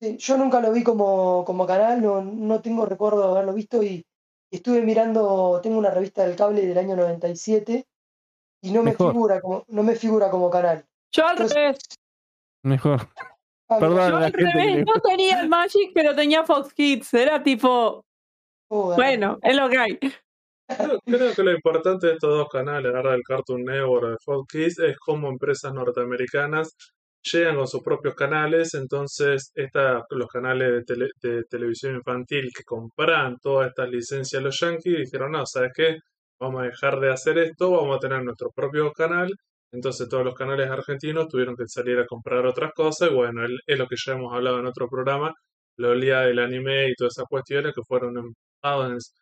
Sí, 0.00 0.16
yo 0.18 0.38
nunca 0.38 0.60
lo 0.60 0.72
vi 0.72 0.84
como, 0.84 1.44
como 1.44 1.66
canal, 1.66 2.00
no, 2.00 2.22
no 2.22 2.60
tengo 2.60 2.86
recuerdo 2.86 3.24
de 3.24 3.30
haberlo 3.32 3.52
visto 3.52 3.82
y, 3.82 4.04
y 4.50 4.56
estuve 4.56 4.80
mirando, 4.82 5.60
tengo 5.62 5.76
una 5.78 5.90
revista 5.90 6.24
del 6.24 6.36
cable 6.36 6.64
del 6.64 6.78
año 6.78 6.94
97 6.94 7.84
y 8.62 8.70
no 8.70 8.82
me 8.84 8.92
figura 8.94 9.40
como, 9.40 9.64
no 9.68 9.82
me 9.82 9.96
figura 9.96 10.30
como 10.30 10.50
canal. 10.50 10.84
Yo 11.12 11.24
al 11.26 11.32
Entonces- 11.32 11.54
revés. 11.56 11.78
Mejor. 12.64 13.08
Ah, 13.70 13.78
Perdón. 13.78 14.10
Yo 14.10 14.16
al 14.18 14.32
revés. 14.32 14.84
No 14.86 15.00
tenía 15.02 15.40
el 15.40 15.48
Magic, 15.48 15.90
pero 15.94 16.14
tenía 16.14 16.44
Fox 16.44 16.72
Kids. 16.74 17.12
Era 17.14 17.42
tipo, 17.42 18.04
bueno, 18.70 19.38
es 19.42 19.56
lo 19.56 19.68
que 19.68 19.78
hay. 19.78 19.98
Creo, 20.68 21.32
que 21.34 21.42
lo 21.42 21.52
importante 21.52 22.06
de 22.08 22.12
estos 22.14 22.30
dos 22.30 22.48
canales, 22.48 22.94
ahora 22.94 23.12
del 23.12 23.22
Cartoon 23.22 23.64
Network 23.64 24.10
de 24.10 24.16
Fox 24.22 24.46
Kids, 24.52 24.78
es 24.80 24.96
cómo 24.98 25.28
empresas 25.28 25.72
norteamericanas 25.72 26.76
llegan 27.22 27.56
con 27.56 27.66
sus 27.66 27.82
propios 27.82 28.14
canales, 28.14 28.74
entonces 28.74 29.50
esta, 29.54 30.02
los 30.10 30.28
canales 30.28 30.70
de, 30.72 30.84
tele- 30.84 31.10
de 31.22 31.44
televisión 31.44 31.96
infantil 31.96 32.50
que 32.54 32.62
compran 32.64 33.38
todas 33.42 33.68
estas 33.68 33.88
licencias 33.90 34.40
a 34.40 34.44
los 34.44 34.58
yankees 34.60 34.98
dijeron, 34.98 35.32
no, 35.32 35.44
¿sabes 35.46 35.72
qué? 35.74 35.96
Vamos 36.40 36.62
a 36.62 36.66
dejar 36.66 37.00
de 37.00 37.10
hacer 37.12 37.38
esto, 37.38 37.70
vamos 37.70 37.96
a 37.96 38.00
tener 38.00 38.22
nuestro 38.22 38.50
propio 38.54 38.92
canal, 38.92 39.30
entonces 39.72 40.08
todos 40.08 40.24
los 40.24 40.34
canales 40.34 40.70
argentinos 40.70 41.28
tuvieron 41.28 41.56
que 41.56 41.66
salir 41.66 41.98
a 41.98 42.06
comprar 42.06 42.46
otras 42.46 42.72
cosas, 42.74 43.10
y 43.10 43.14
bueno, 43.14 43.42
es 43.66 43.78
lo 43.78 43.86
que 43.88 43.96
ya 44.04 44.12
hemos 44.12 44.32
hablado 44.34 44.60
en 44.60 44.66
otro 44.66 44.88
programa, 44.88 45.32
la 45.76 45.88
oleada 45.88 46.26
del 46.26 46.38
anime 46.40 46.88
y 46.90 46.94
todas 46.94 47.14
esas 47.16 47.26
cuestiones 47.28 47.74
que 47.74 47.82
fueron 47.86 48.16
empujados 48.18 49.12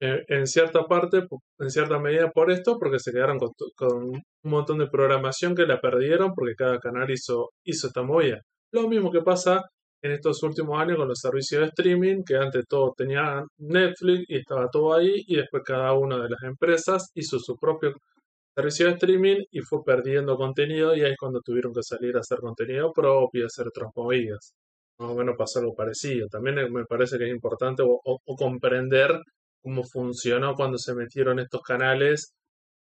eh, 0.00 0.24
en 0.28 0.46
cierta 0.46 0.84
parte, 0.86 1.26
en 1.58 1.70
cierta 1.70 1.98
medida 1.98 2.30
por 2.30 2.50
esto, 2.52 2.78
porque 2.78 3.00
se 3.00 3.12
quedaron 3.12 3.38
con, 3.38 3.50
con, 3.76 3.92
un 4.10 4.22
montón 4.44 4.78
de 4.78 4.86
programación 4.86 5.56
que 5.56 5.66
la 5.66 5.80
perdieron 5.80 6.34
porque 6.34 6.54
cada 6.54 6.78
canal 6.78 7.10
hizo, 7.10 7.50
hizo 7.64 7.88
esta 7.88 8.02
movida. 8.02 8.40
Lo 8.72 8.88
mismo 8.88 9.10
que 9.10 9.22
pasa 9.22 9.62
en 10.02 10.12
estos 10.12 10.42
últimos 10.44 10.80
años 10.80 10.98
con 10.98 11.08
los 11.08 11.18
servicios 11.18 11.62
de 11.62 11.68
streaming, 11.68 12.22
que 12.24 12.36
antes 12.36 12.64
todo 12.68 12.94
tenía 12.96 13.42
Netflix 13.58 14.24
y 14.28 14.36
estaba 14.38 14.68
todo 14.70 14.94
ahí, 14.94 15.24
y 15.26 15.36
después 15.36 15.62
cada 15.64 15.92
una 15.94 16.22
de 16.22 16.30
las 16.30 16.42
empresas 16.44 17.10
hizo 17.14 17.38
su 17.40 17.56
propio 17.56 17.92
servicio 18.54 18.86
de 18.86 18.92
streaming 18.92 19.36
y 19.50 19.60
fue 19.60 19.82
perdiendo 19.84 20.36
contenido, 20.36 20.94
y 20.94 21.02
ahí 21.02 21.12
es 21.12 21.18
cuando 21.18 21.40
tuvieron 21.40 21.72
que 21.74 21.82
salir 21.82 22.16
a 22.16 22.20
hacer 22.20 22.38
contenido 22.38 22.92
propio 22.92 23.42
y 23.42 23.46
hacer 23.46 23.66
otras 23.68 23.90
movidas. 23.96 24.52
Más 25.00 25.10
o 25.10 25.14
menos 25.16 25.36
pasó 25.36 25.60
algo 25.60 25.74
parecido. 25.74 26.28
También 26.28 26.72
me 26.72 26.84
parece 26.84 27.18
que 27.18 27.24
es 27.24 27.30
importante 27.30 27.82
o 27.84 28.36
comprender 28.36 29.20
cómo 29.68 29.84
funcionó 29.84 30.54
cuando 30.54 30.78
se 30.78 30.94
metieron 30.94 31.38
estos 31.38 31.60
canales 31.62 32.32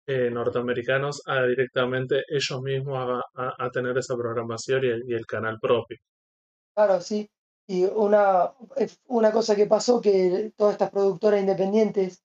eh, 0.06 0.28
norteamericanos 0.30 1.22
a 1.26 1.44
directamente 1.44 2.24
ellos 2.28 2.60
mismos 2.60 3.22
a, 3.34 3.70
tener 3.70 3.96
esa 3.96 4.14
programación 4.14 4.82
y 4.84 5.14
el, 5.14 5.26
canal 5.26 5.58
propio. 5.58 5.96
Claro, 6.74 7.00
sí. 7.00 7.30
Y 7.66 7.84
una, 7.84 8.52
una 9.06 9.32
cosa 9.32 9.56
que 9.56 9.66
pasó 9.66 9.98
que 10.02 10.52
todas 10.56 10.74
estas 10.74 10.90
productoras 10.90 11.40
independientes, 11.40 12.22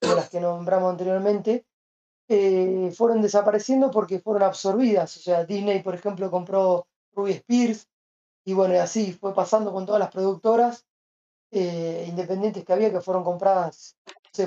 de 0.00 0.16
las 0.16 0.28
que 0.28 0.40
nombramos 0.40 0.90
anteriormente, 0.90 1.64
eh, 2.28 2.90
fueron 2.92 3.22
desapareciendo 3.22 3.92
porque 3.92 4.18
fueron 4.18 4.42
absorbidas. 4.42 5.16
O 5.16 5.20
sea, 5.20 5.44
Disney, 5.44 5.80
por 5.80 5.94
ejemplo, 5.94 6.28
compró 6.28 6.88
Ruby 7.14 7.32
Spears 7.32 7.86
y 8.44 8.54
bueno, 8.54 8.74
y 8.74 8.78
así 8.78 9.12
fue 9.12 9.32
pasando 9.32 9.72
con 9.72 9.86
todas 9.86 10.00
las 10.00 10.10
productoras 10.10 10.84
eh, 11.52 12.06
independientes 12.08 12.64
que 12.64 12.72
había 12.72 12.90
que 12.90 13.00
fueron 13.00 13.22
compradas 13.22 13.96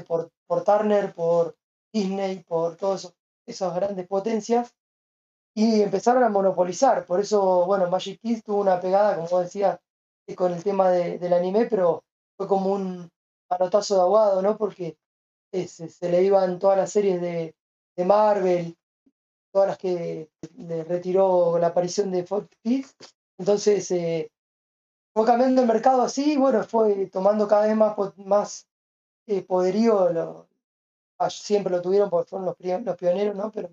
por, 0.07 0.31
por 0.47 0.63
Turner, 0.63 1.13
por 1.13 1.55
Disney, 1.93 2.43
por 2.43 2.75
todas 2.75 3.13
esas 3.45 3.75
grandes 3.75 4.07
potencias 4.07 4.75
y 5.55 5.81
empezaron 5.81 6.23
a 6.23 6.29
monopolizar. 6.29 7.05
Por 7.05 7.21
eso, 7.21 7.65
bueno, 7.65 7.89
Magic 7.89 8.19
Kids 8.21 8.43
tuvo 8.43 8.61
una 8.61 8.79
pegada, 8.79 9.15
como 9.15 9.39
decía, 9.39 9.79
eh, 10.27 10.35
con 10.35 10.51
el 10.51 10.63
tema 10.63 10.89
del 10.91 11.33
anime, 11.33 11.65
pero 11.67 12.03
fue 12.37 12.47
como 12.47 12.73
un 12.73 13.09
panotazo 13.47 13.95
de 13.95 14.01
aguado, 14.01 14.41
¿no? 14.41 14.57
Porque 14.57 14.97
eh, 15.53 15.67
se, 15.67 16.09
le 16.09 16.23
iban 16.23 16.59
todas 16.59 16.77
las 16.77 16.91
series 16.91 17.21
de, 17.21 17.55
de 17.95 18.05
Marvel, 18.05 18.75
todas 19.53 19.69
las 19.69 19.77
que 19.77 20.29
le 20.57 20.83
retiró 20.83 21.57
la 21.57 21.67
aparición 21.67 22.11
de 22.11 22.25
Fox 22.25 22.49
Kids. 22.61 22.95
Entonces, 23.37 23.89
eh, 23.91 24.29
fue 25.15 25.25
cambiando 25.25 25.61
el 25.61 25.67
mercado 25.67 26.01
así 26.01 26.33
y 26.33 26.37
bueno, 26.37 26.61
fue 26.63 27.05
tomando 27.05 27.47
cada 27.47 27.67
vez 27.67 27.75
más, 27.77 27.95
más 28.17 28.67
eh, 29.27 29.41
poderío. 29.41 30.11
Lo, 30.11 30.49
ah, 31.19 31.29
siempre 31.29 31.71
lo 31.71 31.81
tuvieron 31.81 32.09
porque 32.09 32.29
fueron 32.29 32.45
los, 32.45 32.57
los 32.83 32.97
pioneros, 32.97 33.33
¿no? 33.33 33.49
Pero 33.49 33.71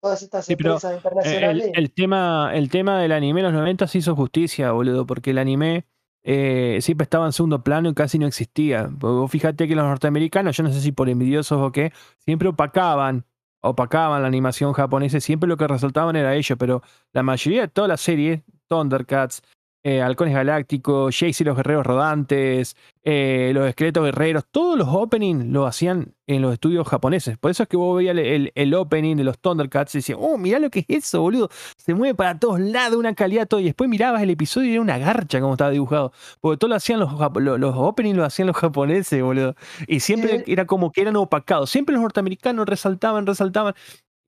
todas 0.00 0.22
estas 0.22 0.48
empresas 0.48 0.94
internacionales. 0.94 1.72
El, 1.74 1.92
tema, 1.92 2.52
el 2.54 2.70
tema 2.70 3.00
del 3.00 3.10
anime 3.10 3.40
en 3.40 3.46
los 3.46 3.54
90 3.54 3.88
se 3.88 3.98
hizo 3.98 4.14
justicia, 4.14 4.70
boludo, 4.70 5.04
porque 5.04 5.30
el 5.30 5.38
anime 5.38 5.84
eh, 6.22 6.78
siempre 6.80 7.02
estaba 7.02 7.26
en 7.26 7.32
segundo 7.32 7.64
plano 7.64 7.88
y 7.88 7.94
casi 7.94 8.20
no 8.20 8.28
existía. 8.28 8.88
Vos 8.88 9.28
fíjate 9.32 9.66
que 9.66 9.74
los 9.74 9.84
norteamericanos, 9.84 10.56
yo 10.56 10.62
no 10.62 10.72
sé 10.72 10.80
si 10.80 10.92
por 10.92 11.08
envidiosos 11.08 11.60
o 11.60 11.72
qué, 11.72 11.92
siempre 12.24 12.48
opacaban 12.48 13.26
opacaban 13.62 14.22
la 14.22 14.28
animación 14.28 14.72
japonesa, 14.72 15.20
siempre 15.20 15.48
lo 15.48 15.56
que 15.56 15.68
resaltaban 15.68 16.16
era 16.16 16.34
ello, 16.34 16.56
pero 16.56 16.82
la 17.12 17.22
mayoría 17.22 17.62
de 17.62 17.68
toda 17.68 17.88
la 17.88 17.96
serie, 17.96 18.42
Thundercats, 18.66 19.42
eh, 19.84 20.00
Halcones 20.00 20.34
Galácticos, 20.34 21.14
Jace 21.18 21.42
y 21.42 21.44
los 21.44 21.56
Guerreros 21.56 21.84
Rodantes, 21.84 22.76
eh, 23.02 23.50
los 23.52 23.68
Esqueletos 23.68 24.04
Guerreros, 24.04 24.44
todos 24.50 24.78
los 24.78 24.86
openings 24.88 25.46
lo 25.46 25.66
hacían 25.66 26.14
en 26.28 26.40
los 26.40 26.52
estudios 26.52 26.86
japoneses. 26.86 27.36
Por 27.36 27.50
eso 27.50 27.64
es 27.64 27.68
que 27.68 27.76
vos 27.76 27.96
veías 27.96 28.16
el, 28.16 28.74
opening 28.74 29.16
de 29.16 29.24
los 29.24 29.40
Thundercats 29.40 29.94
y 29.94 29.98
decías, 29.98 30.18
oh, 30.20 30.38
mirá 30.38 30.60
lo 30.60 30.70
que 30.70 30.80
es 30.80 31.04
eso, 31.04 31.20
boludo. 31.20 31.48
Se 31.76 31.94
mueve 31.94 32.14
para 32.14 32.38
todos 32.38 32.60
lados, 32.60 32.96
una 32.96 33.14
calidad 33.14 33.48
todo. 33.48 33.60
Y 33.60 33.64
después 33.64 33.90
mirabas 33.90 34.22
el 34.22 34.30
episodio 34.30 34.68
y 34.68 34.72
era 34.74 34.80
una 34.80 34.98
garcha 34.98 35.40
como 35.40 35.54
estaba 35.54 35.70
dibujado. 35.70 36.12
Porque 36.40 36.58
todo 36.58 36.68
lo 36.68 36.76
hacían 36.76 37.00
los, 37.00 37.12
los, 37.58 37.74
openings, 37.76 38.16
lo 38.16 38.24
hacían 38.24 38.46
los 38.46 38.56
japoneses, 38.56 39.20
boludo. 39.20 39.56
Y 39.88 40.00
siempre 40.00 40.44
era 40.46 40.64
como 40.64 40.92
que 40.92 41.00
eran 41.00 41.16
opacados. 41.16 41.70
Siempre 41.70 41.92
los 41.94 42.02
norteamericanos 42.02 42.66
resaltaban, 42.66 43.26
resaltaban. 43.26 43.74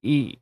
Y 0.02 0.40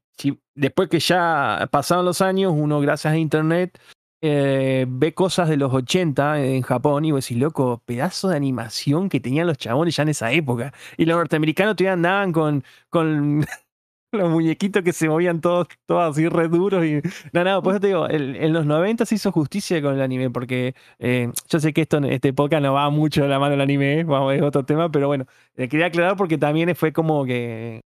después 0.55 0.89
que 0.89 1.01
ya 1.01 1.69
pasaron 1.71 2.05
los 2.05 2.21
años, 2.21 2.53
uno 2.57 2.81
gracias 2.81 3.13
a 3.13 3.19
internet 3.19 3.79
eh, 4.23 4.87
ve 4.89 5.15
cosas 5.15 5.49
de 5.49 5.57
los 5.57 5.73
80 5.75 6.41
en 6.45 6.63
Japón 6.63 7.05
y 7.05 7.11
vos 7.11 7.25
decís, 7.25 7.39
loco, 7.39 7.83
pedazo 7.85 8.29
de 8.29 8.37
animación 8.37 9.09
que 9.09 9.21
tenían 9.21 9.49
los 9.49 9.59
chabones 9.59 9.97
ya 9.97 10.05
en 10.05 10.11
esa 10.11 10.31
época. 10.33 10.73
Y 10.97 11.07
los 11.07 11.17
norteamericanos 11.17 11.77
todavía 11.77 11.95
andaban 11.95 12.33
con, 12.33 12.65
con 12.89 13.45
los 14.13 14.31
muñequitos 14.31 14.83
que 14.85 14.93
se 14.93 15.09
movían 15.09 15.41
todos, 15.41 15.67
todos 15.87 16.13
así 16.13 16.29
re 16.29 16.49
duros. 16.49 16.85
Y... 16.85 17.01
No, 17.33 17.45
no, 17.45 17.63
por 17.63 17.75
eso 17.75 17.81
te 17.81 17.89
digo, 17.89 18.09
en 18.09 18.53
los 18.53 18.65
90 18.65 19.07
se 19.07 19.17
hizo 19.17 19.33
justicia 19.33 19.83
con 19.83 19.95
el 19.95 20.03
anime, 20.03 20.31
porque 20.31 20.75
eh, 21.01 21.31
yo 21.49 21.61
sé 21.61 21.73
que 21.73 21.83
esto, 21.83 21.99
este 21.99 22.29
época 22.29 22.61
no 22.61 22.75
va 22.75 22.91
mucho 22.91 23.23
de 23.23 23.29
la 23.29 23.41
mano 23.41 23.53
del 23.53 23.63
anime, 23.63 24.05
vamos, 24.05 24.35
es 24.35 24.43
otro 24.43 24.65
tema, 24.65 24.91
pero 24.91 25.09
bueno, 25.09 25.27
quería 25.57 25.87
aclarar 25.87 26.17
porque 26.17 26.39
también 26.39 26.75
fue 26.77 26.93
como 26.93 27.25
que 27.25 27.83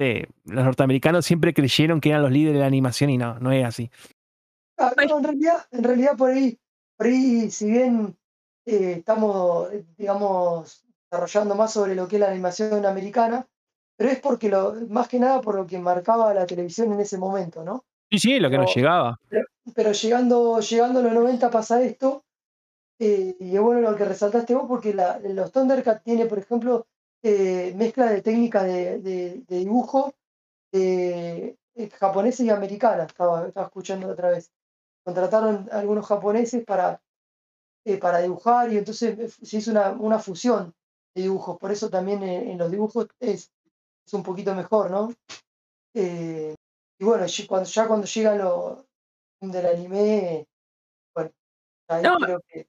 eh, 0.00 0.26
los 0.46 0.64
norteamericanos 0.64 1.26
siempre 1.26 1.52
creyeron 1.54 2.00
que 2.00 2.08
eran 2.08 2.22
los 2.22 2.32
líderes 2.32 2.54
de 2.54 2.60
la 2.60 2.66
animación 2.66 3.10
y 3.10 3.18
no, 3.18 3.38
no 3.38 3.52
es 3.52 3.64
así. 3.64 3.90
Ah, 4.80 4.94
en 4.96 5.22
realidad, 5.22 5.66
en 5.72 5.84
realidad 5.84 6.16
por 6.16 6.30
ahí, 6.30 6.58
por 6.96 7.06
ahí, 7.06 7.50
si 7.50 7.70
bien 7.70 8.16
eh, 8.64 8.94
estamos, 8.98 9.70
eh, 9.72 9.84
digamos, 9.98 10.82
desarrollando 11.10 11.54
más 11.54 11.74
sobre 11.74 11.94
lo 11.94 12.08
que 12.08 12.16
es 12.16 12.20
la 12.20 12.30
animación 12.30 12.86
americana, 12.86 13.46
pero 13.94 14.10
es 14.10 14.20
porque 14.20 14.48
lo, 14.48 14.74
más 14.88 15.06
que 15.06 15.18
nada 15.18 15.42
por 15.42 15.54
lo 15.54 15.66
que 15.66 15.78
marcaba 15.78 16.32
la 16.32 16.46
televisión 16.46 16.94
en 16.94 17.00
ese 17.00 17.18
momento, 17.18 17.62
¿no? 17.62 17.84
Sí, 18.10 18.18
sí, 18.18 18.40
lo 18.40 18.48
que 18.48 18.56
nos 18.56 18.74
llegaba. 18.74 19.20
Pero, 19.74 19.92
llegando, 19.92 20.60
llegando 20.60 21.00
a 21.00 21.02
los 21.02 21.12
90 21.12 21.50
pasa 21.50 21.82
esto, 21.82 22.24
eh, 22.98 23.36
y 23.38 23.54
es 23.54 23.60
bueno 23.60 23.82
lo 23.82 23.94
que 23.94 24.06
resaltaste 24.06 24.54
vos, 24.54 24.64
porque 24.66 24.94
la, 24.94 25.18
los 25.18 25.52
Thundercats 25.52 26.02
tiene, 26.02 26.24
por 26.24 26.38
ejemplo, 26.38 26.86
mezcla 27.22 28.06
de 28.06 28.22
técnicas 28.22 28.64
de, 28.64 28.98
de, 29.00 29.42
dibujo 29.46 30.14
japoneses 31.98 32.46
y 32.46 32.50
americanas, 32.50 33.08
estaba, 33.08 33.46
estaba 33.46 33.66
escuchando 33.66 34.08
otra 34.08 34.30
vez 34.30 34.50
contrataron 35.04 35.68
a 35.72 35.80
algunos 35.80 36.06
japoneses 36.06 36.64
para, 36.64 37.00
eh, 37.84 37.98
para 37.98 38.18
dibujar 38.18 38.72
y 38.72 38.78
entonces 38.78 39.18
eh, 39.18 39.28
se 39.28 39.56
hizo 39.56 39.70
una, 39.70 39.90
una 39.92 40.18
fusión 40.18 40.74
de 41.14 41.22
dibujos. 41.22 41.58
Por 41.58 41.72
eso 41.72 41.88
también 41.88 42.22
en, 42.22 42.58
los 42.58 42.70
dibujos 42.70 43.08
es, 43.18 43.50
es, 44.06 44.14
un 44.14 44.22
poquito 44.22 44.54
mejor, 44.54 44.90
¿no? 44.90 45.12
Eh, 45.94 46.54
y 46.98 47.04
bueno, 47.04 47.24
cuando, 47.48 47.68
ya 47.68 47.88
cuando 47.88 48.06
llega 48.06 48.36
lo 48.36 48.86
del 49.40 49.66
anime, 49.66 50.46
bueno, 51.14 51.30
ahí 51.88 52.02
creo 52.24 52.40
que... 52.46 52.66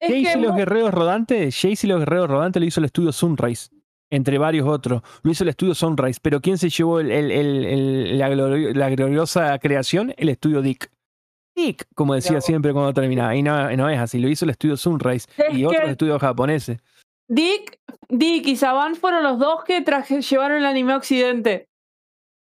Jace 0.00 0.38
y 0.38 0.40
los 0.40 0.54
guerreros 0.54 0.94
rodantes, 0.94 1.54
Jace 1.56 1.86
y 1.86 1.90
los 1.90 1.98
guerreros 1.98 2.30
rodantes 2.30 2.60
lo 2.60 2.66
hizo 2.66 2.80
el 2.80 2.86
estudio 2.86 3.12
Sunrise, 3.12 3.68
entre 4.10 4.38
varios 4.38 4.66
otros. 4.66 5.02
Lo 5.22 5.30
hizo 5.32 5.42
el 5.42 5.50
estudio 5.50 5.74
Sunrise, 5.74 6.20
pero 6.22 6.40
¿quién 6.40 6.56
se 6.56 6.70
llevó 6.70 7.00
el, 7.00 7.10
el, 7.10 8.16
la, 8.16 8.28
la, 8.28 8.90
gloriosa 8.90 9.58
creación? 9.58 10.14
El 10.16 10.28
estudio 10.28 10.62
Dick 10.62 10.88
como 11.94 12.14
decía 12.14 12.40
siempre 12.40 12.72
cuando 12.72 12.92
terminaba. 12.92 13.34
Y 13.34 13.42
no, 13.42 13.70
no, 13.76 13.88
es 13.88 13.98
así, 13.98 14.18
lo 14.18 14.28
hizo 14.28 14.44
el 14.44 14.50
estudio 14.50 14.76
Sunrise 14.76 15.28
y 15.52 15.64
otros 15.64 15.90
estudios 15.90 16.20
japoneses. 16.20 16.78
Dick, 17.28 17.78
Dick 18.08 18.46
y 18.46 18.56
Saban 18.56 18.96
fueron 18.96 19.22
los 19.22 19.38
dos 19.38 19.62
que 19.64 19.84
llevaron 20.20 20.58
el 20.58 20.66
anime 20.66 20.94
a 20.94 20.96
Occidente. 20.96 21.68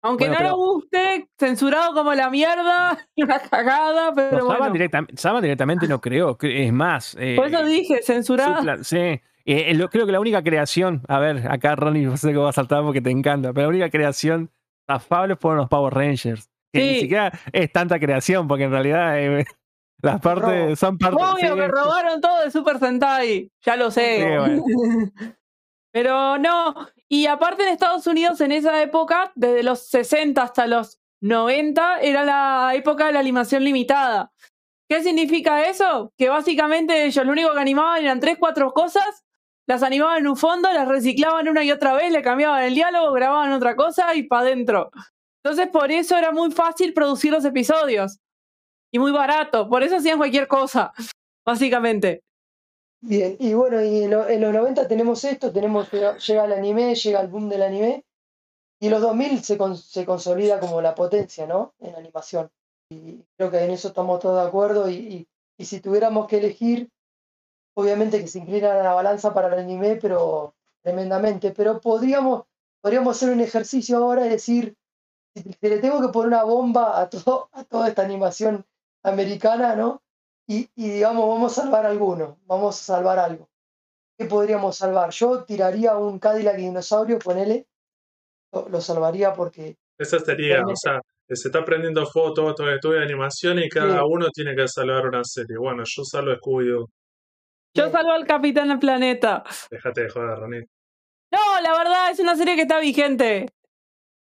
Aunque 0.03 0.29
no 0.29 0.39
lo 0.39 0.55
guste, 0.55 1.27
censurado 1.37 1.93
como 1.93 2.13
la 2.13 2.29
mierda, 2.29 2.97
una 3.17 3.39
cagada, 3.39 4.13
pero 4.13 4.45
bueno. 4.45 4.73
Saban, 5.15 5.41
directamente 5.41 5.87
no 5.87 5.99
creo, 5.99 6.37
es 6.39 6.71
más. 6.71 7.17
Eh, 7.19 7.35
Por 7.35 7.47
eso 7.47 7.65
dije, 7.65 8.01
censurado. 8.03 8.83
sí. 8.83 9.19
Eh, 9.49 9.87
creo 9.89 10.05
que 10.05 10.11
la 10.11 10.19
única 10.19 10.43
creación, 10.43 11.01
a 11.07 11.19
ver, 11.19 11.49
acá 11.49 11.75
Ronnie, 11.75 12.03
no 12.05 12.17
sé 12.17 12.33
cómo 12.33 12.43
va 12.43 12.49
a 12.49 12.53
saltar 12.53 12.83
porque 12.83 13.01
te 13.01 13.09
encanta, 13.09 13.53
pero 13.53 13.67
la 13.67 13.69
única 13.69 13.89
creación 13.89 14.51
afable 14.87 15.35
fueron 15.35 15.59
los 15.59 15.69
Power 15.69 15.93
Rangers. 15.93 16.49
Que 16.71 16.79
ni 16.79 16.99
siquiera 17.01 17.31
es 17.51 17.71
tanta 17.71 17.99
creación, 17.99 18.47
porque 18.47 18.65
en 18.65 18.71
realidad 18.71 19.19
eh, 19.19 19.45
las 20.01 20.21
partes 20.21 20.77
son 20.79 20.97
partes. 20.97 21.19
Obvio 21.21 21.55
que 21.55 21.67
robaron 21.67 22.21
todo 22.21 22.43
de 22.43 22.51
Super 22.51 22.79
Sentai, 22.79 23.51
ya 23.61 23.75
lo 23.75 23.91
sé. 23.91 24.37
Pero 25.91 26.37
no, 26.37 26.75
y 27.07 27.25
aparte 27.25 27.63
en 27.63 27.69
Estados 27.69 28.05
Unidos 28.05 28.41
en 28.41 28.51
esa 28.51 28.81
época, 28.83 29.31
desde 29.35 29.63
los 29.63 29.87
60 29.87 30.41
hasta 30.41 30.67
los 30.67 30.99
90, 31.21 32.01
era 32.01 32.23
la 32.23 32.71
época 32.75 33.07
de 33.07 33.13
la 33.13 33.19
animación 33.19 33.63
limitada. 33.63 34.31
¿Qué 34.89 35.01
significa 35.03 35.67
eso? 35.67 36.13
Que 36.17 36.29
básicamente 36.29 37.05
ellos 37.05 37.25
lo 37.25 37.31
único 37.31 37.53
que 37.53 37.59
animaban 37.59 38.03
eran 38.03 38.19
tres, 38.19 38.37
cuatro 38.39 38.71
cosas, 38.71 39.25
las 39.65 39.83
animaban 39.83 40.19
en 40.19 40.27
un 40.27 40.37
fondo, 40.37 40.71
las 40.71 40.87
reciclaban 40.87 41.47
una 41.47 41.63
y 41.63 41.71
otra 41.71 41.93
vez, 41.93 42.11
le 42.11 42.21
cambiaban 42.21 42.63
el 42.63 42.75
diálogo, 42.75 43.11
grababan 43.11 43.51
otra 43.51 43.75
cosa 43.75 44.15
y 44.15 44.23
para 44.23 44.43
adentro. 44.43 44.91
Entonces, 45.43 45.67
por 45.71 45.91
eso 45.91 46.17
era 46.17 46.31
muy 46.31 46.51
fácil 46.51 46.93
producir 46.93 47.31
los 47.31 47.45
episodios. 47.45 48.19
Y 48.91 48.99
muy 48.99 49.11
barato. 49.11 49.67
Por 49.69 49.83
eso 49.83 49.97
hacían 49.97 50.17
cualquier 50.17 50.47
cosa, 50.47 50.93
básicamente. 51.45 52.23
Bien, 53.01 53.35
y 53.39 53.53
bueno, 53.53 53.83
y 53.83 54.03
en, 54.03 54.11
lo- 54.11 54.27
en 54.27 54.41
los 54.41 54.53
90 54.53 54.87
tenemos 54.87 55.23
esto, 55.23 55.51
tenemos 55.51 55.89
llega 55.91 56.45
el 56.45 56.53
anime, 56.53 56.95
llega 56.95 57.21
el 57.21 57.27
boom 57.27 57.47
del 57.49 57.61
anime, 57.63 58.03
y 58.79 58.85
en 58.87 58.91
los 58.91 59.01
2000 59.01 59.43
se, 59.43 59.57
con- 59.57 59.77
se 59.77 60.05
consolida 60.05 60.59
como 60.59 60.81
la 60.81 60.95
potencia, 60.95 61.45
¿no? 61.45 61.73
En 61.79 61.95
animación. 61.95 62.49
Y 62.89 63.23
creo 63.37 63.51
que 63.51 63.59
en 63.63 63.71
eso 63.71 63.89
estamos 63.89 64.19
todos 64.19 64.41
de 64.41 64.47
acuerdo, 64.47 64.89
y, 64.89 64.95
y- 64.95 65.27
y 65.59 65.65
si 65.65 65.79
tuviéramos 65.81 66.27
que 66.27 66.37
elegir, 66.37 66.89
obviamente 67.75 68.19
que 68.21 68.27
se 68.27 68.39
inclina 68.39 68.73
la 68.75 68.93
balanza 68.93 69.33
para 69.33 69.47
el 69.49 69.59
anime, 69.59 69.97
pero 70.01 70.55
tremendamente, 70.81 71.51
pero 71.51 71.79
podríamos, 71.81 72.45
podríamos 72.81 73.15
hacer 73.17 73.29
un 73.33 73.41
ejercicio 73.41 73.97
ahora 73.97 74.25
y 74.25 74.29
decir, 74.29 74.75
si 75.39 75.55
le 75.61 75.79
tengo 75.79 76.01
que 76.01 76.09
poner 76.09 76.27
una 76.29 76.43
bomba 76.43 76.99
a, 77.01 77.09
todo, 77.09 77.49
a 77.53 77.63
toda 77.63 77.87
esta 77.89 78.03
animación 78.03 78.65
americana, 79.03 79.75
¿no? 79.75 80.01
Y, 80.47 80.69
y 80.75 80.89
digamos, 80.89 81.27
vamos 81.27 81.57
a 81.57 81.61
salvar 81.63 81.85
alguno, 81.85 82.37
vamos 82.45 82.79
a 82.79 82.83
salvar 82.95 83.19
algo. 83.19 83.49
¿Qué 84.17 84.25
podríamos 84.25 84.77
salvar? 84.77 85.11
Yo 85.11 85.43
tiraría 85.43 85.97
un 85.97 86.19
Cadillac 86.19 86.55
dinosaurio, 86.55 87.19
ponele, 87.19 87.67
lo, 88.53 88.67
lo 88.69 88.81
salvaría 88.81 89.33
porque 89.33 89.75
Esa 89.99 90.19
sería, 90.19 90.61
o 90.65 90.75
sea, 90.75 90.99
que 91.27 91.35
se 91.35 91.49
está 91.49 91.63
prendiendo 91.65 92.05
fuego 92.05 92.33
todo, 92.33 92.55
todo 92.55 92.67
el 92.69 92.75
estudio 92.75 92.99
de 92.99 93.05
animación 93.05 93.59
y 93.59 93.69
cada 93.69 93.99
Sí. 93.99 94.05
uno 94.09 94.27
tiene 94.33 94.55
que 94.55 94.67
salvar 94.67 95.05
una 95.05 95.21
serie. 95.23 95.57
Bueno, 95.59 95.83
yo 95.85 96.03
salvo 96.03 96.31
Scooby-Doo. 96.31 96.87
Yo 97.75 97.89
salvo 97.91 98.11
al 98.11 98.25
Capitán 98.25 98.69
del 98.69 98.79
Planeta. 98.79 99.43
Déjate 99.69 100.03
de 100.03 100.09
joder, 100.09 100.39
Ronnie. 100.39 100.65
No, 101.31 101.61
la 101.61 101.77
verdad 101.77 102.09
es 102.09 102.19
una 102.19 102.35
serie 102.35 102.55
que 102.55 102.61
está 102.63 102.79
vigente. 102.79 103.47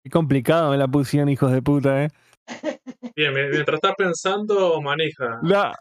Qué 0.03 0.11
complicado 0.11 0.71
me 0.71 0.79
la 0.79 0.89
pusieron, 0.89 1.29
hijos 1.29 1.53
de 1.53 1.63
puta, 1.63 2.05
¿eh? 2.05 2.09
Bien, 3.17 3.35
mi- 3.35 3.49
mientras 3.51 3.75
estás 3.77 3.95
pensando, 3.97 4.81
manija. 4.81 5.39
La- 5.43 5.77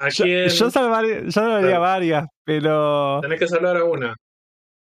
¿A, 0.00 0.08
yo, 0.10 0.24
quién 0.24 0.48
yo 0.48 0.70
salvaría, 0.70 1.20
yo 1.22 1.30
salvaría 1.32 1.78
varias, 1.78 2.26
pero 2.44 3.18
tenés 3.20 3.38
que 3.40 3.48
salvar 3.48 3.76
a 3.76 3.84
una? 3.84 4.14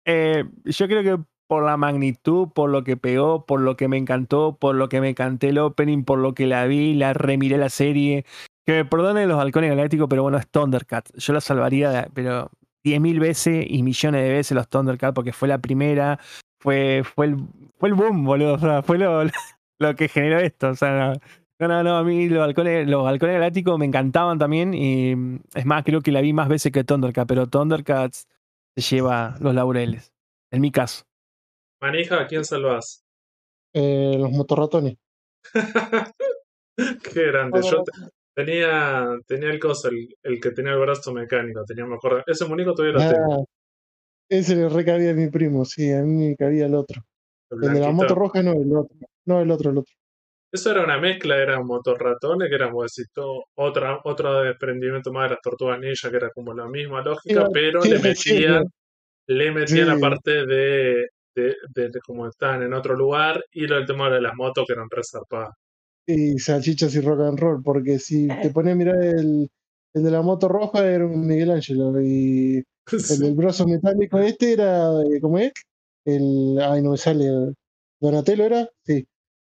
eh, 0.07 0.45
yo 0.65 0.87
creo 0.87 1.03
que 1.03 1.23
por 1.47 1.65
la 1.65 1.77
magnitud, 1.79 2.49
por 2.55 2.69
lo 2.69 2.85
que 2.85 2.97
pegó, 2.99 3.47
por 3.47 3.61
lo 3.61 3.75
que 3.77 3.89
me 3.89 3.97
encantó, 3.97 4.57
por 4.61 4.75
lo 4.75 4.89
que 4.91 5.01
me 5.01 5.15
canté 5.15 5.49
el 5.49 5.59
opening, 5.59 6.05
por 6.05 6.19
lo 6.19 6.35
que 6.35 6.47
la 6.47 6.67
vi, 6.67 6.93
la 6.95 7.15
remiré 7.15 7.57
la 7.57 7.71
serie. 7.71 8.27
Que 8.67 8.73
me 8.75 8.85
perdonen 8.85 9.29
los 9.31 9.41
halcones 9.41 9.71
galácticos, 9.71 10.09
pero 10.11 10.23
bueno, 10.23 10.37
es 10.37 10.47
Thundercat. 10.47 11.09
Yo 11.17 11.33
la 11.33 11.41
salvaría, 11.41 12.09
pero 12.13 12.51
10.000 12.85 13.19
veces 13.19 13.65
y 13.67 13.83
millones 13.83 14.23
de 14.25 14.31
veces 14.31 14.55
los 14.55 14.69
Thundercat, 14.69 15.15
porque 15.15 15.33
fue 15.33 15.49
la 15.49 15.57
primera, 15.57 16.19
fue, 16.61 17.03
fue, 17.03 17.27
el, 17.27 17.37
fue 17.79 17.89
el 17.89 17.95
boom, 17.95 18.25
boludo. 18.25 18.55
O 18.55 18.59
sea, 18.59 18.83
fue 18.83 18.99
lo, 18.99 19.23
lo 19.81 19.97
que 19.97 20.09
generó 20.09 20.39
esto. 20.39 20.69
O 20.71 20.75
sea, 20.75 21.13
no, 21.61 21.69
no, 21.69 21.83
no, 21.83 21.97
a 21.99 22.05
mí 22.05 22.29
los 22.29 22.43
halcones, 22.43 22.87
los 22.89 23.07
halcones 23.07 23.35
galácticos 23.37 23.79
me 23.79 23.87
encantaban 23.87 24.39
también. 24.39 24.75
Y 24.75 25.13
es 25.55 25.67
más, 25.67 25.85
creo 25.85 26.01
que 26.01 26.13
la 26.13 26.21
vi 26.21 26.33
más 26.33 26.49
veces 26.49 26.73
que 26.73 26.85
Thundercat, 26.85 27.27
pero 27.29 27.47
Thundercats 27.47 28.29
se 28.77 28.97
lleva 28.97 29.37
los 29.41 29.55
laureles. 29.55 30.13
En 30.53 30.61
mi 30.61 30.71
caso. 30.71 31.05
Manija, 31.81 32.21
¿a 32.23 32.27
quién 32.27 32.45
salvás? 32.45 33.05
Eh, 33.75 34.17
los 34.19 34.31
motorratones. 34.31 34.97
Qué 36.77 37.27
grande. 37.27 37.61
Yo 37.63 37.83
te- 37.83 37.93
tenía, 38.35 39.07
tenía 39.27 39.51
el 39.51 39.59
coso, 39.59 39.89
el, 39.89 40.09
el 40.23 40.41
que 40.41 40.51
tenía 40.53 40.73
el 40.73 40.79
brazo 40.79 41.13
mecánico. 41.13 41.65
Tenía, 41.65 41.85
me 41.87 41.97
acuerdo. 41.97 42.23
Ese 42.27 42.45
muñeco 42.47 42.75
todavía 42.75 43.01
lo 43.01 43.13
tengo. 43.13 43.35
Ah, 43.43 43.45
ese 44.31 44.57
le 44.57 44.69
recabía 44.69 45.11
a 45.11 45.15
mi 45.15 45.29
primo, 45.29 45.65
sí, 45.65 45.91
a 45.93 46.03
mí 46.03 46.29
me 46.29 46.37
cabía 46.37 46.67
el 46.67 46.75
otro. 46.75 47.03
El 47.51 47.61
de 47.61 47.81
la 47.81 47.93
moto 47.93 48.15
roja 48.15 48.43
no, 48.43 48.53
el 48.53 48.77
otro. 48.77 48.97
No, 49.27 49.41
el 49.41 49.51
otro, 49.51 49.71
el 49.71 49.79
otro. 49.79 49.93
Eso 50.51 50.71
era 50.71 50.83
una 50.83 50.99
mezcla, 50.99 51.37
eran 51.37 51.67
motorratones, 51.67 52.49
que 52.49 52.57
decís, 52.57 53.07
todo- 53.13 53.45
otra, 53.57 53.99
otro 54.05 54.43
desprendimiento 54.43 55.13
más 55.13 55.25
de 55.25 55.35
las 55.35 55.43
tortugas 55.43 55.79
ninja, 55.79 56.11
que 56.11 56.17
era 56.17 56.31
como 56.31 56.55
la 56.55 56.67
misma 56.67 57.03
lógica, 57.03 57.45
Sí, 57.45 57.51
pero 57.53 57.83
sí, 57.83 57.89
le 57.91 57.99
sí, 58.17 58.33
metían, 58.33 58.65
le 59.27 59.51
metían 59.53 59.89
la 59.89 59.99
parte 59.99 60.47
de, 60.47 61.07
de, 61.35 61.55
de, 61.75 61.89
de 61.91 62.01
como 62.05 62.27
estaban 62.27 62.63
en 62.63 62.73
otro 62.73 62.95
lugar, 62.97 63.43
y 63.53 63.67
lo 63.67 63.77
del 63.77 63.87
tema 63.87 64.11
de 64.11 64.23
las 64.23 64.35
motos 64.35 64.65
que 64.67 64.73
eran 64.73 64.89
resarpadas. 64.91 65.51
Y 66.07 66.39
salchichas 66.39 66.95
y 66.95 67.01
rock 67.01 67.21
and 67.21 67.39
roll, 67.39 67.63
porque 67.63 67.99
si 67.99 68.27
te 68.29 68.49
pones 68.51 68.73
a 68.73 68.77
mirar 68.77 69.03
el, 69.03 69.51
el 69.95 70.03
de 70.03 70.11
la 70.11 70.23
moto 70.23 70.49
roja 70.49 70.89
era 70.91 71.05
un 71.07 71.27
Miguel 71.27 71.51
Ángelo 71.51 72.01
y 72.01 72.63
el 73.11 73.19
del 73.19 73.35
brazo 73.35 73.67
metálico 73.67 74.19
este 74.19 74.55
era, 74.55 74.89
eh, 75.03 75.21
¿cómo 75.21 75.39
es? 75.39 75.53
El, 76.17 76.59
ay, 76.63 76.83
no 76.83 76.91
me 76.93 76.97
sale, 76.97 77.25
Donatello 78.01 78.45
era, 78.45 78.69
sí. 78.85 79.07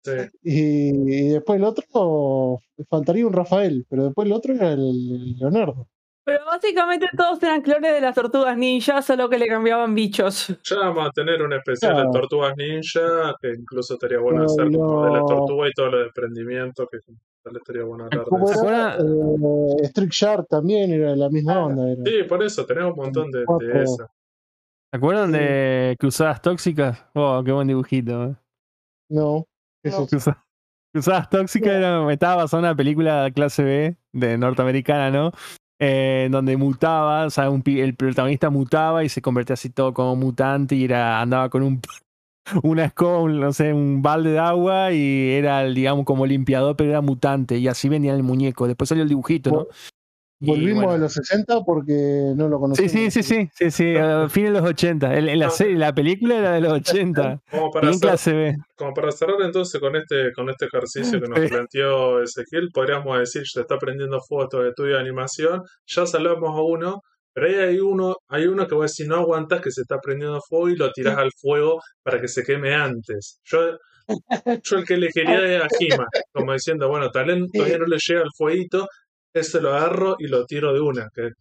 Sí. 0.05 0.11
Y, 0.43 0.89
y 1.15 1.27
después 1.29 1.57
el 1.57 1.63
otro, 1.63 2.59
faltaría 2.89 3.25
un 3.25 3.31
Rafael, 3.33 3.85
pero 3.89 4.03
después 4.05 4.25
el 4.25 4.33
otro 4.33 4.53
era 4.53 4.73
el 4.73 5.37
Leonardo. 5.37 5.87
Pero 6.25 6.45
básicamente 6.45 7.07
todos 7.17 7.41
eran 7.43 7.61
clones 7.61 7.93
de 7.93 7.99
las 8.01 8.15
tortugas 8.15 8.57
ninja, 8.57 9.01
solo 9.01 9.29
que 9.29 9.37
le 9.37 9.47
cambiaban 9.47 9.93
bichos. 9.95 10.47
Ya 10.63 10.77
vamos 10.77 11.07
a 11.07 11.11
tener 11.11 11.41
un 11.41 11.51
especial 11.53 11.93
Claro. 11.93 12.09
de 12.11 12.19
Tortugas 12.19 12.53
Ninja, 12.55 13.35
que 13.41 13.49
incluso 13.59 13.95
estaría 13.95 14.19
bueno 14.19 14.39
Pero 14.41 14.51
hacer 14.51 14.71
como 14.71 15.05
de 15.05 15.11
la 15.11 15.25
tortuga 15.25 15.67
y 15.67 15.71
todo 15.73 15.89
lo 15.91 15.97
de 15.97 16.03
desprendimiento, 16.05 16.87
que 16.89 16.99
tal 17.43 17.57
estaría 17.57 17.83
bueno 17.83 18.05
hablar 18.05 18.23
de 18.23 18.29
¿Cómo 18.29 18.49
eso. 18.49 18.69
era? 18.69 18.97
Eh, 18.99 19.83
Street 19.87 20.09
Shark 20.11 20.47
también 20.47 20.93
era 20.93 21.11
de 21.11 21.17
la 21.17 21.29
misma 21.29 21.53
Claro. 21.53 21.65
onda. 21.67 21.91
Era. 21.91 22.03
Sí, 22.05 22.23
por 22.29 22.41
eso, 22.43 22.65
tenemos 22.65 22.91
un 22.93 23.03
montón 23.03 23.29
de, 23.31 23.39
de 23.59 23.83
esas. 23.83 24.07
¿Se 24.93 24.97
acuerdan 24.97 25.31
Sí. 25.31 25.39
de 25.39 25.95
Cruzadas 25.99 26.39
Tóxicas? 26.39 27.03
Oh, 27.15 27.41
qué 27.43 27.51
buen 27.51 27.67
dibujito. 27.67 28.25
¿eh? 28.25 28.35
No, 29.09 29.47
eso 29.83 30.01
No. 30.01 30.05
Cruza- 30.07 30.45
Cruzadas 30.93 31.29
Tóxicas 31.31 31.73
era, 31.73 32.13
estaba 32.13 32.43
basada 32.43 32.61
en 32.61 32.65
una 32.67 32.75
película 32.75 33.31
clase 33.31 33.63
B 33.63 33.97
de 34.11 34.37
norteamericana, 34.37 35.09
¿no? 35.09 35.31
Eh, 35.79 36.27
donde 36.29 36.55
mutaba, 36.57 37.25
o 37.25 37.29
sea, 37.31 37.49
un 37.49 37.63
pi- 37.63 37.81
el 37.81 37.95
protagonista 37.95 38.51
mutaba 38.51 39.03
y 39.03 39.09
se 39.09 39.19
convertía 39.23 39.55
así 39.55 39.71
todo 39.71 39.95
como 39.95 40.15
mutante 40.15 40.75
y 40.75 40.83
era, 40.83 41.19
andaba 41.21 41.49
con 41.49 41.63
un 41.63 41.81
una 42.63 42.85
escoba, 42.85 43.19
un, 43.21 43.39
no 43.39 43.51
sé, 43.51 43.73
un 43.73 44.03
balde 44.03 44.33
de 44.33 44.39
agua 44.39 44.91
y 44.91 45.31
era, 45.31 45.63
el, 45.63 45.73
digamos, 45.73 46.05
como 46.05 46.27
limpiador, 46.27 46.75
pero 46.75 46.91
era 46.91 47.01
mutante 47.01 47.57
y 47.57 47.67
así 47.67 47.89
vendían 47.89 48.15
el 48.17 48.21
muñeco. 48.23 48.67
Después 48.67 48.89
salió 48.89 49.01
el 49.01 49.09
dibujito, 49.09 49.49
¿no? 49.49 49.67
Volvimos 50.45 50.83
bueno. 50.83 50.91
a 50.91 50.97
los 50.97 51.13
60 51.13 51.61
porque 51.65 52.33
no 52.35 52.47
lo 52.49 52.57
Sí, 52.57 52.61
conocíamos. 52.61 52.91
sí, 52.91 53.09
sí, 53.11 53.23
sí, 53.23 53.49
sí, 53.53 53.71
sí, 53.71 53.95
a 53.97 54.27
fines 54.29 54.53
de 54.53 54.59
los 54.59 54.69
80. 54.69 55.17
En, 55.17 55.29
en 55.29 55.39
la 55.39 55.49
serie, 55.49 55.75
la 55.77 55.93
película 55.93 56.37
era 56.37 56.51
de 56.53 56.61
los 56.61 56.73
80. 56.73 57.41
Como 57.51 57.71
para, 57.71 57.89
hacer, 57.89 58.01
clase 58.01 58.33
B. 58.33 58.55
como 58.75 58.93
para 58.93 59.11
cerrar 59.11 59.35
entonces 59.41 59.79
con 59.79 59.95
este, 59.95 60.31
con 60.33 60.49
este 60.49 60.65
ejercicio 60.65 61.19
que 61.21 61.27
nos 61.27 61.39
Sí. 61.39 61.47
planteó 61.47 62.21
Ezequiel, 62.21 62.69
podríamos 62.73 63.17
decir, 63.19 63.43
se 63.47 63.61
está 63.61 63.77
prendiendo 63.77 64.19
fuego 64.21 64.47
todo 64.49 64.61
el 64.61 64.69
estudio 64.69 64.95
de 64.95 65.01
animación, 65.01 65.61
ya 65.85 66.05
salvamos 66.05 66.49
a 66.57 66.61
uno, 66.61 67.01
pero 67.33 67.47
ahí 67.47 67.55
hay 67.55 67.79
uno, 67.79 68.15
hay 68.27 68.45
uno 68.47 68.67
que 68.67 68.75
vos 68.75 68.91
decís, 68.91 69.07
no 69.09 69.15
aguantas 69.15 69.61
que 69.61 69.71
se 69.71 69.81
está 69.81 69.99
prendiendo 69.99 70.39
fuego 70.47 70.69
y 70.69 70.75
lo 70.75 70.91
tirás 70.91 71.17
al 71.17 71.31
fuego 71.39 71.79
para 72.03 72.19
que 72.21 72.27
se 72.27 72.43
queme 72.43 72.75
antes. 72.75 73.39
Yo, 73.45 73.77
yo 74.63 74.77
el 74.77 74.85
que 74.85 74.93
elegiría 74.95 75.39
es 75.57 75.61
a 75.63 75.67
como 76.33 76.53
diciendo, 76.53 76.89
bueno, 76.89 77.09
talento 77.09 77.47
todavía 77.53 77.77
no 77.77 77.85
le 77.85 77.97
llega 78.05 78.21
el 78.21 78.29
fueguito, 78.37 78.87
ese 79.33 79.61
lo 79.61 79.73
agarro 79.75 80.15
y 80.19 80.27
lo 80.27 80.45
tiro 80.45 80.73
de 80.73 80.81
una. 80.81 81.09
Que, 81.13 81.31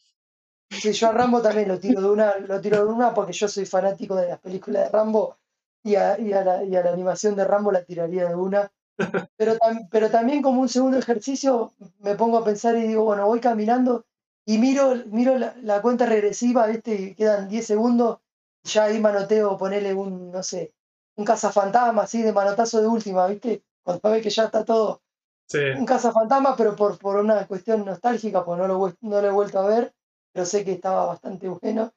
Sí, 0.70 0.92
yo 0.92 1.08
a 1.08 1.12
Rambo 1.12 1.40
también 1.42 1.68
lo 1.68 1.78
tiro 1.78 2.00
de 2.00 2.08
una, 2.10 2.38
lo 2.38 2.60
tiro 2.60 2.78
de 2.84 2.92
una 2.92 3.12
porque 3.14 3.32
yo 3.32 3.46
soy 3.48 3.66
fanático 3.66 4.16
de 4.16 4.28
las 4.28 4.40
películas 4.40 4.84
de 4.84 4.90
Rambo 4.90 5.36
y 5.84 5.94
a, 5.96 6.18
y 6.18 6.32
a 6.32 6.42
la, 6.44 6.64
y 6.64 6.74
a 6.76 6.82
la 6.82 6.92
animación 6.92 7.36
de 7.36 7.44
Rambo 7.44 7.70
la 7.72 7.84
tiraría 7.84 8.28
de 8.28 8.34
una. 8.34 8.70
Pero, 9.36 9.56
tam- 9.58 9.88
pero 9.90 10.10
también 10.10 10.42
como 10.42 10.60
un 10.62 10.68
segundo 10.68 10.98
ejercicio 10.98 11.72
me 12.00 12.14
pongo 12.16 12.38
a 12.38 12.44
pensar 12.44 12.76
y 12.76 12.82
digo, 12.88 13.04
bueno, 13.04 13.26
voy 13.26 13.40
caminando 13.40 14.06
y 14.46 14.58
miro, 14.58 14.94
miro 15.06 15.38
la, 15.38 15.56
la 15.62 15.82
cuenta 15.82 16.06
regresiva, 16.06 16.66
¿viste? 16.68 16.94
Y 16.94 17.14
quedan 17.16 17.48
10 17.48 17.66
segundos, 17.66 18.20
ya 18.64 18.84
ahí 18.84 19.00
manoteo, 19.00 19.56
ponerle 19.58 19.94
un, 19.94 20.30
no 20.32 20.42
sé, 20.42 20.74
un 21.16 21.24
cazafantasma 21.24 22.02
así 22.02 22.22
de 22.22 22.32
manotazo 22.32 22.80
de 22.80 22.88
última, 22.88 23.26
¿viste? 23.28 23.64
Cuando 23.82 24.10
ve 24.10 24.20
que 24.22 24.30
ya 24.30 24.44
está 24.44 24.64
todo 24.64 25.02
sí, 25.46 25.58
un 25.76 25.86
cazafantasma, 25.86 26.54
pero 26.56 26.74
por, 26.76 26.98
por 26.98 27.16
una 27.16 27.46
cuestión 27.46 27.84
nostálgica, 27.84 28.44
pues 28.44 28.58
no 28.58 28.66
lo, 28.68 28.78
no 29.02 29.20
lo 29.22 29.28
he 29.28 29.30
vuelto 29.30 29.58
a 29.58 29.66
ver, 29.66 29.92
pero 30.32 30.46
sé 30.46 30.64
que 30.64 30.72
estaba 30.72 31.06
bastante 31.06 31.48
bueno. 31.48 31.92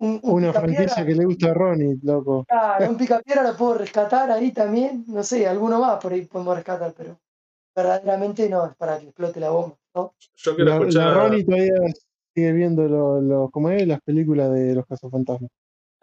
Un, 0.00 0.18
un 0.22 0.42
Una 0.42 0.52
franquicia 0.52 1.06
que 1.06 1.14
le 1.14 1.24
gusta 1.24 1.50
a 1.50 1.54
Ronnie, 1.54 1.98
loco. 2.02 2.44
claro, 2.48 2.90
un 2.90 2.96
picapiedra 2.98 3.42
lo 3.42 3.56
puedo 3.56 3.74
rescatar 3.74 4.30
ahí 4.30 4.52
también, 4.52 5.04
no 5.06 5.22
sé, 5.22 5.46
alguno 5.46 5.78
más 5.80 6.00
por 6.02 6.12
ahí 6.12 6.22
podemos 6.22 6.56
rescatar, 6.56 6.92
pero 6.96 7.16
verdaderamente 7.76 8.48
no, 8.48 8.66
es 8.66 8.74
para 8.76 8.98
que 8.98 9.06
explote 9.06 9.38
la 9.40 9.50
bomba, 9.50 9.76
¿no? 9.94 10.14
yo 10.36 10.56
quiero 10.56 10.70
La, 10.70 10.78
la 10.78 10.80
escuchar. 10.82 11.14
Ronnie 11.14 11.44
todavía 11.44 11.74
sigue 12.34 12.52
viendo 12.52 12.88
lo, 12.88 13.20
lo, 13.20 13.50
¿cómo 13.50 13.70
es? 13.70 13.86
las 13.86 14.00
películas 14.00 14.52
de 14.52 14.74
los 14.74 14.86
cazafantasmas. 14.86 15.50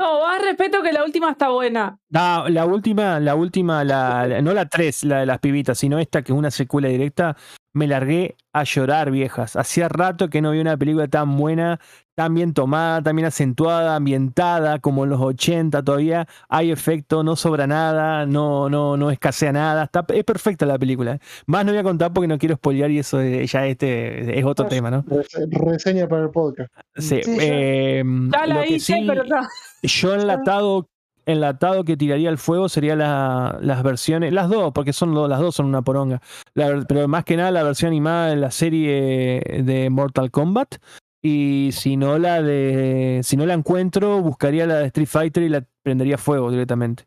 No, 0.02 0.22
más 0.22 0.41
respeto 0.41 0.82
que 0.82 0.91
la 0.91 1.03
última 1.03 1.30
está 1.30 1.49
buena. 1.49 1.99
No, 2.10 2.49
la 2.49 2.65
última, 2.65 3.19
la 3.19 3.36
última, 3.36 3.84
la, 3.84 4.26
la- 4.28 4.41
no 4.41 4.52
la 4.53 4.65
3, 4.65 5.03
la 5.03 5.19
de 5.19 5.26
las 5.28 5.38
pibitas, 5.40 5.78
sino 5.78 5.99
esta 5.99 6.23
que 6.23 6.32
es 6.32 6.38
una 6.38 6.49
secuela 6.49 6.88
directa, 6.88 7.38
me 7.73 7.86
largué 7.86 8.36
a 8.52 8.64
llorar, 8.64 9.11
viejas. 9.11 9.56
Hacía 9.56 9.88
rato 9.90 10.28
que 10.30 10.41
no 10.41 10.52
vi 10.52 10.60
una 10.60 10.76
película 10.76 11.07
tan 11.07 11.38
buena, 11.38 11.80
tan 12.15 12.34
bien 12.34 12.53
tomada, 12.56 13.02
tan 13.03 13.15
bien 13.15 13.28
acentuada, 13.28 13.95
ambientada, 13.95 14.80
como 14.80 15.03
en 15.03 15.11
los 15.11 15.22
80 15.22 15.84
todavía. 15.84 16.28
Hay 16.49 16.72
efecto, 16.72 17.23
no 17.23 17.36
sobra 17.36 17.68
nada, 17.68 18.26
no, 18.26 18.69
no, 18.69 18.98
no 18.98 19.11
escasea 19.11 19.53
nada. 19.53 19.84
Está, 19.84 20.03
es 20.14 20.23
perfecta 20.23 20.65
la 20.65 20.80
película. 20.80 21.19
Más 21.45 21.64
no 21.64 21.72
voy 21.72 21.80
a 21.80 21.84
contar 21.84 22.11
porque 22.11 22.28
no 22.28 22.40
quiero 22.40 22.56
spoilear 22.56 22.90
y 22.91 22.98
eso 22.99 23.19
es- 23.22 23.49
ya 23.52 23.68
este 23.68 24.38
es 24.40 24.44
otro 24.45 24.65
tema, 24.65 24.90
¿no? 24.91 25.03
Rese- 25.06 25.48
Reseña 25.52 26.07
para 26.07 26.23
el 26.23 26.32
podcast. 26.32 26.72
Sí, 26.95 27.22
Sí, 27.23 27.38
eh, 27.40 28.03
Ya 28.32 28.48
la 28.48 28.65
hice, 28.68 28.80
sí, 28.98 29.06
pero 29.07 29.23
está. 29.23 29.48
Yo 29.82 30.14
enlatado, 30.14 30.88
enlatado 31.26 31.84
que 31.84 31.98
tiraría 31.98 32.30
al 32.30 32.38
fuego 32.38 32.68
sería 32.70 32.95
la- 32.95 33.58
las 33.62 33.84
versiones, 33.84 34.34
las 34.34 34.49
dos, 34.49 34.72
porque 34.74 34.94
son 34.94 35.14
las 35.30 35.40
dos 35.40 35.56
son 35.56 35.68
una 35.68 35.82
poronga. 35.82 36.22
La 36.53 36.84
pero 36.88 37.08
más 37.08 37.24
que 37.26 37.38
nada 37.38 37.52
la 37.52 37.64
versión 37.64 37.90
animada 37.90 38.30
de 38.30 38.36
la 38.38 38.52
serie 38.52 39.41
de 39.64 39.90
Mortal 39.90 40.32
Kombat. 40.32 40.76
Y 41.24 41.70
si 41.74 41.98
no 41.98 42.18
la 42.18 42.41
de. 42.41 43.22
Si 43.24 43.38
no 43.38 43.45
la 43.45 43.53
encuentro, 43.53 44.22
buscaría 44.22 44.66
la 44.66 44.78
de 44.78 44.88
Street 44.88 45.08
Fighter 45.08 45.44
y 45.44 45.49
la 45.49 45.64
prendería 45.84 46.18
fuego 46.18 46.49
directamente. 46.49 47.03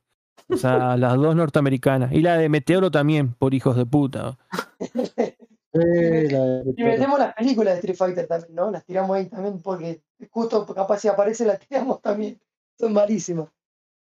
O 0.49 0.57
sea, 0.57 0.97
las 0.97 1.17
dos 1.17 1.35
norteamericanas. 1.35 2.13
Y 2.13 2.21
la 2.21 2.37
de 2.39 2.49
Meteoro 2.49 2.93
también, 2.93 3.35
por 3.35 3.55
hijos 3.55 3.77
de 3.77 3.87
puta. 3.87 4.39
La 5.73 6.63
Y 6.77 6.85
metemos 6.85 7.19
las 7.19 7.35
películas 7.35 7.75
de 7.75 7.81
Street 7.81 7.97
Fighter 7.97 8.27
también, 8.29 8.55
¿no? 8.55 8.71
Las 8.71 8.85
tiramos 8.85 9.17
ahí 9.17 9.27
también 9.27 9.61
porque 9.61 10.03
justo 10.31 10.65
capaz 10.67 10.99
si 11.01 11.09
aparece 11.09 11.45
las 11.45 11.59
tiramos 11.59 12.01
también. 12.01 12.39
Son 12.79 12.93
malísimas. 12.93 13.49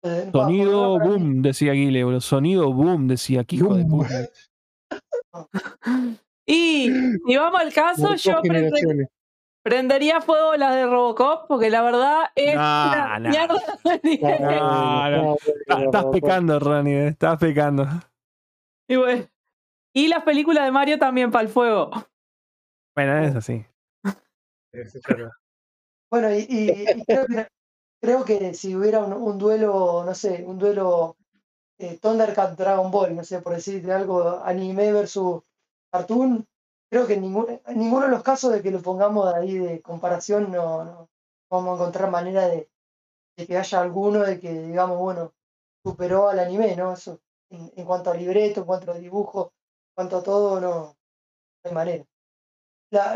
Eh, 0.04 0.30
Sonido 0.32 1.00
boom, 1.00 1.42
decía 1.42 1.74
Guile, 1.74 2.04
boludo. 2.04 2.22
Sonido 2.22 2.72
boom, 2.74 3.08
decía. 3.08 3.44
¿Qué 3.44 3.56
hijo 3.58 3.76
de 3.76 3.86
puta? 3.86 4.30
Y 6.50 6.90
si 7.28 7.36
vamos 7.36 7.60
al 7.60 7.74
caso, 7.74 8.16
yo 8.16 8.42
prende- 8.42 9.08
prendería 9.64 10.22
fuego 10.22 10.56
las 10.56 10.74
de 10.76 10.86
Robocop, 10.86 11.46
porque 11.50 11.70
la 11.70 11.82
verdad 11.82 12.24
es 12.36 12.56
una 12.56 13.20
mierda. 13.20 13.62
Estás, 15.68 16.06
pecando, 16.12 16.58
Ronnie, 16.60 16.94
eh, 16.96 17.08
estás 17.10 17.38
pecando. 17.38 17.86
y, 18.90 18.96
bueno, 18.96 19.28
y 19.94 20.08
las 20.08 20.24
películas 20.24 20.64
de 20.64 20.72
Mario 20.72 20.98
también 20.98 21.32
para 21.32 21.44
el 21.44 21.50
fuego. 21.50 21.92
Bueno, 22.96 23.18
es 23.20 23.36
así. 23.36 23.66
Bueno, 26.10 26.34
y, 26.34 26.46
y- 26.50 26.70
y 26.96 27.04
creo, 27.06 27.26
que, 27.28 27.48
creo 28.02 28.26
que 28.26 28.54
si 28.54 28.76
hubiera 28.76 29.00
un, 29.02 29.38
duelo, 29.38 30.04
no 30.06 30.14
sé, 30.16 30.44
un 30.46 30.58
duelo 30.58 31.18
eh, 31.78 31.98
Thundercat 32.00 32.58
Dragon 32.58 32.92
Ball, 32.92 33.16
no 33.16 33.24
sé, 33.24 33.42
por 33.42 33.54
decirte 33.54 33.92
algo, 33.92 34.42
anime 34.44 34.92
versus 34.92 35.42
cartoon, 35.92 36.46
creo 36.90 37.08
que 37.08 37.16
en, 37.16 37.22
ningún, 37.22 37.62
en 37.66 37.80
ninguno 37.80 38.06
de 38.06 38.12
los 38.12 38.24
casos 38.24 38.52
de 38.52 38.62
que 38.62 38.72
lo 38.72 38.82
pongamos 38.82 39.34
ahí 39.34 39.58
de 39.58 39.82
comparación 39.82 40.52
no, 40.52 40.86
no 40.86 41.10
vamos 41.50 41.72
a 41.72 41.82
encontrar 41.82 42.12
manera 42.12 42.48
de, 42.48 42.70
de 43.38 43.48
que 43.48 43.58
haya 43.58 43.82
alguno 43.82 44.24
de 44.24 44.40
que, 44.40 44.52
digamos, 44.52 44.98
bueno, 45.00 45.34
superó 45.84 46.30
al 46.30 46.40
anime, 46.40 46.76
¿no? 46.76 46.94
Eso, 46.94 47.22
en, 47.50 47.86
cuanto 47.86 48.12
a 48.12 48.16
libreto, 48.16 48.62
en 48.62 48.66
cuanto 48.66 48.92
a 48.92 48.98
dibujo, 48.98 49.54
en 49.54 49.94
cuanto 49.96 50.18
a 50.18 50.24
todo, 50.24 50.60
no, 50.60 50.98
hay 51.64 51.74
manera. 51.74 52.06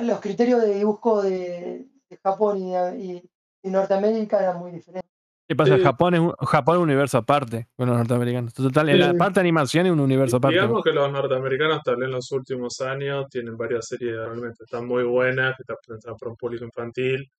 Los 0.01 0.19
criterios 0.19 0.61
de 0.61 0.75
dibujo 0.75 1.21
de, 1.21 1.87
Japón 2.23 2.57
y 2.99 3.30
Norteamérica 3.69 4.39
eran 4.41 4.59
muy 4.59 4.71
diferentes. 4.71 5.09
¿Qué 5.47 5.55
pasa? 5.55 5.75
Sí. 5.75 5.83
Japón, 5.83 6.13
es 6.13 6.19
un, 6.21 6.31
Japón 6.31 6.75
es 6.75 6.77
un 6.77 6.83
universo 6.83 7.17
aparte 7.17 7.67
con 7.75 7.89
los 7.89 7.97
norteamericanos. 7.97 8.53
Total, 8.53 8.87
en 8.87 8.99
la 8.99 9.11
Sí. 9.11 9.17
parte 9.17 9.33
de 9.35 9.39
animación 9.41 9.85
es 9.85 9.91
un 9.91 9.99
universo 9.99 10.37
aparte. 10.37 10.55
Digamos 10.55 10.81
que 10.81 10.91
los 10.93 11.11
norteamericanos, 11.11 11.81
tal 11.83 11.97
vez 11.97 12.05
en 12.05 12.11
los 12.13 12.31
últimos 12.31 12.79
años, 12.79 13.25
tienen 13.29 13.57
varias 13.57 13.85
series 13.87 14.11
que 14.13 14.17
realmente 14.17 14.63
están 14.63 14.85
muy 14.87 15.03
buenas, 15.03 15.55
que 15.57 15.63
están 15.63 15.75
pensadas 15.85 16.17
para 16.17 16.29
un 16.31 16.37
público 16.37 16.63
infantil. 16.63 17.29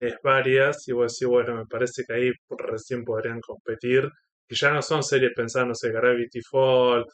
Es 0.00 0.16
varias, 0.22 0.88
y 0.88 0.92
vos 0.92 1.12
decís, 1.12 1.28
bueno, 1.28 1.54
me 1.54 1.66
parece 1.66 2.02
que 2.04 2.12
ahí 2.12 2.32
recién 2.58 3.04
podrían 3.04 3.40
competir. 3.40 4.10
Que 4.48 4.56
ya 4.56 4.72
no 4.72 4.82
son 4.82 5.02
series 5.04 5.32
pensadas, 5.34 5.68
no 5.68 5.74
sé, 5.76 5.92
Gravity 5.92 6.40
Fall, 6.42 7.06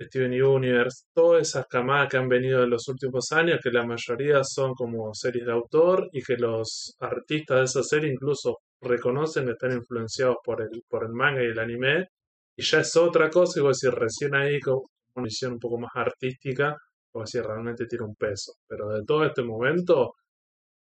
Steven 0.00 0.42
Universe, 0.42 1.04
todas 1.14 1.48
esas 1.48 1.66
camadas 1.66 2.08
que 2.08 2.16
han 2.16 2.28
venido 2.28 2.62
en 2.64 2.70
los 2.70 2.88
últimos 2.88 3.30
años, 3.32 3.60
que 3.62 3.70
la 3.70 3.86
mayoría 3.86 4.42
son 4.44 4.74
como 4.74 5.14
series 5.14 5.46
de 5.46 5.52
autor 5.52 6.08
y 6.12 6.22
que 6.22 6.36
los 6.36 6.94
artistas 7.00 7.58
de 7.58 7.64
esa 7.64 7.82
serie 7.82 8.12
incluso 8.12 8.58
reconocen 8.80 9.46
que 9.46 9.52
están 9.52 9.72
influenciados 9.72 10.36
por 10.44 10.60
el, 10.62 10.82
por 10.88 11.04
el 11.04 11.12
manga 11.12 11.42
y 11.42 11.46
el 11.46 11.58
anime, 11.58 12.08
y 12.56 12.62
ya 12.62 12.80
es 12.80 12.96
otra 12.96 13.30
cosa, 13.30 13.60
y 13.60 13.62
vos 13.62 13.78
decís, 13.80 13.96
recién 13.98 14.34
ahí 14.34 14.60
con 14.60 14.80
una 15.14 15.24
visión 15.24 15.52
un 15.52 15.58
poco 15.58 15.78
más 15.78 15.90
artística, 15.94 16.76
vos 17.14 17.30
decís, 17.30 17.46
realmente 17.46 17.86
tiene 17.86 18.04
un 18.04 18.14
peso. 18.16 18.52
Pero 18.68 18.88
de 18.90 19.04
todo 19.04 19.24
este 19.24 19.42
momento, 19.42 20.14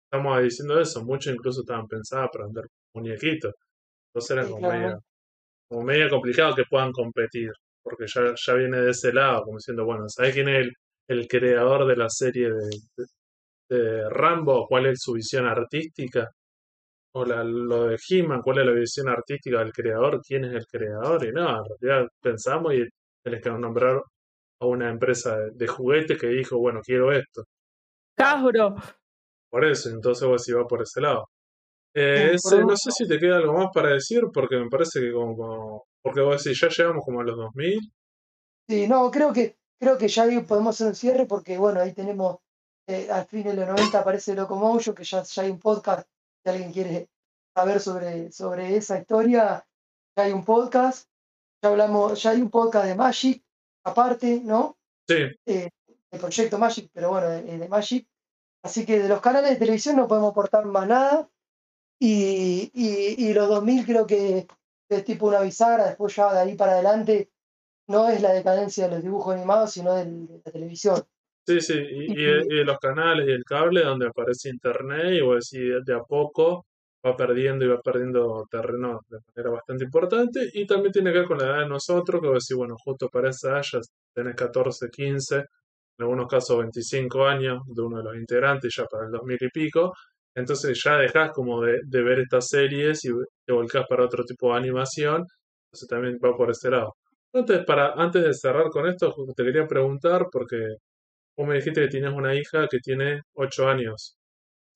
estamos 0.06 0.42
diciendo 0.42 0.80
eso, 0.80 1.04
muchos 1.04 1.34
incluso 1.34 1.60
estaban 1.62 1.86
pensadas 1.88 2.30
para 2.32 2.46
vender 2.46 2.64
muñequitos. 2.94 3.52
Entonces 4.08 4.30
era 4.36 4.44
Sí, 4.44 4.52
como 4.52 4.68
medio, 4.70 4.98
como 5.68 5.82
medio 5.84 6.10
complicado 6.10 6.54
que 6.54 6.64
puedan 6.70 6.92
competir, 6.92 7.50
porque 7.84 8.06
ya, 8.08 8.34
ya 8.36 8.54
viene 8.54 8.80
de 8.82 8.92
ese 8.92 9.12
lado, 9.14 9.44
como 9.44 9.58
diciendo, 9.58 9.86
bueno, 9.86 10.08
¿sabés 10.08 10.34
quién 10.34 10.48
es 10.50 10.58
el, 10.66 10.72
el 11.08 11.28
creador 11.28 11.86
de 11.88 11.96
la 11.96 12.10
serie 12.10 12.50
de, 12.50 12.70
de- 12.96 13.06
de 13.70 14.10
Rambo? 14.10 14.66
¿Cuál 14.68 14.86
es 14.86 15.00
su 15.02 15.14
visión 15.14 15.46
artística? 15.46 16.30
O 17.14 17.24
la- 17.24 17.44
lo 17.44 17.86
de 17.88 17.98
He-Man, 18.08 18.42
¿cuál 18.42 18.60
es 18.60 18.66
la 18.66 18.72
visión 18.72 19.08
artística 19.08 19.58
del 19.60 19.72
creador? 19.72 20.20
¿Quién 20.26 20.44
es 20.46 20.54
el 20.54 20.66
creador? 20.66 21.24
Y 21.26 21.32
no, 21.32 21.48
en 21.58 21.64
realidad 21.80 22.08
pensamos 22.22 22.74
y 22.74 22.84
tenés 23.24 23.42
que 23.42 23.50
nombrar 23.50 24.02
a 24.60 24.66
una 24.66 24.90
empresa 24.90 25.38
de, 25.38 25.50
de 25.52 25.66
juguetes 25.68 26.20
que 26.20 26.28
dijo, 26.28 26.58
bueno, 26.58 26.80
quiero 26.84 27.12
esto. 27.12 27.44
Hasbro. 28.18 28.76
Por 29.50 29.64
eso, 29.64 29.90
entonces 29.90 30.26
vos 30.28 30.42
si 30.42 30.52
va 30.52 30.66
por 30.66 30.82
ese 30.82 31.00
lado. 31.00 31.28
Eh, 31.94 32.32
ese, 32.34 32.58
no 32.64 32.76
sé 32.76 32.90
si 32.92 33.08
te 33.08 33.18
queda 33.18 33.36
algo 33.38 33.54
más 33.54 33.68
para 33.74 33.90
decir, 33.90 34.22
porque 34.32 34.56
me 34.58 34.68
parece 34.68 35.00
que 35.00 35.12
como, 35.12 35.36
como- 35.36 35.84
porque 36.04 36.20
vos 36.20 36.44
decís, 36.44 36.60
ya 36.60 36.68
llegamos 36.68 37.02
como 37.02 37.20
a 37.20 37.24
los 37.24 37.36
2000. 37.36 37.80
Sí, 38.68 38.86
no, 38.86 39.10
creo 39.10 39.32
que, 39.32 39.56
creo 39.80 39.96
que 39.96 40.08
ya 40.08 40.24
podemos 40.46 40.76
hacer 40.76 40.88
un 40.88 40.94
cierre 40.94 41.24
porque, 41.26 41.56
bueno, 41.56 41.80
ahí 41.80 41.94
tenemos, 41.94 42.38
eh, 42.86 43.08
al 43.10 43.24
fin 43.24 43.42
de 43.44 43.54
los 43.54 43.66
90 43.66 43.98
aparece 43.98 44.34
Locomotion, 44.34 44.94
que 44.94 45.04
ya, 45.04 45.22
ya 45.22 45.42
hay 45.42 45.50
un 45.50 45.58
podcast, 45.58 46.06
si 46.44 46.50
alguien 46.50 46.72
quiere 46.72 47.08
saber 47.56 47.80
sobre, 47.80 48.30
sobre 48.32 48.76
esa 48.76 48.98
historia, 48.98 49.66
ya 50.16 50.24
hay 50.24 50.32
un 50.32 50.44
podcast, 50.44 51.08
ya 51.62 51.70
hablamos, 51.70 52.22
ya 52.22 52.30
hay 52.32 52.42
un 52.42 52.50
podcast 52.50 52.86
de 52.86 52.94
Magic, 52.94 53.42
aparte, 53.84 54.42
¿no? 54.44 54.76
Sí, 55.08 55.16
Eh, 55.46 55.70
el 56.10 56.20
proyecto 56.20 56.58
Magic, 56.58 56.90
pero 56.92 57.10
bueno, 57.10 57.28
de, 57.28 57.42
de 57.42 57.68
Magic. 57.68 58.06
Así 58.62 58.84
que 58.84 58.98
de 58.98 59.08
los 59.08 59.20
canales 59.22 59.50
de 59.50 59.56
televisión 59.56 59.96
no 59.96 60.06
podemos 60.06 60.32
aportar 60.32 60.64
más 60.66 60.86
nada. 60.86 61.28
Y, 61.98 62.70
y, 62.74 63.26
y 63.26 63.34
los 63.34 63.48
2000 63.48 63.86
creo 63.86 64.06
que 64.06 64.46
es 64.88 65.04
tipo 65.04 65.26
una 65.26 65.40
bisagra, 65.40 65.86
después 65.86 66.14
ya 66.14 66.32
de 66.32 66.40
ahí 66.40 66.56
para 66.56 66.72
adelante 66.72 67.30
no 67.88 68.08
es 68.08 68.22
la 68.22 68.32
decadencia 68.32 68.88
de 68.88 68.94
los 68.94 69.02
dibujos 69.02 69.34
animados, 69.34 69.72
sino 69.72 69.94
de 69.94 70.04
la 70.44 70.50
televisión. 70.50 71.02
sí, 71.46 71.60
sí. 71.60 71.74
Y, 71.74 72.22
y, 72.22 72.64
los 72.64 72.78
canales 72.78 73.28
y 73.28 73.32
el 73.32 73.44
cable 73.44 73.82
donde 73.82 74.06
aparece 74.06 74.48
internet 74.48 75.14
y 75.14 75.20
vos 75.20 75.48
decís, 75.50 75.84
de 75.84 75.94
a 75.94 76.02
poco 76.02 76.64
va 77.04 77.16
perdiendo 77.16 77.64
y 77.64 77.68
va 77.68 77.80
perdiendo 77.80 78.46
terreno 78.50 79.00
de 79.08 79.18
manera 79.34 79.54
bastante 79.54 79.84
importante. 79.84 80.50
Y 80.54 80.66
también 80.66 80.92
tiene 80.92 81.12
que 81.12 81.18
ver 81.18 81.28
con 81.28 81.38
la 81.38 81.44
edad 81.46 81.60
de 81.60 81.68
nosotros, 81.68 82.20
que 82.20 82.28
vos 82.28 82.44
decís, 82.44 82.56
bueno, 82.56 82.76
justo 82.82 83.08
para 83.08 83.30
esa 83.30 83.50
edad 83.50 83.62
ya 83.62 83.80
tenés 84.14 84.34
14, 84.36 84.88
15, 84.90 85.36
en 85.36 85.46
algunos 85.98 86.26
casos 86.28 86.58
25 86.58 87.26
años 87.26 87.62
de 87.66 87.82
uno 87.82 87.98
de 87.98 88.04
los 88.04 88.16
integrantes, 88.16 88.74
ya 88.74 88.86
para 88.86 89.06
el 89.06 89.12
2000 89.12 89.38
y 89.40 89.48
pico. 89.50 89.92
Entonces 90.34 90.80
ya 90.84 90.96
dejás 90.98 91.30
como 91.32 91.60
de, 91.62 91.80
de 91.86 92.02
ver 92.02 92.20
estas 92.20 92.48
series 92.48 93.04
y 93.04 93.10
te 93.46 93.52
volcás 93.52 93.86
para 93.88 94.04
otro 94.04 94.24
tipo 94.24 94.52
de 94.52 94.58
animación. 94.58 95.24
Entonces 95.68 95.88
también 95.88 96.18
va 96.24 96.36
por 96.36 96.50
ese 96.50 96.70
lado. 96.70 96.94
Entonces, 97.32 97.64
para, 97.66 97.92
antes 97.94 98.22
de 98.24 98.32
cerrar 98.34 98.70
con 98.70 98.86
esto, 98.88 99.12
te 99.36 99.44
quería 99.44 99.66
preguntar, 99.66 100.26
porque 100.30 100.76
vos 101.36 101.46
me 101.48 101.56
dijiste 101.56 101.82
que 101.82 101.88
tienes 101.88 102.12
una 102.14 102.34
hija 102.34 102.68
que 102.68 102.78
tiene 102.80 103.22
8 103.34 103.68
años. 103.68 104.18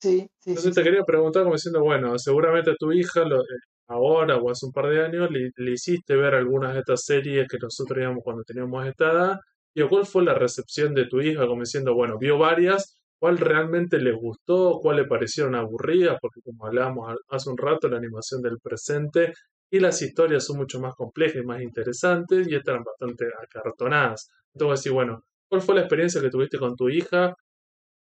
Sí, 0.01 0.29
sí, 0.39 0.57
sí. 0.57 0.57
Entonces 0.57 0.75
te 0.75 0.83
quería 0.83 1.05
preguntar 1.05 1.43
como 1.45 1.55
diciendo, 1.55 1.83
bueno, 1.83 2.19
seguramente 2.19 2.71
a 2.73 2.75
tu 2.79 2.93
hija 2.93 3.25
lo- 3.25 3.43
eh, 3.43 3.45
ahora 3.89 4.37
o 4.37 4.51
hace 4.51 4.67
un 4.67 4.73
par 4.73 4.89
de 4.89 5.05
años 5.05 5.31
le, 5.31 5.51
le 5.57 5.73
hiciste 5.73 6.17
ver 6.17 6.35
algunas 6.35 6.75
de 6.75 6.81
estas 6.81 7.05
series 7.05 7.47
que 7.49 7.59
nosotros 7.61 7.97
veíamos 7.97 8.23
cuando 8.25 8.43
teníamos 8.45 8.87
esta 8.87 9.13
edad. 9.13 9.37
Y 9.75 9.83
¿cuál 9.89 10.07
fue 10.07 10.25
la 10.25 10.35
recepción 10.35 10.95
de 10.95 11.07
tu 11.07 11.21
hija? 11.21 11.47
Como 11.47 11.61
diciendo, 11.63 11.95
bueno, 11.95 12.19
vio 12.19 12.39
varias, 12.39 12.98
¿cuál 13.19 13.39
realmente 13.39 13.99
le 13.99 14.13
gustó? 14.13 14.79
¿Cuál 14.81 14.97
le 14.97 15.05
parecieron 15.07 15.55
aburridas? 15.55 16.19
Porque 16.21 16.41
como 16.43 16.67
hablábamos 16.67 17.17
hace 17.29 17.51
un 17.51 17.57
rato, 17.57 17.89
la 17.89 17.99
animación 17.99 18.43
del 18.43 18.59
presente 18.61 19.33
y 19.71 19.81
las 19.81 20.01
historias 20.03 20.45
son 20.45 20.59
mucho 20.59 20.81
más 20.81 20.95
complejas 20.95 21.43
y 21.43 21.47
más 21.47 21.61
interesantes 21.61 22.49
y 22.49 22.55
eran 22.55 22.83
bastante 22.85 23.27
acartonadas. 23.43 24.29
Entonces, 24.55 24.83
sí, 24.83 24.91
bueno, 24.91 25.23
¿cuál 25.49 25.63
fue 25.63 25.75
la 25.75 25.83
experiencia 25.83 26.21
que 26.21 26.31
tuviste 26.31 26.59
con 26.59 26.75
tu 26.77 26.89
hija? 26.89 27.35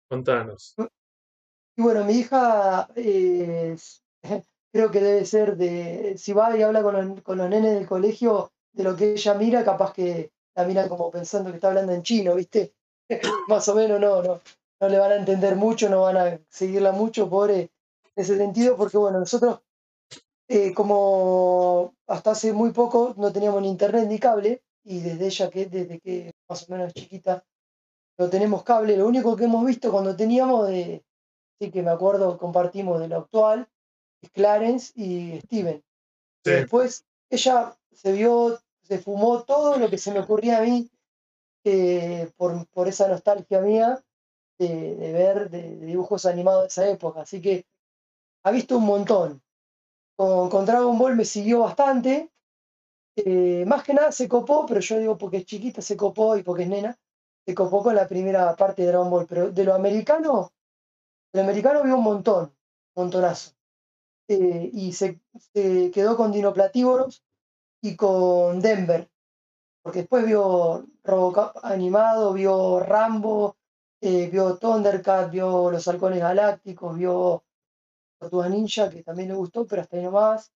Contanos. 0.09 0.75
Y 1.77 1.83
bueno, 1.83 2.05
mi 2.05 2.15
hija 2.15 2.89
creo 2.95 4.91
que 4.91 5.01
debe 5.01 5.25
ser 5.25 5.57
de, 5.57 6.15
si 6.19 6.33
va 6.33 6.57
y 6.57 6.63
habla 6.63 6.83
con 6.83 6.95
los, 6.95 7.23
con 7.23 7.39
los 7.39 7.49
nenes 7.49 7.75
del 7.75 7.87
colegio, 7.87 8.53
de 8.73 8.85
lo 8.85 8.97
que 8.97 9.13
ella 9.13 9.35
mira, 9.35 9.65
capaz 9.65 9.93
que 9.93 10.33
la 10.57 10.65
miran 10.65 10.89
como 10.89 11.11
pensando 11.11 11.51
que 11.51 11.57
está 11.57 11.69
hablando 11.69 11.93
en 11.93 12.03
chino, 12.03 12.35
¿viste? 12.35 12.75
más 13.49 13.69
o 13.69 13.75
menos 13.75 14.01
no, 14.01 14.23
no, 14.23 14.41
no 14.85 14.91
le 14.91 14.99
van 14.99 15.13
a 15.13 15.17
entender 15.17 15.57
mucho, 15.57 15.89
no 15.89 16.03
van 16.03 16.17
a 16.19 16.41
seguirla 16.49 16.93
mucho, 16.93 17.31
pobre, 17.31 17.61
en 17.61 17.71
ese 18.17 18.37
sentido, 18.37 18.77
porque 18.77 18.99
bueno, 18.99 19.19
nosotros 19.19 19.61
eh, 20.47 20.75
como 20.75 21.95
hasta 22.07 22.33
hace 22.33 22.53
muy 22.53 22.71
poco 22.71 23.15
no 23.17 23.33
teníamos 23.33 23.63
ni 23.63 23.69
internet 23.69 24.07
ni 24.09 24.19
cable, 24.19 24.63
y 24.85 25.01
desde 25.01 25.27
ella 25.27 25.51
que 25.51 25.67
desde 25.67 26.01
que 26.01 26.35
más 26.47 26.69
o 26.69 26.73
menos 26.73 26.93
chiquita 26.93 27.43
no 28.19 28.29
tenemos 28.29 28.63
cable, 28.63 28.97
lo 28.97 29.07
único 29.07 29.35
que 29.37 29.45
hemos 29.45 29.65
visto 29.65 29.91
cuando 29.91 30.15
teníamos 30.15 30.69
de, 30.69 31.03
sí 31.59 31.71
que 31.71 31.83
me 31.83 31.91
acuerdo, 31.91 32.37
compartimos 32.37 33.01
de 33.01 33.09
lo 33.09 33.17
actual, 33.17 33.67
es 34.21 34.31
Clarence 34.31 34.93
y 34.95 35.41
Steven. 35.41 35.83
Sí. 36.45 36.51
después 36.51 37.07
ella 37.31 37.75
se 37.91 38.13
vio, 38.13 38.61
se 38.83 38.99
fumó 38.99 39.45
todo 39.45 39.79
lo 39.79 39.89
que 39.89 39.97
se 39.97 40.13
me 40.13 40.21
ocurría 40.21 40.59
a 40.59 40.61
mí 40.61 40.91
eh, 41.65 42.31
por, 42.37 42.67
por 42.69 42.87
esa 42.87 43.09
nostalgia 43.09 43.63
mía 43.63 44.05
de, 44.59 45.13
ver 45.13 45.51
de, 45.51 45.77
dibujos 45.87 46.27
animados 46.27 46.63
de 46.63 46.69
esa 46.69 46.89
época. 46.89 47.23
Así 47.23 47.41
que 47.41 47.67
ha 48.45 48.51
visto 48.51 48.79
un 48.79 48.85
montón. 48.87 49.43
Con, 50.17 50.67
Dragon 50.67 50.99
Ball 50.99 51.17
me 51.17 51.25
siguió 51.25 51.61
bastante. 51.61 52.31
eh, 53.17 53.65
más 53.67 53.85
que 53.85 53.95
nada 53.95 54.13
se 54.13 54.29
copó, 54.29 54.67
pero 54.67 54.81
yo 54.81 54.99
digo 54.99 55.19
porque 55.19 55.39
es 55.39 55.47
chiquita 55.47 55.83
se 55.83 55.97
copó 55.97 56.37
y 56.37 56.43
porque 56.43 56.65
es 56.65 56.69
nena, 56.69 56.99
se 57.47 57.55
copó 57.55 57.83
con 57.83 57.95
la 57.95 58.09
primera 58.09 58.55
parte 58.57 58.83
de 58.83 58.89
Dragon 58.89 59.11
Ball. 59.11 59.27
Pero 59.29 59.51
de 59.53 59.65
lo 59.65 59.75
americano, 59.75 60.53
de 61.33 61.41
lo 61.41 61.45
americano 61.45 61.83
vio 61.83 61.97
un 61.97 62.05
montón, 62.05 62.55
montonazo. 62.97 63.53
Eh, 64.29 64.71
y 64.73 64.93
se, 64.93 65.21
se 65.55 65.91
quedó 65.91 66.17
con 66.17 66.33
Dinoplatívoros 66.33 67.25
y 67.83 67.97
con 67.97 68.61
Denver. 68.61 69.11
Porque 69.83 70.01
después 70.01 70.27
vio 70.27 70.87
Robocop 71.05 71.59
animado, 71.65 72.33
vio 72.33 72.81
Rambo, 72.81 73.57
eh, 74.09 74.29
vio 74.33 74.57
Thundercat, 74.59 75.31
vio 75.31 75.71
Los 75.73 75.87
Halcones 75.89 76.21
Galácticos, 76.21 76.97
vio 76.99 77.45
Tortugas 78.21 78.51
Ninja, 78.51 78.91
que 78.91 79.03
también 79.05 79.29
le 79.31 79.35
gustó, 79.37 79.67
pero 79.67 79.83
hasta 79.83 79.97
ahí 79.97 80.05
nomás. 80.05 80.53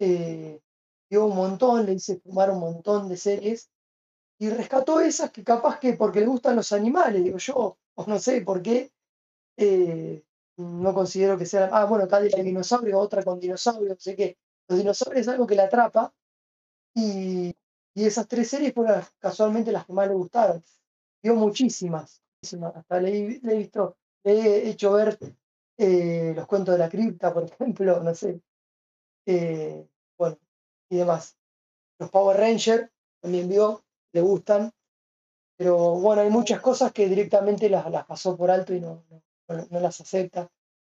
Eh, 0.00 0.60
vio 1.10 1.26
un 1.26 1.36
montón, 1.36 1.86
le 1.86 1.94
hice 1.94 2.20
fumar 2.20 2.50
un 2.50 2.60
montón 2.60 3.08
de 3.10 3.16
series. 3.18 3.70
Y 4.38 4.50
rescató 4.50 5.00
esas 5.00 5.30
que 5.32 5.44
capaz 5.44 5.78
que 5.80 5.94
porque 5.94 6.20
le 6.20 6.26
gustan 6.26 6.56
los 6.56 6.72
animales, 6.72 7.24
digo 7.24 7.38
yo, 7.38 7.78
o 7.96 8.06
no 8.06 8.18
sé 8.18 8.42
por 8.42 8.62
qué. 8.62 8.92
eh, 9.58 10.24
no 10.58 10.94
considero 10.94 11.38
que 11.38 11.46
sea. 11.46 11.70
Ah, 11.72 11.86
bueno, 11.86 12.04
acá 12.06 12.20
de 12.20 12.30
dinosaurio, 12.44 12.98
otra 13.00 13.24
con 13.24 13.40
dinosaurios, 13.40 13.90
no 13.96 14.00
sé 14.00 14.16
qué. 14.16 14.38
Los 14.68 14.78
dinosaurios 14.80 15.22
es 15.22 15.28
algo 15.28 15.46
que 15.46 15.54
la 15.56 15.64
atrapa. 15.64 16.14
Y, 16.94 17.54
y 17.94 18.04
esas 18.04 18.28
tres 18.28 18.48
series 18.48 18.74
fueron 18.74 19.02
casualmente 19.18 19.72
las 19.72 19.86
que 19.86 19.92
más 19.92 20.08
le 20.08 20.14
gustaron. 20.14 20.64
Vio 21.22 21.34
muchísimas, 21.36 22.22
Hasta 22.42 23.00
le, 23.00 23.10
he- 23.18 23.56
visto, 23.56 23.96
le 24.24 24.32
he 24.32 24.70
hecho 24.70 24.92
ver 24.92 25.16
eh, 25.78 26.32
los 26.34 26.46
cuentos 26.46 26.74
de 26.74 26.78
la 26.78 26.88
cripta, 26.88 27.32
por 27.32 27.44
ejemplo, 27.52 28.00
no 28.02 28.14
sé. 28.14 28.40
eh, 29.26 29.86
bueno, 30.18 30.38
y 30.90 30.96
demás. 30.96 31.36
Los 32.00 32.10
Power 32.10 32.36
Rangers 32.36 32.90
también 33.20 33.48
vio, 33.48 33.84
le 34.12 34.20
gustan. 34.22 34.72
Pero 35.56 35.76
bueno, 36.00 36.22
hay 36.22 36.30
muchas 36.30 36.60
cosas 36.60 36.92
que 36.92 37.08
directamente 37.08 37.68
las, 37.68 37.88
las 37.90 38.04
pasó 38.06 38.36
por 38.36 38.50
alto 38.50 38.74
y 38.74 38.80
no, 38.80 39.04
no, 39.08 39.22
no- 39.70 39.80
las 39.80 40.00
acepta. 40.00 40.50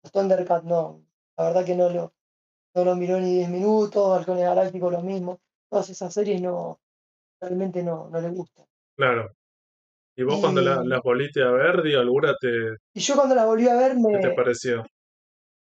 Los 0.02 0.12
Thundercats 0.14 0.64
no, 0.64 1.04
la 1.38 1.46
verdad 1.46 1.66
que 1.66 1.76
no 1.76 1.90
lo, 1.90 2.14
no 2.76 2.86
lo 2.86 2.96
miró 2.96 3.20
ni 3.20 3.34
10 3.36 3.50
minutos, 3.50 4.18
Halcones 4.18 4.44
Galácticos 4.46 4.92
lo 4.94 5.02
mismo. 5.02 5.42
Todas 5.70 5.90
esas 5.90 6.14
series 6.14 6.42
no, 6.42 6.80
realmente 7.42 7.84
no, 7.84 8.10
no 8.10 8.22
le 8.22 8.30
gustan. 8.30 8.66
Claro. 8.96 9.36
¿Y 10.16 10.24
vos 10.24 10.40
cuando 10.40 10.62
la- 10.62 10.82
las 10.84 11.02
volviste 11.04 11.44
a 11.44 11.52
ver, 11.52 11.82
digo, 11.84 12.00
alguna 12.00 12.34
te, 12.40 12.50
y 12.96 13.00
yo 13.02 13.16
cuando 13.16 13.36
las 13.36 13.46
volví 13.46 13.68
a 13.68 13.76
ver, 13.76 13.96
qué 14.10 14.20
te 14.20 14.30
me, 14.30 14.34
pareció? 14.34 14.84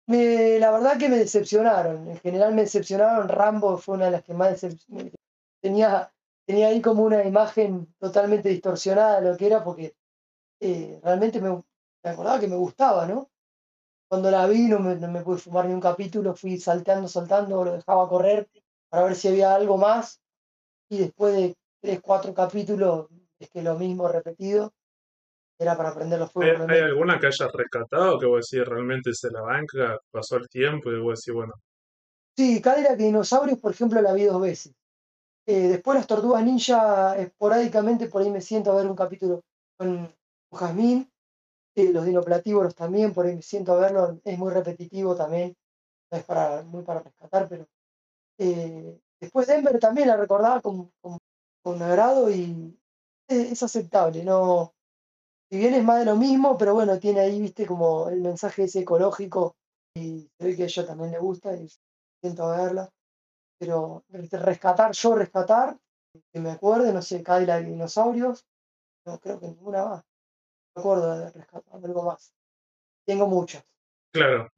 me, 0.07 0.59
la 0.59 0.71
verdad 0.71 0.99
que 0.99 1.09
me 1.09 1.19
decepcionaron. 1.19 2.09
En 2.09 2.19
general 2.21 2.55
me 2.55 2.63
decepcionaron. 2.63 3.29
Rambo 3.29 3.77
fue 3.79 3.97
una 3.97 4.07
de 4.07 4.11
las 4.13 4.23
que 4.23 4.35
más 4.35 4.63
decep- 4.63 4.85
me- 4.89 5.13
tenía, 5.61 6.13
tenía 6.47 6.69
ahí 6.69 6.81
como 6.81 7.03
una 7.05 7.25
imagen 7.25 7.95
totalmente 7.99 8.49
distorsionada 8.49 9.21
de 9.21 9.31
lo 9.31 9.37
que 9.37 9.47
era, 9.47 9.65
porque 9.65 9.95
eh, 10.61 11.01
realmente 11.05 11.41
me, 11.41 11.51
me 12.05 12.11
acordaba 12.11 12.41
que 12.41 12.49
me 12.49 12.57
gustaba, 12.57 13.07
¿no? 13.07 13.31
Cuando 14.09 14.31
la 14.31 14.47
vi 14.47 14.69
no 14.69 14.81
me, 14.81 14.97
no 14.97 15.09
me 15.11 15.23
pude 15.23 15.39
fumar 15.39 15.67
ni 15.67 15.75
un 15.75 15.81
capítulo, 15.81 16.35
fui 16.37 16.59
salteando, 16.59 17.09
saltando, 17.09 17.65
lo 17.65 17.73
dejaba 17.75 18.09
correr 18.09 18.49
para 18.91 19.05
ver 19.05 19.17
si 19.17 19.29
había 19.29 19.55
algo 19.55 19.79
más. 19.79 20.21
Y 20.91 20.99
después 20.99 21.35
de 21.35 21.57
tres, 21.83 22.01
cuatro 22.03 22.35
capítulos, 22.35 23.09
es 23.41 23.51
que 23.51 23.63
lo 23.63 23.79
mismo 23.79 24.09
repetido, 24.09 24.73
era 25.59 25.77
para 25.77 25.95
prender 25.95 26.19
los 26.21 26.31
¿Hay, 26.41 26.51
fuegos 26.53 26.69
hay 26.69 26.81
realmente. 26.81 26.85
alguna 26.85 27.19
que 27.19 27.27
hayas 27.27 27.53
rescatado 27.53 28.19
que 28.19 28.27
vos 28.27 28.49
decís 28.51 28.67
realmente 28.67 29.13
se 29.15 29.31
la 29.31 29.43
banca, 29.43 29.99
pasó 30.11 30.37
el 30.37 30.49
tiempo 30.49 30.91
y 30.91 31.01
vos 31.01 31.21
decís, 31.21 31.35
bueno, 31.35 31.53
Sí, 32.37 32.63
Cadillac 32.63 32.99
y 33.01 33.05
Dinosaurios, 33.05 33.59
por 33.59 33.73
ejemplo, 33.73 34.01
la 34.01 34.13
vi 34.13 34.25
dos 34.25 34.41
veces. 34.41 34.73
Eh, 35.47 35.69
después 35.69 35.97
las 35.97 36.07
Tortugas 36.07 36.45
Ninja, 36.45 37.17
esporádicamente 37.19 38.09
por 38.09 38.23
ahí 38.23 38.31
me 38.31 38.41
siento 38.41 38.73
a 38.73 38.77
ver 38.77 38.87
un 38.87 38.97
capítulo 38.97 39.43
con 39.77 40.15
con 40.51 40.61
Jazmín. 40.61 41.11
Eh, 41.75 41.93
los 41.93 42.05
Dinoplatívoros 42.07 42.75
también, 42.75 43.13
por 43.15 43.27
ahí 43.27 43.37
me 43.37 43.43
siento 43.43 43.73
a 43.73 43.81
verlo. 43.81 44.21
Es 44.25 44.39
muy 44.39 44.53
repetitivo 44.53 45.17
también, 45.17 45.55
no 46.11 46.19
es 46.19 46.25
para, 46.25 46.63
muy 46.63 46.83
para 46.85 47.01
rescatar, 47.01 47.49
pero 47.49 47.67
eh, 48.39 48.99
después 49.21 49.47
Denver 49.47 49.79
también 49.79 50.09
la 50.09 50.17
recordaba 50.17 50.61
con, 50.61 50.91
con, 51.01 51.19
con 51.63 51.83
agrado 51.83 52.31
y 52.31 52.79
es, 53.29 53.63
aceptable. 53.63 54.25
No, 54.25 54.75
si 55.51 55.59
bien 55.59 55.75
es 55.75 55.85
más 55.85 56.01
de 56.01 56.07
lo 56.07 56.17
mismo, 56.17 56.59
pero 56.59 56.75
bueno, 56.75 56.99
tiene 56.99 57.21
ahí, 57.21 57.41
viste, 57.41 57.67
como 57.67 58.09
el 58.11 58.21
mensaje 58.23 58.65
ese 58.65 58.81
ecológico 58.81 59.57
y 59.95 60.31
se 60.39 60.57
que 60.57 60.65
a 60.65 60.67
ella 60.67 60.87
también 60.87 61.13
le 61.13 61.19
gusta 61.19 61.55
y 61.57 61.69
siento 62.23 62.51
verla. 62.51 62.91
Pero 63.59 64.05
re- 64.11 64.29
rescatar, 64.33 64.93
yo 64.93 65.15
rescatar, 65.17 65.79
que 66.33 66.41
me 66.41 66.53
acuerde, 66.53 66.93
no 66.93 67.03
sé, 67.03 67.23
Cadillac 67.23 67.63
y 67.65 67.71
dinosaurios, 67.71 68.47
no 69.07 69.19
creo 69.21 69.41
que 69.41 69.49
ninguna 69.49 69.85
más. 69.87 70.05
Me 70.77 70.81
acuerdo 70.83 71.19
de 71.19 71.31
rescatar 71.33 71.85
algo 71.85 72.03
más. 72.05 72.33
Tengo 73.07 73.27
muchas. 73.29 73.65
claro. 74.13 74.49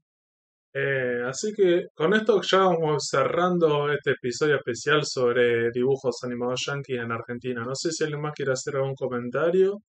Eh, 0.73 1.25
así 1.27 1.53
que 1.53 1.89
con 1.95 2.15
esto 2.15 2.41
ya 2.43 2.59
vamos 2.59 3.09
cerrando 3.09 3.93
este 3.93 4.13
episodio 4.13 4.57
especial 4.57 5.05
sobre 5.05 5.71
dibujos 5.73 6.23
animados 6.23 6.63
yankees 6.67 7.01
en 7.01 7.11
Argentina. 7.11 7.65
No 7.65 7.75
sé 7.75 7.91
si 7.91 8.05
alguien 8.05 8.21
más 8.21 8.35
quiere 8.35 8.53
hacer 8.53 8.77
algún 8.77 8.95
comentario. 8.95 9.83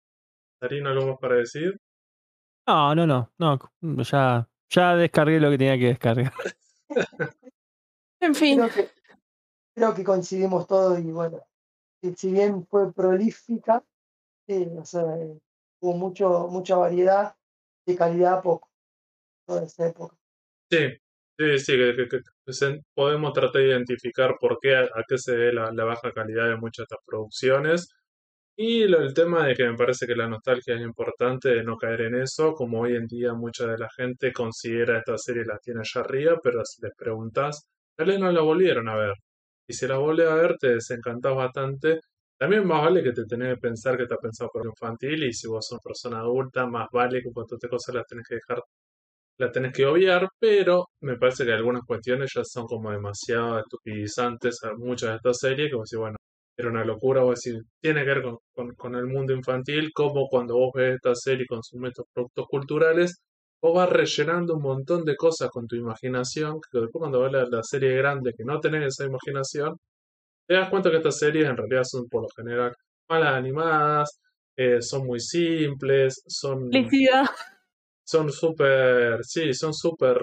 Darín, 0.61 0.87
¿algo 0.87 1.09
más 1.09 1.19
para 1.21 1.37
decir? 1.37 1.79
No, 2.67 2.95
no, 2.95 3.07
no, 3.07 3.31
no. 3.39 3.59
Ya, 4.03 4.49
ya 4.71 4.97
descargué 4.97 5.41
lo 5.41 5.51
que 5.51 5.59
tenía 5.59 5.79
que 5.79 5.87
descargar. 5.87 6.33
En 8.23 8.35
fin, 8.35 8.59
Creo 8.59 8.71
que, 8.71 8.91
creo 9.75 9.95
que 9.95 10.05
coincidimos 10.05 10.67
todos 10.67 10.99
y 10.99 11.11
bueno, 11.11 11.41
si 12.17 12.31
bien 12.31 12.67
fue 12.67 12.93
prolífica, 12.93 13.83
eh, 14.47 14.71
o 14.79 14.85
sea, 14.85 15.17
eh, 15.17 15.41
hubo 15.81 15.97
mucho, 15.97 16.49
mucha 16.49 16.77
variedad 16.77 17.35
de 17.87 17.97
calidad 17.97 18.43
poco 18.43 18.69
toda 19.47 19.65
esa 19.65 19.89
época. 19.89 20.20
Sí, 20.71 20.79
sí, 21.39 21.59
sí, 21.59 21.73
que, 21.77 22.07
podemos 22.95 23.33
tratar 23.33 23.61
de 23.63 23.69
identificar 23.69 24.37
por 24.41 24.59
qué, 24.61 24.77
a, 24.77 24.83
a 24.83 25.05
qué 25.09 25.19
se 25.19 25.33
debe 25.33 25.53
la, 25.55 25.73
baja 25.85 26.13
calidad 26.13 26.49
de 26.49 26.57
muchas 26.57 26.85
de 26.89 26.95
estas 26.95 27.05
producciones. 27.07 27.89
Y 28.57 28.87
lo- 28.89 29.01
el 29.03 29.15
tema 29.15 29.47
de 29.47 29.55
que 29.57 29.65
me 29.69 29.77
parece 29.77 30.07
que 30.07 30.17
la 30.17 30.29
nostalgia 30.29 30.77
es 30.77 30.83
importante 30.83 31.51
de 31.51 31.65
no 31.65 31.77
caer 31.79 32.03
en 32.03 32.17
eso, 32.17 32.55
como 32.55 32.81
hoy 32.83 32.97
en 32.97 33.07
día 33.07 33.35
mucha 33.35 33.67
de 33.67 33.79
la 33.79 33.89
gente 33.97 34.33
considera 34.33 34.99
esta 34.99 35.19
serie 35.19 35.45
la 35.47 35.59
tiene 35.59 35.81
allá 35.81 36.03
arriba, 36.03 36.39
pero 36.43 36.65
si 36.65 36.83
les 36.83 36.93
preguntas, 36.97 37.67
tal 37.97 38.09
vez 38.09 38.21
no 38.21 38.33
la 38.33 38.43
volvieron 38.43 38.89
a 38.89 38.97
ver. 38.97 39.15
Y 39.69 39.75
si 39.75 39.87
la 39.89 39.99
volvés 39.99 40.29
a 40.29 40.35
ver, 40.37 40.57
te 40.59 40.69
desencantás 40.75 41.35
bastante. 41.37 42.01
También 42.39 42.67
más 42.67 42.83
vale 42.85 43.03
que 43.03 43.13
te 43.13 43.25
tenés 43.27 43.55
que 43.57 43.61
pensar 43.61 43.97
que 43.97 44.05
está 44.05 44.17
pensado 44.19 44.51
por 44.53 44.67
infantil, 44.67 45.25
y 45.25 45.33
si 45.33 45.49
vos 45.49 45.67
sos 45.67 45.73
una 45.75 45.81
persona 45.83 46.21
adulta, 46.21 46.67
más 46.67 46.89
vale 46.93 47.23
que 47.23 47.31
de 47.61 47.69
cosas 47.69 47.95
las 47.95 48.07
tenés 48.07 48.27
que 48.29 48.37
dejar 48.37 48.63
la 49.41 49.51
tenés 49.53 49.73
que 49.73 49.87
obviar, 49.87 50.29
pero 50.39 50.89
me 51.01 51.17
parece 51.19 51.45
que 51.45 51.53
algunas 51.53 51.83
cuestiones 51.87 52.31
ya 52.35 52.45
son 52.45 52.67
como 52.67 52.91
demasiado 52.93 53.59
estupidizantes 53.61 54.63
a 54.65 54.75
muchas 54.77 55.11
de 55.11 55.17
estas 55.17 55.39
series, 55.39 55.73
como 55.73 55.87
si, 55.87 55.97
bueno, 55.97 56.17
era 56.57 56.69
una 56.71 56.85
locura, 56.85 57.25
o 57.25 57.31
decir, 57.31 57.57
tiene 57.81 58.03
que 58.05 58.09
ver 58.15 58.23
con, 58.55 58.75
con- 58.77 58.95
el 58.95 59.07
mundo 59.07 59.33
infantil, 59.33 59.91
como 59.95 60.29
cuando 60.29 60.57
vos 60.57 60.71
ves 60.75 60.97
esta 60.97 61.15
serie 61.15 61.45
y 61.45 61.47
consumes 61.47 61.91
estos 61.91 62.07
productos 62.13 62.47
culturales, 62.49 63.23
vos 63.63 63.75
vas 63.75 63.89
rellenando 63.91 64.55
un 64.57 64.63
montón 64.63 65.05
de 65.05 65.17
cosas 65.17 65.49
con 65.51 65.67
tu 65.67 65.77
imaginación, 65.77 66.61
que 66.71 66.79
después 66.81 67.01
cuando 67.01 67.21
ves 67.23 67.33
la, 67.33 67.45
la 67.47 67.63
serie 67.63 67.97
grande 67.97 68.33
que 68.37 68.45
no 68.45 68.61
tenés 68.61 68.87
esa 68.89 69.07
imaginación, 69.07 69.77
te 70.49 70.55
das 70.55 70.69
cuenta 70.71 70.91
que 70.91 70.99
estas 70.99 71.19
series 71.19 71.47
en 71.49 71.57
realidad 71.57 71.85
son 71.85 72.09
por 72.09 72.23
lo 72.23 72.29
general 72.37 72.75
malas 73.09 73.35
animadas, 73.35 74.21
eh, 74.57 74.83
son 74.83 75.07
muy 75.07 75.21
simples, 75.21 76.23
son. 76.29 76.71
Son 78.11 78.31
súper, 78.33 79.25
sí, 79.25 79.53
son 79.55 79.75
súper 79.75 80.19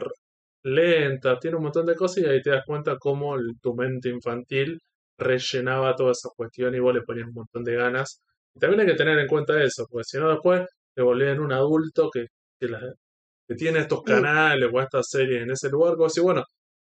lentas, 0.63 1.39
tiene 1.39 1.57
un 1.57 1.63
montón 1.63 1.85
de 1.85 1.95
cosas 1.95 2.23
y 2.23 2.27
ahí 2.27 2.41
te 2.41 2.49
das 2.51 2.63
cuenta 2.65 2.97
cómo 2.99 3.35
el- 3.35 3.59
tu 3.61 3.73
mente 3.75 4.09
infantil 4.09 4.79
rellenaba 5.17 5.95
toda 5.95 6.11
esa 6.11 6.29
cuestión 6.35 6.75
y 6.75 6.79
vos 6.79 6.93
le 6.93 7.01
ponías 7.03 7.27
un 7.27 7.33
montón 7.33 7.63
de 7.63 7.75
ganas 7.75 8.21
también 8.59 8.81
hay 8.81 8.87
que 8.87 8.95
tener 8.95 9.17
en 9.19 9.27
cuenta 9.27 9.61
eso, 9.63 9.85
porque 9.89 10.03
si 10.05 10.17
no 10.17 10.29
después 10.29 10.65
te 10.95 11.01
volvían 11.03 11.39
un 11.39 11.51
adulto 11.53 12.09
que, 12.11 12.25
que, 12.59 12.67
la- 12.67 12.91
que 13.47 13.55
tiene 13.55 13.79
estos 13.79 14.03
canales 14.03 14.69
o 14.73 14.81
estas 14.81 15.07
series 15.09 15.43
en 15.43 15.51
ese 15.51 15.69
lugar, 15.69 15.95
como 15.95 16.09
si, 16.09 16.21
bueno, 16.21 16.43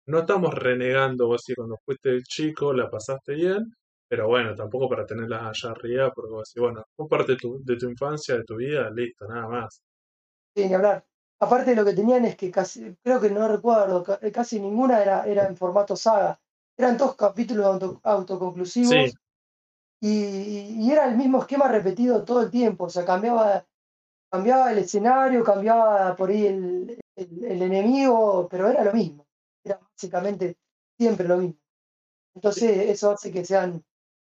no 0.07 0.19
estamos 0.19 0.53
renegando, 0.53 1.27
vos 1.27 1.41
si 1.45 1.53
cuando 1.55 1.75
fuiste 1.85 2.19
chico 2.23 2.73
la 2.73 2.89
pasaste 2.89 3.35
bien, 3.35 3.73
pero 4.07 4.27
bueno, 4.27 4.55
tampoco 4.55 4.89
para 4.89 5.05
tenerlas 5.05 5.43
allá 5.43 5.71
arriba, 5.73 6.11
porque 6.13 6.31
vos 6.31 6.49
decís, 6.49 6.61
bueno, 6.63 6.83
fue 6.95 7.07
parte 7.07 7.33
de 7.33 7.37
tu, 7.37 7.59
de 7.63 7.77
tu 7.77 7.89
infancia, 7.89 8.35
de 8.37 8.43
tu 8.43 8.55
vida, 8.57 8.89
listo, 8.91 9.27
nada 9.27 9.47
más. 9.47 9.81
Ni 10.67 10.73
hablar. 10.73 11.05
Aparte 11.39 11.75
lo 11.75 11.85
que 11.85 11.93
tenían 11.93 12.25
es 12.25 12.35
que 12.35 12.51
casi, 12.51 12.95
creo 13.03 13.19
que 13.21 13.29
no 13.29 13.47
recuerdo, 13.47 14.03
eh, 14.21 14.31
casi 14.31 14.59
ninguna 14.59 15.01
era, 15.01 15.25
era 15.25 15.47
en 15.47 15.55
formato 15.55 15.95
saga. 15.95 16.39
Eran 16.77 16.97
todos 16.97 17.15
capítulos 17.15 17.65
auto- 17.65 17.99
autoconclusivos 18.03 19.11
Sí, 19.11 19.17
y, 20.01 20.83
y 20.85 20.91
era 20.91 21.05
el 21.09 21.17
mismo 21.17 21.39
esquema 21.39 21.67
repetido 21.67 22.23
todo 22.23 22.41
el 22.43 22.51
tiempo. 22.51 22.85
O 22.85 22.89
sea, 22.89 23.05
cambiaba, 23.05 23.65
cambiaba 24.31 24.71
el 24.71 24.79
escenario, 24.79 25.43
cambiaba 25.43 26.15
por 26.15 26.29
ahí 26.29 26.47
el, 26.47 26.99
el- 27.15 27.43
el 27.45 27.61
enemigo, 27.61 28.47
pero 28.49 28.69
era 28.69 28.83
lo 28.83 28.93
mismo. 28.93 29.27
Era 29.63 29.79
básicamente 29.79 30.57
siempre 30.97 31.27
lo 31.27 31.37
mismo. 31.37 31.59
Entonces 32.35 32.89
eso 32.89 33.11
hace 33.11 33.31
que 33.31 33.45
sean 33.45 33.83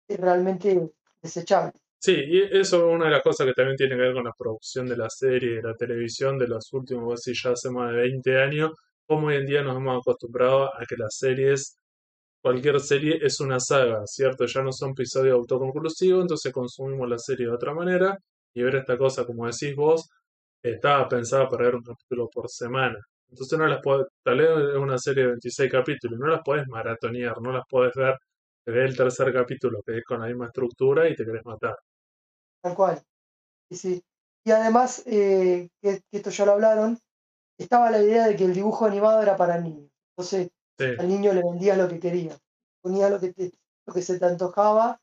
realmente 0.09 0.93
desechables. 1.21 1.75
Sí, 2.05 2.11
y 2.27 2.41
eso 2.57 2.77
es 2.89 2.95
una 2.95 3.05
de 3.05 3.11
las 3.11 3.21
cosas 3.23 3.47
que 3.47 3.53
también 3.53 3.77
tiene 3.77 3.95
que 3.95 4.01
ver 4.01 4.13
con 4.13 4.25
la 4.25 4.33
producción 4.37 4.85
de 4.87 4.97
la 4.97 5.09
serie, 5.09 5.55
de 5.57 5.61
la 5.63 5.73
televisión 5.73 6.37
de 6.37 6.47
los 6.49 6.71
últimos, 6.73 7.21
decís, 7.23 7.41
ya 7.41 7.51
hace 7.51 7.69
más 7.69 7.91
de 7.91 7.97
20 7.97 8.41
años, 8.41 8.71
como 9.07 9.27
hoy 9.27 9.35
en 9.37 9.45
día 9.45 9.63
nos 9.63 9.77
hemos 9.77 10.01
acostumbrado 10.01 10.65
a 10.65 10.85
que 10.85 10.97
las 10.97 11.15
series, 11.15 11.79
cualquier 12.41 12.79
serie 12.81 13.19
es 13.21 13.39
una 13.41 13.59
saga, 13.59 14.01
¿cierto? 14.07 14.45
Ya 14.47 14.63
no 14.63 14.71
son 14.73 14.91
episodios 14.91 15.35
autoconclusivos, 15.35 16.21
entonces 16.23 16.51
consumimos 16.53 17.09
la 17.09 17.19
serie 17.19 17.47
de 17.47 17.53
otra 17.53 17.73
manera 17.73 18.17
y 18.53 18.63
ver 18.63 18.75
esta 18.77 18.97
cosa, 18.97 19.25
como 19.25 19.45
decís 19.47 19.75
vos, 19.75 20.09
estaba 20.63 21.09
pensada 21.09 21.49
para 21.49 21.65
ver 21.65 21.75
un 21.75 21.83
capítulo 21.83 22.29
por 22.29 22.49
semana. 22.49 22.99
Entonces 23.29 23.59
no 23.59 23.67
las 23.67 23.81
podés, 23.81 24.07
tal 24.23 24.37
vez 24.39 24.49
es 24.73 24.77
una 24.77 24.97
serie 24.97 25.23
de 25.23 25.29
26 25.31 25.71
capítulos, 25.71 26.19
no 26.19 26.27
las 26.27 26.41
podés 26.43 26.67
maratonear, 26.67 27.41
no 27.41 27.51
las 27.53 27.63
podés 27.69 27.93
ver, 27.95 28.15
te 28.65 28.71
ves 28.71 28.89
el 28.91 28.97
tercer 28.97 29.33
capítulo 29.33 29.81
que 29.85 29.97
es 29.99 30.03
con 30.05 30.21
la 30.21 30.27
misma 30.27 30.47
estructura 30.47 31.09
y 31.09 31.15
te 31.15 31.25
querés 31.25 31.45
matar. 31.45 31.75
Tal 32.63 32.75
cual. 32.75 33.03
Y, 33.69 33.75
sí. 33.75 34.03
y 34.45 34.51
además, 34.51 35.03
eh, 35.07 35.69
que, 35.81 36.01
que 36.11 36.17
esto 36.17 36.29
ya 36.31 36.45
lo 36.45 36.53
hablaron, 36.53 36.99
estaba 37.59 37.91
la 37.91 38.01
idea 38.01 38.27
de 38.27 38.35
que 38.35 38.45
el 38.45 38.53
dibujo 38.53 38.85
animado 38.85 39.21
era 39.21 39.37
para 39.37 39.59
niños. 39.59 39.91
Entonces 40.11 40.51
Sí. 40.79 40.85
al 40.97 41.07
niño 41.09 41.33
le 41.33 41.43
vendías 41.43 41.77
lo 41.77 41.87
que 41.89 41.99
quería, 41.99 42.37
ponía 42.81 43.09
lo 43.09 43.19
que, 43.19 43.33
te- 43.33 43.53
lo 43.87 43.93
que 43.93 44.01
se 44.01 44.19
te 44.19 44.25
antojaba 44.25 44.99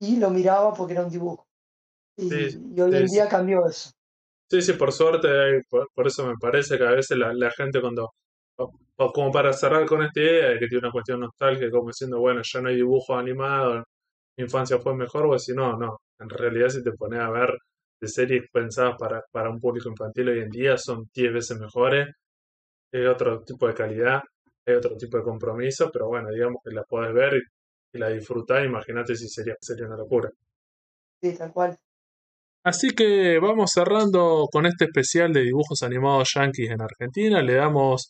y 0.00 0.16
lo 0.18 0.30
miraba 0.30 0.74
porque 0.74 0.94
era 0.94 1.04
un 1.04 1.10
dibujo. 1.10 1.46
Y, 2.16 2.28
Sí, 2.30 2.58
y 2.76 2.80
hoy 2.80 2.96
en 2.96 3.06
día 3.06 3.28
cambió 3.28 3.66
eso. 3.66 3.90
Sí, 4.50 4.62
sí, 4.62 4.72
por 4.74 4.92
suerte, 4.92 5.28
hay- 5.28 5.62
por, 5.68 5.88
por 5.94 6.06
eso 6.06 6.26
me 6.26 6.34
parece 6.40 6.78
que 6.78 6.84
a 6.84 6.90
veces 6.92 7.16
la, 7.18 7.32
la 7.34 7.50
gente 7.50 7.80
cuando, 7.80 8.12
o- 8.58 8.72
o 8.96 9.12
como 9.12 9.32
para 9.32 9.52
cerrar 9.52 9.86
con 9.86 10.02
esta 10.02 10.20
idea 10.20 10.50
de 10.50 10.58
que 10.58 10.66
tiene 10.68 10.80
una 10.86 10.92
cuestión 10.92 11.20
nostálgica, 11.20 11.70
como 11.70 11.88
diciendo, 11.88 12.20
bueno, 12.20 12.42
ya 12.44 12.60
no 12.60 12.68
hay 12.68 12.76
dibujo 12.76 13.16
animado, 13.16 13.84
infancia 14.36 14.78
fue 14.78 14.94
mejor, 14.94 15.26
o 15.26 15.38
si 15.38 15.52
no, 15.52 15.76
no, 15.76 15.98
en 16.18 16.28
realidad 16.28 16.68
si 16.68 16.82
te 16.82 16.92
pones 16.92 17.20
a 17.20 17.30
ver 17.30 17.50
de 18.00 18.08
series 18.08 18.44
pensadas 18.52 18.96
para, 18.98 19.22
para 19.30 19.50
un 19.50 19.60
público 19.60 19.88
infantil 19.88 20.28
hoy 20.28 20.40
en 20.40 20.50
día 20.50 20.76
son 20.76 21.08
10 21.14 21.32
veces 21.32 21.58
mejores, 21.58 22.08
hay 22.92 23.06
otro 23.06 23.42
tipo 23.42 23.66
de 23.66 23.74
calidad, 23.74 24.20
hay 24.66 24.74
otro 24.74 24.96
tipo 24.96 25.16
de 25.18 25.24
compromiso, 25.24 25.90
pero 25.92 26.08
bueno, 26.08 26.30
digamos 26.30 26.58
que 26.64 26.74
la 26.74 26.82
podés 26.84 27.12
ver 27.14 27.34
y, 27.34 27.96
y 27.96 27.98
la 27.98 28.08
disfrutás, 28.10 28.64
imagínate 28.64 29.14
si 29.16 29.28
sería, 29.28 29.54
sería 29.60 29.86
una 29.86 29.96
locura. 29.96 30.30
Sí, 31.22 31.36
tal 31.36 31.52
cual. 31.52 31.78
Así 32.64 32.90
que 32.90 33.38
vamos 33.38 33.72
cerrando 33.74 34.46
con 34.50 34.64
este 34.64 34.86
especial 34.86 35.32
de 35.34 35.42
dibujos 35.42 35.82
animados 35.82 36.32
yankees 36.34 36.70
en 36.70 36.80
Argentina. 36.80 37.42
Le 37.42 37.54
damos 37.54 38.08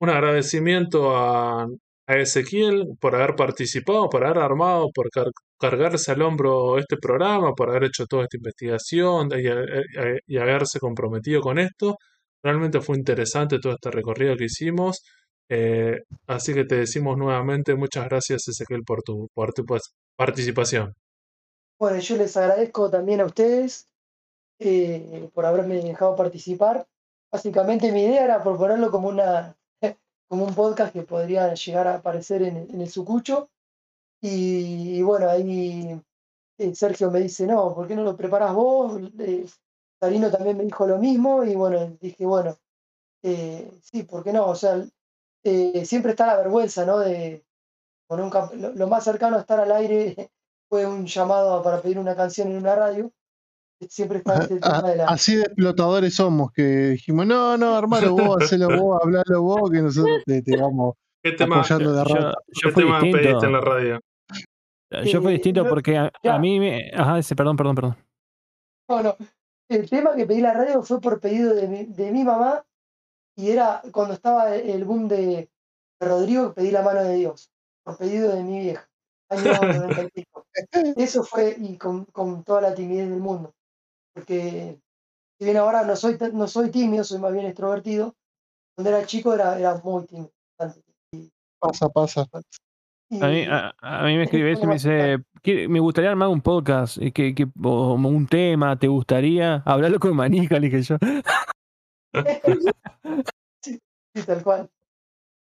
un 0.00 0.08
agradecimiento 0.08 1.14
a, 1.14 1.66
a 2.06 2.16
Ezequiel 2.18 2.84
por 3.00 3.14
haber 3.16 3.34
participado, 3.36 4.08
por 4.08 4.24
haber 4.24 4.38
armado, 4.38 4.88
por 4.94 5.10
car- 5.10 5.30
cargarse 5.58 6.12
al 6.12 6.22
hombro 6.22 6.78
este 6.78 6.96
programa, 6.98 7.52
por 7.54 7.70
haber 7.70 7.84
hecho 7.84 8.06
toda 8.06 8.24
esta 8.24 8.36
investigación 8.36 9.30
y, 9.38 9.48
a- 9.48 10.18
y 10.26 10.38
haberse 10.38 10.78
comprometido 10.80 11.40
con 11.40 11.58
esto. 11.58 11.96
Realmente 12.42 12.80
fue 12.80 12.96
interesante 12.98 13.58
todo 13.58 13.74
este 13.74 13.90
recorrido 13.90 14.36
que 14.36 14.44
hicimos. 14.44 15.02
Eh, 15.48 15.98
así 16.26 16.54
que 16.54 16.64
te 16.64 16.76
decimos 16.76 17.16
nuevamente 17.16 17.74
muchas 17.76 18.06
gracias 18.08 18.48
Ezequiel 18.48 18.82
por 18.84 19.02
tu, 19.02 19.28
por 19.34 19.52
tu 19.52 19.64
participación. 20.16 20.94
Bueno, 21.78 21.98
yo 21.98 22.16
les 22.16 22.36
agradezco 22.36 22.90
también 22.90 23.20
a 23.20 23.26
ustedes 23.26 23.88
eh, 24.58 25.28
por 25.34 25.46
haberme 25.46 25.76
dejado 25.76 26.16
participar. 26.16 26.86
Básicamente 27.32 27.92
mi 27.92 28.04
idea 28.04 28.24
era 28.24 28.42
proponerlo 28.42 28.90
como 28.90 29.08
una 29.08 29.55
como 30.28 30.44
un 30.44 30.54
podcast 30.54 30.92
que 30.92 31.02
podría 31.02 31.54
llegar 31.54 31.86
a 31.88 31.96
aparecer 31.96 32.42
en, 32.42 32.56
el- 32.80 32.90
Sucucho. 32.90 33.50
Y, 34.20 35.02
bueno, 35.02 35.28
ahí 35.30 36.00
eh, 36.58 36.74
Sergio 36.74 37.10
me 37.10 37.20
dice, 37.20 37.46
no, 37.46 37.74
¿por 37.74 37.88
qué 37.88 37.96
no 37.96 38.02
lo 38.04 38.16
preparás 38.16 38.54
vos? 38.54 39.00
Eh, 39.20 39.46
Sarino 40.00 40.30
también 40.30 40.56
me 40.58 40.64
dijo 40.64 40.86
lo 40.86 40.98
mismo 40.98 41.44
y 41.44 41.54
bueno, 41.54 41.96
dije, 42.00 42.26
bueno, 42.26 42.56
eh, 43.22 43.70
sí, 43.82 44.04
¿por 44.04 44.24
qué 44.24 44.32
no? 44.32 44.46
O 44.48 44.54
sea, 44.54 44.84
eh, 45.44 45.84
siempre 45.86 46.12
está 46.12 46.26
la 46.26 46.36
vergüenza, 46.38 46.86
¿no? 46.86 46.98
De, 47.00 47.44
un 48.08 48.30
lo, 48.60 48.72
lo 48.74 48.88
más 48.88 49.04
cercano 49.04 49.36
a 49.36 49.40
estar 49.40 49.60
al 49.60 49.72
aire 49.72 50.30
fue 50.68 50.86
un 50.86 51.06
llamado 51.06 51.62
para 51.62 51.80
pedir 51.82 51.98
una 51.98 52.16
canción 52.16 52.48
en 52.50 52.58
una 52.58 52.74
radio. 52.74 53.12
Siempre 53.88 54.18
está 54.18 54.38
este 54.38 54.54
A- 54.62 54.80
tema 54.80 54.90
de 54.90 54.96
la... 54.96 55.04
Así 55.06 55.36
de 55.36 55.42
explotadores 55.42 56.14
somos 56.14 56.50
que 56.52 56.62
dijimos, 56.62 57.26
no, 57.26 57.56
no, 57.56 57.78
hermano, 57.78 58.12
vos, 58.16 58.42
hacelo 58.42 58.68
vos, 58.80 59.00
hablalo 59.02 59.42
vos, 59.42 59.70
que 59.70 59.82
nosotros 59.82 60.22
te, 60.24 60.42
te 60.42 60.56
vamos 60.56 60.94
¿Qué 61.22 61.32
tema, 61.32 61.56
apoyando 61.60 61.92
de 61.92 62.04
Yo, 62.08 62.14
rato. 62.14 62.38
yo 62.48 62.68
qué 62.68 62.70
fui 62.72 62.82
tema 62.84 63.00
pediste 63.00 63.46
en 63.46 63.52
la 63.52 63.60
radio? 63.60 64.00
Yo 65.04 65.20
fui 65.20 65.30
Eh, 65.32 65.34
distinto 65.34 65.64
no- 65.64 65.68
porque 65.68 65.96
a, 65.98 66.12
a 66.24 66.38
mí 66.38 66.60
me. 66.60 66.90
Ajá, 66.94 67.18
ese, 67.18 67.34
perdón, 67.34 67.56
perdón, 67.56 67.74
perdón. 67.74 67.96
No, 68.88 69.02
no. 69.02 69.16
El 69.68 69.90
tema 69.90 70.14
que 70.14 70.24
pedí 70.26 70.36
en 70.38 70.44
la 70.44 70.52
radio 70.54 70.80
fue 70.82 71.00
por 71.00 71.18
pedido 71.20 71.52
de 71.54 71.66
mi, 71.66 71.84
de 71.86 72.12
mi 72.12 72.22
mamá 72.22 72.64
y 73.36 73.50
era 73.50 73.82
cuando 73.90 74.14
estaba 74.14 74.54
el 74.54 74.84
boom 74.84 75.08
de, 75.08 75.50
Rodrigo, 76.00 76.54
pedí 76.54 76.70
la 76.70 76.82
mano 76.82 77.02
de 77.02 77.16
Dios, 77.16 77.50
por 77.84 77.98
pedido 77.98 78.32
de 78.32 78.44
mi 78.44 78.60
vieja, 78.60 78.88
año 79.28 79.42
90 79.90 80.02
y 80.02 80.08
pico. 80.10 80.46
Eso 80.96 81.24
fue 81.24 81.56
y 81.58 81.76
con, 81.76 82.04
con 82.06 82.44
toda 82.44 82.60
la 82.60 82.74
timidez 82.74 83.10
del 83.10 83.18
mundo, 83.18 83.52
porque 84.16 84.78
si 85.38 85.44
bien 85.44 85.58
ahora 85.58 85.84
no 85.84 85.94
soy, 85.94 86.16
tan- 86.16 86.36
no 86.36 86.48
soy 86.48 86.70
tímido, 86.70 87.04
soy 87.04 87.20
más 87.20 87.32
bien 87.32 87.44
extrovertido, 87.46 88.14
cuando 88.74 88.90
era 88.90 89.06
chico 89.06 89.34
era, 89.34 89.58
era 89.58 89.74
muy 89.84 90.06
tímido. 90.06 90.32
Pasa, 91.60 91.88
pasa. 91.90 92.26
Y, 93.10 93.22
A 93.22 93.28
mí, 93.28 93.44
a, 93.48 93.74
a 93.80 94.04
mí 94.06 94.16
me 94.16 94.24
escribe 94.24 94.52
eso 94.52 94.64
y 94.64 94.66
me 94.66 94.74
dice: 94.74 95.18
"Quiere- 95.42 95.68
Me 95.68 95.80
gustaría 95.80 96.10
armar 96.10 96.28
un 96.28 96.40
podcast, 96.40 96.96
y 97.00 97.12
que, 97.12 97.34
que, 97.34 97.46
o 97.62 97.94
un 97.94 98.26
tema, 98.26 98.78
¿te 98.78 98.88
gustaría? 98.88 99.62
Hablarlo 99.64 99.98
con 100.00 100.16
Manica, 100.16 100.58
le 100.58 100.68
dije 100.70 100.82
yo. 100.82 100.96
sí, 103.62 103.78
sí, 104.14 104.22
tal 104.24 104.42
cual. 104.42 104.70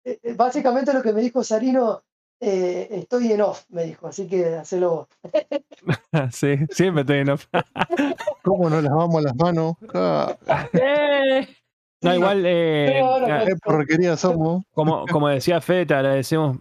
Eh, 0.06 0.18
eh, 0.24 0.34
Básicamente 0.36 0.94
lo 0.94 1.02
que 1.04 1.14
me 1.14 1.22
dijo 1.22 1.44
Sarino, 1.44 2.02
eh, 2.42 2.88
estoy 2.92 3.32
en 3.32 3.42
off, 3.42 3.66
me 3.70 3.84
dijo, 3.84 4.08
así 4.08 4.28
que 4.28 4.56
hacelo 4.56 4.90
vos. 4.90 5.08
sí, 6.32 6.56
siempre 6.72 7.02
estoy 7.02 7.20
en 7.20 7.30
off. 7.30 7.46
¿Cómo 8.44 8.70
nos 8.70 8.84
lavamos 8.84 9.22
las 9.24 9.36
manos? 9.36 9.76
Ah, 9.94 10.36
Eh, 10.74 11.48
No, 12.02 12.16
igual, 12.16 12.44
eh, 12.48 13.00
ahora 13.00 13.42
ah, 13.42 13.44
qué 13.46 13.54
porquería 13.64 14.18
somos. 14.18 14.64
como, 14.74 15.06
como 15.06 15.28
decía 15.30 15.62
Fede, 15.62 15.86
te 15.86 15.94
agradecemos 15.94 16.58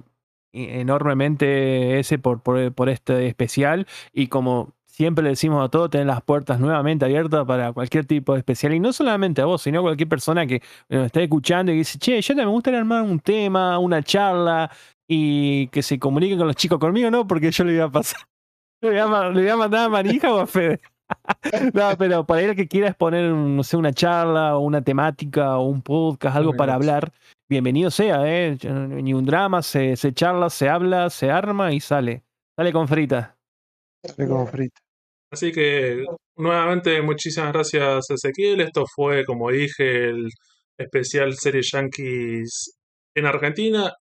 e- 0.53 0.81
enormemente 0.81 1.99
ese 1.99 2.19
por, 2.19 2.43
por, 2.43 2.73
por 2.75 2.91
este 2.91 3.27
especial 3.27 3.87
y 4.13 4.27
como 4.27 4.75
siempre 4.85 5.23
le 5.25 5.31
decimos 5.31 5.65
a 5.65 5.71
todos, 5.71 5.89
tener 5.89 6.07
las 6.07 6.21
puertas 6.21 6.61
nuevamente 6.61 7.07
abiertas 7.07 7.47
para 7.47 7.73
cualquier 7.73 8.05
tipo 8.05 8.35
de 8.35 8.41
especial 8.41 8.75
y 8.75 8.81
no 8.81 8.93
solamente 8.93 9.41
a 9.41 9.47
vos, 9.47 9.63
sino 9.63 9.79
a 9.79 9.83
cualquier 9.83 10.11
persona 10.11 10.47
que 10.47 10.61
nos 10.91 11.07
esté 11.07 11.23
escuchando 11.23 11.73
y 11.73 11.77
que 11.77 11.79
dice, 11.79 11.99
che, 11.99 12.21
yo 12.21 12.29
también 12.35 12.49
me 12.49 12.53
gustaría 12.53 12.81
armar 12.81 13.03
un 13.05 13.19
tema, 13.19 13.79
una 13.79 14.03
charla 14.03 14.71
y 15.13 15.67
que 15.69 15.83
se 15.83 15.99
comuniquen 15.99 16.39
con 16.39 16.47
los 16.47 16.55
chicos 16.55 16.79
conmigo, 16.79 17.11
no, 17.11 17.27
porque 17.27 17.51
yo 17.51 17.65
le 17.65 17.75
iba 17.75 17.87
a 17.87 17.91
pasar. 17.91 18.21
Le 18.83 18.91
voy 18.91 18.99
a, 18.99 19.29
le 19.29 19.43
voy 19.43 19.51
a 19.51 19.57
mandar 19.57 19.85
a 19.85 19.89
Manija 19.91 20.33
o 20.33 20.39
a 20.39 20.47
Fede. 20.47 20.81
No, 21.75 21.99
pero 21.99 22.25
para 22.25 22.43
el 22.43 22.55
que 22.55 22.69
quiera 22.69 22.87
exponer, 22.87 23.31
no 23.33 23.65
sé, 23.65 23.77
una 23.77 23.93
charla 23.93 24.57
o 24.57 24.61
una 24.61 24.81
temática 24.81 25.59
o 25.59 25.67
un 25.67 25.83
podcast, 25.83 26.37
algo 26.37 26.55
para 26.55 26.75
hablar, 26.75 27.13
bienvenido 27.49 27.91
sea, 27.91 28.23
¿eh? 28.25 28.57
Ni 28.63 29.13
un 29.13 29.27
drama, 29.27 29.61
se, 29.61 29.97
se 29.97 30.15
charla, 30.15 30.49
se 30.49 30.69
habla, 30.69 31.11
se 31.11 31.31
arma 31.31 31.75
y 31.75 31.81
sale. 31.81 32.23
Sale 32.57 32.73
con 32.73 32.87
frita. 32.87 33.37
Sale 34.07 34.29
como 34.29 34.47
frito. 34.47 34.81
Así 35.33 35.51
que 35.51 36.05
nuevamente 36.37 37.03
muchísimas 37.03 37.53
gracias 37.53 38.09
Ezequiel. 38.09 38.61
Esto 38.61 38.85
fue, 38.87 39.25
como 39.25 39.51
dije, 39.51 40.11
el 40.11 40.29
especial 40.79 41.35
Serie 41.35 41.63
Yankees 41.63 42.79
en 43.17 43.27
Argentina. 43.27 43.93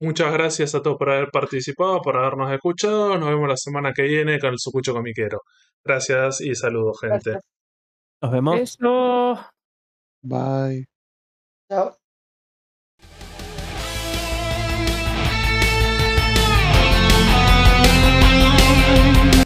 Muchas 0.00 0.30
gracias 0.30 0.74
a 0.74 0.82
todos 0.82 0.98
por 0.98 1.10
haber 1.10 1.30
participado, 1.30 2.02
por 2.02 2.16
habernos 2.18 2.52
escuchado. 2.52 3.18
Nos 3.18 3.30
vemos 3.30 3.48
la 3.48 3.56
semana 3.56 3.92
que 3.94 4.02
viene 4.02 4.38
con 4.38 4.50
el 4.50 4.58
Sucucho 4.58 4.92
Comiquero. 4.92 5.40
Gracias 5.82 6.42
y 6.42 6.54
saludos, 6.54 7.00
gente. 7.00 7.30
Gracias. 7.30 7.44
Nos 8.20 8.32
vemos. 8.32 8.60
Eso. 8.60 9.40
Bye. 10.22 10.86
Chao. 11.70 11.96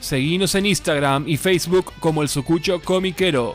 Seguinos 0.00 0.56
en 0.56 0.66
Instagram 0.66 1.28
y 1.28 1.36
Facebook 1.36 1.92
como 2.00 2.22
el 2.22 2.28
Sucucho 2.28 2.80
Comiquero. 2.82 3.54